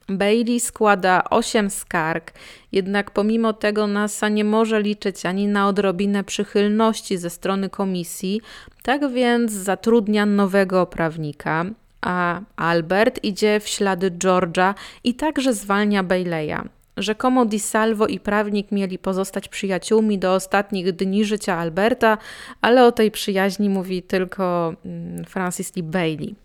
Bailey 0.10 0.60
składa 0.60 1.24
8 1.30 1.70
skarg, 1.70 2.34
jednak 2.72 3.12
pomimo 3.12 3.54
tego 3.54 3.88
NASA 3.88 4.30
nie 4.30 4.44
może 4.44 4.82
liczyć 4.82 5.26
ani 5.26 5.48
na 5.48 5.68
odrobinę 5.68 6.24
przychylności 6.24 7.18
ze 7.18 7.30
strony 7.30 7.70
komisji, 7.70 8.42
tak 8.84 9.12
więc 9.12 9.52
zatrudnia 9.52 10.26
nowego 10.26 10.86
prawnika, 10.86 11.66
a 12.02 12.42
Albert 12.56 13.24
idzie 13.24 13.60
w 13.60 13.68
ślady 13.68 14.12
George'a 14.12 14.74
i 15.04 15.14
także 15.14 15.54
zwalnia 15.54 16.04
Baileya. 16.04 16.75
Rzekomo 16.98 17.46
Di 17.46 17.60
Salvo 17.60 18.08
i 18.08 18.20
prawnik 18.20 18.72
mieli 18.72 19.00
pozostać 19.00 19.48
przyjaciółmi 19.48 20.20
do 20.20 20.34
ostatnich 20.34 20.92
dni 20.92 21.26
życia 21.26 21.56
Alberta, 21.56 22.18
ale 22.62 22.86
o 22.86 22.92
tej 22.92 23.12
przyjaźni 23.12 23.70
mówi 23.70 24.04
tylko 24.04 24.74
mm, 24.86 25.26
Francis 25.26 25.76
Lee 25.76 25.84
Bailey. 25.84 26.45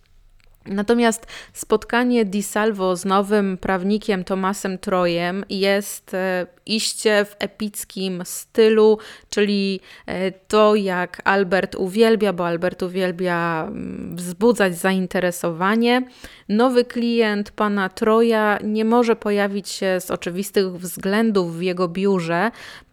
Natomiast 0.71 1.27
spotkanie 1.53 2.25
Di 2.25 2.43
Salvo 2.43 2.97
z 2.97 3.05
nowym 3.05 3.59
prawnikiem 3.59 4.25
Tomasem 4.25 4.79
Trojem 4.79 5.45
jest 5.49 6.15
e, 6.15 6.47
iście 6.67 7.25
w 7.25 7.37
epickim 7.39 8.23
stylu, 8.25 8.99
czyli 9.31 9.81
e, 10.07 10.33
to 10.33 10.75
jak 10.75 11.23
Albert 11.25 11.75
uwielbia, 11.75 12.33
bo 12.33 12.47
Albert 12.47 12.83
uwielbia 12.83 13.65
mm, 13.69 14.17
wzbudzać 14.17 14.79
zainteresowanie. 14.79 16.03
Nowy 16.49 16.85
klient 16.85 17.51
pana 17.51 17.89
Troja 17.89 18.59
nie 18.65 18.85
może 18.85 19.17
pojawić 19.17 19.69
się 19.69 20.01
z 20.01 20.11
oczywistych 20.11 20.73
względów 20.73 21.59
w 21.59 21.63
jego 21.63 21.89
biurze, 21.89 22.51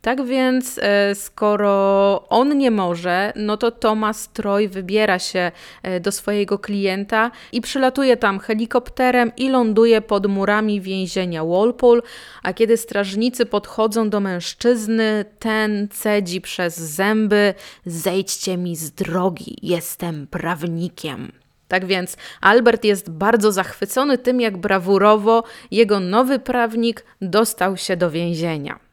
tak 0.08 0.26
więc, 0.26 0.80
e, 0.84 1.16
skoro 1.16 2.24
on 2.30 2.58
nie 2.58 2.72
może, 2.72 3.34
no 3.36 3.58
to 3.58 3.72
Thomas 3.72 4.30
Troy 4.30 4.70
wybiera 4.70 5.20
się 5.20 5.52
e, 5.84 6.00
do 6.00 6.12
swojego 6.12 6.60
klienta 6.60 7.32
i 7.52 7.62
przylatuje 7.62 8.18
tam 8.18 8.40
helikopterem 8.40 9.32
i 9.38 9.50
ląduje 9.50 10.02
pod 10.02 10.28
murami 10.28 10.82
więzienia 10.82 11.46
Walpole, 11.46 12.02
a 12.44 12.54
kiedy 12.54 12.78
strażnicy 12.78 13.46
podchodzą 13.46 14.10
do 14.10 14.20
mężczyzny, 14.20 15.26
ten 15.40 15.88
cedzi 15.92 16.42
przez 16.42 16.78
zęby: 16.78 17.54
Zejdźcie 17.86 18.58
mi 18.58 18.76
z 18.76 18.92
drogi, 18.92 19.58
jestem 19.62 20.28
prawnikiem. 20.28 21.32
Tak 21.68 21.86
więc 21.86 22.18
Albert 22.42 22.84
jest 22.84 23.10
bardzo 23.10 23.52
zachwycony 23.52 24.18
tym, 24.18 24.42
jak 24.42 24.58
brawurowo 24.58 25.44
jego 25.72 26.00
nowy 26.00 26.40
prawnik 26.40 27.06
dostał 27.22 27.78
się 27.78 27.98
do 27.98 28.12
więzienia. 28.12 28.87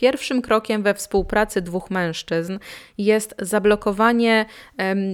Pierwszym 0.00 0.42
krokiem 0.42 0.82
we 0.82 0.94
współpracy 0.94 1.62
dwóch 1.62 1.90
mężczyzn 1.90 2.58
jest 2.98 3.34
zablokowanie 3.38 4.46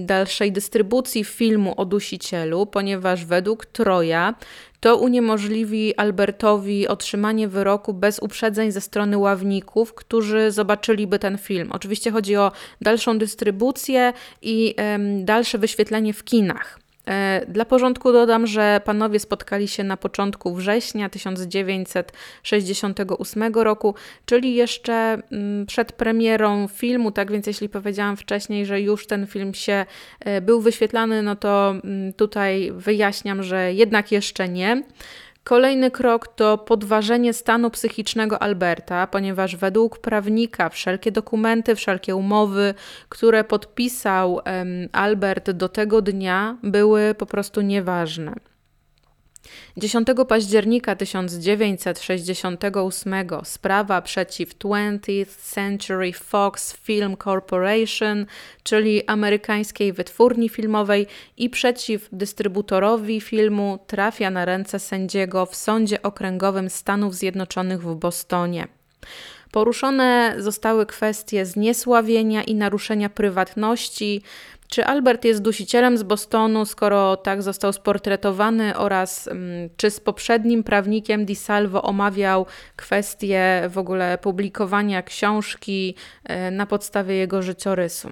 dalszej 0.05 0.51
dystrybucji 0.51 1.23
filmu 1.23 1.73
o 1.77 1.85
dusicielu, 1.85 2.65
ponieważ 2.65 3.25
według 3.25 3.65
Troja 3.65 4.35
to 4.79 4.97
uniemożliwi 4.97 5.95
Albertowi 5.95 6.87
otrzymanie 6.87 7.47
wyroku 7.47 7.93
bez 7.93 8.19
uprzedzeń 8.19 8.71
ze 8.71 8.81
strony 8.81 9.17
ławników, 9.17 9.93
którzy 9.93 10.51
zobaczyliby 10.51 11.19
ten 11.19 11.37
film. 11.37 11.71
Oczywiście 11.71 12.11
chodzi 12.11 12.35
o 12.35 12.51
dalszą 12.81 13.17
dystrybucję 13.17 14.13
i 14.41 14.75
dalsze 15.19 15.57
wyświetlenie 15.57 16.13
w 16.13 16.23
kinach. 16.23 16.79
E, 17.07 17.45
dla 17.47 17.65
porządku 17.65 18.11
dodam, 18.11 18.47
że 18.47 18.81
panowie 18.85 19.19
spotkali 19.19 19.67
się 19.67 19.83
na 19.83 19.97
początku 19.97 20.55
września 20.55 21.09
1968 21.09 23.53
roku, 23.53 23.95
czyli 24.25 24.55
jeszcze 24.55 25.17
mm, 25.31 25.65
przed 25.65 25.91
premierą 25.91 26.67
filmu. 26.67 27.11
Tak 27.11 27.31
więc, 27.31 27.47
jeśli 27.47 27.69
powiedziałam 27.69 28.17
wcześniej, 28.17 28.65
że 28.65 28.81
już 28.81 29.07
ten 29.07 29.27
film 29.27 29.53
się 29.53 29.85
e, 30.19 30.41
był 30.41 30.61
wyświetlany, 30.61 31.23
no 31.23 31.35
to 31.35 31.69
mm, 31.69 32.13
tutaj 32.13 32.71
wyjaśniam, 32.71 33.43
że 33.43 33.73
jednak 33.73 34.11
jeszcze 34.11 34.49
nie. 34.49 34.83
Kolejny 35.47 35.91
krok 35.91 36.27
to 36.27 36.57
podważenie 36.57 37.33
stanu 37.33 37.69
psychicznego 37.69 38.41
Alberta, 38.41 39.07
ponieważ 39.07 39.55
według 39.55 39.99
prawnika 39.99 40.69
wszelkie 40.69 41.11
dokumenty, 41.11 41.75
wszelkie 41.75 42.15
umowy, 42.15 42.73
które 43.09 43.43
podpisał 43.43 44.41
Albert 44.91 45.51
do 45.51 45.69
tego 45.69 46.01
dnia, 46.01 46.57
były 46.63 47.15
po 47.17 47.25
prostu 47.25 47.61
nieważne. 47.61 48.33
10 49.77 50.07
października 50.27 50.95
1968 50.95 53.13
sprawa 53.43 54.01
przeciw 54.01 54.57
20th 54.57 55.53
Century 55.53 56.13
Fox 56.13 56.73
Film 56.73 57.17
Corporation, 57.23 58.25
czyli 58.63 59.07
amerykańskiej 59.07 59.93
wytwórni 59.93 60.49
filmowej 60.49 61.07
i 61.37 61.49
przeciw 61.49 62.09
dystrybutorowi 62.11 63.21
filmu 63.21 63.79
trafia 63.87 64.29
na 64.29 64.45
ręce 64.45 64.79
sędziego 64.79 65.45
w 65.45 65.55
Sądzie 65.55 66.01
Okręgowym 66.01 66.69
Stanów 66.69 67.15
Zjednoczonych 67.15 67.81
w 67.81 67.95
Bostonie. 67.95 68.67
Poruszone 69.51 70.35
zostały 70.37 70.85
kwestie 70.85 71.45
zniesławienia 71.45 72.43
i 72.43 72.55
naruszenia 72.55 73.09
prywatności, 73.09 74.21
czy 74.67 74.85
Albert 74.85 75.25
jest 75.25 75.41
dusicielem 75.41 75.97
z 75.97 76.03
Bostonu, 76.03 76.65
skoro 76.65 77.17
tak 77.17 77.41
został 77.41 77.73
sportretowany, 77.73 78.77
oraz 78.77 79.27
um, 79.27 79.39
czy 79.77 79.91
z 79.91 79.99
poprzednim 79.99 80.63
prawnikiem 80.63 81.25
Di 81.25 81.35
Salvo 81.35 81.81
omawiał 81.81 82.45
kwestię 82.75 83.63
w 83.69 83.77
ogóle 83.77 84.17
publikowania 84.17 85.01
książki 85.01 85.95
y, 86.47 86.51
na 86.51 86.65
podstawie 86.65 87.15
jego 87.15 87.41
życiorysu? 87.41 88.09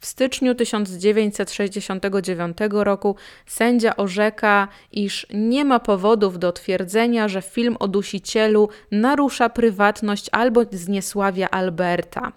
W 0.00 0.06
styczniu 0.06 0.54
1969 0.54 2.56
roku 2.70 3.16
sędzia 3.46 3.96
orzeka, 3.96 4.68
iż 4.92 5.26
nie 5.34 5.64
ma 5.64 5.80
powodów 5.80 6.38
do 6.38 6.52
twierdzenia, 6.52 7.28
że 7.28 7.42
film 7.42 7.76
o 7.80 7.88
dusicielu 7.88 8.68
narusza 8.90 9.48
prywatność 9.48 10.28
albo 10.32 10.62
zniesławia 10.72 11.50
Alberta 11.50 12.32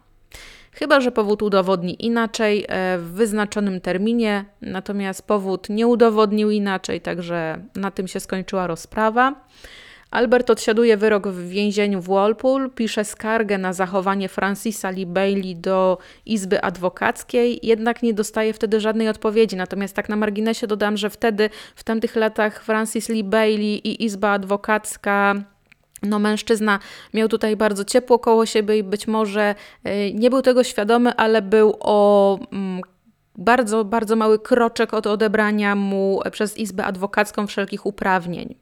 chyba 0.72 1.02
że 1.02 1.12
powód 1.12 1.42
udowodni 1.42 2.06
inaczej 2.06 2.66
e, 2.68 2.98
w 2.98 3.12
wyznaczonym 3.12 3.82
terminie, 3.82 4.46
natomiast 4.62 5.28
powód 5.28 5.70
nie 5.70 5.88
udowodnił 5.88 6.50
inaczej, 6.50 7.02
także 7.02 7.64
na 7.76 7.92
tym 7.92 8.08
się 8.08 8.20
skończyła 8.20 8.68
rozprawa. 8.68 9.36
Albert 10.12 10.50
odsiaduje 10.50 10.98
wyrok 10.98 11.28
w 11.28 11.50
więzieniu 11.50 12.02
w 12.02 12.08
Walpole, 12.08 12.70
pisze 12.70 13.06
skargę 13.06 13.58
na 13.58 13.74
zachowanie 13.74 14.30
Francisa 14.30 14.90
Lee 14.90 15.06
Bailey 15.06 15.56
do 15.56 15.98
Izby 16.26 16.62
Adwokackiej, 16.62 17.60
jednak 17.64 18.04
nie 18.04 18.14
dostaje 18.14 18.54
wtedy 18.54 18.80
żadnej 18.80 19.10
odpowiedzi. 19.10 19.56
Natomiast 19.56 19.96
tak 19.96 20.10
na 20.10 20.16
marginesie 20.16 20.68
dodam, 20.68 20.98
że 20.98 21.10
wtedy, 21.10 21.50
w 21.76 21.84
tamtych 21.84 22.16
latach 22.16 22.64
Francis 22.64 23.10
Lee 23.10 23.24
Bailey 23.24 23.88
i 23.88 24.06
Izba 24.06 24.32
Adwokacka 24.32 25.36
no, 26.02 26.20
mężczyzna 26.20 26.80
miał 27.14 27.28
tutaj 27.28 27.56
bardzo 27.56 27.86
ciepło 27.86 28.20
koło 28.20 28.46
siebie 28.46 28.78
i 28.78 28.84
być 28.84 29.08
może 29.08 29.56
e, 29.84 30.14
nie 30.14 30.30
był 30.30 30.42
tego 30.42 30.64
świadomy, 30.64 31.16
ale 31.16 31.42
był 31.42 31.74
o 31.80 32.40
mm, 32.52 32.82
bardzo, 33.36 33.86
bardzo 33.86 34.16
mały 34.16 34.40
kroczek 34.40 34.94
od 34.94 35.08
odebrania 35.08 35.76
mu 35.76 36.20
przez 36.32 36.58
Izbę 36.58 36.86
Adwokacką 36.86 37.48
wszelkich 37.48 37.86
uprawnień. 37.86 38.56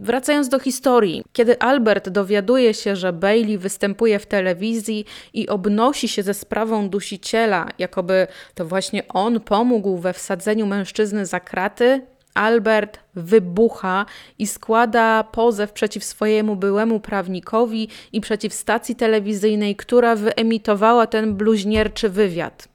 Wracając 0.00 0.48
do 0.48 0.58
historii, 0.58 1.22
kiedy 1.32 1.58
Albert 1.58 2.08
dowiaduje 2.08 2.74
się, 2.74 2.96
że 2.96 3.12
Bailey 3.12 3.58
występuje 3.58 4.18
w 4.18 4.26
telewizji 4.26 5.04
i 5.32 5.48
obnosi 5.48 6.08
się 6.08 6.22
ze 6.22 6.34
sprawą 6.34 6.88
dusiciela, 6.88 7.68
jakoby 7.78 8.26
to 8.54 8.66
właśnie 8.66 9.08
on 9.08 9.40
pomógł 9.40 9.96
we 9.96 10.12
wsadzeniu 10.12 10.66
mężczyzny 10.66 11.26
za 11.26 11.40
kraty, 11.40 12.06
Albert 12.34 12.98
wybucha 13.14 14.06
i 14.38 14.46
składa 14.46 15.24
pozew 15.24 15.72
przeciw 15.72 16.04
swojemu 16.04 16.56
byłemu 16.56 17.00
prawnikowi 17.00 17.88
i 18.12 18.20
przeciw 18.20 18.54
stacji 18.54 18.96
telewizyjnej, 18.96 19.76
która 19.76 20.16
wyemitowała 20.16 21.06
ten 21.06 21.34
bluźnierczy 21.34 22.08
wywiad. 22.08 22.68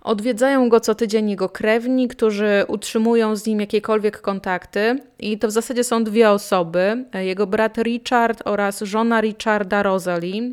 Odwiedzają 0.00 0.68
go 0.68 0.80
co 0.80 0.94
tydzień 0.94 1.30
jego 1.30 1.48
krewni, 1.48 2.08
którzy 2.08 2.64
utrzymują 2.68 3.36
z 3.36 3.46
nim 3.46 3.60
jakiekolwiek 3.60 4.20
kontakty, 4.20 4.98
i 5.18 5.38
to 5.38 5.48
w 5.48 5.50
zasadzie 5.50 5.84
są 5.84 6.04
dwie 6.04 6.30
osoby: 6.30 7.04
jego 7.14 7.46
brat 7.46 7.78
Richard 7.78 8.42
oraz 8.44 8.80
żona 8.80 9.20
Richarda 9.20 9.82
Rosalie. 9.82 10.50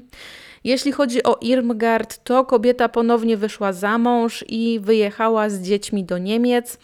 Jeśli 0.63 0.91
chodzi 0.91 1.23
o 1.23 1.37
Irmgard, 1.41 2.23
to 2.23 2.45
kobieta 2.45 2.89
ponownie 2.89 3.37
wyszła 3.37 3.73
za 3.73 3.97
mąż 3.97 4.45
i 4.47 4.79
wyjechała 4.79 5.49
z 5.49 5.61
dziećmi 5.61 6.03
do 6.03 6.17
Niemiec. 6.17 6.77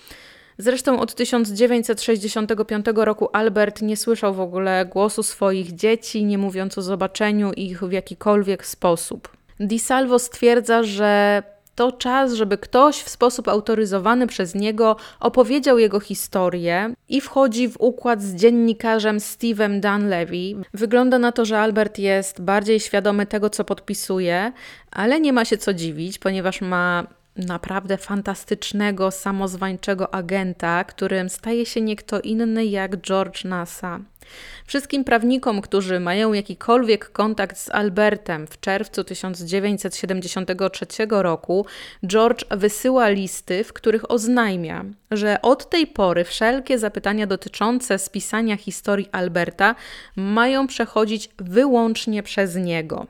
Zresztą 0.58 1.00
od 1.00 1.16
1965 1.16 2.86
roku 2.96 3.30
Albert 3.34 3.82
nie 3.82 3.98
słyszał 3.98 4.34
w 4.34 4.40
ogóle 4.40 4.86
głosu 4.86 5.24
swoich 5.24 5.76
dzieci, 5.76 6.26
nie 6.26 6.38
mówiąc 6.38 6.78
o 6.78 6.82
zobaczeniu 6.82 7.52
ich 7.54 7.84
w 7.84 7.92
jakikolwiek 7.92 8.66
sposób. 8.66 9.38
Di 9.60 9.80
Salvo 9.80 10.20
stwierdza, 10.20 10.84
że 10.84 11.44
to 11.76 11.92
czas, 11.92 12.34
żeby 12.34 12.58
ktoś 12.58 12.96
w 13.02 13.10
sposób 13.10 13.48
autoryzowany 13.48 14.28
przez 14.28 14.56
niego 14.56 14.96
opowiedział 15.20 15.80
jego 15.80 16.00
historię 16.00 16.94
i 17.10 17.22
wchodzi 17.22 17.70
w 17.70 17.76
układ 17.80 18.22
z 18.22 18.36
dziennikarzem 18.36 19.18
Steve'em 19.18 19.80
Dunlevy. 19.80 20.66
Wygląda 20.74 21.20
na 21.20 21.32
to, 21.32 21.46
że 21.46 21.60
Albert 21.60 22.00
jest 22.00 22.42
bardziej 22.42 22.80
świadomy 22.80 23.26
tego, 23.26 23.50
co 23.50 23.64
podpisuje, 23.64 24.52
ale 24.92 25.20
nie 25.20 25.34
ma 25.34 25.46
się 25.46 25.58
co 25.58 25.74
dziwić, 25.74 26.20
ponieważ 26.20 26.62
ma 26.62 27.08
naprawdę 27.36 27.98
fantastycznego, 27.98 29.12
samozwańczego 29.12 30.14
agenta, 30.14 30.84
którym 30.84 31.30
staje 31.30 31.66
się 31.66 31.82
nie 31.82 31.96
kto 31.96 32.22
inny 32.22 32.66
jak 32.66 32.98
George 32.98 33.46
Nasa. 33.46 34.00
Wszystkim 34.66 35.04
prawnikom, 35.04 35.62
którzy 35.62 36.00
mają 36.00 36.34
jakikolwiek 36.34 37.12
kontakt 37.12 37.58
z 37.58 37.70
Albertem 37.70 38.48
w 38.48 38.60
czerwcu 38.60 39.04
1973 39.04 40.86
roku, 41.10 41.66
George 42.08 42.46
wysyła 42.52 43.10
listy, 43.10 43.64
w 43.64 43.74
których 43.74 44.12
oznajmia, 44.12 44.86
że 45.12 45.42
od 45.42 45.70
tej 45.70 45.88
pory 45.88 46.24
wszelkie 46.24 46.80
zapytania 46.80 47.28
dotyczące 47.28 48.00
spisania 48.00 48.58
historii 48.58 49.10
Alberta 49.12 49.76
mają 50.16 50.68
przechodzić 50.68 51.30
wyłącznie 51.38 52.24
przez 52.24 52.56
niego. 52.56 53.08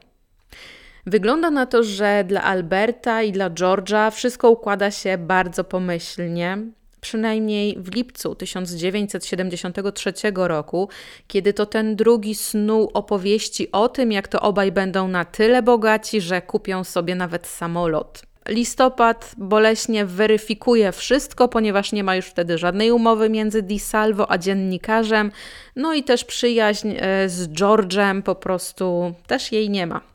Wygląda 1.05 1.51
na 1.51 1.65
to, 1.65 1.83
że 1.83 2.23
dla 2.27 2.43
Alberta 2.43 3.23
i 3.23 3.31
dla 3.31 3.49
George'a 3.49 4.11
wszystko 4.11 4.49
układa 4.49 4.91
się 4.91 5.17
bardzo 5.17 5.63
pomyślnie. 5.63 6.57
Przynajmniej 7.01 7.77
w 7.79 7.95
lipcu 7.95 8.35
1973 8.35 10.13
roku, 10.35 10.89
kiedy 11.27 11.53
to 11.53 11.65
ten 11.65 11.95
drugi 11.95 12.35
snuł 12.35 12.91
opowieści 12.93 13.71
o 13.71 13.89
tym, 13.89 14.11
jak 14.11 14.27
to 14.27 14.41
obaj 14.41 14.71
będą 14.71 15.07
na 15.07 15.25
tyle 15.25 15.61
bogaci, 15.61 16.21
że 16.21 16.41
kupią 16.41 16.83
sobie 16.83 17.15
nawet 17.15 17.47
samolot. 17.47 18.21
Listopad 18.47 19.35
boleśnie 19.37 20.05
weryfikuje 20.05 20.91
wszystko, 20.91 21.47
ponieważ 21.47 21.91
nie 21.91 22.03
ma 22.03 22.15
już 22.15 22.25
wtedy 22.25 22.57
żadnej 22.57 22.91
umowy 22.91 23.29
między 23.29 23.61
Di 23.61 23.79
Salvo 23.79 24.31
a 24.31 24.37
dziennikarzem, 24.37 25.31
no 25.75 25.93
i 25.93 26.03
też 26.03 26.25
przyjaźń 26.25 26.93
e, 26.97 27.29
z 27.29 27.49
George'em 27.49 28.21
po 28.21 28.35
prostu 28.35 29.13
też 29.27 29.51
jej 29.51 29.69
nie 29.69 29.87
ma. 29.87 30.12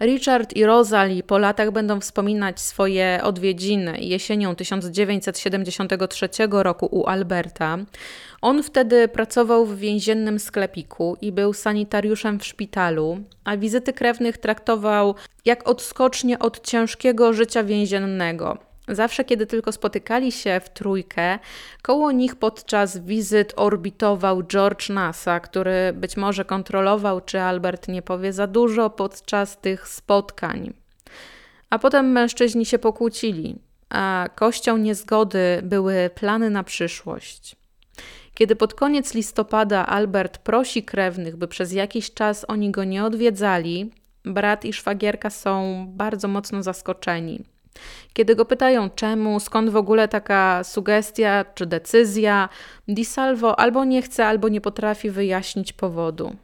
Richard 0.00 0.56
i 0.56 0.64
Rosalie 0.64 1.22
po 1.22 1.38
latach 1.38 1.70
będą 1.70 2.00
wspominać 2.00 2.60
swoje 2.60 3.20
odwiedziny 3.22 4.00
jesienią 4.00 4.54
1973 4.54 6.28
roku 6.50 6.88
u 6.90 7.06
Alberta. 7.06 7.78
On 8.40 8.62
wtedy 8.62 9.08
pracował 9.08 9.66
w 9.66 9.78
więziennym 9.78 10.38
sklepiku 10.38 11.16
i 11.20 11.32
był 11.32 11.52
sanitariuszem 11.52 12.38
w 12.38 12.46
szpitalu, 12.46 13.20
a 13.44 13.56
wizyty 13.56 13.92
krewnych 13.92 14.38
traktował 14.38 15.14
jak 15.44 15.68
odskocznie 15.68 16.38
od 16.38 16.66
ciężkiego 16.66 17.32
życia 17.32 17.64
więziennego. 17.64 18.67
Zawsze, 18.88 19.24
kiedy 19.24 19.46
tylko 19.46 19.72
spotykali 19.72 20.32
się 20.32 20.60
w 20.64 20.68
trójkę, 20.68 21.38
koło 21.82 22.12
nich 22.12 22.36
podczas 22.36 22.98
wizyt 22.98 23.52
orbitował 23.56 24.42
George 24.42 24.88
Nasa, 24.88 25.40
który 25.40 25.92
być 25.94 26.16
może 26.16 26.44
kontrolował, 26.44 27.20
czy 27.20 27.40
Albert 27.40 27.88
nie 27.88 28.02
powie 28.02 28.32
za 28.32 28.46
dużo 28.46 28.90
podczas 28.90 29.58
tych 29.58 29.88
spotkań. 29.88 30.72
A 31.70 31.78
potem 31.78 32.12
mężczyźni 32.12 32.66
się 32.66 32.78
pokłócili, 32.78 33.58
a 33.90 34.28
kością 34.34 34.76
niezgody 34.76 35.60
były 35.62 36.10
plany 36.14 36.50
na 36.50 36.64
przyszłość. 36.64 37.56
Kiedy 38.34 38.56
pod 38.56 38.74
koniec 38.74 39.14
listopada 39.14 39.86
Albert 39.86 40.38
prosi 40.38 40.82
krewnych, 40.82 41.36
by 41.36 41.48
przez 41.48 41.72
jakiś 41.72 42.14
czas 42.14 42.44
oni 42.48 42.70
go 42.70 42.84
nie 42.84 43.04
odwiedzali, 43.04 43.90
brat 44.24 44.64
i 44.64 44.72
szwagierka 44.72 45.30
są 45.30 45.84
bardzo 45.88 46.28
mocno 46.28 46.62
zaskoczeni. 46.62 47.44
Kiedy 48.12 48.36
go 48.36 48.44
pytają 48.44 48.90
czemu, 48.90 49.40
skąd 49.40 49.70
w 49.70 49.76
ogóle 49.76 50.08
taka 50.08 50.64
sugestia 50.64 51.44
czy 51.54 51.66
decyzja, 51.66 52.48
Di 52.88 53.04
Salvo 53.04 53.60
albo 53.60 53.84
nie 53.84 54.02
chce, 54.02 54.26
albo 54.26 54.48
nie 54.48 54.60
potrafi 54.60 55.10
wyjaśnić 55.10 55.72
powodu. 55.72 56.36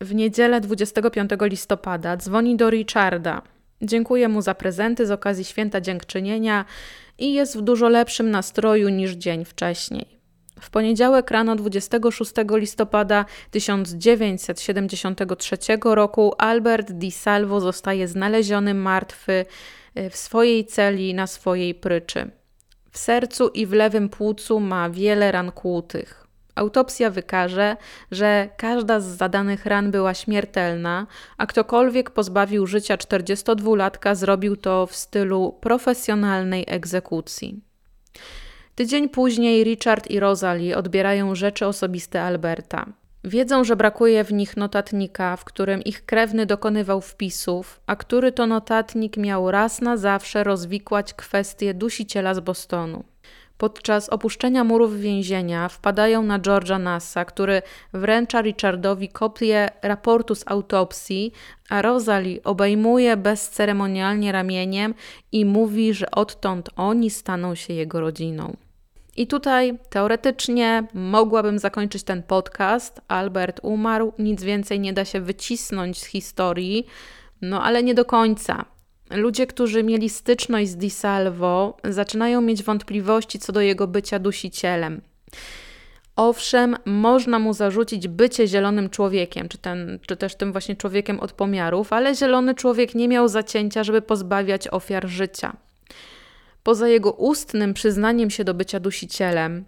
W 0.00 0.14
niedzielę 0.14 0.60
25 0.60 1.30
listopada 1.40 2.16
dzwoni 2.16 2.56
do 2.56 2.70
Richarda. 2.70 3.42
Dziękuję 3.82 4.28
mu 4.28 4.42
za 4.42 4.54
prezenty 4.54 5.06
z 5.06 5.10
okazji 5.10 5.44
święta 5.44 5.80
dziękczynienia 5.80 6.64
i 7.18 7.32
jest 7.32 7.58
w 7.58 7.60
dużo 7.60 7.88
lepszym 7.88 8.30
nastroju 8.30 8.88
niż 8.88 9.12
dzień 9.12 9.44
wcześniej. 9.44 10.18
W 10.60 10.70
poniedziałek 10.70 11.30
rano 11.30 11.56
26 11.56 12.32
listopada 12.50 13.24
1973 13.50 15.56
roku 15.84 16.34
Albert 16.38 16.92
Di 16.92 17.10
Salvo 17.10 17.60
zostaje 17.60 18.08
znaleziony 18.08 18.74
martwy 18.74 19.44
w 20.10 20.16
swojej 20.16 20.64
celi 20.64 21.14
na 21.14 21.26
swojej 21.26 21.74
pryczy. 21.74 22.30
W 22.90 22.98
sercu 22.98 23.48
i 23.48 23.66
w 23.66 23.72
lewym 23.72 24.08
płucu 24.08 24.60
ma 24.60 24.90
wiele 24.90 25.32
ran 25.32 25.52
kłutych. 25.52 26.26
Autopsja 26.54 27.10
wykaże, 27.10 27.76
że 28.10 28.48
każda 28.56 29.00
z 29.00 29.04
zadanych 29.04 29.66
ran 29.66 29.90
była 29.90 30.14
śmiertelna, 30.14 31.06
a 31.36 31.46
ktokolwiek 31.46 32.10
pozbawił 32.10 32.66
życia 32.66 32.96
42-latka 32.96 34.14
zrobił 34.14 34.56
to 34.56 34.86
w 34.86 34.96
stylu 34.96 35.58
profesjonalnej 35.60 36.64
egzekucji. 36.68 37.60
Tydzień 38.74 39.08
później 39.08 39.64
Richard 39.64 40.10
i 40.10 40.20
Rosalie 40.20 40.76
odbierają 40.76 41.34
rzeczy 41.34 41.66
osobiste 41.66 42.22
Alberta. 42.22 42.86
Wiedzą, 43.24 43.64
że 43.64 43.76
brakuje 43.76 44.24
w 44.24 44.32
nich 44.32 44.56
notatnika, 44.56 45.36
w 45.36 45.44
którym 45.44 45.82
ich 45.82 46.06
krewny 46.06 46.46
dokonywał 46.46 47.00
wpisów, 47.00 47.80
a 47.86 47.96
który 47.96 48.32
to 48.32 48.46
notatnik 48.46 49.16
miał 49.16 49.50
raz 49.50 49.80
na 49.80 49.96
zawsze 49.96 50.44
rozwikłać 50.44 51.14
kwestię 51.14 51.74
dusiciela 51.74 52.34
z 52.34 52.40
Bostonu. 52.40 53.04
Podczas 53.58 54.08
opuszczenia 54.08 54.64
murów 54.64 55.00
więzienia 55.00 55.68
wpadają 55.68 56.22
na 56.22 56.38
George'a 56.38 56.80
Nassa, 56.80 57.24
który 57.24 57.62
wręcza 57.92 58.42
Richardowi 58.42 59.08
kopię 59.08 59.68
raportu 59.82 60.34
z 60.34 60.44
autopsji, 60.46 61.32
a 61.68 61.82
Rosalie 61.82 62.42
obejmuje 62.44 63.16
bezceremonialnie 63.16 64.32
ramieniem 64.32 64.94
i 65.32 65.44
mówi, 65.44 65.94
że 65.94 66.10
odtąd 66.10 66.70
oni 66.76 67.10
staną 67.10 67.54
się 67.54 67.74
jego 67.74 68.00
rodziną. 68.00 68.56
I 69.18 69.26
tutaj 69.26 69.78
teoretycznie 69.90 70.84
mogłabym 70.94 71.58
zakończyć 71.58 72.02
ten 72.02 72.22
podcast. 72.22 73.00
Albert 73.08 73.60
umarł, 73.62 74.12
nic 74.18 74.42
więcej 74.42 74.80
nie 74.80 74.92
da 74.92 75.04
się 75.04 75.20
wycisnąć 75.20 75.98
z 75.98 76.04
historii, 76.04 76.86
no 77.42 77.62
ale 77.62 77.82
nie 77.82 77.94
do 77.94 78.04
końca. 78.04 78.64
Ludzie, 79.10 79.46
którzy 79.46 79.82
mieli 79.82 80.08
styczność 80.08 80.70
z 80.70 80.76
Di 80.76 80.90
Salvo, 80.90 81.76
zaczynają 81.84 82.40
mieć 82.40 82.62
wątpliwości 82.62 83.38
co 83.38 83.52
do 83.52 83.60
jego 83.60 83.86
bycia 83.86 84.18
dusicielem. 84.18 85.00
Owszem, 86.16 86.76
można 86.84 87.38
mu 87.38 87.52
zarzucić 87.52 88.08
bycie 88.08 88.46
zielonym 88.46 88.90
człowiekiem, 88.90 89.48
czy, 89.48 89.58
ten, 89.58 89.98
czy 90.06 90.16
też 90.16 90.34
tym 90.34 90.52
właśnie 90.52 90.76
człowiekiem 90.76 91.20
od 91.20 91.32
pomiarów, 91.32 91.92
ale 91.92 92.14
zielony 92.14 92.54
człowiek 92.54 92.94
nie 92.94 93.08
miał 93.08 93.28
zacięcia, 93.28 93.84
żeby 93.84 94.02
pozbawiać 94.02 94.68
ofiar 94.68 95.08
życia. 95.08 95.56
Poza 96.68 96.88
jego 96.88 97.12
ustnym 97.12 97.74
przyznaniem 97.74 98.30
się 98.30 98.44
do 98.44 98.54
bycia 98.54 98.80
dusicielem, 98.80 99.64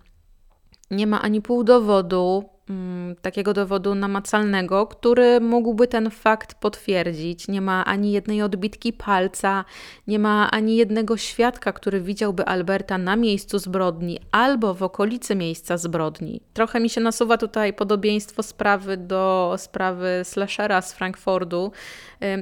nie 0.91 1.07
ma 1.07 1.23
ani 1.23 1.43
pół 1.43 1.65
dowodu, 1.65 2.45
mm, 2.71 3.17
takiego 3.17 3.53
dowodu 3.53 3.95
namacalnego, 3.95 4.87
który 4.87 5.41
mógłby 5.41 5.89
ten 5.89 6.11
fakt 6.11 6.55
potwierdzić. 6.55 7.49
Nie 7.49 7.61
ma 7.61 7.85
ani 7.85 8.13
jednej 8.13 8.43
odbitki 8.43 8.93
palca, 8.93 9.65
nie 10.07 10.19
ma 10.19 10.51
ani 10.51 10.77
jednego 10.77 11.17
świadka, 11.17 11.73
który 11.73 12.01
widziałby 12.01 12.45
Alberta 12.45 12.99
na 12.99 13.17
miejscu 13.17 13.59
zbrodni 13.59 14.19
albo 14.33 14.75
w 14.75 14.83
okolicy 14.83 15.35
miejsca 15.35 15.77
zbrodni. 15.77 16.41
Trochę 16.53 16.81
mi 16.81 16.91
się 16.91 17.01
nasuwa 17.01 17.37
tutaj 17.37 17.73
podobieństwo 17.73 18.43
sprawy 18.43 18.97
do 18.97 19.55
sprawy 19.59 20.09
slashera 20.25 20.83
z 20.83 20.93
Frankfurtu, 20.93 21.73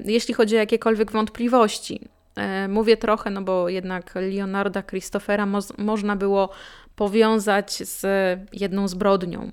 jeśli 0.05 0.35
chodzi 0.35 0.57
o 0.57 0.59
jakiekolwiek 0.59 1.13
wątpliwości. 1.13 2.18
E, 2.39 2.69
mówię 2.69 2.97
trochę, 2.97 3.31
no 3.31 3.43
bo 3.43 3.69
jednak 3.69 4.15
Leonarda 4.15 4.82
Christophera 4.82 5.47
mo 5.47 5.59
można 5.78 6.16
było 6.16 6.51
powiązać 6.97 7.73
z 7.73 8.06
jedną 8.52 8.89
zbrodnią. 8.89 9.51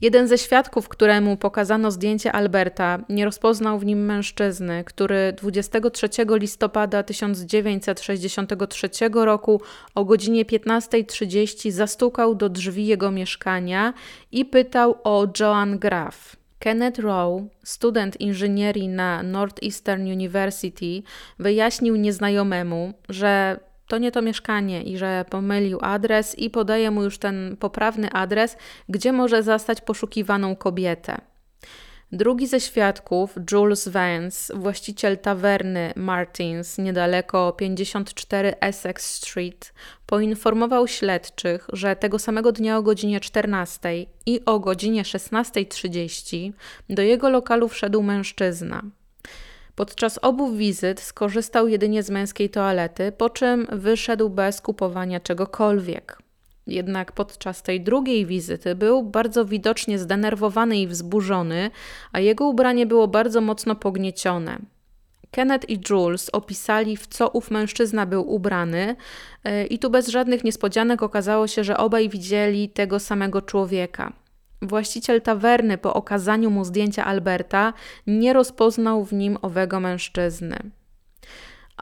Jeden 0.00 0.28
ze 0.28 0.38
świadków, 0.38 0.88
któremu 0.88 1.36
pokazano 1.36 1.90
zdjęcie 1.90 2.32
Alberta, 2.32 2.98
nie 3.08 3.24
rozpoznał 3.24 3.78
w 3.78 3.84
nim 3.84 4.04
mężczyzny, 4.04 4.84
który 4.84 5.34
23 5.36 6.08
listopada 6.28 7.02
1963 7.02 8.88
roku 9.12 9.60
o 9.94 10.04
godzinie 10.04 10.44
15.30 10.44 11.70
zastukał 11.70 12.34
do 12.34 12.48
drzwi 12.48 12.86
jego 12.86 13.10
mieszkania 13.10 13.94
i 14.32 14.44
pytał 14.44 14.98
o 15.04 15.26
Joan 15.40 15.78
Graf. 15.78 16.37
Kenneth 16.58 16.98
Rowe, 16.98 17.46
student 17.64 18.20
inżynierii 18.20 18.88
na 18.88 19.22
Northeastern 19.22 20.02
University, 20.02 21.02
wyjaśnił 21.38 21.96
nieznajomemu, 21.96 22.92
że 23.08 23.60
to 23.88 23.98
nie 23.98 24.12
to 24.12 24.22
mieszkanie 24.22 24.82
i 24.82 24.98
że 24.98 25.24
pomylił 25.30 25.78
adres 25.82 26.38
i 26.38 26.50
podaje 26.50 26.90
mu 26.90 27.02
już 27.02 27.18
ten 27.18 27.56
poprawny 27.60 28.10
adres, 28.12 28.56
gdzie 28.88 29.12
może 29.12 29.42
zastać 29.42 29.80
poszukiwaną 29.80 30.56
kobietę. 30.56 31.20
Drugi 32.12 32.46
ze 32.46 32.60
świadków, 32.60 33.34
Jules 33.52 33.88
Vance, 33.88 34.56
właściciel 34.56 35.18
tawerny 35.18 35.92
Martins 35.96 36.78
niedaleko 36.78 37.52
54 37.52 38.54
Essex 38.60 39.14
Street, 39.14 39.72
poinformował 40.06 40.88
śledczych, 40.88 41.66
że 41.72 41.96
tego 41.96 42.18
samego 42.18 42.52
dnia 42.52 42.78
o 42.78 42.82
godzinie 42.82 43.20
14 43.20 44.06
i 44.26 44.40
o 44.44 44.60
godzinie 44.60 45.02
16.30 45.02 46.52
do 46.90 47.02
jego 47.02 47.30
lokalu 47.30 47.68
wszedł 47.68 48.02
mężczyzna. 48.02 48.82
Podczas 49.74 50.18
obu 50.22 50.52
wizyt 50.52 51.00
skorzystał 51.00 51.68
jedynie 51.68 52.02
z 52.02 52.10
męskiej 52.10 52.50
toalety, 52.50 53.12
po 53.12 53.30
czym 53.30 53.66
wyszedł 53.72 54.30
bez 54.30 54.60
kupowania 54.60 55.20
czegokolwiek. 55.20 56.27
Jednak 56.68 57.12
podczas 57.12 57.62
tej 57.62 57.80
drugiej 57.80 58.26
wizyty 58.26 58.74
był 58.74 59.02
bardzo 59.02 59.44
widocznie 59.44 59.98
zdenerwowany 59.98 60.78
i 60.78 60.86
wzburzony, 60.86 61.70
a 62.12 62.20
jego 62.20 62.48
ubranie 62.48 62.86
było 62.86 63.08
bardzo 63.08 63.40
mocno 63.40 63.74
pogniecione. 63.74 64.58
Kenneth 65.30 65.70
i 65.70 65.80
Jules 65.90 66.30
opisali, 66.32 66.96
w 66.96 67.06
co 67.06 67.28
ów 67.28 67.50
mężczyzna 67.50 68.06
był 68.06 68.34
ubrany, 68.34 68.96
e, 69.44 69.66
i 69.66 69.78
tu 69.78 69.90
bez 69.90 70.08
żadnych 70.08 70.44
niespodzianek 70.44 71.02
okazało 71.02 71.46
się, 71.46 71.64
że 71.64 71.76
obaj 71.76 72.08
widzieli 72.08 72.68
tego 72.68 72.98
samego 72.98 73.42
człowieka. 73.42 74.12
Właściciel 74.62 75.22
tawerny 75.22 75.78
po 75.78 75.94
okazaniu 75.94 76.50
mu 76.50 76.64
zdjęcia 76.64 77.04
Alberta 77.04 77.72
nie 78.06 78.32
rozpoznał 78.32 79.04
w 79.04 79.12
nim 79.12 79.38
owego 79.42 79.80
mężczyzny. 79.80 80.58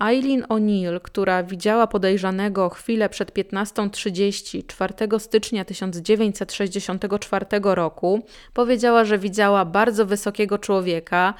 Eileen 0.00 0.42
O'Neill, 0.42 1.00
która 1.02 1.42
widziała 1.42 1.86
podejrzanego 1.86 2.68
chwilę 2.68 3.08
przed 3.08 3.32
15.30 3.32 4.66
4 4.66 4.94
stycznia 5.18 5.64
1964 5.64 7.46
roku, 7.62 8.22
powiedziała, 8.54 9.04
że 9.04 9.18
widziała 9.18 9.64
bardzo 9.64 10.06
wysokiego 10.06 10.58
człowieka 10.58 11.34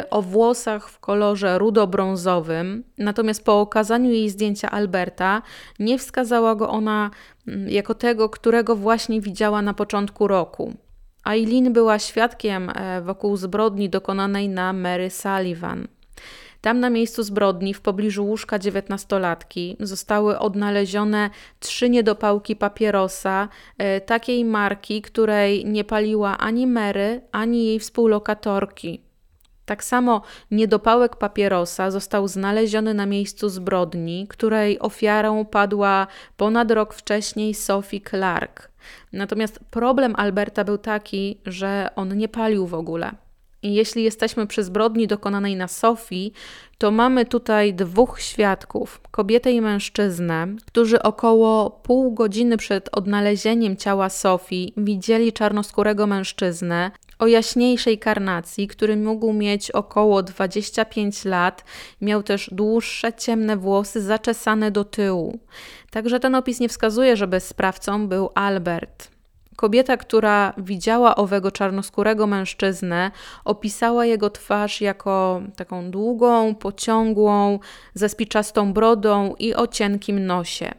y, 0.00 0.10
o 0.10 0.22
włosach 0.22 0.88
w 0.88 0.98
kolorze 0.98 1.58
rudo-brązowym, 1.58 2.82
natomiast 2.98 3.44
po 3.44 3.60
okazaniu 3.60 4.10
jej 4.10 4.30
zdjęcia 4.30 4.70
Alberta 4.70 5.42
nie 5.78 5.98
wskazała 5.98 6.54
go 6.54 6.70
ona 6.70 7.10
y, 7.48 7.66
jako 7.68 7.94
tego, 7.94 8.28
którego 8.28 8.76
właśnie 8.76 9.20
widziała 9.20 9.62
na 9.62 9.74
początku 9.74 10.28
roku. 10.28 10.74
Eileen 11.26 11.72
była 11.72 11.98
świadkiem 11.98 12.70
y, 12.70 13.02
wokół 13.02 13.36
zbrodni 13.36 13.90
dokonanej 13.90 14.48
na 14.48 14.72
Mary 14.72 15.10
Sullivan. 15.10 15.88
Tam 16.60 16.80
na 16.80 16.90
miejscu 16.90 17.22
zbrodni, 17.22 17.74
w 17.74 17.80
pobliżu 17.80 18.26
łóżka 18.26 18.58
dziewiętnastolatki, 18.58 19.76
zostały 19.80 20.38
odnalezione 20.38 21.30
trzy 21.60 21.90
niedopałki 21.90 22.56
papierosa 22.56 23.48
e, 23.78 24.00
takiej 24.00 24.44
marki, 24.44 25.02
której 25.02 25.64
nie 25.64 25.84
paliła 25.84 26.38
ani 26.38 26.66
Mary, 26.66 27.20
ani 27.32 27.66
jej 27.66 27.78
współlokatorki. 27.78 29.00
Tak 29.66 29.84
samo 29.84 30.22
niedopałek 30.50 31.16
papierosa 31.16 31.90
został 31.90 32.28
znaleziony 32.28 32.94
na 32.94 33.06
miejscu 33.06 33.48
zbrodni, 33.48 34.26
której 34.28 34.78
ofiarą 34.78 35.44
padła 35.44 36.06
ponad 36.36 36.70
rok 36.70 36.94
wcześniej 36.94 37.54
Sophie 37.54 38.00
Clark. 38.00 38.70
Natomiast 39.12 39.60
problem 39.70 40.14
Alberta 40.16 40.64
był 40.64 40.78
taki, 40.78 41.40
że 41.46 41.90
on 41.96 42.16
nie 42.16 42.28
palił 42.28 42.66
w 42.66 42.74
ogóle. 42.74 43.12
Jeśli 43.62 44.04
jesteśmy 44.04 44.46
przy 44.46 44.64
zbrodni 44.64 45.06
dokonanej 45.06 45.56
na 45.56 45.68
Sofii, 45.68 46.32
to 46.78 46.90
mamy 46.90 47.26
tutaj 47.26 47.74
dwóch 47.74 48.20
świadków, 48.20 49.00
kobietę 49.10 49.52
i 49.52 49.60
mężczyznę, 49.60 50.46
którzy 50.66 51.02
około 51.02 51.70
pół 51.70 52.12
godziny 52.12 52.56
przed 52.56 52.88
odnalezieniem 52.92 53.76
ciała 53.76 54.08
Sofii 54.08 54.72
widzieli 54.76 55.32
czarnoskórego 55.32 56.06
mężczyznę 56.06 56.90
o 57.18 57.26
jaśniejszej 57.26 57.98
karnacji, 57.98 58.68
który 58.68 58.96
mógł 58.96 59.32
mieć 59.32 59.70
około 59.70 60.22
25 60.22 61.24
lat, 61.24 61.64
miał 62.00 62.22
też 62.22 62.50
dłuższe, 62.52 63.12
ciemne 63.12 63.56
włosy 63.56 64.02
zaczesane 64.02 64.70
do 64.70 64.84
tyłu. 64.84 65.38
Także 65.90 66.20
ten 66.20 66.34
opis 66.34 66.60
nie 66.60 66.68
wskazuje, 66.68 67.16
żeby 67.16 67.40
sprawcą 67.40 68.08
był 68.08 68.30
Albert. 68.34 69.19
Kobieta, 69.60 69.96
która 69.96 70.52
widziała 70.58 71.16
owego 71.16 71.50
czarnoskórego 71.50 72.26
mężczyznę, 72.26 73.10
opisała 73.44 74.06
jego 74.06 74.30
twarz 74.30 74.80
jako 74.80 75.42
taką 75.56 75.90
długą, 75.90 76.54
pociągłą, 76.54 77.58
ze 77.94 78.08
spiczastą 78.08 78.72
brodą 78.72 79.34
i 79.38 79.54
o 79.54 79.66
cienkim 79.66 80.26
nosie. 80.26 80.72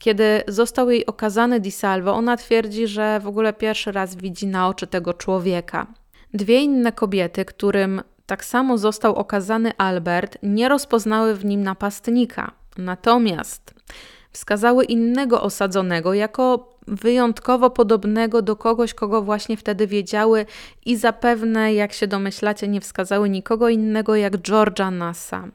Kiedy 0.00 0.42
został 0.48 0.90
jej 0.90 1.06
okazany 1.06 1.60
Di 1.60 1.70
Salvo, 1.70 2.14
ona 2.14 2.36
twierdzi, 2.36 2.86
że 2.86 3.20
w 3.20 3.26
ogóle 3.26 3.52
pierwszy 3.52 3.92
raz 3.92 4.14
widzi 4.14 4.46
na 4.46 4.68
oczy 4.68 4.86
tego 4.86 5.14
człowieka. 5.14 5.86
Dwie 6.34 6.60
inne 6.60 6.92
kobiety, 6.92 7.44
którym 7.44 8.02
tak 8.26 8.44
samo 8.44 8.78
został 8.78 9.14
okazany 9.14 9.72
Albert, 9.78 10.38
nie 10.42 10.68
rozpoznały 10.68 11.34
w 11.34 11.44
nim 11.44 11.62
napastnika. 11.62 12.52
Natomiast 12.78 13.74
wskazały 14.32 14.84
innego 14.84 15.42
osadzonego 15.42 16.14
jako 16.14 16.75
wyjątkowo 16.86 17.70
podobnego 17.70 18.42
do 18.42 18.56
kogoś, 18.56 18.94
kogo 18.94 19.22
właśnie 19.22 19.56
wtedy 19.56 19.86
wiedziały 19.86 20.46
i 20.86 20.96
zapewne, 20.96 21.74
jak 21.74 21.92
się 21.92 22.06
domyślacie, 22.06 22.68
nie 22.68 22.80
wskazały 22.80 23.28
nikogo 23.28 23.68
innego 23.68 24.16
jak 24.16 24.38
Georgia 24.38 24.90
Nassa. 24.90 25.48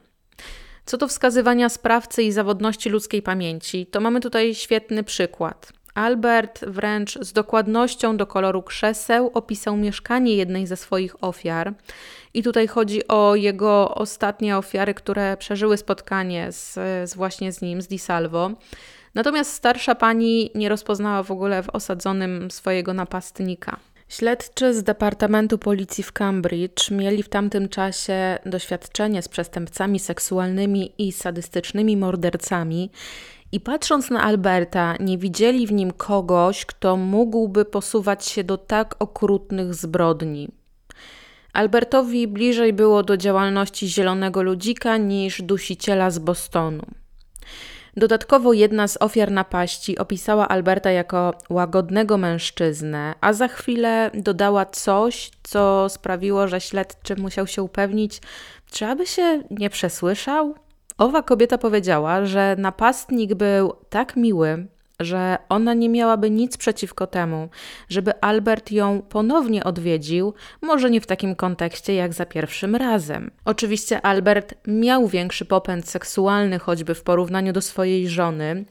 Co 0.84 0.96
do 0.96 1.08
wskazywania 1.08 1.68
sprawcy 1.68 2.22
i 2.22 2.32
zawodności 2.32 2.90
ludzkiej 2.90 3.22
pamięci, 3.22 3.86
to 3.86 4.00
mamy 4.00 4.20
tutaj 4.20 4.54
świetny 4.54 5.04
przykład. 5.04 5.72
Albert 5.94 6.64
wręcz 6.64 7.18
z 7.20 7.32
dokładnością 7.32 8.16
do 8.16 8.26
koloru 8.26 8.62
krzeseł 8.62 9.30
opisał 9.34 9.76
mieszkanie 9.76 10.36
jednej 10.36 10.66
ze 10.66 10.76
swoich 10.76 11.24
ofiar. 11.24 11.74
I 12.34 12.42
tutaj 12.42 12.66
chodzi 12.66 13.08
o 13.08 13.34
jego 13.34 13.94
ostatnie 13.94 14.56
ofiary, 14.56 14.94
które 14.94 15.36
przeżyły 15.36 15.76
spotkanie 15.76 16.52
z, 16.52 16.74
z 17.10 17.14
właśnie 17.14 17.52
z 17.52 17.62
nim, 17.62 17.82
z 17.82 17.86
Di 17.88 17.98
Salvo. 17.98 18.50
Natomiast 19.14 19.52
starsza 19.52 19.94
pani 19.94 20.50
nie 20.54 20.68
rozpoznała 20.68 21.22
w 21.22 21.30
ogóle 21.30 21.62
w 21.62 21.70
osadzonym 21.70 22.50
swojego 22.50 22.94
napastnika. 22.94 23.76
Śledczy 24.08 24.74
z 24.74 24.82
Departamentu 24.82 25.58
Policji 25.58 26.04
w 26.04 26.12
Cambridge 26.12 26.90
mieli 26.90 27.22
w 27.22 27.28
tamtym 27.28 27.68
czasie 27.68 28.38
doświadczenie 28.46 29.22
z 29.22 29.28
przestępcami 29.28 29.98
seksualnymi 29.98 30.92
i 30.98 31.12
sadystycznymi 31.12 31.96
mordercami 31.96 32.90
i 33.52 33.60
patrząc 33.60 34.10
na 34.10 34.22
Alberta, 34.22 34.96
nie 35.00 35.18
widzieli 35.18 35.66
w 35.66 35.72
nim 35.72 35.92
kogoś, 35.92 36.66
kto 36.66 36.96
mógłby 36.96 37.64
posuwać 37.64 38.26
się 38.26 38.44
do 38.44 38.58
tak 38.58 38.94
okrutnych 38.98 39.74
zbrodni. 39.74 40.48
Albertowi 41.52 42.28
bliżej 42.28 42.72
było 42.72 43.02
do 43.02 43.16
działalności 43.16 43.88
Zielonego 43.88 44.42
Ludzika 44.42 44.96
niż 44.96 45.42
dusiciela 45.42 46.10
z 46.10 46.18
Bostonu. 46.18 46.82
Dodatkowo 47.96 48.52
jedna 48.52 48.88
z 48.88 48.96
ofiar 49.00 49.30
napaści 49.30 49.98
opisała 49.98 50.48
Alberta 50.48 50.90
jako 50.90 51.34
łagodnego 51.50 52.18
mężczyznę, 52.18 53.14
a 53.20 53.32
za 53.32 53.48
chwilę 53.48 54.10
dodała 54.14 54.66
coś, 54.66 55.30
co 55.42 55.88
sprawiło, 55.88 56.48
że 56.48 56.60
śledczy 56.60 57.16
musiał 57.16 57.46
się 57.46 57.62
upewnić, 57.62 58.20
czy 58.70 58.86
aby 58.86 59.06
się 59.06 59.42
nie 59.50 59.70
przesłyszał. 59.70 60.54
Owa 60.98 61.22
kobieta 61.22 61.58
powiedziała, 61.58 62.24
że 62.24 62.56
napastnik 62.58 63.34
był 63.34 63.72
tak 63.90 64.16
miły, 64.16 64.66
że 65.04 65.38
ona 65.48 65.74
nie 65.74 65.88
miałaby 65.88 66.30
nic 66.30 66.56
przeciwko 66.56 67.06
temu, 67.06 67.48
żeby 67.88 68.20
Albert 68.20 68.70
ją 68.70 69.02
ponownie 69.08 69.64
odwiedził, 69.64 70.34
może 70.62 70.90
nie 70.90 71.00
w 71.00 71.06
takim 71.06 71.36
kontekście 71.36 71.94
jak 71.94 72.12
za 72.12 72.26
pierwszym 72.26 72.76
razem. 72.76 73.30
Oczywiście 73.44 74.00
Albert 74.00 74.54
miał 74.66 75.08
większy 75.08 75.44
popęd 75.44 75.88
seksualny, 75.88 76.58
choćby 76.58 76.94
w 76.94 77.02
porównaniu 77.02 77.52
do 77.52 77.60
swojej 77.60 78.08
żony, 78.08 78.64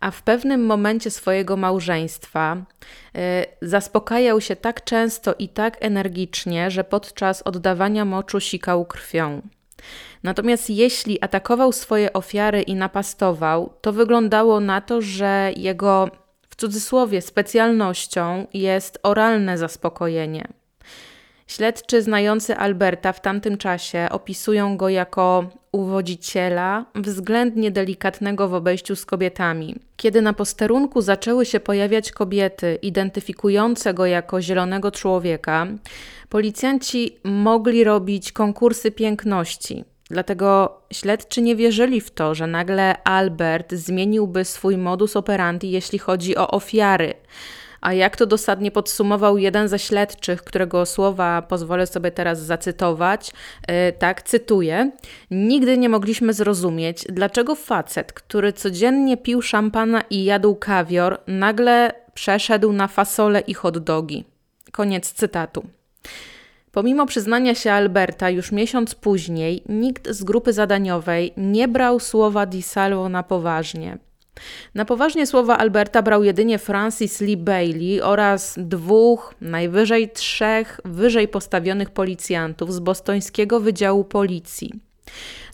a 0.00 0.10
w 0.10 0.22
pewnym 0.22 0.66
momencie 0.66 1.10
swojego 1.10 1.56
małżeństwa 1.56 2.56
y, 2.56 3.20
zaspokajał 3.62 4.40
się 4.40 4.56
tak 4.56 4.84
często 4.84 5.34
i 5.38 5.48
tak 5.48 5.76
energicznie, 5.80 6.70
że 6.70 6.84
podczas 6.84 7.42
oddawania 7.42 8.04
moczu 8.04 8.40
sikał 8.40 8.84
krwią. 8.84 9.42
Natomiast 10.22 10.70
jeśli 10.70 11.24
atakował 11.24 11.72
swoje 11.72 12.12
ofiary 12.12 12.62
i 12.62 12.74
napastował, 12.74 13.72
to 13.80 13.92
wyglądało 13.92 14.60
na 14.60 14.80
to, 14.80 15.02
że 15.02 15.52
jego 15.56 16.10
w 16.48 16.56
cudzysłowie 16.56 17.22
specjalnością 17.22 18.46
jest 18.54 18.98
oralne 19.02 19.58
zaspokojenie. 19.58 20.48
Śledczy 21.46 22.02
znający 22.02 22.56
Alberta 22.56 23.12
w 23.12 23.20
tamtym 23.20 23.58
czasie 23.58 24.08
opisują 24.10 24.76
go 24.76 24.88
jako 24.88 25.50
uwodziciela, 25.72 26.84
względnie 26.94 27.70
delikatnego 27.70 28.48
w 28.48 28.54
obejściu 28.54 28.96
z 28.96 29.06
kobietami. 29.06 29.76
Kiedy 29.96 30.22
na 30.22 30.32
posterunku 30.32 31.02
zaczęły 31.02 31.46
się 31.46 31.60
pojawiać 31.60 32.12
kobiety 32.12 32.78
identyfikujące 32.82 33.94
go 33.94 34.06
jako 34.06 34.42
zielonego 34.42 34.90
człowieka, 34.90 35.66
policjanci 36.28 37.16
mogli 37.24 37.84
robić 37.84 38.32
konkursy 38.32 38.90
piękności. 38.90 39.84
Dlatego 40.10 40.80
śledczy 40.92 41.42
nie 41.42 41.56
wierzyli 41.56 42.00
w 42.00 42.10
to, 42.10 42.34
że 42.34 42.46
nagle 42.46 43.02
Albert 43.02 43.74
zmieniłby 43.74 44.44
swój 44.44 44.76
modus 44.76 45.16
operandi, 45.16 45.70
jeśli 45.70 45.98
chodzi 45.98 46.36
o 46.36 46.50
ofiary. 46.50 47.14
A 47.80 47.92
jak 47.92 48.16
to 48.16 48.26
dosadnie 48.26 48.70
podsumował 48.70 49.38
jeden 49.38 49.68
ze 49.68 49.78
śledczych, 49.78 50.44
którego 50.44 50.86
słowa 50.86 51.42
pozwolę 51.42 51.86
sobie 51.86 52.10
teraz 52.10 52.40
zacytować, 52.40 53.30
yy, 53.68 53.74
tak, 53.98 54.22
cytuję: 54.22 54.90
Nigdy 55.30 55.78
nie 55.78 55.88
mogliśmy 55.88 56.32
zrozumieć, 56.32 57.06
dlaczego 57.08 57.54
facet, 57.54 58.12
który 58.12 58.52
codziennie 58.52 59.16
pił 59.16 59.42
szampana 59.42 60.02
i 60.10 60.24
jadł 60.24 60.54
kawior, 60.54 61.18
nagle 61.26 61.92
przeszedł 62.14 62.72
na 62.72 62.88
fasole 62.88 63.40
i 63.40 63.54
hot 63.54 63.78
dogi. 63.78 64.24
Koniec 64.72 65.12
cytatu. 65.12 65.66
Pomimo 66.72 67.06
przyznania 67.06 67.54
się 67.54 67.72
Alberta 67.72 68.30
już 68.30 68.52
miesiąc 68.52 68.94
później, 68.94 69.62
nikt 69.68 70.08
z 70.08 70.24
grupy 70.24 70.52
zadaniowej 70.52 71.32
nie 71.36 71.68
brał 71.68 72.00
słowa 72.00 72.46
Di 72.46 72.62
Salvo 72.62 73.08
na 73.08 73.22
poważnie. 73.22 73.98
Na 74.74 74.84
poważnie 74.84 75.26
słowa 75.26 75.58
Alberta 75.58 76.02
brał 76.02 76.24
jedynie 76.24 76.58
Francis 76.58 77.20
Lee 77.20 77.36
Bailey 77.36 78.02
oraz 78.02 78.54
dwóch, 78.56 79.34
najwyżej 79.40 80.10
trzech 80.10 80.80
wyżej 80.84 81.28
postawionych 81.28 81.90
policjantów 81.90 82.74
z 82.74 82.78
bostońskiego 82.78 83.60
Wydziału 83.60 84.04
Policji. 84.04 84.72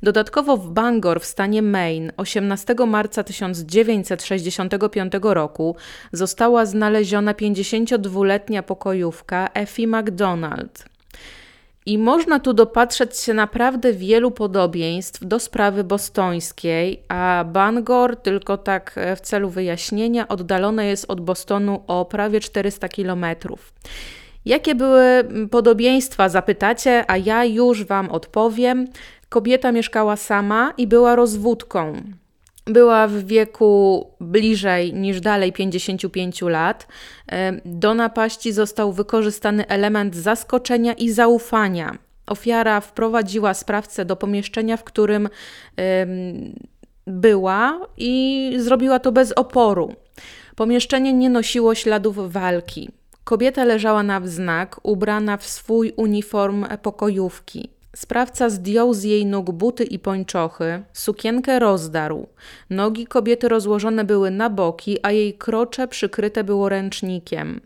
Dodatkowo 0.02 0.56
w 0.56 0.70
Bangor 0.70 1.20
w 1.20 1.24
stanie 1.24 1.62
Maine 1.62 2.12
18 2.16 2.74
marca 2.86 3.24
1965 3.24 5.12
roku 5.22 5.76
została 6.12 6.66
znaleziona 6.66 7.32
52-letnia 7.32 8.62
pokojówka 8.62 9.48
Effie 9.54 9.86
McDonald. 9.86 10.91
I 11.86 11.98
można 11.98 12.40
tu 12.40 12.52
dopatrzeć 12.52 13.18
się 13.18 13.34
naprawdę 13.34 13.92
wielu 13.92 14.30
podobieństw 14.30 15.26
do 15.26 15.38
sprawy 15.38 15.84
bostońskiej, 15.84 17.02
a 17.08 17.44
Bangor, 17.48 18.16
tylko 18.16 18.58
tak 18.58 18.92
e, 18.96 19.16
w 19.16 19.20
celu 19.20 19.48
wyjaśnienia, 19.50 20.28
oddalone 20.28 20.86
jest 20.86 21.04
od 21.08 21.20
Bostonu 21.20 21.82
o 21.86 22.04
prawie 22.04 22.40
400 22.40 22.88
kilometrów. 22.88 23.72
Jakie 24.44 24.74
były 24.74 25.24
podobieństwa, 25.50 26.28
zapytacie, 26.28 27.04
a 27.08 27.16
ja 27.16 27.44
już 27.44 27.84
Wam 27.84 28.10
odpowiem. 28.10 28.86
Kobieta 29.28 29.72
mieszkała 29.72 30.16
sama 30.16 30.72
i 30.78 30.86
była 30.86 31.16
rozwódką. 31.16 32.02
Była 32.64 33.08
w 33.08 33.24
wieku 33.24 34.06
bliżej 34.20 34.94
niż 34.94 35.20
dalej 35.20 35.52
55 35.52 36.42
lat. 36.42 36.86
Do 37.64 37.94
napaści 37.94 38.52
został 38.52 38.92
wykorzystany 38.92 39.68
element 39.68 40.16
zaskoczenia 40.16 40.92
i 40.92 41.10
zaufania. 41.10 41.98
Ofiara 42.26 42.80
wprowadziła 42.80 43.54
sprawcę 43.54 44.04
do 44.04 44.16
pomieszczenia, 44.16 44.76
w 44.76 44.84
którym 44.84 45.28
była 47.06 47.80
i 47.96 48.52
zrobiła 48.58 48.98
to 48.98 49.12
bez 49.12 49.32
oporu. 49.32 49.94
Pomieszczenie 50.56 51.12
nie 51.12 51.30
nosiło 51.30 51.74
śladów 51.74 52.32
walki. 52.32 52.90
Kobieta 53.24 53.64
leżała 53.64 54.02
na 54.02 54.20
wznak, 54.20 54.80
ubrana 54.82 55.36
w 55.36 55.46
swój 55.46 55.92
uniform 55.96 56.66
pokojówki. 56.82 57.70
Sprawca 57.96 58.50
zdjął 58.50 58.94
z 58.94 59.02
jej 59.02 59.26
nóg 59.26 59.50
buty 59.50 59.84
i 59.84 59.98
pończochy, 59.98 60.82
sukienkę 60.92 61.58
rozdarł. 61.58 62.26
Nogi 62.70 63.06
kobiety 63.06 63.48
rozłożone 63.48 64.04
były 64.04 64.30
na 64.30 64.50
boki, 64.50 64.98
a 65.02 65.10
jej 65.10 65.34
krocze 65.34 65.88
przykryte 65.88 66.44
było 66.44 66.68
ręcznikiem. 66.68 67.60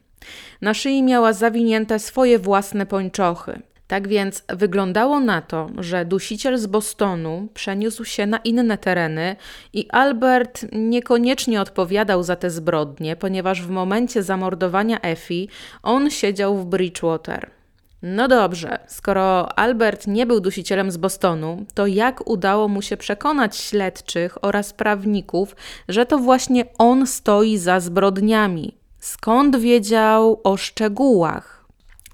Na 0.60 0.74
szyi 0.74 1.02
miała 1.02 1.32
zawinięte 1.32 1.98
swoje 1.98 2.38
własne 2.38 2.86
pończochy. 2.86 3.62
Tak 3.86 4.08
więc 4.08 4.44
wyglądało 4.48 5.20
na 5.20 5.42
to, 5.42 5.70
że 5.78 6.04
dusiciel 6.04 6.58
z 6.58 6.66
Bostonu 6.66 7.48
przeniósł 7.54 8.04
się 8.04 8.26
na 8.26 8.38
inne 8.38 8.78
tereny 8.78 9.36
i 9.72 9.90
Albert 9.90 10.66
niekoniecznie 10.72 11.60
odpowiadał 11.60 12.22
za 12.22 12.36
te 12.36 12.50
zbrodnie, 12.50 13.16
ponieważ 13.16 13.62
w 13.62 13.70
momencie 13.70 14.22
zamordowania 14.22 15.00
Effie 15.00 15.48
on 15.82 16.10
siedział 16.10 16.56
w 16.56 16.66
Bridgewater. 16.66 17.55
No 18.02 18.28
dobrze, 18.28 18.78
skoro 18.86 19.58
Albert 19.58 20.06
nie 20.06 20.26
był 20.26 20.40
dusicielem 20.40 20.90
z 20.90 20.96
Bostonu, 20.96 21.64
to 21.74 21.86
jak 21.86 22.28
udało 22.28 22.68
mu 22.68 22.82
się 22.82 22.96
przekonać 22.96 23.56
śledczych 23.56 24.44
oraz 24.44 24.72
prawników, 24.72 25.56
że 25.88 26.06
to 26.06 26.18
właśnie 26.18 26.64
on 26.78 27.06
stoi 27.06 27.58
za 27.58 27.80
zbrodniami? 27.80 28.76
Skąd 28.98 29.56
wiedział 29.56 30.40
o 30.44 30.56
szczegółach? 30.56 31.55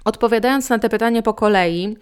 Odpowiadając 0.04 0.68
na 0.68 0.78
te 0.78 0.88
pytania 0.88 1.22
po 1.22 1.34
kolei, 1.34 1.96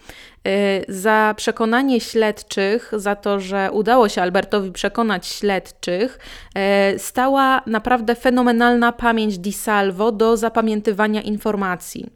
y, 0.49 0.85
za 0.89 1.35
przekonanie 1.37 2.01
śledczych, 2.01 2.93
za 2.97 3.17
to, 3.17 3.41
że 3.41 3.71
udało 3.73 4.09
się 4.09 4.23
Albertowi 4.23 4.73
przekonać 4.73 5.27
śledczych, 5.27 6.19
y, 6.95 6.99
stała 6.99 7.63
naprawdę 7.67 8.15
fenomenalna 8.15 8.93
pamięć 8.93 9.39
Di 9.39 9.53
Salvo 9.53 10.13
do 10.13 10.37
zapamiętywania 10.37 11.23
informacji. 11.23 12.07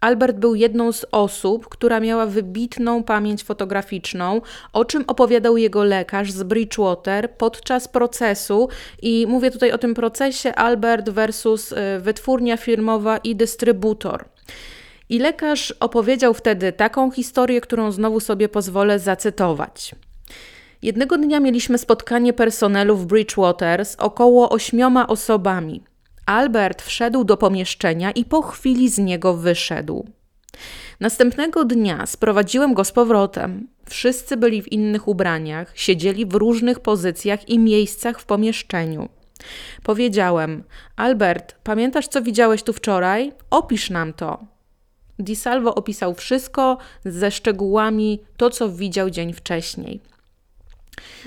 Albert 0.00 0.36
był 0.36 0.54
jedną 0.54 0.92
z 0.92 1.06
osób, 1.12 1.68
która 1.68 2.00
miała 2.00 2.26
wybitną 2.26 3.02
pamięć 3.02 3.44
fotograficzną, 3.44 4.40
o 4.72 4.84
czym 4.84 5.04
opowiadał 5.06 5.56
jego 5.56 5.84
lekarz 5.84 6.32
z 6.32 6.42
Bridgewater 6.42 7.30
podczas 7.30 7.88
procesu. 7.88 8.68
I 9.02 9.26
mówię 9.28 9.50
tutaj 9.50 9.72
o 9.72 9.78
tym 9.78 9.94
procesie 9.94 10.54
Albert 10.54 11.08
versus 11.08 11.72
y, 11.72 11.76
wytwórnia 12.00 12.56
firmowa 12.56 13.18
i 13.18 13.36
dystrybutor. 13.36 14.24
I 15.10 15.18
lekarz 15.18 15.74
opowiedział 15.80 16.34
wtedy 16.34 16.72
taką 16.72 17.10
historię, 17.10 17.60
którą 17.60 17.92
znowu 17.92 18.20
sobie 18.20 18.48
pozwolę 18.48 18.98
zacytować. 18.98 19.94
Jednego 20.82 21.18
dnia 21.18 21.40
mieliśmy 21.40 21.78
spotkanie 21.78 22.32
personelu 22.32 22.96
w 22.96 23.06
Bridgewater 23.06 23.86
z 23.86 23.96
około 23.96 24.50
ośmioma 24.50 25.06
osobami. 25.06 25.84
Albert 26.26 26.82
wszedł 26.82 27.24
do 27.24 27.36
pomieszczenia 27.36 28.10
i 28.10 28.24
po 28.24 28.42
chwili 28.42 28.88
z 28.88 28.98
niego 28.98 29.34
wyszedł. 29.34 30.08
Następnego 31.00 31.64
dnia 31.64 32.06
sprowadziłem 32.06 32.74
go 32.74 32.84
z 32.84 32.92
powrotem. 32.92 33.68
Wszyscy 33.88 34.36
byli 34.36 34.62
w 34.62 34.72
innych 34.72 35.08
ubraniach, 35.08 35.72
siedzieli 35.74 36.26
w 36.26 36.34
różnych 36.34 36.80
pozycjach 36.80 37.48
i 37.48 37.58
miejscach 37.58 38.20
w 38.20 38.24
pomieszczeniu. 38.24 39.08
Powiedziałem: 39.82 40.64
Albert, 40.96 41.56
pamiętasz, 41.64 42.08
co 42.08 42.22
widziałeś 42.22 42.62
tu 42.62 42.72
wczoraj? 42.72 43.32
Opisz 43.50 43.90
nam 43.90 44.12
to. 44.12 44.59
Di 45.20 45.36
Salvo 45.36 45.74
opisał 45.74 46.14
wszystko 46.14 46.78
ze 47.04 47.30
szczegółami, 47.30 48.20
to 48.36 48.50
co 48.50 48.68
widział 48.68 49.10
dzień 49.10 49.32
wcześniej. 49.32 50.00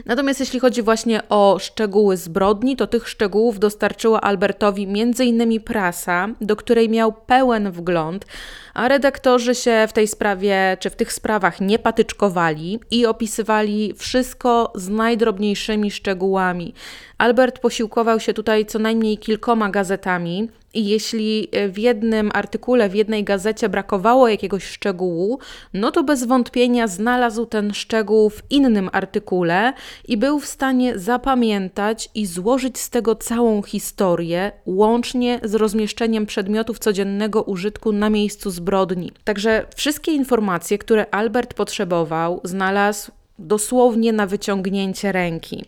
Natomiast 0.05 0.39
jeśli 0.39 0.59
chodzi 0.59 0.81
właśnie 0.81 1.29
o 1.29 1.57
szczegóły 1.59 2.17
zbrodni, 2.17 2.75
to 2.75 2.87
tych 2.87 3.09
szczegółów 3.09 3.59
dostarczyła 3.59 4.21
Albertowi 4.21 4.83
m.in. 4.83 5.61
prasa, 5.61 6.27
do 6.41 6.55
której 6.55 6.89
miał 6.89 7.13
pełen 7.13 7.71
wgląd, 7.71 8.25
a 8.73 8.87
redaktorzy 8.87 9.55
się 9.55 9.85
w 9.89 9.93
tej 9.93 10.07
sprawie 10.07 10.77
czy 10.79 10.89
w 10.89 10.95
tych 10.95 11.13
sprawach 11.13 11.61
nie 11.61 11.79
patyczkowali 11.79 12.79
i 12.91 13.05
opisywali 13.05 13.93
wszystko 13.97 14.71
z 14.75 14.89
najdrobniejszymi 14.89 15.91
szczegółami. 15.91 16.73
Albert 17.17 17.59
posiłkował 17.59 18.19
się 18.19 18.33
tutaj 18.33 18.65
co 18.65 18.79
najmniej 18.79 19.17
kilkoma 19.17 19.69
gazetami, 19.69 20.49
i 20.73 20.85
jeśli 20.85 21.47
e, 21.51 21.69
w 21.69 21.77
jednym 21.77 22.31
artykule, 22.33 22.89
w 22.89 22.95
jednej 22.95 23.23
gazecie 23.23 23.69
brakowało 23.69 24.27
jakiegoś 24.27 24.63
szczegółu, 24.63 25.39
no 25.73 25.91
to 25.91 26.03
bez 26.03 26.23
wątpienia 26.23 26.87
znalazł 26.87 27.45
ten 27.45 27.73
szczegół 27.73 28.29
w 28.29 28.43
innym 28.49 28.89
artykule 28.91 29.73
i 30.07 30.17
był 30.17 30.39
w 30.39 30.45
stanie 30.45 30.99
zapamiętać 30.99 32.09
i 32.15 32.25
złożyć 32.25 32.79
z 32.79 32.89
tego 32.89 33.15
całą 33.15 33.63
historię, 33.63 34.51
łącznie 34.65 35.39
z 35.43 35.55
rozmieszczeniem 35.55 36.25
przedmiotów 36.25 36.79
codziennego 36.79 37.43
użytku 37.43 37.91
na 37.91 38.09
miejscu 38.09 38.49
zbrodni. 38.49 39.11
Także 39.23 39.65
wszystkie 39.75 40.11
informacje, 40.11 40.77
które 40.77 41.05
Albert 41.11 41.53
potrzebował, 41.53 42.41
znalazł 42.43 43.11
dosłownie 43.39 44.13
na 44.13 44.27
wyciągnięcie 44.27 45.11
ręki. 45.11 45.65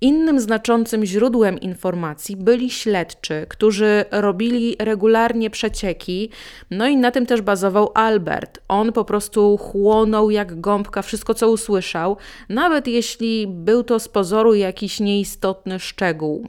Innym 0.00 0.40
znaczącym 0.40 1.04
źródłem 1.04 1.60
informacji 1.60 2.36
byli 2.36 2.70
śledczy, 2.70 3.46
którzy 3.48 4.04
robili 4.10 4.76
regularnie 4.78 5.50
przecieki, 5.50 6.30
no 6.70 6.86
i 6.86 6.96
na 6.96 7.10
tym 7.10 7.26
też 7.26 7.42
bazował 7.42 7.90
Albert. 7.94 8.60
On 8.68 8.92
po 8.92 9.04
prostu 9.04 9.56
chłonął 9.56 10.30
jak 10.30 10.60
gąbka 10.60 11.02
wszystko, 11.02 11.34
co 11.34 11.50
usłyszał, 11.50 12.16
nawet 12.48 12.86
jeśli 12.86 13.46
był 13.46 13.84
to 13.84 14.00
z 14.00 14.08
pozoru 14.08 14.54
jakiś 14.54 15.00
nieistotny 15.00 15.78
szczegół. 15.78 16.48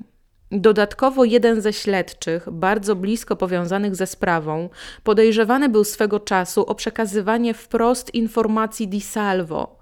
Dodatkowo 0.51 1.25
jeden 1.25 1.61
ze 1.61 1.73
śledczych, 1.73 2.47
bardzo 2.51 2.95
blisko 2.95 3.35
powiązanych 3.35 3.95
ze 3.95 4.07
sprawą, 4.07 4.69
podejrzewany 5.03 5.69
był 5.69 5.83
swego 5.83 6.19
czasu 6.19 6.65
o 6.65 6.75
przekazywanie 6.75 7.53
wprost 7.53 8.13
informacji 8.13 8.87
di 8.87 9.01
salvo, 9.01 9.78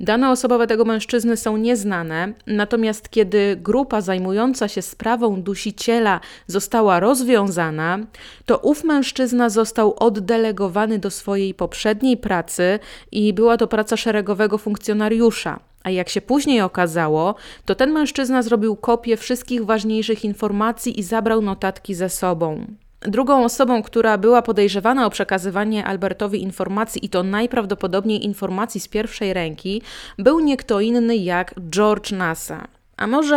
Dane 0.00 0.30
osobowe 0.30 0.66
tego 0.66 0.84
mężczyzny 0.84 1.36
są 1.36 1.56
nieznane, 1.56 2.32
natomiast 2.46 3.08
kiedy 3.08 3.56
grupa 3.56 4.00
zajmująca 4.00 4.68
się 4.68 4.82
sprawą 4.82 5.42
dusiciela 5.42 6.20
została 6.46 7.00
rozwiązana, 7.00 7.98
to 8.46 8.58
ów 8.58 8.84
mężczyzna 8.84 9.48
został 9.48 9.94
oddelegowany 9.98 10.98
do 10.98 11.10
swojej 11.10 11.54
poprzedniej 11.54 12.16
pracy 12.16 12.78
i 13.12 13.32
była 13.32 13.56
to 13.56 13.66
praca 13.66 13.96
szeregowego 13.96 14.58
funkcjonariusza. 14.58 15.60
A 15.82 15.90
jak 15.90 16.08
się 16.08 16.20
później 16.20 16.60
okazało, 16.60 17.34
to 17.64 17.74
ten 17.74 17.92
mężczyzna 17.92 18.42
zrobił 18.42 18.76
kopię 18.76 19.16
wszystkich 19.16 19.64
ważniejszych 19.64 20.24
informacji 20.24 21.00
i 21.00 21.02
zabrał 21.02 21.42
notatki 21.42 21.94
ze 21.94 22.08
sobą. 22.08 22.66
Drugą 23.06 23.44
osobą, 23.44 23.82
która 23.82 24.18
była 24.18 24.42
podejrzewana 24.42 25.06
o 25.06 25.10
przekazywanie 25.10 25.84
Albertowi 25.84 26.42
informacji 26.42 27.04
i 27.04 27.08
to 27.08 27.22
najprawdopodobniej 27.22 28.24
informacji 28.24 28.80
z 28.80 28.88
pierwszej 28.88 29.34
ręki, 29.34 29.82
był 30.18 30.40
nie 30.40 30.56
kto 30.56 30.80
inny 30.80 31.16
jak 31.16 31.54
George 31.70 32.12
Nasa. 32.12 32.68
A 32.96 33.06
może 33.06 33.36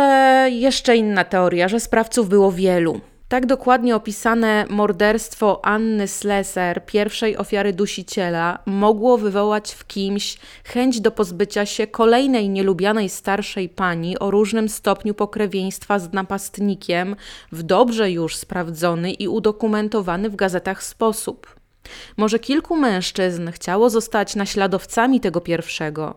jeszcze 0.50 0.96
inna 0.96 1.24
teoria, 1.24 1.68
że 1.68 1.80
sprawców 1.80 2.28
było 2.28 2.52
wielu. 2.52 3.00
Tak 3.30 3.46
dokładnie 3.46 3.96
opisane 3.96 4.66
morderstwo 4.70 5.64
Anny 5.64 6.08
Slesser, 6.08 6.86
pierwszej 6.86 7.36
ofiary 7.36 7.72
dusiciela, 7.72 8.58
mogło 8.66 9.18
wywołać 9.18 9.72
w 9.72 9.86
kimś 9.86 10.38
chęć 10.64 11.00
do 11.00 11.10
pozbycia 11.10 11.66
się 11.66 11.86
kolejnej 11.86 12.48
nielubianej 12.48 13.08
starszej 13.08 13.68
pani 13.68 14.18
o 14.18 14.30
różnym 14.30 14.68
stopniu 14.68 15.14
pokrewieństwa 15.14 15.98
z 15.98 16.12
napastnikiem 16.12 17.16
w 17.52 17.62
dobrze 17.62 18.10
już 18.10 18.36
sprawdzony 18.36 19.12
i 19.12 19.28
udokumentowany 19.28 20.30
w 20.30 20.36
gazetach 20.36 20.82
sposób. 20.82 21.56
Może 22.16 22.38
kilku 22.38 22.76
mężczyzn 22.76 23.50
chciało 23.50 23.90
zostać 23.90 24.36
naśladowcami 24.36 25.20
tego 25.20 25.40
pierwszego. 25.40 26.14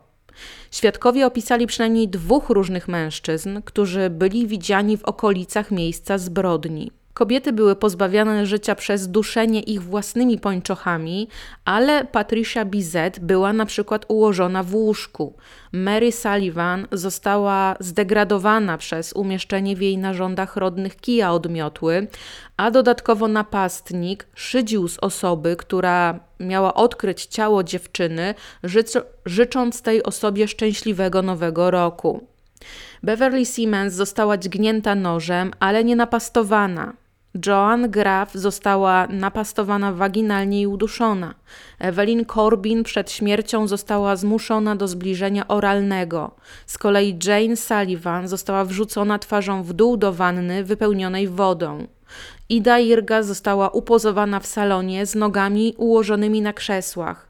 Świadkowie 0.71 1.27
opisali 1.27 1.67
przynajmniej 1.67 2.07
dwóch 2.07 2.49
różnych 2.49 2.87
mężczyzn, 2.87 3.61
którzy 3.65 4.09
byli 4.09 4.47
widziani 4.47 4.97
w 4.97 5.03
okolicach 5.03 5.71
miejsca 5.71 6.17
zbrodni. 6.17 6.91
Kobiety 7.13 7.53
były 7.53 7.75
pozbawiane 7.75 8.45
życia 8.45 8.75
przez 8.75 9.07
duszenie 9.07 9.61
ich 9.61 9.83
własnymi 9.83 10.39
pończochami, 10.39 11.27
ale 11.65 12.05
Patricia 12.05 12.65
Bizet 12.65 13.19
była 13.19 13.53
na 13.53 13.65
przykład 13.65 14.05
ułożona 14.07 14.63
w 14.63 14.75
łóżku. 14.75 15.33
Mary 15.71 16.11
Sullivan 16.11 16.87
została 16.91 17.75
zdegradowana 17.79 18.77
przez 18.77 19.13
umieszczenie 19.13 19.75
w 19.75 19.81
jej 19.81 19.97
narządach 19.97 20.55
rodnych 20.55 20.95
kija 20.97 21.31
odmiotły, 21.31 22.07
a 22.57 22.71
dodatkowo 22.71 23.27
napastnik 23.27 24.27
szydził 24.35 24.87
z 24.87 24.97
osoby, 24.97 25.55
która 25.55 26.19
miała 26.39 26.73
odkryć 26.73 27.25
ciało 27.25 27.63
dziewczyny, 27.63 28.35
życząc 29.25 29.81
tej 29.81 30.03
osobie 30.03 30.47
szczęśliwego 30.47 31.21
nowego 31.21 31.71
roku. 31.71 32.27
Beverly 33.03 33.45
Siemens 33.45 33.93
została 33.93 34.37
dźgnięta 34.37 34.95
nożem, 34.95 35.51
ale 35.59 35.83
nie 35.83 35.95
napastowana. 35.95 36.93
Joan 37.45 37.91
Graf 37.91 38.33
została 38.33 39.07
napastowana 39.07 39.93
waginalnie 39.93 40.61
i 40.61 40.67
uduszona. 40.67 41.35
Evelyn 41.79 42.25
Corbin 42.25 42.83
przed 42.83 43.11
śmiercią 43.11 43.67
została 43.67 44.15
zmuszona 44.15 44.75
do 44.75 44.87
zbliżenia 44.87 45.47
oralnego. 45.47 46.31
Z 46.65 46.77
kolei 46.77 47.19
Jane 47.25 47.55
Sullivan 47.55 48.27
została 48.27 48.65
wrzucona 48.65 49.19
twarzą 49.19 49.63
w 49.63 49.73
dół 49.73 49.97
do 49.97 50.13
wanny 50.13 50.63
wypełnionej 50.63 51.27
wodą. 51.27 51.87
Ida 52.49 52.79
Irga 52.79 53.23
została 53.23 53.69
upozowana 53.69 54.39
w 54.39 54.45
salonie 54.45 55.05
z 55.05 55.15
nogami 55.15 55.73
ułożonymi 55.77 56.41
na 56.41 56.53
krzesłach. 56.53 57.29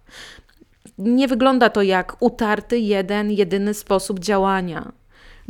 nie 0.97 1.27
wygląda 1.27 1.69
to 1.69 1.81
jak 1.81 2.17
utarty 2.19 2.79
jeden, 2.79 3.31
jedyny 3.31 3.73
sposób 3.73 4.19
działania. 4.19 4.91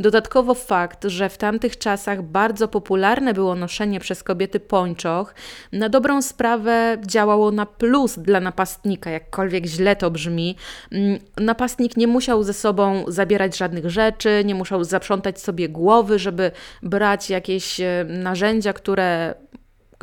Dodatkowo 0.03 0.53
fakt, 0.53 1.05
że 1.05 1.29
w 1.29 1.37
tamtych 1.37 1.77
czasach 1.77 2.21
bardzo 2.21 2.67
popularne 2.67 3.33
było 3.33 3.55
noszenie 3.55 3.99
przez 3.99 4.23
kobiety 4.23 4.59
pończoch, 4.59 5.35
na 5.71 5.89
dobrą 5.89 6.21
sprawę 6.21 6.97
działało 7.07 7.51
na 7.51 7.65
plus 7.65 8.19
dla 8.19 8.39
napastnika, 8.39 9.09
jakkolwiek 9.09 9.65
źle 9.65 9.95
to 9.95 10.11
brzmi. 10.11 10.55
Mm, 10.91 11.19
napastnik 11.37 11.97
nie 11.97 12.07
musiał 12.07 12.43
ze 12.43 12.53
sobą 12.53 13.03
zabierać 13.07 13.57
żadnych 13.57 13.89
rzeczy, 13.89 14.43
nie 14.45 14.55
musiał 14.55 14.83
zaprzątać 14.83 15.41
sobie 15.41 15.69
głowy, 15.69 16.19
żeby 16.19 16.51
brać 16.81 17.29
jakieś 17.29 17.79
e, 17.79 18.05
narzędzia, 18.09 18.73
które 18.73 19.35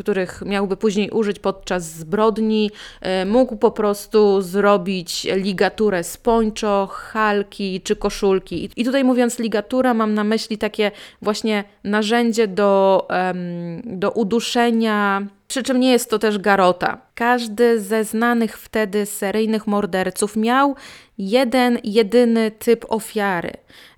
których 0.00 0.42
miałby 0.46 0.76
później 0.76 1.10
użyć 1.10 1.38
podczas 1.38 1.84
zbrodni, 1.84 2.70
e, 3.00 3.24
mógł 3.24 3.56
po 3.56 3.70
prostu 3.70 4.42
zrobić 4.42 5.24
ligaturę 5.24 6.04
z 6.04 6.16
pończo, 6.16 6.88
halki 6.92 7.80
czy 7.80 7.96
koszulki. 7.96 8.70
I 8.76 8.84
tutaj 8.84 9.04
mówiąc 9.04 9.38
ligatura, 9.38 9.94
mam 9.94 10.14
na 10.14 10.24
myśli 10.24 10.58
takie 10.58 10.90
właśnie 11.22 11.64
narzędzie 11.84 12.48
do, 12.48 13.08
do 13.84 14.10
uduszenia 14.10 15.26
przy 15.50 15.62
czym 15.62 15.80
nie 15.80 15.92
jest 15.92 16.10
to 16.10 16.18
też 16.18 16.38
garota. 16.38 16.98
Każdy 17.14 17.80
ze 17.80 18.04
znanych 18.04 18.58
wtedy 18.58 19.06
seryjnych 19.06 19.66
morderców 19.66 20.36
miał 20.36 20.76
jeden, 21.18 21.78
jedyny 21.84 22.50
typ 22.50 22.86
ofiary. 22.88 23.52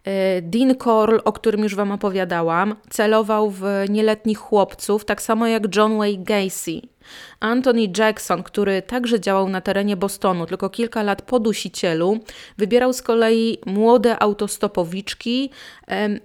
E, 0.04 0.42
Dean 0.42 0.74
Corll, 0.76 1.20
o 1.24 1.32
którym 1.32 1.62
już 1.62 1.74
Wam 1.74 1.92
opowiadałam, 1.92 2.76
celował 2.90 3.50
w 3.50 3.64
nieletnich 3.88 4.38
chłopców, 4.38 5.04
tak 5.04 5.22
samo 5.22 5.46
jak 5.46 5.76
John 5.76 5.98
Wayne 5.98 6.24
Gacy. 6.24 6.80
Anthony 7.40 7.88
Jackson, 7.98 8.42
który 8.42 8.82
także 8.82 9.20
działał 9.20 9.48
na 9.48 9.60
terenie 9.60 9.96
Bostonu, 9.96 10.46
tylko 10.46 10.70
kilka 10.70 11.02
lat 11.02 11.22
po 11.22 11.40
dusicielu, 11.40 12.18
wybierał 12.58 12.92
z 12.92 13.02
kolei 13.02 13.58
młode 13.66 14.22
autostopowiczki. 14.22 15.50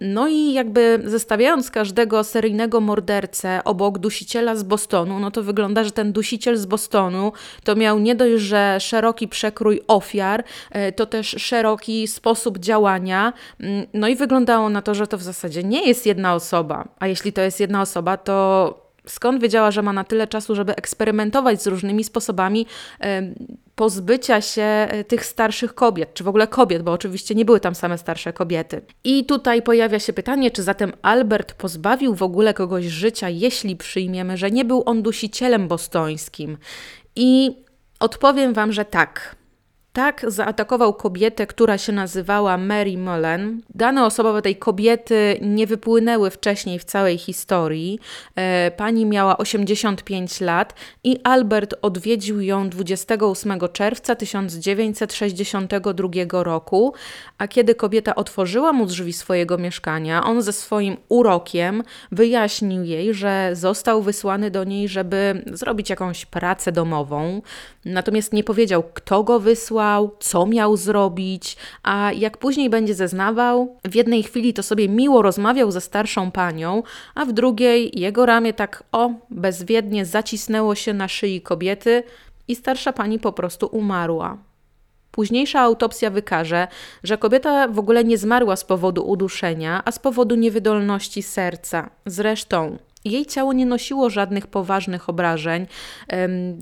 No 0.02 0.28
i 0.28 0.54
jakby 0.54 1.02
zestawiając 1.06 1.72
każdego 1.72 2.24
seryjnego 2.24 2.82
mordercę 2.82 3.62
obok 3.64 4.00
dusiciela 4.00 4.56
z 4.56 4.64
Bostonu, 4.64 5.20
no 5.20 5.32
to 5.32 5.44
wygląda, 5.44 5.84
że 5.84 5.92
ten 5.92 6.14
dusiciel 6.14 6.58
z 6.58 6.66
Bostonu 6.66 7.32
to 7.64 7.76
miał 7.76 8.00
nie 8.00 8.16
dość, 8.16 8.44
że 8.44 8.78
szeroki 8.80 9.28
przekrój 9.28 9.82
ofiar, 9.88 10.44
e, 10.72 10.92
to 10.92 11.06
też 11.06 11.28
szeroki 11.28 12.08
sposób 12.08 12.58
działania. 12.58 13.34
Mm, 13.60 13.86
no 13.94 14.08
i 14.08 14.16
wyglądało 14.16 14.70
na 14.70 14.82
to, 14.82 14.96
że 14.96 15.08
to 15.08 15.18
w 15.18 15.24
zasadzie 15.24 15.64
nie 15.64 15.88
jest 15.88 16.06
jedna 16.06 16.36
osoba. 16.36 16.88
A 17.00 17.08
jeśli 17.08 17.34
to 17.34 17.42
jest 17.42 17.60
jedna 17.60 17.82
osoba, 17.82 18.18
to 18.18 18.87
skąd 19.08 19.42
wiedziała, 19.42 19.72
że 19.72 19.82
ma 19.82 19.94
na 19.94 20.04
tyle 20.04 20.28
czasu, 20.28 20.56
żeby 20.56 20.76
eksperymentować 20.76 21.64
z 21.64 21.68
różnymi 21.68 22.04
sposobami 22.04 22.66
pozbycia 23.78 24.42
się 24.42 24.62
e, 24.62 25.04
tych 25.04 25.26
starszych 25.26 25.76
kobiet, 25.76 26.14
czy 26.14 26.24
w 26.24 26.28
ogóle 26.28 26.48
kobiet, 26.48 26.84
bo 26.84 26.92
oczywiście 26.92 27.36
nie 27.36 27.46
były 27.46 27.60
tam 27.60 27.76
same 27.76 27.98
starsze 27.98 28.34
kobiety. 28.34 28.82
I 29.04 29.26
tutaj 29.26 29.62
pojawia 29.62 30.00
się 30.00 30.14
pytanie, 30.14 30.52
czy 30.52 30.64
zatem 30.64 30.94
Albert 31.02 31.54
pozbawił 31.54 32.16
w 32.16 32.24
ogóle 32.24 32.54
kogoś 32.54 32.86
życia, 32.86 33.30
jeśli 33.30 33.76
przyjmiemy, 33.76 34.38
że 34.38 34.52
nie 34.52 34.66
był 34.66 34.84
on 34.86 35.02
dusicielem 35.02 35.68
bostońskim. 35.68 36.58
I 37.16 37.56
odpowiem 38.00 38.54
Wam, 38.54 38.72
że 38.72 38.86
tak. 38.86 39.36
Tak 39.98 40.26
zaatakował 40.28 40.94
kobietę, 40.94 41.48
która 41.48 41.78
się 41.78 41.92
nazywała 41.92 42.58
Mary 42.58 42.98
Mullen. 42.98 43.62
Dane 43.76 44.06
osobowe 44.06 44.42
tej 44.42 44.56
kobiety 44.56 45.40
nie 45.42 45.68
wypłynęły 45.68 46.30
wcześniej 46.30 46.80
w 46.80 46.84
całej 46.84 47.18
historii. 47.18 48.00
E, 48.36 48.72
pani 48.72 49.06
miała 49.06 49.38
85 49.38 50.42
lat 50.42 50.74
i 51.04 51.20
Albert 51.24 51.76
odwiedził 51.82 52.42
ją 52.42 52.70
28 52.70 53.60
czerwca 53.74 54.16
1962 54.16 56.44
roku, 56.44 56.94
a 57.38 57.48
kiedy 57.48 57.76
kobieta 57.76 58.16
otworzyła 58.16 58.74
mu 58.74 58.86
drzwi 58.86 59.14
swojego 59.14 59.58
mieszkania, 59.58 60.24
on 60.24 60.42
ze 60.42 60.54
swoim 60.54 60.98
urokiem 61.10 61.84
wyjaśnił 62.12 62.84
jej, 62.84 63.14
że 63.14 63.50
został 63.54 64.02
wysłany 64.02 64.52
do 64.52 64.64
niej, 64.64 64.88
żeby 64.88 65.44
zrobić 65.54 65.90
jakąś 65.90 66.26
pracę 66.26 66.72
domową. 66.72 67.42
Natomiast 67.86 68.34
nie 68.34 68.44
powiedział, 68.44 68.84
kto 68.94 69.24
go 69.24 69.40
wysłał, 69.40 69.87
co 70.20 70.46
miał 70.46 70.78
zrobić, 70.78 71.58
a 71.84 72.12
jak 72.12 72.38
później 72.38 72.70
będzie 72.70 72.96
zeznawał, 72.96 73.78
w 73.86 73.96
jednej 73.96 74.24
chwili 74.24 74.54
to 74.54 74.64
sobie 74.64 74.90
miło 74.90 75.22
rozmawiał 75.22 75.72
ze 75.72 75.82
starszą 75.82 76.32
panią, 76.32 76.84
a 77.16 77.26
w 77.26 77.34
drugiej 77.34 78.00
jego 78.00 78.26
ramię 78.26 78.54
tak 78.54 78.84
o, 78.92 79.12
bezwiednie 79.30 80.06
zacisnęło 80.06 80.76
się 80.76 80.94
na 80.94 81.08
szyi 81.08 81.42
kobiety 81.42 82.04
i 82.48 82.56
starsza 82.56 82.94
pani 82.94 83.20
po 83.20 83.34
prostu 83.34 83.68
umarła. 83.68 84.38
Późniejsza 85.12 85.62
autopsja 85.62 86.10
wykaże, 86.10 86.68
że 87.04 87.18
kobieta 87.18 87.68
w 87.68 87.80
ogóle 87.80 88.04
nie 88.04 88.18
zmarła 88.18 88.56
z 88.56 88.64
powodu 88.64 89.10
uduszenia, 89.10 89.82
a 89.86 89.92
z 89.92 90.00
powodu 90.00 90.36
niewydolności 90.36 91.24
serca. 91.24 91.90
Zresztą 92.06 92.78
jej 93.08 93.26
ciało 93.26 93.54
nie 93.54 93.66
nosiło 93.66 94.10
żadnych 94.10 94.48
poważnych 94.48 95.10
obrażeń, 95.10 95.68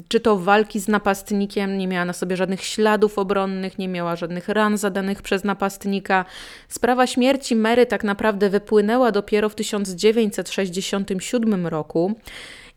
czy 0.07 0.19
to 0.19 0.37
walki 0.37 0.79
z 0.79 0.87
napastnikiem, 0.87 1.77
nie 1.77 1.87
miała 1.87 2.05
na 2.05 2.13
sobie 2.13 2.37
żadnych 2.37 2.63
śladów 2.63 3.19
obronnych, 3.19 3.77
nie 3.77 3.87
miała 3.87 4.15
żadnych 4.15 4.49
ran 4.49 4.77
zadanych 4.77 5.21
przez 5.21 5.43
napastnika. 5.43 6.25
Sprawa 6.67 7.07
śmierci 7.07 7.55
Mary 7.55 7.85
tak 7.85 8.03
naprawdę 8.03 8.49
wypłynęła 8.49 9.11
dopiero 9.11 9.49
w 9.49 9.55
1967 9.55 11.67
roku. 11.67 12.15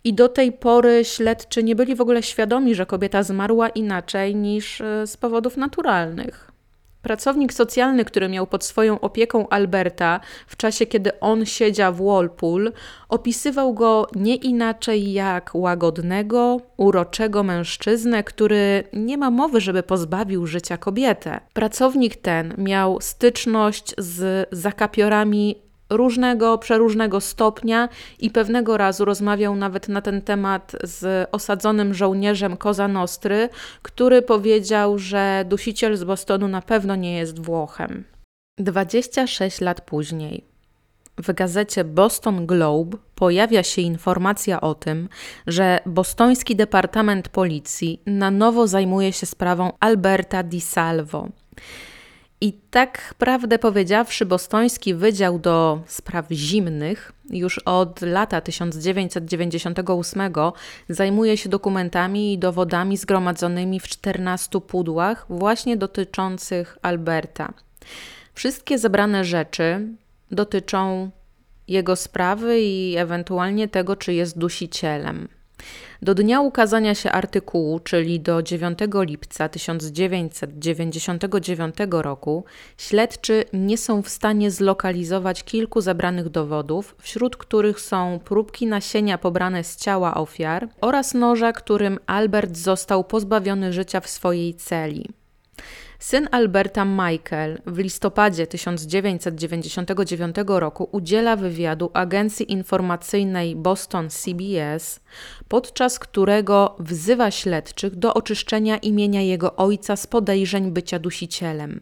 I 0.04 0.14
do 0.14 0.28
tej 0.28 0.52
pory 0.52 1.04
śledczy 1.04 1.62
nie 1.62 1.76
byli 1.76 1.94
w 1.94 2.00
ogóle 2.00 2.22
świadomi, 2.22 2.74
że 2.74 2.86
kobieta 2.86 3.22
zmarła 3.22 3.68
inaczej 3.68 4.36
niż 4.36 4.80
e, 4.80 5.06
z 5.06 5.16
powodów 5.16 5.56
naturalnych. 5.56 6.47
Pracownik 7.08 7.52
socjalny, 7.52 8.04
który 8.04 8.28
miał 8.28 8.46
pod 8.46 8.64
swoją 8.64 9.00
opieką 9.00 9.48
Alberta 9.48 10.20
w 10.46 10.56
czasie, 10.56 10.86
kiedy 10.86 11.20
on 11.20 11.46
siedział 11.46 11.94
w 11.94 12.02
Walpool, 12.02 12.72
opisywał 13.08 13.74
go 13.74 14.06
nie 14.14 14.34
inaczej 14.34 15.12
jak 15.12 15.50
łagodnego, 15.54 16.60
uroczego 16.76 17.42
mężczyznę, 17.42 18.24
który 18.24 18.84
nie 18.92 19.18
ma 19.18 19.30
mowy, 19.30 19.60
żeby 19.60 19.82
pozbawił 19.82 20.46
życia 20.46 20.76
kobietę. 20.76 21.40
Pracownik 21.52 22.16
ten 22.16 22.54
miał 22.58 23.00
styczność 23.00 23.94
z 23.98 24.48
zakapiorami 24.52 25.67
różnego, 25.90 26.58
przeróżnego 26.58 27.20
stopnia 27.20 27.88
i 28.18 28.30
pewnego 28.30 28.76
razu 28.76 29.04
rozmawiał 29.04 29.56
nawet 29.56 29.88
na 29.88 30.02
ten 30.02 30.22
temat 30.22 30.72
z 30.82 31.28
osadzonym 31.32 31.94
żołnierzem 31.94 32.56
Koza 32.56 32.88
Nostry, 32.88 33.48
który 33.82 34.22
powiedział, 34.22 34.98
że 34.98 35.44
dusiciel 35.48 35.96
z 35.96 36.04
Bostonu 36.04 36.48
na 36.48 36.62
pewno 36.62 36.96
nie 36.96 37.16
jest 37.16 37.38
Włochem. 37.38 38.04
26 38.58 39.60
lat 39.60 39.80
później 39.80 40.48
w 41.18 41.32
gazecie 41.32 41.84
Boston 41.84 42.46
Globe 42.46 42.96
pojawia 43.14 43.62
się 43.62 43.82
informacja 43.82 44.60
o 44.60 44.74
tym, 44.74 45.08
że 45.46 45.80
bostoński 45.86 46.56
Departament 46.56 47.28
Policji 47.28 48.02
na 48.06 48.30
nowo 48.30 48.66
zajmuje 48.66 49.12
się 49.12 49.26
sprawą 49.26 49.72
Alberta 49.80 50.42
Di 50.42 50.60
Salvo. 50.60 51.28
I 52.40 52.52
tak 52.52 53.14
prawdę 53.18 53.58
powiedziawszy, 53.58 54.26
bostoński 54.26 54.94
Wydział 54.94 55.38
do 55.38 55.80
Spraw 55.86 56.26
Zimnych 56.30 57.12
już 57.30 57.58
od 57.58 58.00
lata 58.00 58.40
1998 58.40 60.32
zajmuje 60.88 61.36
się 61.36 61.48
dokumentami 61.48 62.32
i 62.32 62.38
dowodami 62.38 62.96
zgromadzonymi 62.96 63.80
w 63.80 63.88
14 63.88 64.60
pudłach, 64.60 65.26
właśnie 65.28 65.76
dotyczących 65.76 66.78
Alberta. 66.82 67.52
Wszystkie 68.34 68.78
zebrane 68.78 69.24
rzeczy 69.24 69.88
dotyczą 70.30 71.10
jego 71.68 71.96
sprawy 71.96 72.60
i 72.60 72.96
ewentualnie 72.96 73.68
tego, 73.68 73.96
czy 73.96 74.14
jest 74.14 74.38
dusicielem. 74.38 75.28
Do 76.02 76.14
dnia 76.14 76.40
ukazania 76.40 76.94
się 76.94 77.12
artykułu, 77.12 77.80
czyli 77.80 78.20
do 78.20 78.42
9 78.42 78.78
lipca 78.92 79.48
1999 79.48 81.74
roku, 81.90 82.44
śledczy 82.76 83.44
nie 83.52 83.78
są 83.78 84.02
w 84.02 84.08
stanie 84.08 84.50
zlokalizować 84.50 85.44
kilku 85.44 85.80
zebranych 85.80 86.28
dowodów, 86.28 86.96
wśród 86.98 87.36
których 87.36 87.80
są 87.80 88.20
próbki 88.24 88.66
nasienia 88.66 89.18
pobrane 89.18 89.64
z 89.64 89.76
ciała 89.76 90.14
ofiar 90.14 90.68
oraz 90.80 91.14
noża, 91.14 91.52
którym 91.52 91.98
Albert 92.06 92.56
został 92.56 93.04
pozbawiony 93.04 93.72
życia 93.72 94.00
w 94.00 94.08
swojej 94.08 94.54
celi. 94.54 95.17
Syn 95.98 96.28
Alberta 96.30 96.84
Michael 96.84 97.58
w 97.66 97.78
listopadzie 97.78 98.46
1999 98.46 100.36
roku 100.46 100.88
udziela 100.92 101.36
wywiadu 101.36 101.90
agencji 101.94 102.52
informacyjnej 102.52 103.56
Boston 103.56 104.10
CBS, 104.10 105.00
podczas 105.48 105.98
którego 105.98 106.76
wzywa 106.78 107.30
śledczych 107.30 107.96
do 107.96 108.14
oczyszczenia 108.14 108.76
imienia 108.76 109.22
jego 109.22 109.56
ojca 109.56 109.96
z 109.96 110.06
podejrzeń 110.06 110.70
bycia 110.70 110.98
dusicielem. 110.98 111.80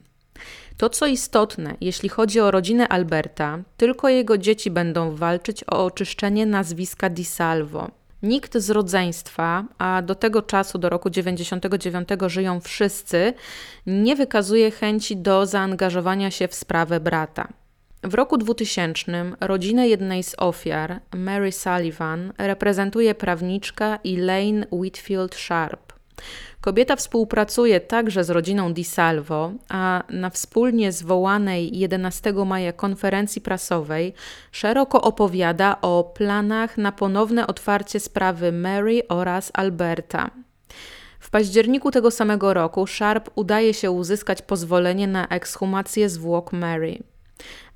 To, 0.76 0.88
co 0.88 1.06
istotne, 1.06 1.74
jeśli 1.80 2.08
chodzi 2.08 2.40
o 2.40 2.50
rodzinę 2.50 2.88
Alberta, 2.88 3.58
tylko 3.76 4.08
jego 4.08 4.38
dzieci 4.38 4.70
będą 4.70 5.16
walczyć 5.16 5.64
o 5.64 5.84
oczyszczenie 5.84 6.46
nazwiska 6.46 7.10
Di 7.10 7.24
Salvo. 7.24 7.90
Nikt 8.22 8.58
z 8.58 8.70
rodzeństwa, 8.70 9.64
a 9.78 10.02
do 10.02 10.14
tego 10.14 10.42
czasu, 10.42 10.78
do 10.78 10.88
roku 10.88 11.10
99 11.10 12.08
żyją 12.26 12.60
wszyscy, 12.60 13.34
nie 13.86 14.16
wykazuje 14.16 14.70
chęci 14.70 15.16
do 15.16 15.46
zaangażowania 15.46 16.30
się 16.30 16.48
w 16.48 16.54
sprawę 16.54 17.00
brata. 17.00 17.48
W 18.02 18.14
roku 18.14 18.38
2000 18.38 19.32
rodzinę 19.40 19.88
jednej 19.88 20.22
z 20.22 20.34
ofiar, 20.38 21.00
Mary 21.14 21.52
Sullivan, 21.52 22.32
reprezentuje 22.38 23.14
prawniczka 23.14 23.98
Elaine 24.04 24.66
Whitfield 24.70 25.34
Sharp. 25.34 25.85
Kobieta 26.60 26.96
współpracuje 26.96 27.80
także 27.80 28.24
z 28.24 28.30
rodziną 28.30 28.72
Di 28.72 28.84
Salvo, 28.84 29.52
a 29.68 30.02
na 30.10 30.30
wspólnie 30.30 30.92
zwołanej 30.92 31.78
11 31.78 32.32
maja 32.32 32.72
konferencji 32.72 33.40
prasowej 33.42 34.14
szeroko 34.52 35.02
opowiada 35.02 35.80
o 35.80 36.04
planach 36.04 36.78
na 36.78 36.92
ponowne 36.92 37.46
otwarcie 37.46 38.00
sprawy 38.00 38.52
Mary 38.52 39.02
oraz 39.08 39.50
Alberta. 39.54 40.30
W 41.20 41.30
październiku 41.30 41.90
tego 41.90 42.10
samego 42.10 42.54
roku 42.54 42.86
Sharp 42.86 43.30
udaje 43.34 43.74
się 43.74 43.90
uzyskać 43.90 44.42
pozwolenie 44.42 45.06
na 45.06 45.28
ekshumację 45.28 46.08
zwłok 46.08 46.52
Mary. 46.52 46.98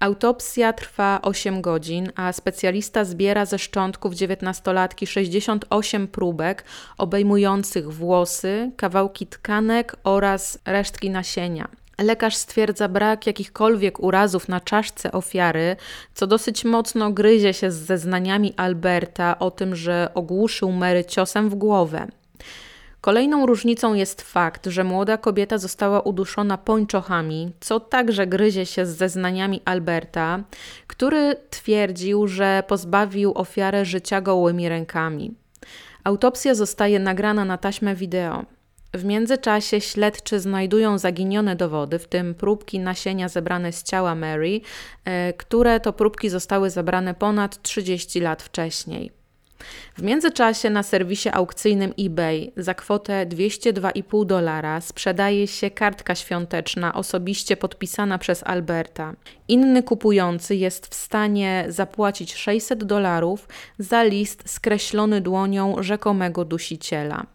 Autopsja 0.01 0.73
trwa 0.73 1.21
8 1.23 1.63
godzin, 1.63 2.13
a 2.17 2.33
specjalista 2.33 3.05
zbiera 3.05 3.47
ze 3.47 3.59
szczątków 3.59 4.15
dziewiętnastolatki 4.15 5.07
68 5.07 6.09
próbek 6.09 6.65
obejmujących 6.99 7.93
włosy, 7.93 8.71
kawałki 8.77 9.27
tkanek 9.27 9.97
oraz 10.05 10.59
resztki 10.65 11.11
nasienia. 11.11 11.69
Lekarz 11.99 12.37
stwierdza 12.37 12.89
brak 12.89 13.27
jakichkolwiek 13.27 14.01
urazów 14.01 14.49
na 14.49 14.61
czaszce 14.61 15.13
ofiary, 15.13 15.77
co 16.15 16.27
dosyć 16.27 16.65
mocno 16.65 17.11
gryzie 17.11 17.55
się 17.55 17.71
z 17.71 17.77
zeznaniami 17.77 18.55
Alberta 18.57 19.39
o 19.39 19.51
tym, 19.51 19.77
że 19.77 20.11
ogłuszył 20.15 20.73
Mary 20.73 21.05
ciosem 21.05 21.51
w 21.51 21.55
głowę. 21.55 22.09
Kolejną 23.01 23.47
różnicą 23.47 23.95
jest 23.95 24.23
fakt, 24.23 24.67
że 24.67 24.85
młoda 24.85 25.17
kobieta 25.17 25.59
została 25.59 26.01
uduszona 26.01 26.59
pończochami, 26.59 27.53
co 27.61 27.81
także 27.81 28.27
gryzie 28.27 28.67
się 28.67 28.87
z 28.87 28.97
zeznaniami 28.97 29.61
Alberta, 29.65 30.45
który 30.87 31.37
twierdził, 31.51 32.27
że 32.27 32.63
pozbawił 32.69 33.33
ofiarę 33.35 33.85
życia 33.85 34.21
gołymi 34.21 34.69
rękami. 34.69 35.35
Autopsja 36.05 36.55
zostaje 36.55 36.99
nagrana 36.99 37.45
na 37.45 37.59
taśmę 37.59 37.95
wideo. 37.95 38.45
W 38.95 39.05
międzyczasie 39.05 39.81
śledczy 39.81 40.41
znajdują 40.41 40.99
zaginione 40.99 41.57
dowody, 41.57 41.99
w 41.99 42.09
tym 42.09 42.35
próbki 42.35 42.79
nasienia 42.79 43.29
zebrane 43.29 43.73
z 43.73 43.83
ciała 43.83 44.15
Mary, 44.15 44.61
e, 45.05 45.33
które 45.33 45.81
to 45.81 45.93
próbki 45.93 46.29
zostały 46.29 46.71
zebrane 46.71 47.15
ponad 47.15 47.63
30 47.63 48.21
lat 48.21 48.43
wcześniej. 48.43 49.20
W 49.97 50.03
międzyczasie 50.03 50.71
na 50.71 50.83
serwisie 50.83 51.29
aukcyjnym 51.33 51.95
eBay 51.99 52.53
za 52.57 52.75
kwotę 52.75 53.27
202,5 53.27 54.27
dolara 54.27 54.81
sprzedaje 54.81 55.47
się 55.47 55.71
kartka 55.71 56.15
świąteczna 56.15 56.95
osobiście 56.95 57.57
podpisana 57.57 58.19
przez 58.19 58.43
Alberta. 58.43 59.15
Inny 59.49 59.83
kupujący 59.83 60.57
jest 60.57 60.87
w 60.87 60.95
stanie 60.95 61.65
zapłacić 61.69 62.35
600 62.35 62.85
dolarów 62.85 63.49
za 63.79 64.03
list 64.03 64.51
skreślony 64.51 65.21
dłonią 65.21 65.83
rzekomego 65.83 66.45
dusiciela. 66.45 67.27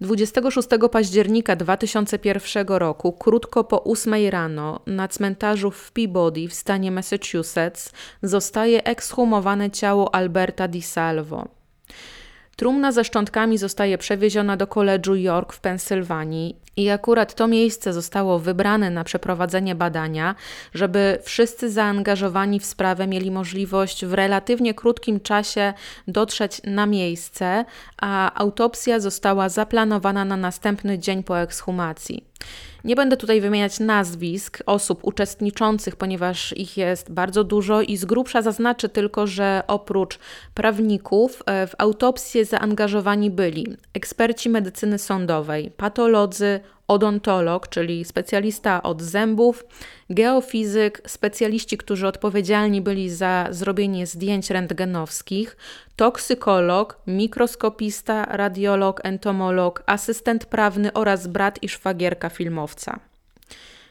26 0.00 0.68
października 0.92 1.56
2001 1.56 2.66
roku, 2.68 3.12
krótko 3.12 3.64
po 3.64 3.84
8 3.84 4.14
rano, 4.30 4.80
na 4.86 5.08
cmentarzu 5.08 5.70
w 5.70 5.92
Peabody 5.92 6.48
w 6.48 6.54
stanie 6.54 6.90
Massachusetts 6.90 7.92
zostaje 8.22 8.84
ekshumowane 8.84 9.70
ciało 9.70 10.14
Alberta 10.14 10.68
Di 10.68 10.82
Salvo. 10.82 11.48
Trumna 12.56 12.92
ze 12.92 13.04
szczątkami 13.04 13.58
zostaje 13.58 13.98
przewieziona 13.98 14.56
do 14.56 14.66
koledżu 14.66 15.16
York 15.16 15.52
w 15.52 15.60
Pensylwanii 15.60 16.63
i 16.76 16.90
akurat 16.90 17.34
to 17.34 17.48
miejsce 17.48 17.92
zostało 17.92 18.38
wybrane 18.38 18.90
na 18.90 19.04
przeprowadzenie 19.04 19.74
badania, 19.74 20.34
żeby 20.74 21.18
wszyscy 21.22 21.70
zaangażowani 21.70 22.60
w 22.60 22.66
sprawę 22.66 23.06
mieli 23.06 23.30
możliwość 23.30 24.04
w 24.04 24.14
relatywnie 24.14 24.74
krótkim 24.74 25.20
czasie 25.20 25.72
dotrzeć 26.08 26.60
na 26.64 26.86
miejsce, 26.86 27.64
a 27.96 28.34
autopsja 28.34 29.00
została 29.00 29.48
zaplanowana 29.48 30.24
na 30.24 30.36
następny 30.36 30.98
dzień 30.98 31.22
po 31.22 31.40
ekshumacji. 31.40 32.24
Nie 32.84 32.96
będę 32.96 33.16
tutaj 33.16 33.40
wymieniać 33.40 33.80
nazwisk 33.80 34.62
osób 34.66 34.98
uczestniczących, 35.02 35.96
ponieważ 35.96 36.56
ich 36.56 36.76
jest 36.76 37.12
bardzo 37.12 37.44
dużo 37.44 37.82
i 37.82 37.96
z 37.96 38.04
grubsza 38.04 38.42
zaznaczę 38.42 38.88
tylko, 38.88 39.26
że 39.26 39.62
oprócz 39.66 40.18
prawników 40.54 41.42
e, 41.46 41.66
w 41.66 41.74
autopsję 41.78 42.44
zaangażowani 42.44 43.30
byli 43.30 43.66
eksperci 43.94 44.50
medycyny 44.50 44.98
sądowej, 44.98 45.70
patolodzy, 45.76 46.60
odontolog, 46.88 47.68
czyli 47.68 48.04
specjalista 48.04 48.82
od 48.82 49.02
zębów, 49.02 49.64
geofizyk, 50.10 51.02
specjaliści, 51.06 51.78
którzy 51.78 52.06
odpowiedzialni 52.06 52.80
byli 52.80 53.10
za 53.10 53.46
zrobienie 53.50 54.06
zdjęć 54.06 54.50
rentgenowskich, 54.50 55.56
toksykolog, 55.96 57.00
mikroskopista, 57.06 58.24
radiolog, 58.24 59.00
entomolog, 59.04 59.82
asystent 59.86 60.46
prawny 60.46 60.92
oraz 60.92 61.26
brat 61.26 61.62
i 61.62 61.68
szwagierka 61.68 62.28
filmowca. 62.28 63.00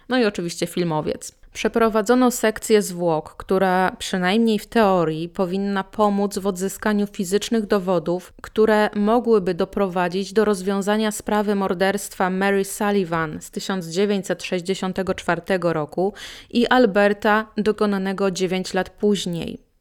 No 0.09 0.17
i 0.17 0.25
oczywiście 0.25 0.67
filmowiec. 0.67 1.42
Przeprowadzono 1.53 2.31
sekcję 2.31 2.81
zwłok, 2.81 3.35
która 3.35 3.95
przynajmniej 3.99 4.59
w 4.59 4.65
teorii 4.65 5.29
powinna 5.29 5.83
pomóc 5.83 6.37
w 6.37 6.47
odzyskaniu 6.47 7.07
fizycznych 7.07 7.65
dowodów, 7.65 8.33
które 8.41 8.89
mogłyby 8.95 9.53
doprowadzić 9.53 10.33
do 10.33 10.45
rozwiązania 10.45 11.11
sprawy 11.11 11.55
morderstwa 11.55 12.29
Mary 12.29 12.65
Sullivan 12.65 13.41
z 13.41 13.51
1964 13.51 15.41
roku 15.61 16.13
i 16.49 16.67
Alberta 16.67 17.47
dokonanego 17.57 18.31
9 18.31 18.73
lat 18.73 18.89
później. 18.89 19.72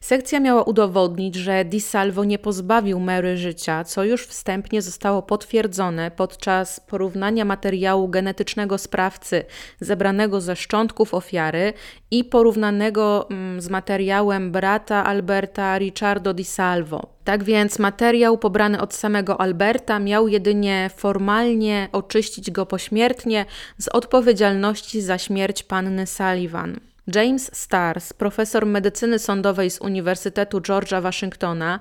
Sekcja 0.00 0.40
miała 0.40 0.62
udowodnić, 0.62 1.34
że 1.34 1.64
Di 1.64 1.80
Salvo 1.80 2.24
nie 2.24 2.38
pozbawił 2.38 3.00
Mary 3.00 3.36
życia, 3.36 3.84
co 3.84 4.04
już 4.04 4.26
wstępnie 4.26 4.82
zostało 4.82 5.22
potwierdzone 5.22 6.10
podczas 6.10 6.80
porównania 6.80 7.44
materiału 7.44 8.08
genetycznego 8.08 8.78
sprawcy 8.78 9.44
zebranego 9.80 10.40
ze 10.40 10.56
szczątków 10.56 11.14
ofiary 11.14 11.72
i 12.10 12.24
porównanego 12.24 13.30
mm, 13.30 13.60
z 13.60 13.68
materiałem 13.68 14.52
brata 14.52 15.04
Alberta 15.04 15.78
Ricciardo 15.78 16.34
Di 16.34 16.44
Salvo. 16.44 17.06
Tak 17.24 17.44
więc 17.44 17.78
materiał 17.78 18.38
pobrany 18.38 18.80
od 18.80 18.94
samego 18.94 19.40
Alberta 19.40 19.98
miał 19.98 20.28
jedynie 20.28 20.90
formalnie 20.96 21.88
oczyścić 21.92 22.50
go 22.50 22.66
pośmiertnie 22.66 23.46
z 23.78 23.88
odpowiedzialności 23.88 25.00
za 25.00 25.18
śmierć 25.18 25.62
panny 25.62 26.06
Sullivan. 26.06 26.87
James 27.14 27.50
Stars, 27.54 28.12
profesor 28.12 28.66
medycyny 28.66 29.18
sądowej 29.18 29.70
z 29.70 29.80
Uniwersytetu 29.80 30.60
George'a 30.60 31.02
Waszyngtona, 31.02 31.80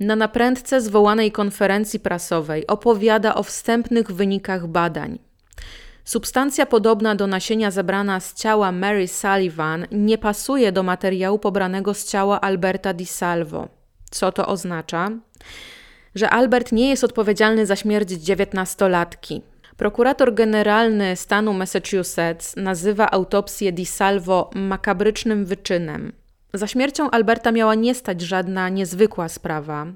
na 0.00 0.16
naprędce 0.16 0.80
zwołanej 0.80 1.32
konferencji 1.32 2.00
prasowej 2.00 2.66
opowiada 2.66 3.34
o 3.34 3.42
wstępnych 3.42 4.12
wynikach 4.12 4.66
badań. 4.66 5.18
Substancja 6.04 6.66
podobna 6.66 7.14
do 7.14 7.26
nasienia 7.26 7.70
zebrana 7.70 8.20
z 8.20 8.34
ciała 8.34 8.72
Mary 8.72 9.08
Sullivan 9.08 9.86
nie 9.92 10.18
pasuje 10.18 10.72
do 10.72 10.82
materiału 10.82 11.38
pobranego 11.38 11.94
z 11.94 12.04
ciała 12.04 12.40
Alberta 12.40 12.92
Di 12.92 13.06
Salvo. 13.06 13.68
Co 14.10 14.32
to 14.32 14.46
oznacza? 14.46 15.10
Że 16.14 16.30
Albert 16.30 16.72
nie 16.72 16.88
jest 16.88 17.04
odpowiedzialny 17.04 17.66
za 17.66 17.76
śmierć 17.76 18.10
dziewiętnastolatki. 18.10 19.42
Prokurator 19.76 20.34
generalny 20.34 21.16
stanu 21.16 21.52
Massachusetts 21.52 22.56
nazywa 22.56 23.10
autopsję 23.10 23.72
Di 23.72 23.86
Salvo 23.86 24.50
makabrycznym 24.54 25.44
wyczynem. 25.44 26.12
Za 26.54 26.66
śmiercią 26.66 27.10
Alberta 27.10 27.52
miała 27.52 27.74
nie 27.74 27.94
stać 27.94 28.20
żadna 28.20 28.68
niezwykła 28.68 29.28
sprawa. 29.28 29.86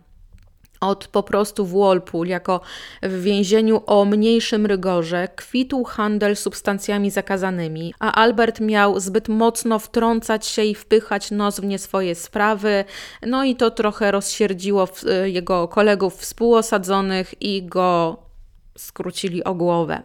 Od 0.81 1.09
po 1.09 1.23
prostu 1.23 1.67
w 1.67 1.73
Walpool, 1.73 2.27
jako 2.27 2.61
w 3.03 3.23
więzieniu 3.23 3.83
o 3.87 4.05
mniejszym 4.05 4.67
rygorze, 4.67 5.29
kwitł 5.37 5.85
handel 5.85 6.37
substancjami 6.37 7.11
zakazanymi, 7.11 7.95
a 7.99 8.13
Albert 8.13 8.61
miał 8.61 9.01
zbyt 9.01 9.29
mocno 9.29 9.79
wtrącać 9.79 10.47
się 10.47 10.63
i 10.65 10.75
wpychać 10.75 11.31
nos 11.31 11.61
w 11.61 11.65
nie 11.65 11.79
swoje 11.79 12.15
sprawy, 12.15 12.85
no 13.27 13.45
i 13.45 13.57
to 13.57 13.71
trochę 13.71 14.11
rozsierdziło 14.11 14.89
jego 15.25 15.69
kolegów 15.69 16.17
współosadzonych 16.17 17.43
i 17.43 17.63
go 17.63 18.17
skrócili 18.81 19.45
o 19.45 19.55
głowę. 19.55 20.03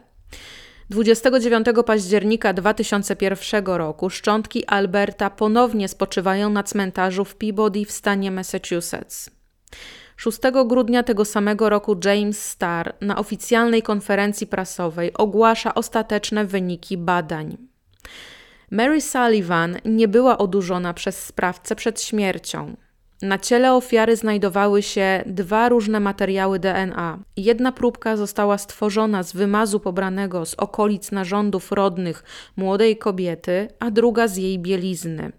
29 0.90 1.68
października 1.86 2.54
2001 2.54 3.66
roku 3.66 4.10
szczątki 4.10 4.66
Alberta 4.66 5.30
ponownie 5.30 5.88
spoczywają 5.88 6.50
na 6.50 6.64
cmentarzu 6.64 7.26
w 7.26 7.36
Peabody 7.36 7.86
w 7.86 7.92
stanie 7.92 8.32
Massachusetts. 8.32 9.30
6 10.18 10.40
grudnia 10.66 11.04
tego 11.04 11.26
samego 11.26 11.70
roku 11.70 12.00
James 12.06 12.50
Starr 12.50 12.94
na 13.02 13.18
oficjalnej 13.18 13.82
konferencji 13.82 14.48
prasowej 14.48 15.14
ogłasza 15.14 15.76
ostateczne 15.76 16.46
wyniki 16.46 16.98
badań. 16.98 17.58
Mary 18.72 19.02
Sullivan 19.02 19.78
nie 19.86 20.08
była 20.08 20.38
odurzona 20.38 20.94
przez 20.94 21.26
sprawcę 21.26 21.76
przed 21.76 22.02
śmiercią. 22.02 22.76
Na 23.22 23.38
ciele 23.38 23.74
ofiary 23.74 24.16
znajdowały 24.16 24.82
się 24.82 25.24
dwa 25.26 25.70
różne 25.70 26.00
materiały 26.00 26.60
DNA. 26.60 27.20
Jedna 27.38 27.72
próbka 27.72 28.18
została 28.18 28.58
stworzona 28.58 29.24
z 29.24 29.34
wymazu 29.34 29.80
pobranego 29.80 30.46
z 30.46 30.54
okolic 30.54 31.12
narządów 31.12 31.72
rodnych 31.72 32.24
młodej 32.56 32.98
kobiety, 32.98 33.68
a 33.80 33.92
druga 33.92 34.28
z 34.28 34.38
jej 34.38 34.60
bielizny. 34.60 35.32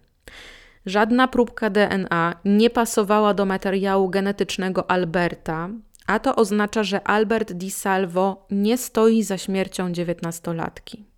Żadna 0.86 1.28
próbka 1.28 1.70
DNA 1.70 2.40
nie 2.44 2.70
pasowała 2.70 3.34
do 3.34 3.44
materiału 3.44 4.08
genetycznego 4.08 4.90
Alberta, 4.90 5.68
a 6.06 6.18
to 6.18 6.36
oznacza, 6.36 6.82
że 6.82 7.08
Albert 7.08 7.52
Di 7.52 7.70
Salvo 7.70 8.46
nie 8.50 8.78
stoi 8.78 9.22
za 9.22 9.38
śmiercią 9.38 9.92
dziewiętnastolatki. 9.92 11.15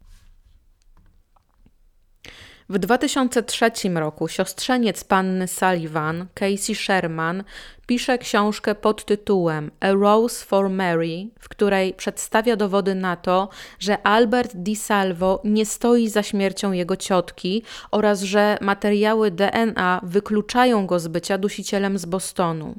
W 2.71 2.79
2003 2.79 3.71
roku 3.95 4.29
siostrzeniec 4.29 5.05
panny 5.05 5.49
Sullivan, 5.49 6.27
Casey 6.35 6.75
Sherman, 6.75 7.45
pisze 7.87 8.19
książkę 8.19 8.75
pod 8.75 9.05
tytułem 9.05 9.71
A 9.81 9.93
Rose 9.93 10.45
for 10.45 10.71
Mary, 10.71 11.29
w 11.41 11.49
której 11.49 11.95
przedstawia 11.95 12.57
dowody 12.57 12.95
na 12.95 13.17
to, 13.17 13.49
że 13.79 14.03
Albert 14.03 14.53
Di 14.55 14.77
Salvo 14.77 15.41
nie 15.45 15.67
stoi 15.67 16.09
za 16.09 16.23
śmiercią 16.23 16.73
jego 16.73 16.97
ciotki 16.97 17.63
oraz 17.91 18.23
że 18.23 18.59
materiały 18.61 19.31
DNA 19.31 20.01
wykluczają 20.03 20.87
go 20.87 20.99
z 20.99 21.09
bycia 21.09 21.39
dusicielem 21.39 21.99
z 21.99 22.05
Bostonu. 22.05 22.75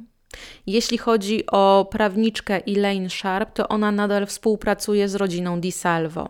Jeśli 0.67 0.97
chodzi 0.97 1.45
o 1.51 1.87
prawniczkę 1.91 2.61
Elaine 2.67 3.09
Sharp, 3.09 3.53
to 3.53 3.67
ona 3.67 3.91
nadal 3.91 4.25
współpracuje 4.25 5.09
z 5.09 5.15
rodziną 5.15 5.61
Di 5.61 5.71
Salvo. 5.71 6.29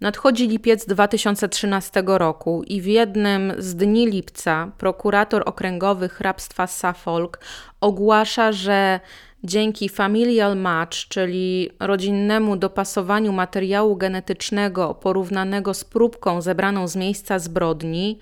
Nadchodzi 0.00 0.48
lipiec 0.48 0.86
2013 0.86 2.02
roku 2.06 2.62
i 2.66 2.80
w 2.80 2.86
jednym 2.86 3.52
z 3.58 3.76
dni 3.76 4.06
lipca 4.06 4.72
prokurator 4.78 5.42
okręgowy 5.46 6.08
hrabstwa 6.08 6.66
Suffolk 6.66 7.40
ogłasza, 7.80 8.52
że 8.52 9.00
dzięki 9.44 9.88
familial 9.88 10.56
match, 10.56 10.98
czyli 11.08 11.70
rodzinnemu 11.80 12.56
dopasowaniu 12.56 13.32
materiału 13.32 13.96
genetycznego 13.96 14.94
porównanego 14.94 15.74
z 15.74 15.84
próbką 15.84 16.40
zebraną 16.40 16.88
z 16.88 16.96
miejsca 16.96 17.38
zbrodni, 17.38 18.18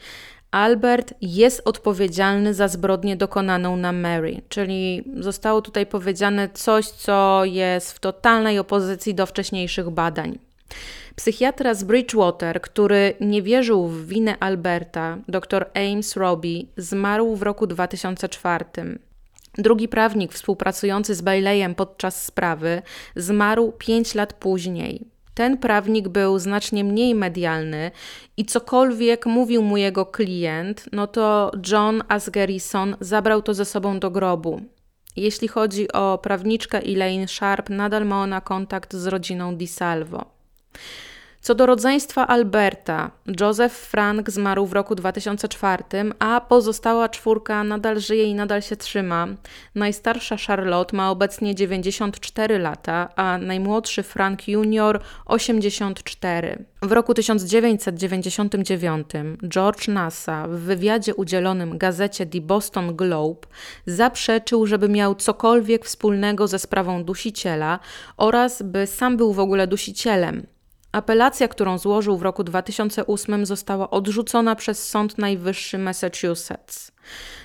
Albert 0.51 1.14
jest 1.20 1.62
odpowiedzialny 1.64 2.55
za 2.55 2.68
zbrodnię 2.68 3.16
dokonaną 3.16 3.76
na 3.76 3.92
Mary, 3.92 4.42
czyli 4.48 5.05
zostało 5.20 5.62
tutaj 5.62 5.86
powiedziane 5.86 6.48
coś, 6.48 6.88
co 6.88 7.44
jest 7.44 7.92
w 7.92 8.01
totalnej 8.01 8.59
opozycji 8.59 9.14
do 9.14 9.26
wcześniejszych 9.26 9.90
badań. 9.90 10.38
Psychiatra 11.16 11.74
z 11.74 11.84
Bridgewater, 11.84 12.60
który 12.60 13.14
nie 13.20 13.42
wierzył 13.42 13.88
w 13.88 14.06
winę 14.06 14.38
Alberta, 14.40 15.18
dr 15.28 15.70
Ames 15.74 16.16
Robbie, 16.16 16.62
zmarł 16.76 17.36
w 17.36 17.42
roku 17.42 17.66
2004. 17.66 18.64
Drugi 19.58 19.88
prawnik 19.88 20.32
współpracujący 20.32 21.14
z 21.14 21.20
Baileyem 21.20 21.74
podczas 21.74 22.24
sprawy 22.24 22.82
zmarł 23.16 23.72
5 23.72 24.14
lat 24.14 24.32
później. 24.32 25.06
Ten 25.34 25.58
prawnik 25.58 26.08
był 26.08 26.38
znacznie 26.38 26.84
mniej 26.84 27.14
medialny 27.14 27.90
i 28.36 28.44
cokolwiek 28.44 29.26
mówił 29.26 29.62
mu 29.62 29.76
jego 29.76 30.06
klient, 30.06 30.88
no 30.92 31.06
to 31.06 31.52
John 31.72 32.02
Asgerison 32.08 32.96
zabrał 33.00 33.42
to 33.42 33.54
ze 33.54 33.64
sobą 33.64 33.98
do 34.00 34.10
grobu. 34.10 34.60
Jeśli 35.16 35.48
chodzi 35.48 35.92
o 35.92 36.18
prawniczkę 36.22 36.78
Elaine 36.78 37.28
Sharp, 37.28 37.70
nadal 37.70 38.06
ma 38.06 38.22
ona 38.22 38.40
kontakt 38.40 38.94
z 38.94 39.06
rodziną 39.06 39.56
DiSalvo. 39.56 40.34
Co 41.44 41.55
do 41.55 41.66
rodzeństwa 41.66 42.26
Alberta, 42.26 43.10
Joseph 43.40 43.74
Frank 43.74 44.30
zmarł 44.30 44.66
w 44.66 44.72
roku 44.72 44.94
2004, 44.94 45.84
a 46.18 46.40
pozostała 46.40 47.09
czwórka 47.09 47.64
nadal 47.64 48.01
żyje 48.01 48.24
i 48.24 48.34
nadal 48.34 48.62
się 48.62 48.76
trzyma. 48.76 49.26
Najstarsza 49.74 50.36
Charlotte 50.46 50.96
ma 50.96 51.10
obecnie 51.10 51.55
94 51.55 52.59
lata, 52.59 53.09
a 53.16 53.38
najmłodszy 53.38 54.02
Frank 54.02 54.48
Jr. 54.48 55.01
84. 55.26 56.64
W 56.82 56.92
roku 56.92 57.14
1999 57.14 59.09
George 59.48 59.88
Nasa 59.88 60.48
w 60.48 60.51
wywiadzie 60.51 61.14
udzielonym 61.14 61.78
gazecie 61.78 62.26
The 62.26 62.40
Boston 62.40 62.96
Globe 62.96 63.46
zaprzeczył, 63.86 64.66
żeby 64.66 64.88
miał 64.88 65.14
cokolwiek 65.14 65.84
wspólnego 65.84 66.46
ze 66.46 66.59
sprawą 66.59 67.05
dusiciela 67.05 67.78
oraz 68.16 68.62
by 68.62 68.86
sam 68.86 69.16
był 69.16 69.32
w 69.32 69.40
ogóle 69.40 69.66
dusicielem. 69.66 70.53
Apelacja, 70.94 71.48
którą 71.48 71.78
złożył 71.78 72.16
w 72.16 72.22
roku 72.22 72.44
2008, 72.44 73.46
została 73.46 73.90
odrzucona 73.90 74.56
przez 74.56 74.88
Sąd 74.88 75.18
Najwyższy 75.18 75.78
Massachusetts. 75.78 76.92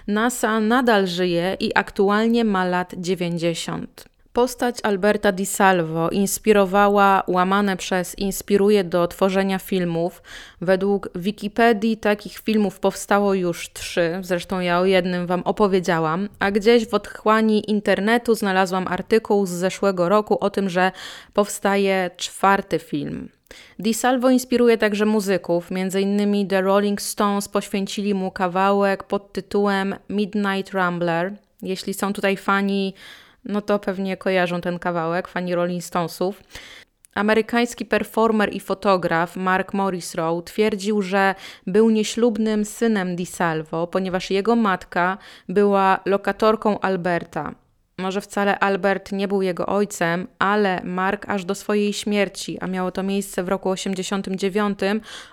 NASA 0.07 0.59
nadal 0.59 1.07
żyje 1.07 1.57
i 1.59 1.71
aktualnie 1.75 2.45
ma 2.45 2.65
lat 2.65 2.93
90. 2.97 4.05
Postać 4.33 4.77
Alberta 4.83 5.31
Di 5.31 5.45
Salvo 5.45 6.09
inspirowała 6.09 7.23
łamane 7.27 7.77
przez 7.77 8.19
inspiruje 8.19 8.83
do 8.83 9.07
tworzenia 9.07 9.59
filmów. 9.59 10.21
Według 10.61 11.09
Wikipedii 11.15 11.97
takich 11.97 12.37
filmów 12.37 12.79
powstało 12.79 13.33
już 13.33 13.73
trzy, 13.73 14.19
zresztą 14.21 14.59
ja 14.59 14.79
o 14.79 14.85
jednym 14.85 15.27
Wam 15.27 15.41
opowiedziałam, 15.41 16.29
a 16.39 16.51
gdzieś 16.51 16.87
w 16.87 16.93
otchłani 16.93 17.71
internetu 17.71 18.35
znalazłam 18.35 18.87
artykuł 18.87 19.45
z 19.45 19.49
zeszłego 19.49 20.09
roku 20.09 20.37
o 20.39 20.49
tym, 20.49 20.69
że 20.69 20.91
powstaje 21.33 22.11
czwarty 22.17 22.79
film. 22.79 23.29
Di 23.79 23.93
Salvo 23.93 24.29
inspiruje 24.29 24.77
także 24.77 25.05
muzyków, 25.05 25.69
m.in. 25.71 26.47
The 26.47 26.61
Rolling 26.61 27.01
Stones 27.01 27.47
poświęcili 27.47 28.13
mu 28.13 28.31
kawałek 28.31 29.03
pod 29.03 29.33
tytułem 29.33 29.95
Midnight 30.09 30.73
Rambler. 30.73 31.33
Jeśli 31.61 31.93
są 31.93 32.13
tutaj 32.13 32.37
fani, 32.37 32.93
no 33.45 33.61
to 33.61 33.79
pewnie 33.79 34.17
kojarzą 34.17 34.61
ten 34.61 34.79
kawałek, 34.79 35.27
fani 35.27 35.55
Rolling 35.55 35.83
Stonesów. 35.83 36.43
Amerykański 37.15 37.85
performer 37.85 38.53
i 38.53 38.59
fotograf 38.59 39.35
Mark 39.35 39.73
Morrisrow 39.73 40.43
twierdził, 40.43 41.01
że 41.01 41.35
był 41.67 41.89
nieślubnym 41.89 42.65
synem 42.65 43.15
Di 43.15 43.25
Salvo, 43.25 43.87
ponieważ 43.87 44.31
jego 44.31 44.55
matka 44.55 45.17
była 45.49 45.99
lokatorką 46.05 46.79
Alberta. 46.79 47.55
Może 47.99 48.21
wcale 48.21 48.59
Albert 48.59 49.11
nie 49.11 49.27
był 49.27 49.41
jego 49.41 49.65
ojcem, 49.65 50.27
ale 50.39 50.81
Mark 50.83 51.29
aż 51.29 51.45
do 51.45 51.55
swojej 51.55 51.93
śmierci, 51.93 52.59
a 52.59 52.67
miało 52.67 52.91
to 52.91 53.03
miejsce 53.03 53.43
w 53.43 53.49
roku 53.49 53.69
89, 53.69 54.79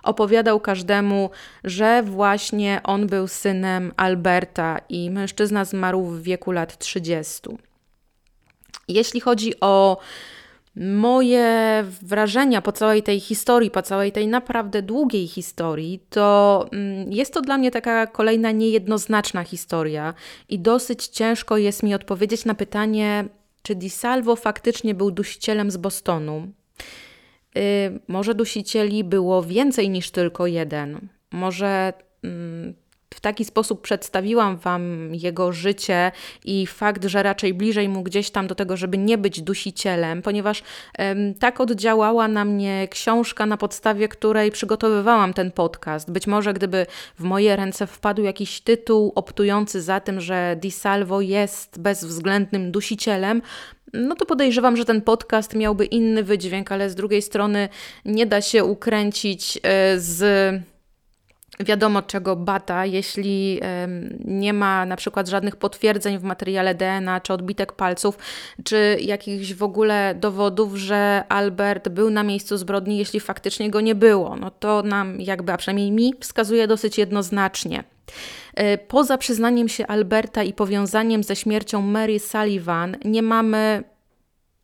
opowiadał 0.02 0.60
każdemu, 0.60 1.30
że 1.64 2.02
właśnie 2.02 2.80
on 2.84 3.06
był 3.06 3.28
synem 3.28 3.92
Alberta 3.96 4.80
i 4.88 5.10
mężczyzna 5.10 5.64
zmarł 5.64 6.04
w 6.04 6.22
wieku 6.22 6.52
lat 6.52 6.78
30. 6.78 7.40
Jeśli 8.88 9.20
chodzi 9.20 9.60
o 9.60 9.98
moje 10.76 11.84
wrażenia 12.02 12.62
po 12.62 12.72
całej 12.72 13.02
tej 13.02 13.20
historii, 13.20 13.70
po 13.70 13.82
całej 13.82 14.12
tej 14.12 14.28
naprawdę 14.28 14.82
długiej 14.82 15.26
historii, 15.26 16.00
to 16.10 16.66
mm, 16.72 17.12
jest 17.12 17.34
to 17.34 17.40
dla 17.40 17.58
mnie 17.58 17.70
taka 17.70 18.06
kolejna 18.06 18.50
niejednoznaczna 18.50 19.44
historia 19.44 20.14
i 20.48 20.58
dosyć 20.58 21.06
ciężko 21.08 21.56
jest 21.56 21.82
mi 21.82 21.94
odpowiedzieć 21.94 22.44
na 22.44 22.54
pytanie, 22.54 23.24
czy 23.62 23.74
Di 23.74 23.90
Salvo 23.90 24.36
faktycznie 24.36 24.94
był 24.94 25.10
dusicielem 25.10 25.70
z 25.70 25.76
Bostonu. 25.76 26.48
Yy, 27.54 27.62
może 28.08 28.34
dusicieli 28.34 29.04
było 29.04 29.42
więcej 29.42 29.90
niż 29.90 30.10
tylko 30.10 30.46
jeden. 30.46 31.08
Może 31.32 31.92
yy, 32.22 32.74
w 33.16 33.20
taki 33.20 33.44
sposób 33.44 33.82
przedstawiłam 33.82 34.56
Wam 34.56 35.14
jego 35.14 35.52
życie 35.52 36.12
i 36.44 36.66
fakt, 36.66 37.04
że 37.04 37.22
raczej 37.22 37.54
bliżej 37.54 37.88
mu 37.88 38.02
gdzieś 38.02 38.30
tam 38.30 38.46
do 38.46 38.54
tego, 38.54 38.76
żeby 38.76 38.98
nie 38.98 39.18
być 39.18 39.42
dusicielem, 39.42 40.22
ponieważ 40.22 40.62
tak 41.38 41.60
oddziałała 41.60 42.28
na 42.28 42.44
mnie 42.44 42.88
książka, 42.90 43.46
na 43.46 43.56
podstawie 43.56 44.08
której 44.08 44.50
przygotowywałam 44.50 45.34
ten 45.34 45.50
podcast. 45.50 46.10
Być 46.10 46.26
może 46.26 46.54
gdyby 46.54 46.86
w 47.18 47.22
moje 47.22 47.56
ręce 47.56 47.86
wpadł 47.86 48.22
jakiś 48.22 48.60
tytuł 48.60 49.12
optujący 49.14 49.82
za 49.82 50.00
tym, 50.00 50.20
że 50.20 50.56
Di 50.60 50.70
Salvo 50.70 51.20
jest 51.20 51.80
bezwzględnym 51.80 52.72
dusicielem, 52.72 53.42
no 53.92 54.14
to 54.14 54.26
podejrzewam, 54.26 54.76
że 54.76 54.84
ten 54.84 55.02
podcast 55.02 55.54
miałby 55.54 55.84
inny 55.84 56.22
wydźwięk, 56.22 56.72
ale 56.72 56.90
z 56.90 56.94
drugiej 56.94 57.22
strony 57.22 57.68
nie 58.04 58.26
da 58.26 58.40
się 58.40 58.64
ukręcić 58.64 59.58
e, 59.62 60.00
z 60.00 60.22
wiadomo 61.60 62.02
czego 62.02 62.36
bata, 62.36 62.86
jeśli 62.86 63.60
nie 64.24 64.52
ma 64.52 64.86
na 64.86 64.96
przykład 64.96 65.28
żadnych 65.28 65.56
potwierdzeń 65.56 66.18
w 66.18 66.22
materiale 66.22 66.74
DNA, 66.74 67.20
czy 67.20 67.32
odbitek 67.32 67.72
palców, 67.72 68.18
czy 68.64 68.96
jakichś 69.00 69.52
w 69.52 69.62
ogóle 69.62 70.14
dowodów, 70.14 70.76
że 70.76 71.24
Albert 71.28 71.88
był 71.88 72.10
na 72.10 72.22
miejscu 72.22 72.56
zbrodni, 72.56 72.98
jeśli 72.98 73.20
faktycznie 73.20 73.70
go 73.70 73.80
nie 73.80 73.94
było. 73.94 74.36
No 74.36 74.50
to 74.50 74.82
nam 74.82 75.20
jakby, 75.20 75.52
a 75.52 75.56
przynajmniej 75.56 75.90
mi, 75.90 76.14
wskazuje 76.20 76.66
dosyć 76.66 76.98
jednoznacznie. 76.98 77.84
E, 78.54 78.78
poza 78.78 79.18
przyznaniem 79.18 79.68
się 79.68 79.86
Alberta 79.86 80.42
i 80.42 80.52
powiązaniem 80.52 81.22
ze 81.22 81.36
śmiercią 81.36 81.82
Mary 81.82 82.18
Sullivan, 82.18 82.96
nie 83.04 83.22
mamy 83.22 83.84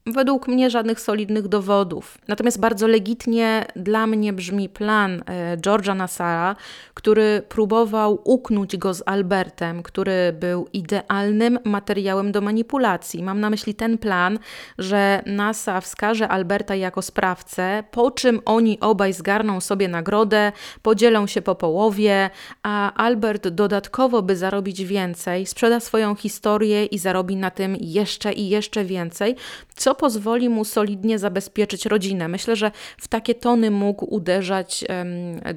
według 0.06 0.48
mnie 0.48 0.70
żadnych 0.70 1.00
solidnych 1.00 1.48
dowodów. 1.48 2.18
Natomiast 2.28 2.60
bardzo 2.60 2.86
legitnie 2.86 3.66
dla 3.76 4.06
mnie 4.06 4.32
brzmi 4.32 4.68
plan 4.68 5.22
e, 5.26 5.56
George'a 5.56 5.96
Nassara, 5.96 6.56
który 6.94 7.42
próbował 7.48 8.20
uknąć 8.24 8.76
go 8.76 8.94
z 8.94 9.02
Albertem, 9.06 9.82
który 9.82 10.32
był 10.40 10.68
idealnym 10.72 11.58
materiałem 11.64 12.32
do 12.32 12.40
manipulacji. 12.40 13.22
Mam 13.22 13.40
na 13.40 13.50
myśli 13.50 13.74
ten 13.74 13.98
plan, 13.98 14.38
że 14.78 15.22
NASA 15.26 15.80
wskaże 15.80 16.28
Alberta 16.28 16.74
jako 16.74 17.02
sprawcę, 17.02 17.84
po 17.90 18.10
czym 18.10 18.40
oni 18.44 18.80
obaj 18.80 19.12
zgarną 19.12 19.60
sobie 19.60 19.88
nagrodę, 19.88 20.52
podzielą 20.82 21.26
się 21.26 21.42
po 21.42 21.54
połowie, 21.54 22.30
a 22.62 22.94
Albert 22.94 23.48
dodatkowo, 23.48 24.22
by 24.22 24.36
zarobić 24.36 24.84
więcej, 24.84 25.46
sprzeda 25.46 25.80
swoją 25.80 26.14
historię 26.14 26.84
i 26.84 26.98
zarobi 26.98 27.36
na 27.36 27.50
tym 27.50 27.76
jeszcze 27.80 28.32
i 28.32 28.48
jeszcze 28.48 28.84
więcej, 28.84 29.36
co 29.74 29.91
pozwoli 29.94 30.48
mu 30.48 30.64
solidnie 30.64 31.19
zabezpieczyć 31.19 31.86
rodzinę. 31.86 32.28
Myślę, 32.28 32.56
że 32.56 32.70
w 32.98 33.09
takie 33.09 33.35
tony 33.35 33.70
mógł 33.70 34.14
uderzać 34.14 34.85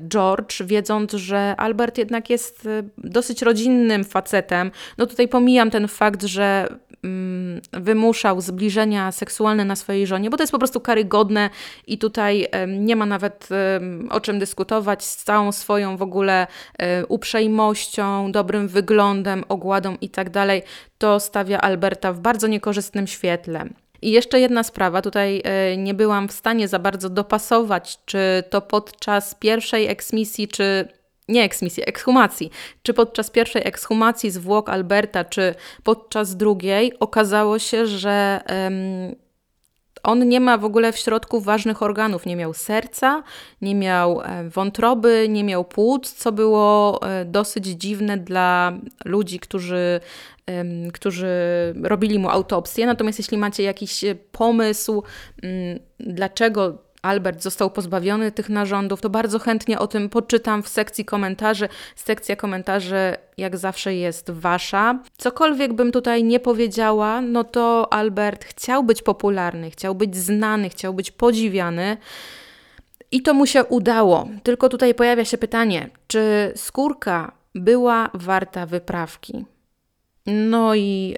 George, 0.07 0.63
wiedząc, 0.63 1.11
że 1.11 1.55
Albert 1.57 1.97
jednak 1.97 2.29
jest 2.29 2.65
e, 2.65 2.83
dosyć 2.97 3.41
rodzinnym 3.41 4.03
facetem. 4.03 4.71
No 4.97 5.05
tutaj 5.05 5.27
pomijam 5.27 5.71
ten 5.71 5.87
fakt, 5.87 6.23
że 6.23 6.67
um, 7.03 7.61
wymuszał 7.73 8.41
zbliżenia 8.41 9.11
seksualne 9.11 9.65
na 9.65 9.75
swojej 9.75 10.07
żonie, 10.07 10.29
bo 10.29 10.37
to 10.37 10.43
jest 10.43 10.51
po 10.51 10.59
prostu 10.59 10.79
karygodne 10.79 11.49
i 11.87 11.97
tutaj 11.97 12.47
nie 12.67 12.95
ma 12.95 13.05
nawet 13.05 13.49
o 14.09 14.21
czym 14.21 14.39
dyskutować 14.39 15.03
z 15.03 15.23
całą 15.23 15.51
swoją 15.51 15.97
w 15.97 16.01
ogóle 16.01 16.47
e, 16.77 17.05
uprzejmością, 17.05 18.31
dobrym 18.31 18.67
wyglądem, 18.67 19.43
ogładą 19.49 19.97
i 20.01 20.09
tak. 20.09 20.25
To 20.97 21.19
stawia 21.19 21.61
Alberta 21.61 22.13
w 22.13 22.19
bardzo 22.19 22.47
niekorzystnym 22.47 23.07
świetle. 23.07 23.69
I 24.05 24.11
jeszcze 24.11 24.39
jedna 24.39 24.63
sprawa, 24.63 25.01
tutaj 25.01 25.41
e, 25.43 25.77
nie 25.77 25.93
byłam 25.93 26.27
w 26.27 26.31
stanie 26.31 26.67
za 26.67 26.79
bardzo 26.79 27.09
dopasować, 27.09 27.99
czy 28.05 28.43
to 28.49 28.61
podczas 28.61 29.35
pierwszej 29.35 29.87
eksmisji, 29.87 30.47
czy 30.47 30.87
nie 31.27 31.43
eksmisji, 31.43 31.83
ekshumacji, 31.85 32.51
czy 32.83 32.93
podczas 32.93 33.29
pierwszej 33.29 33.61
ekshumacji 33.67 34.31
zwłok 34.31 34.69
Alberta, 34.69 35.23
czy 35.23 35.55
podczas 35.83 36.35
drugiej, 36.35 36.99
okazało 36.99 37.59
się, 37.59 37.87
że 37.87 38.41
um, 38.49 39.24
on 40.05 40.27
nie 40.29 40.39
ma 40.39 40.57
w 40.57 40.65
ogóle 40.65 40.91
w 40.91 40.97
środku 40.97 41.41
ważnych 41.41 41.83
organów. 41.83 42.25
Nie 42.25 42.35
miał 42.35 42.53
serca, 42.53 43.23
nie 43.61 43.75
miał 43.75 44.21
e, 44.21 44.49
wątroby, 44.49 45.27
nie 45.29 45.43
miał 45.43 45.65
płuc, 45.65 46.13
co 46.13 46.31
było 46.31 46.99
e, 47.01 47.25
dosyć 47.25 47.65
dziwne 47.65 48.17
dla 48.17 48.73
ludzi, 49.05 49.39
którzy 49.39 49.99
którzy 50.93 51.27
robili 51.83 52.19
mu 52.19 52.29
autopsję. 52.29 52.85
Natomiast 52.85 53.19
jeśli 53.19 53.37
macie 53.37 53.63
jakiś 53.63 54.03
e, 54.03 54.15
pomysł, 54.15 55.03
mm, 55.43 55.79
dlaczego 55.99 56.84
Albert 57.05 57.41
został 57.41 57.69
pozbawiony 57.69 58.31
tych 58.31 58.49
narządów, 58.49 59.01
to 59.01 59.09
bardzo 59.09 59.39
chętnie 59.39 59.79
o 59.79 59.87
tym 59.87 60.09
poczytam 60.09 60.63
w 60.63 60.67
sekcji 60.67 61.05
komentarzy. 61.05 61.69
Sekcja 61.95 62.35
komentarzy, 62.35 63.15
jak 63.37 63.57
zawsze, 63.57 63.95
jest 63.95 64.31
wasza. 64.31 64.99
Cokolwiek 65.17 65.73
bym 65.73 65.91
tutaj 65.91 66.23
nie 66.23 66.39
powiedziała, 66.39 67.21
no 67.21 67.43
to 67.43 67.93
Albert 67.93 68.45
chciał 68.45 68.83
być 68.83 69.01
popularny, 69.01 69.71
chciał 69.71 69.95
być 69.95 70.15
znany, 70.15 70.69
chciał 70.69 70.93
być 70.93 71.11
podziwiany. 71.11 71.97
I 73.11 73.21
to 73.21 73.33
mu 73.33 73.45
się 73.45 73.63
udało. 73.63 74.27
Tylko 74.43 74.69
tutaj 74.69 74.93
pojawia 74.93 75.25
się 75.25 75.37
pytanie, 75.37 75.89
czy 76.07 76.53
skórka 76.55 77.31
była 77.55 78.09
warta 78.13 78.65
wyprawki? 78.65 79.45
No 80.25 80.75
i 80.75 81.15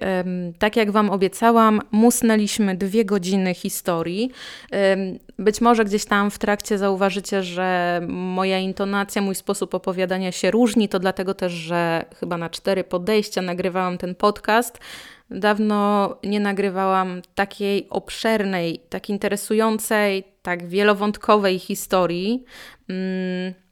tak 0.58 0.76
jak 0.76 0.90
Wam 0.90 1.10
obiecałam, 1.10 1.80
musnęliśmy 1.90 2.76
dwie 2.76 3.04
godziny 3.04 3.54
historii. 3.54 4.30
Być 5.38 5.60
może 5.60 5.84
gdzieś 5.84 6.04
tam 6.04 6.30
w 6.30 6.38
trakcie 6.38 6.78
zauważycie, 6.78 7.42
że 7.42 8.00
moja 8.08 8.58
intonacja, 8.58 9.22
mój 9.22 9.34
sposób 9.34 9.74
opowiadania 9.74 10.32
się 10.32 10.50
różni. 10.50 10.88
To 10.88 10.98
dlatego 10.98 11.34
też, 11.34 11.52
że 11.52 12.04
chyba 12.20 12.36
na 12.36 12.50
cztery 12.50 12.84
podejścia 12.84 13.42
nagrywałam 13.42 13.98
ten 13.98 14.14
podcast. 14.14 14.78
Dawno 15.30 16.16
nie 16.24 16.40
nagrywałam 16.40 17.22
takiej 17.34 17.86
obszernej, 17.90 18.80
tak 18.88 19.10
interesującej, 19.10 20.24
tak 20.42 20.66
wielowątkowej 20.66 21.58
historii. 21.58 22.44
Um, 22.88 23.67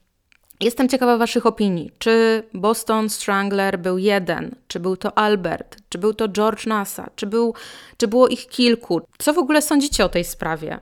Jestem 0.59 0.89
ciekawa 0.89 1.17
Waszych 1.17 1.45
opinii. 1.45 1.91
Czy 1.99 2.43
Boston 2.53 3.09
Strangler 3.09 3.79
był 3.79 3.97
jeden? 3.97 4.55
Czy 4.67 4.79
był 4.79 4.97
to 4.97 5.17
Albert? 5.17 5.77
Czy 5.89 5.97
był 5.97 6.13
to 6.13 6.27
George 6.27 6.65
Nasa? 6.65 7.09
Czy, 7.15 7.25
był, 7.27 7.53
czy 7.97 8.07
było 8.07 8.27
ich 8.27 8.47
kilku? 8.47 9.01
Co 9.17 9.33
w 9.33 9.37
ogóle 9.37 9.61
sądzicie 9.61 10.05
o 10.05 10.09
tej 10.09 10.23
sprawie? 10.23 10.79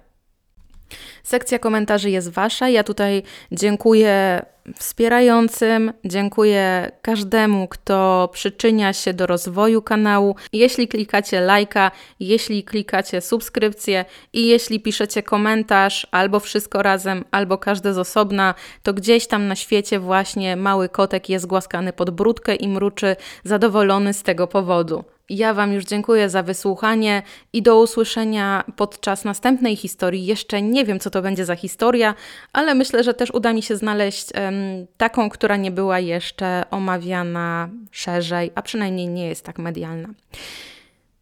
Sekcja 1.24 1.60
komentarzy 1.60 2.10
jest 2.10 2.30
Wasza. 2.30 2.70
Ja 2.70 2.84
tutaj 2.84 3.24
dziękuję 3.52 4.46
wspierającym, 4.76 5.94
dziękuję 6.06 6.92
każdemu, 7.02 7.68
kto 7.68 8.30
przyczynia 8.34 8.94
się 8.94 9.14
do 9.14 9.28
rozwoju 9.28 9.82
kanału. 9.82 10.36
Jeśli 10.54 10.88
klikacie 10.88 11.42
lajka, 11.42 11.92
jeśli 12.20 12.64
klikacie 12.64 13.22
subskrypcję 13.22 14.06
i 14.34 14.48
jeśli 14.48 14.80
piszecie 14.80 15.24
komentarz 15.24 16.08
albo 16.12 16.40
wszystko 16.40 16.84
razem, 16.84 17.26
albo 17.32 17.58
każde 17.58 17.94
z 17.94 17.98
osobna, 17.98 18.56
to 18.84 18.94
gdzieś 18.94 19.28
tam 19.28 19.48
na 19.48 19.56
świecie 19.56 20.00
właśnie 20.00 20.56
mały 20.56 20.90
kotek 20.90 21.30
jest 21.30 21.46
głaskany 21.46 21.94
pod 21.94 22.10
brudkę 22.10 22.56
i 22.56 22.68
mruczy 22.68 23.16
zadowolony 23.44 24.14
z 24.14 24.24
tego 24.24 24.48
powodu. 24.48 25.15
Ja 25.30 25.54
Wam 25.54 25.74
już 25.74 25.86
dziękuję 25.86 26.30
za 26.30 26.44
wysłuchanie 26.44 27.24
i 27.54 27.62
do 27.62 27.80
usłyszenia 27.80 28.64
podczas 28.76 29.26
następnej 29.26 29.76
historii. 29.76 30.26
Jeszcze 30.26 30.62
nie 30.62 30.86
wiem, 30.86 31.00
co 31.00 31.10
to 31.10 31.22
będzie 31.22 31.46
za 31.46 31.56
historia, 31.56 32.16
ale 32.54 32.76
myślę, 32.76 33.04
że 33.04 33.14
też 33.14 33.32
uda 33.32 33.54
mi 33.54 33.64
się 33.64 33.76
znaleźć 33.76 34.28
um, 34.36 34.54
taką, 34.98 35.30
która 35.30 35.56
nie 35.56 35.72
była 35.72 36.00
jeszcze 36.00 36.64
omawiana 36.72 37.70
szerzej, 37.92 38.52
a 38.56 38.62
przynajmniej 38.62 39.08
nie 39.08 39.28
jest 39.28 39.46
tak 39.46 39.60
medialna. 39.60 40.10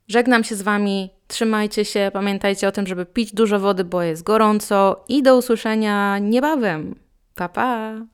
Żegnam 0.07 0.43
się 0.43 0.55
z 0.55 0.61
Wami, 0.61 1.09
trzymajcie 1.27 1.85
się, 1.85 2.11
pamiętajcie 2.13 2.67
o 2.67 2.71
tym, 2.71 2.87
żeby 2.87 3.05
pić 3.05 3.33
dużo 3.33 3.59
wody, 3.59 3.83
bo 3.83 4.01
jest 4.01 4.23
gorąco 4.23 5.03
i 5.07 5.23
do 5.23 5.37
usłyszenia 5.37 6.17
niebawem. 6.17 6.95
Pa, 7.35 7.49
pa! 7.49 8.12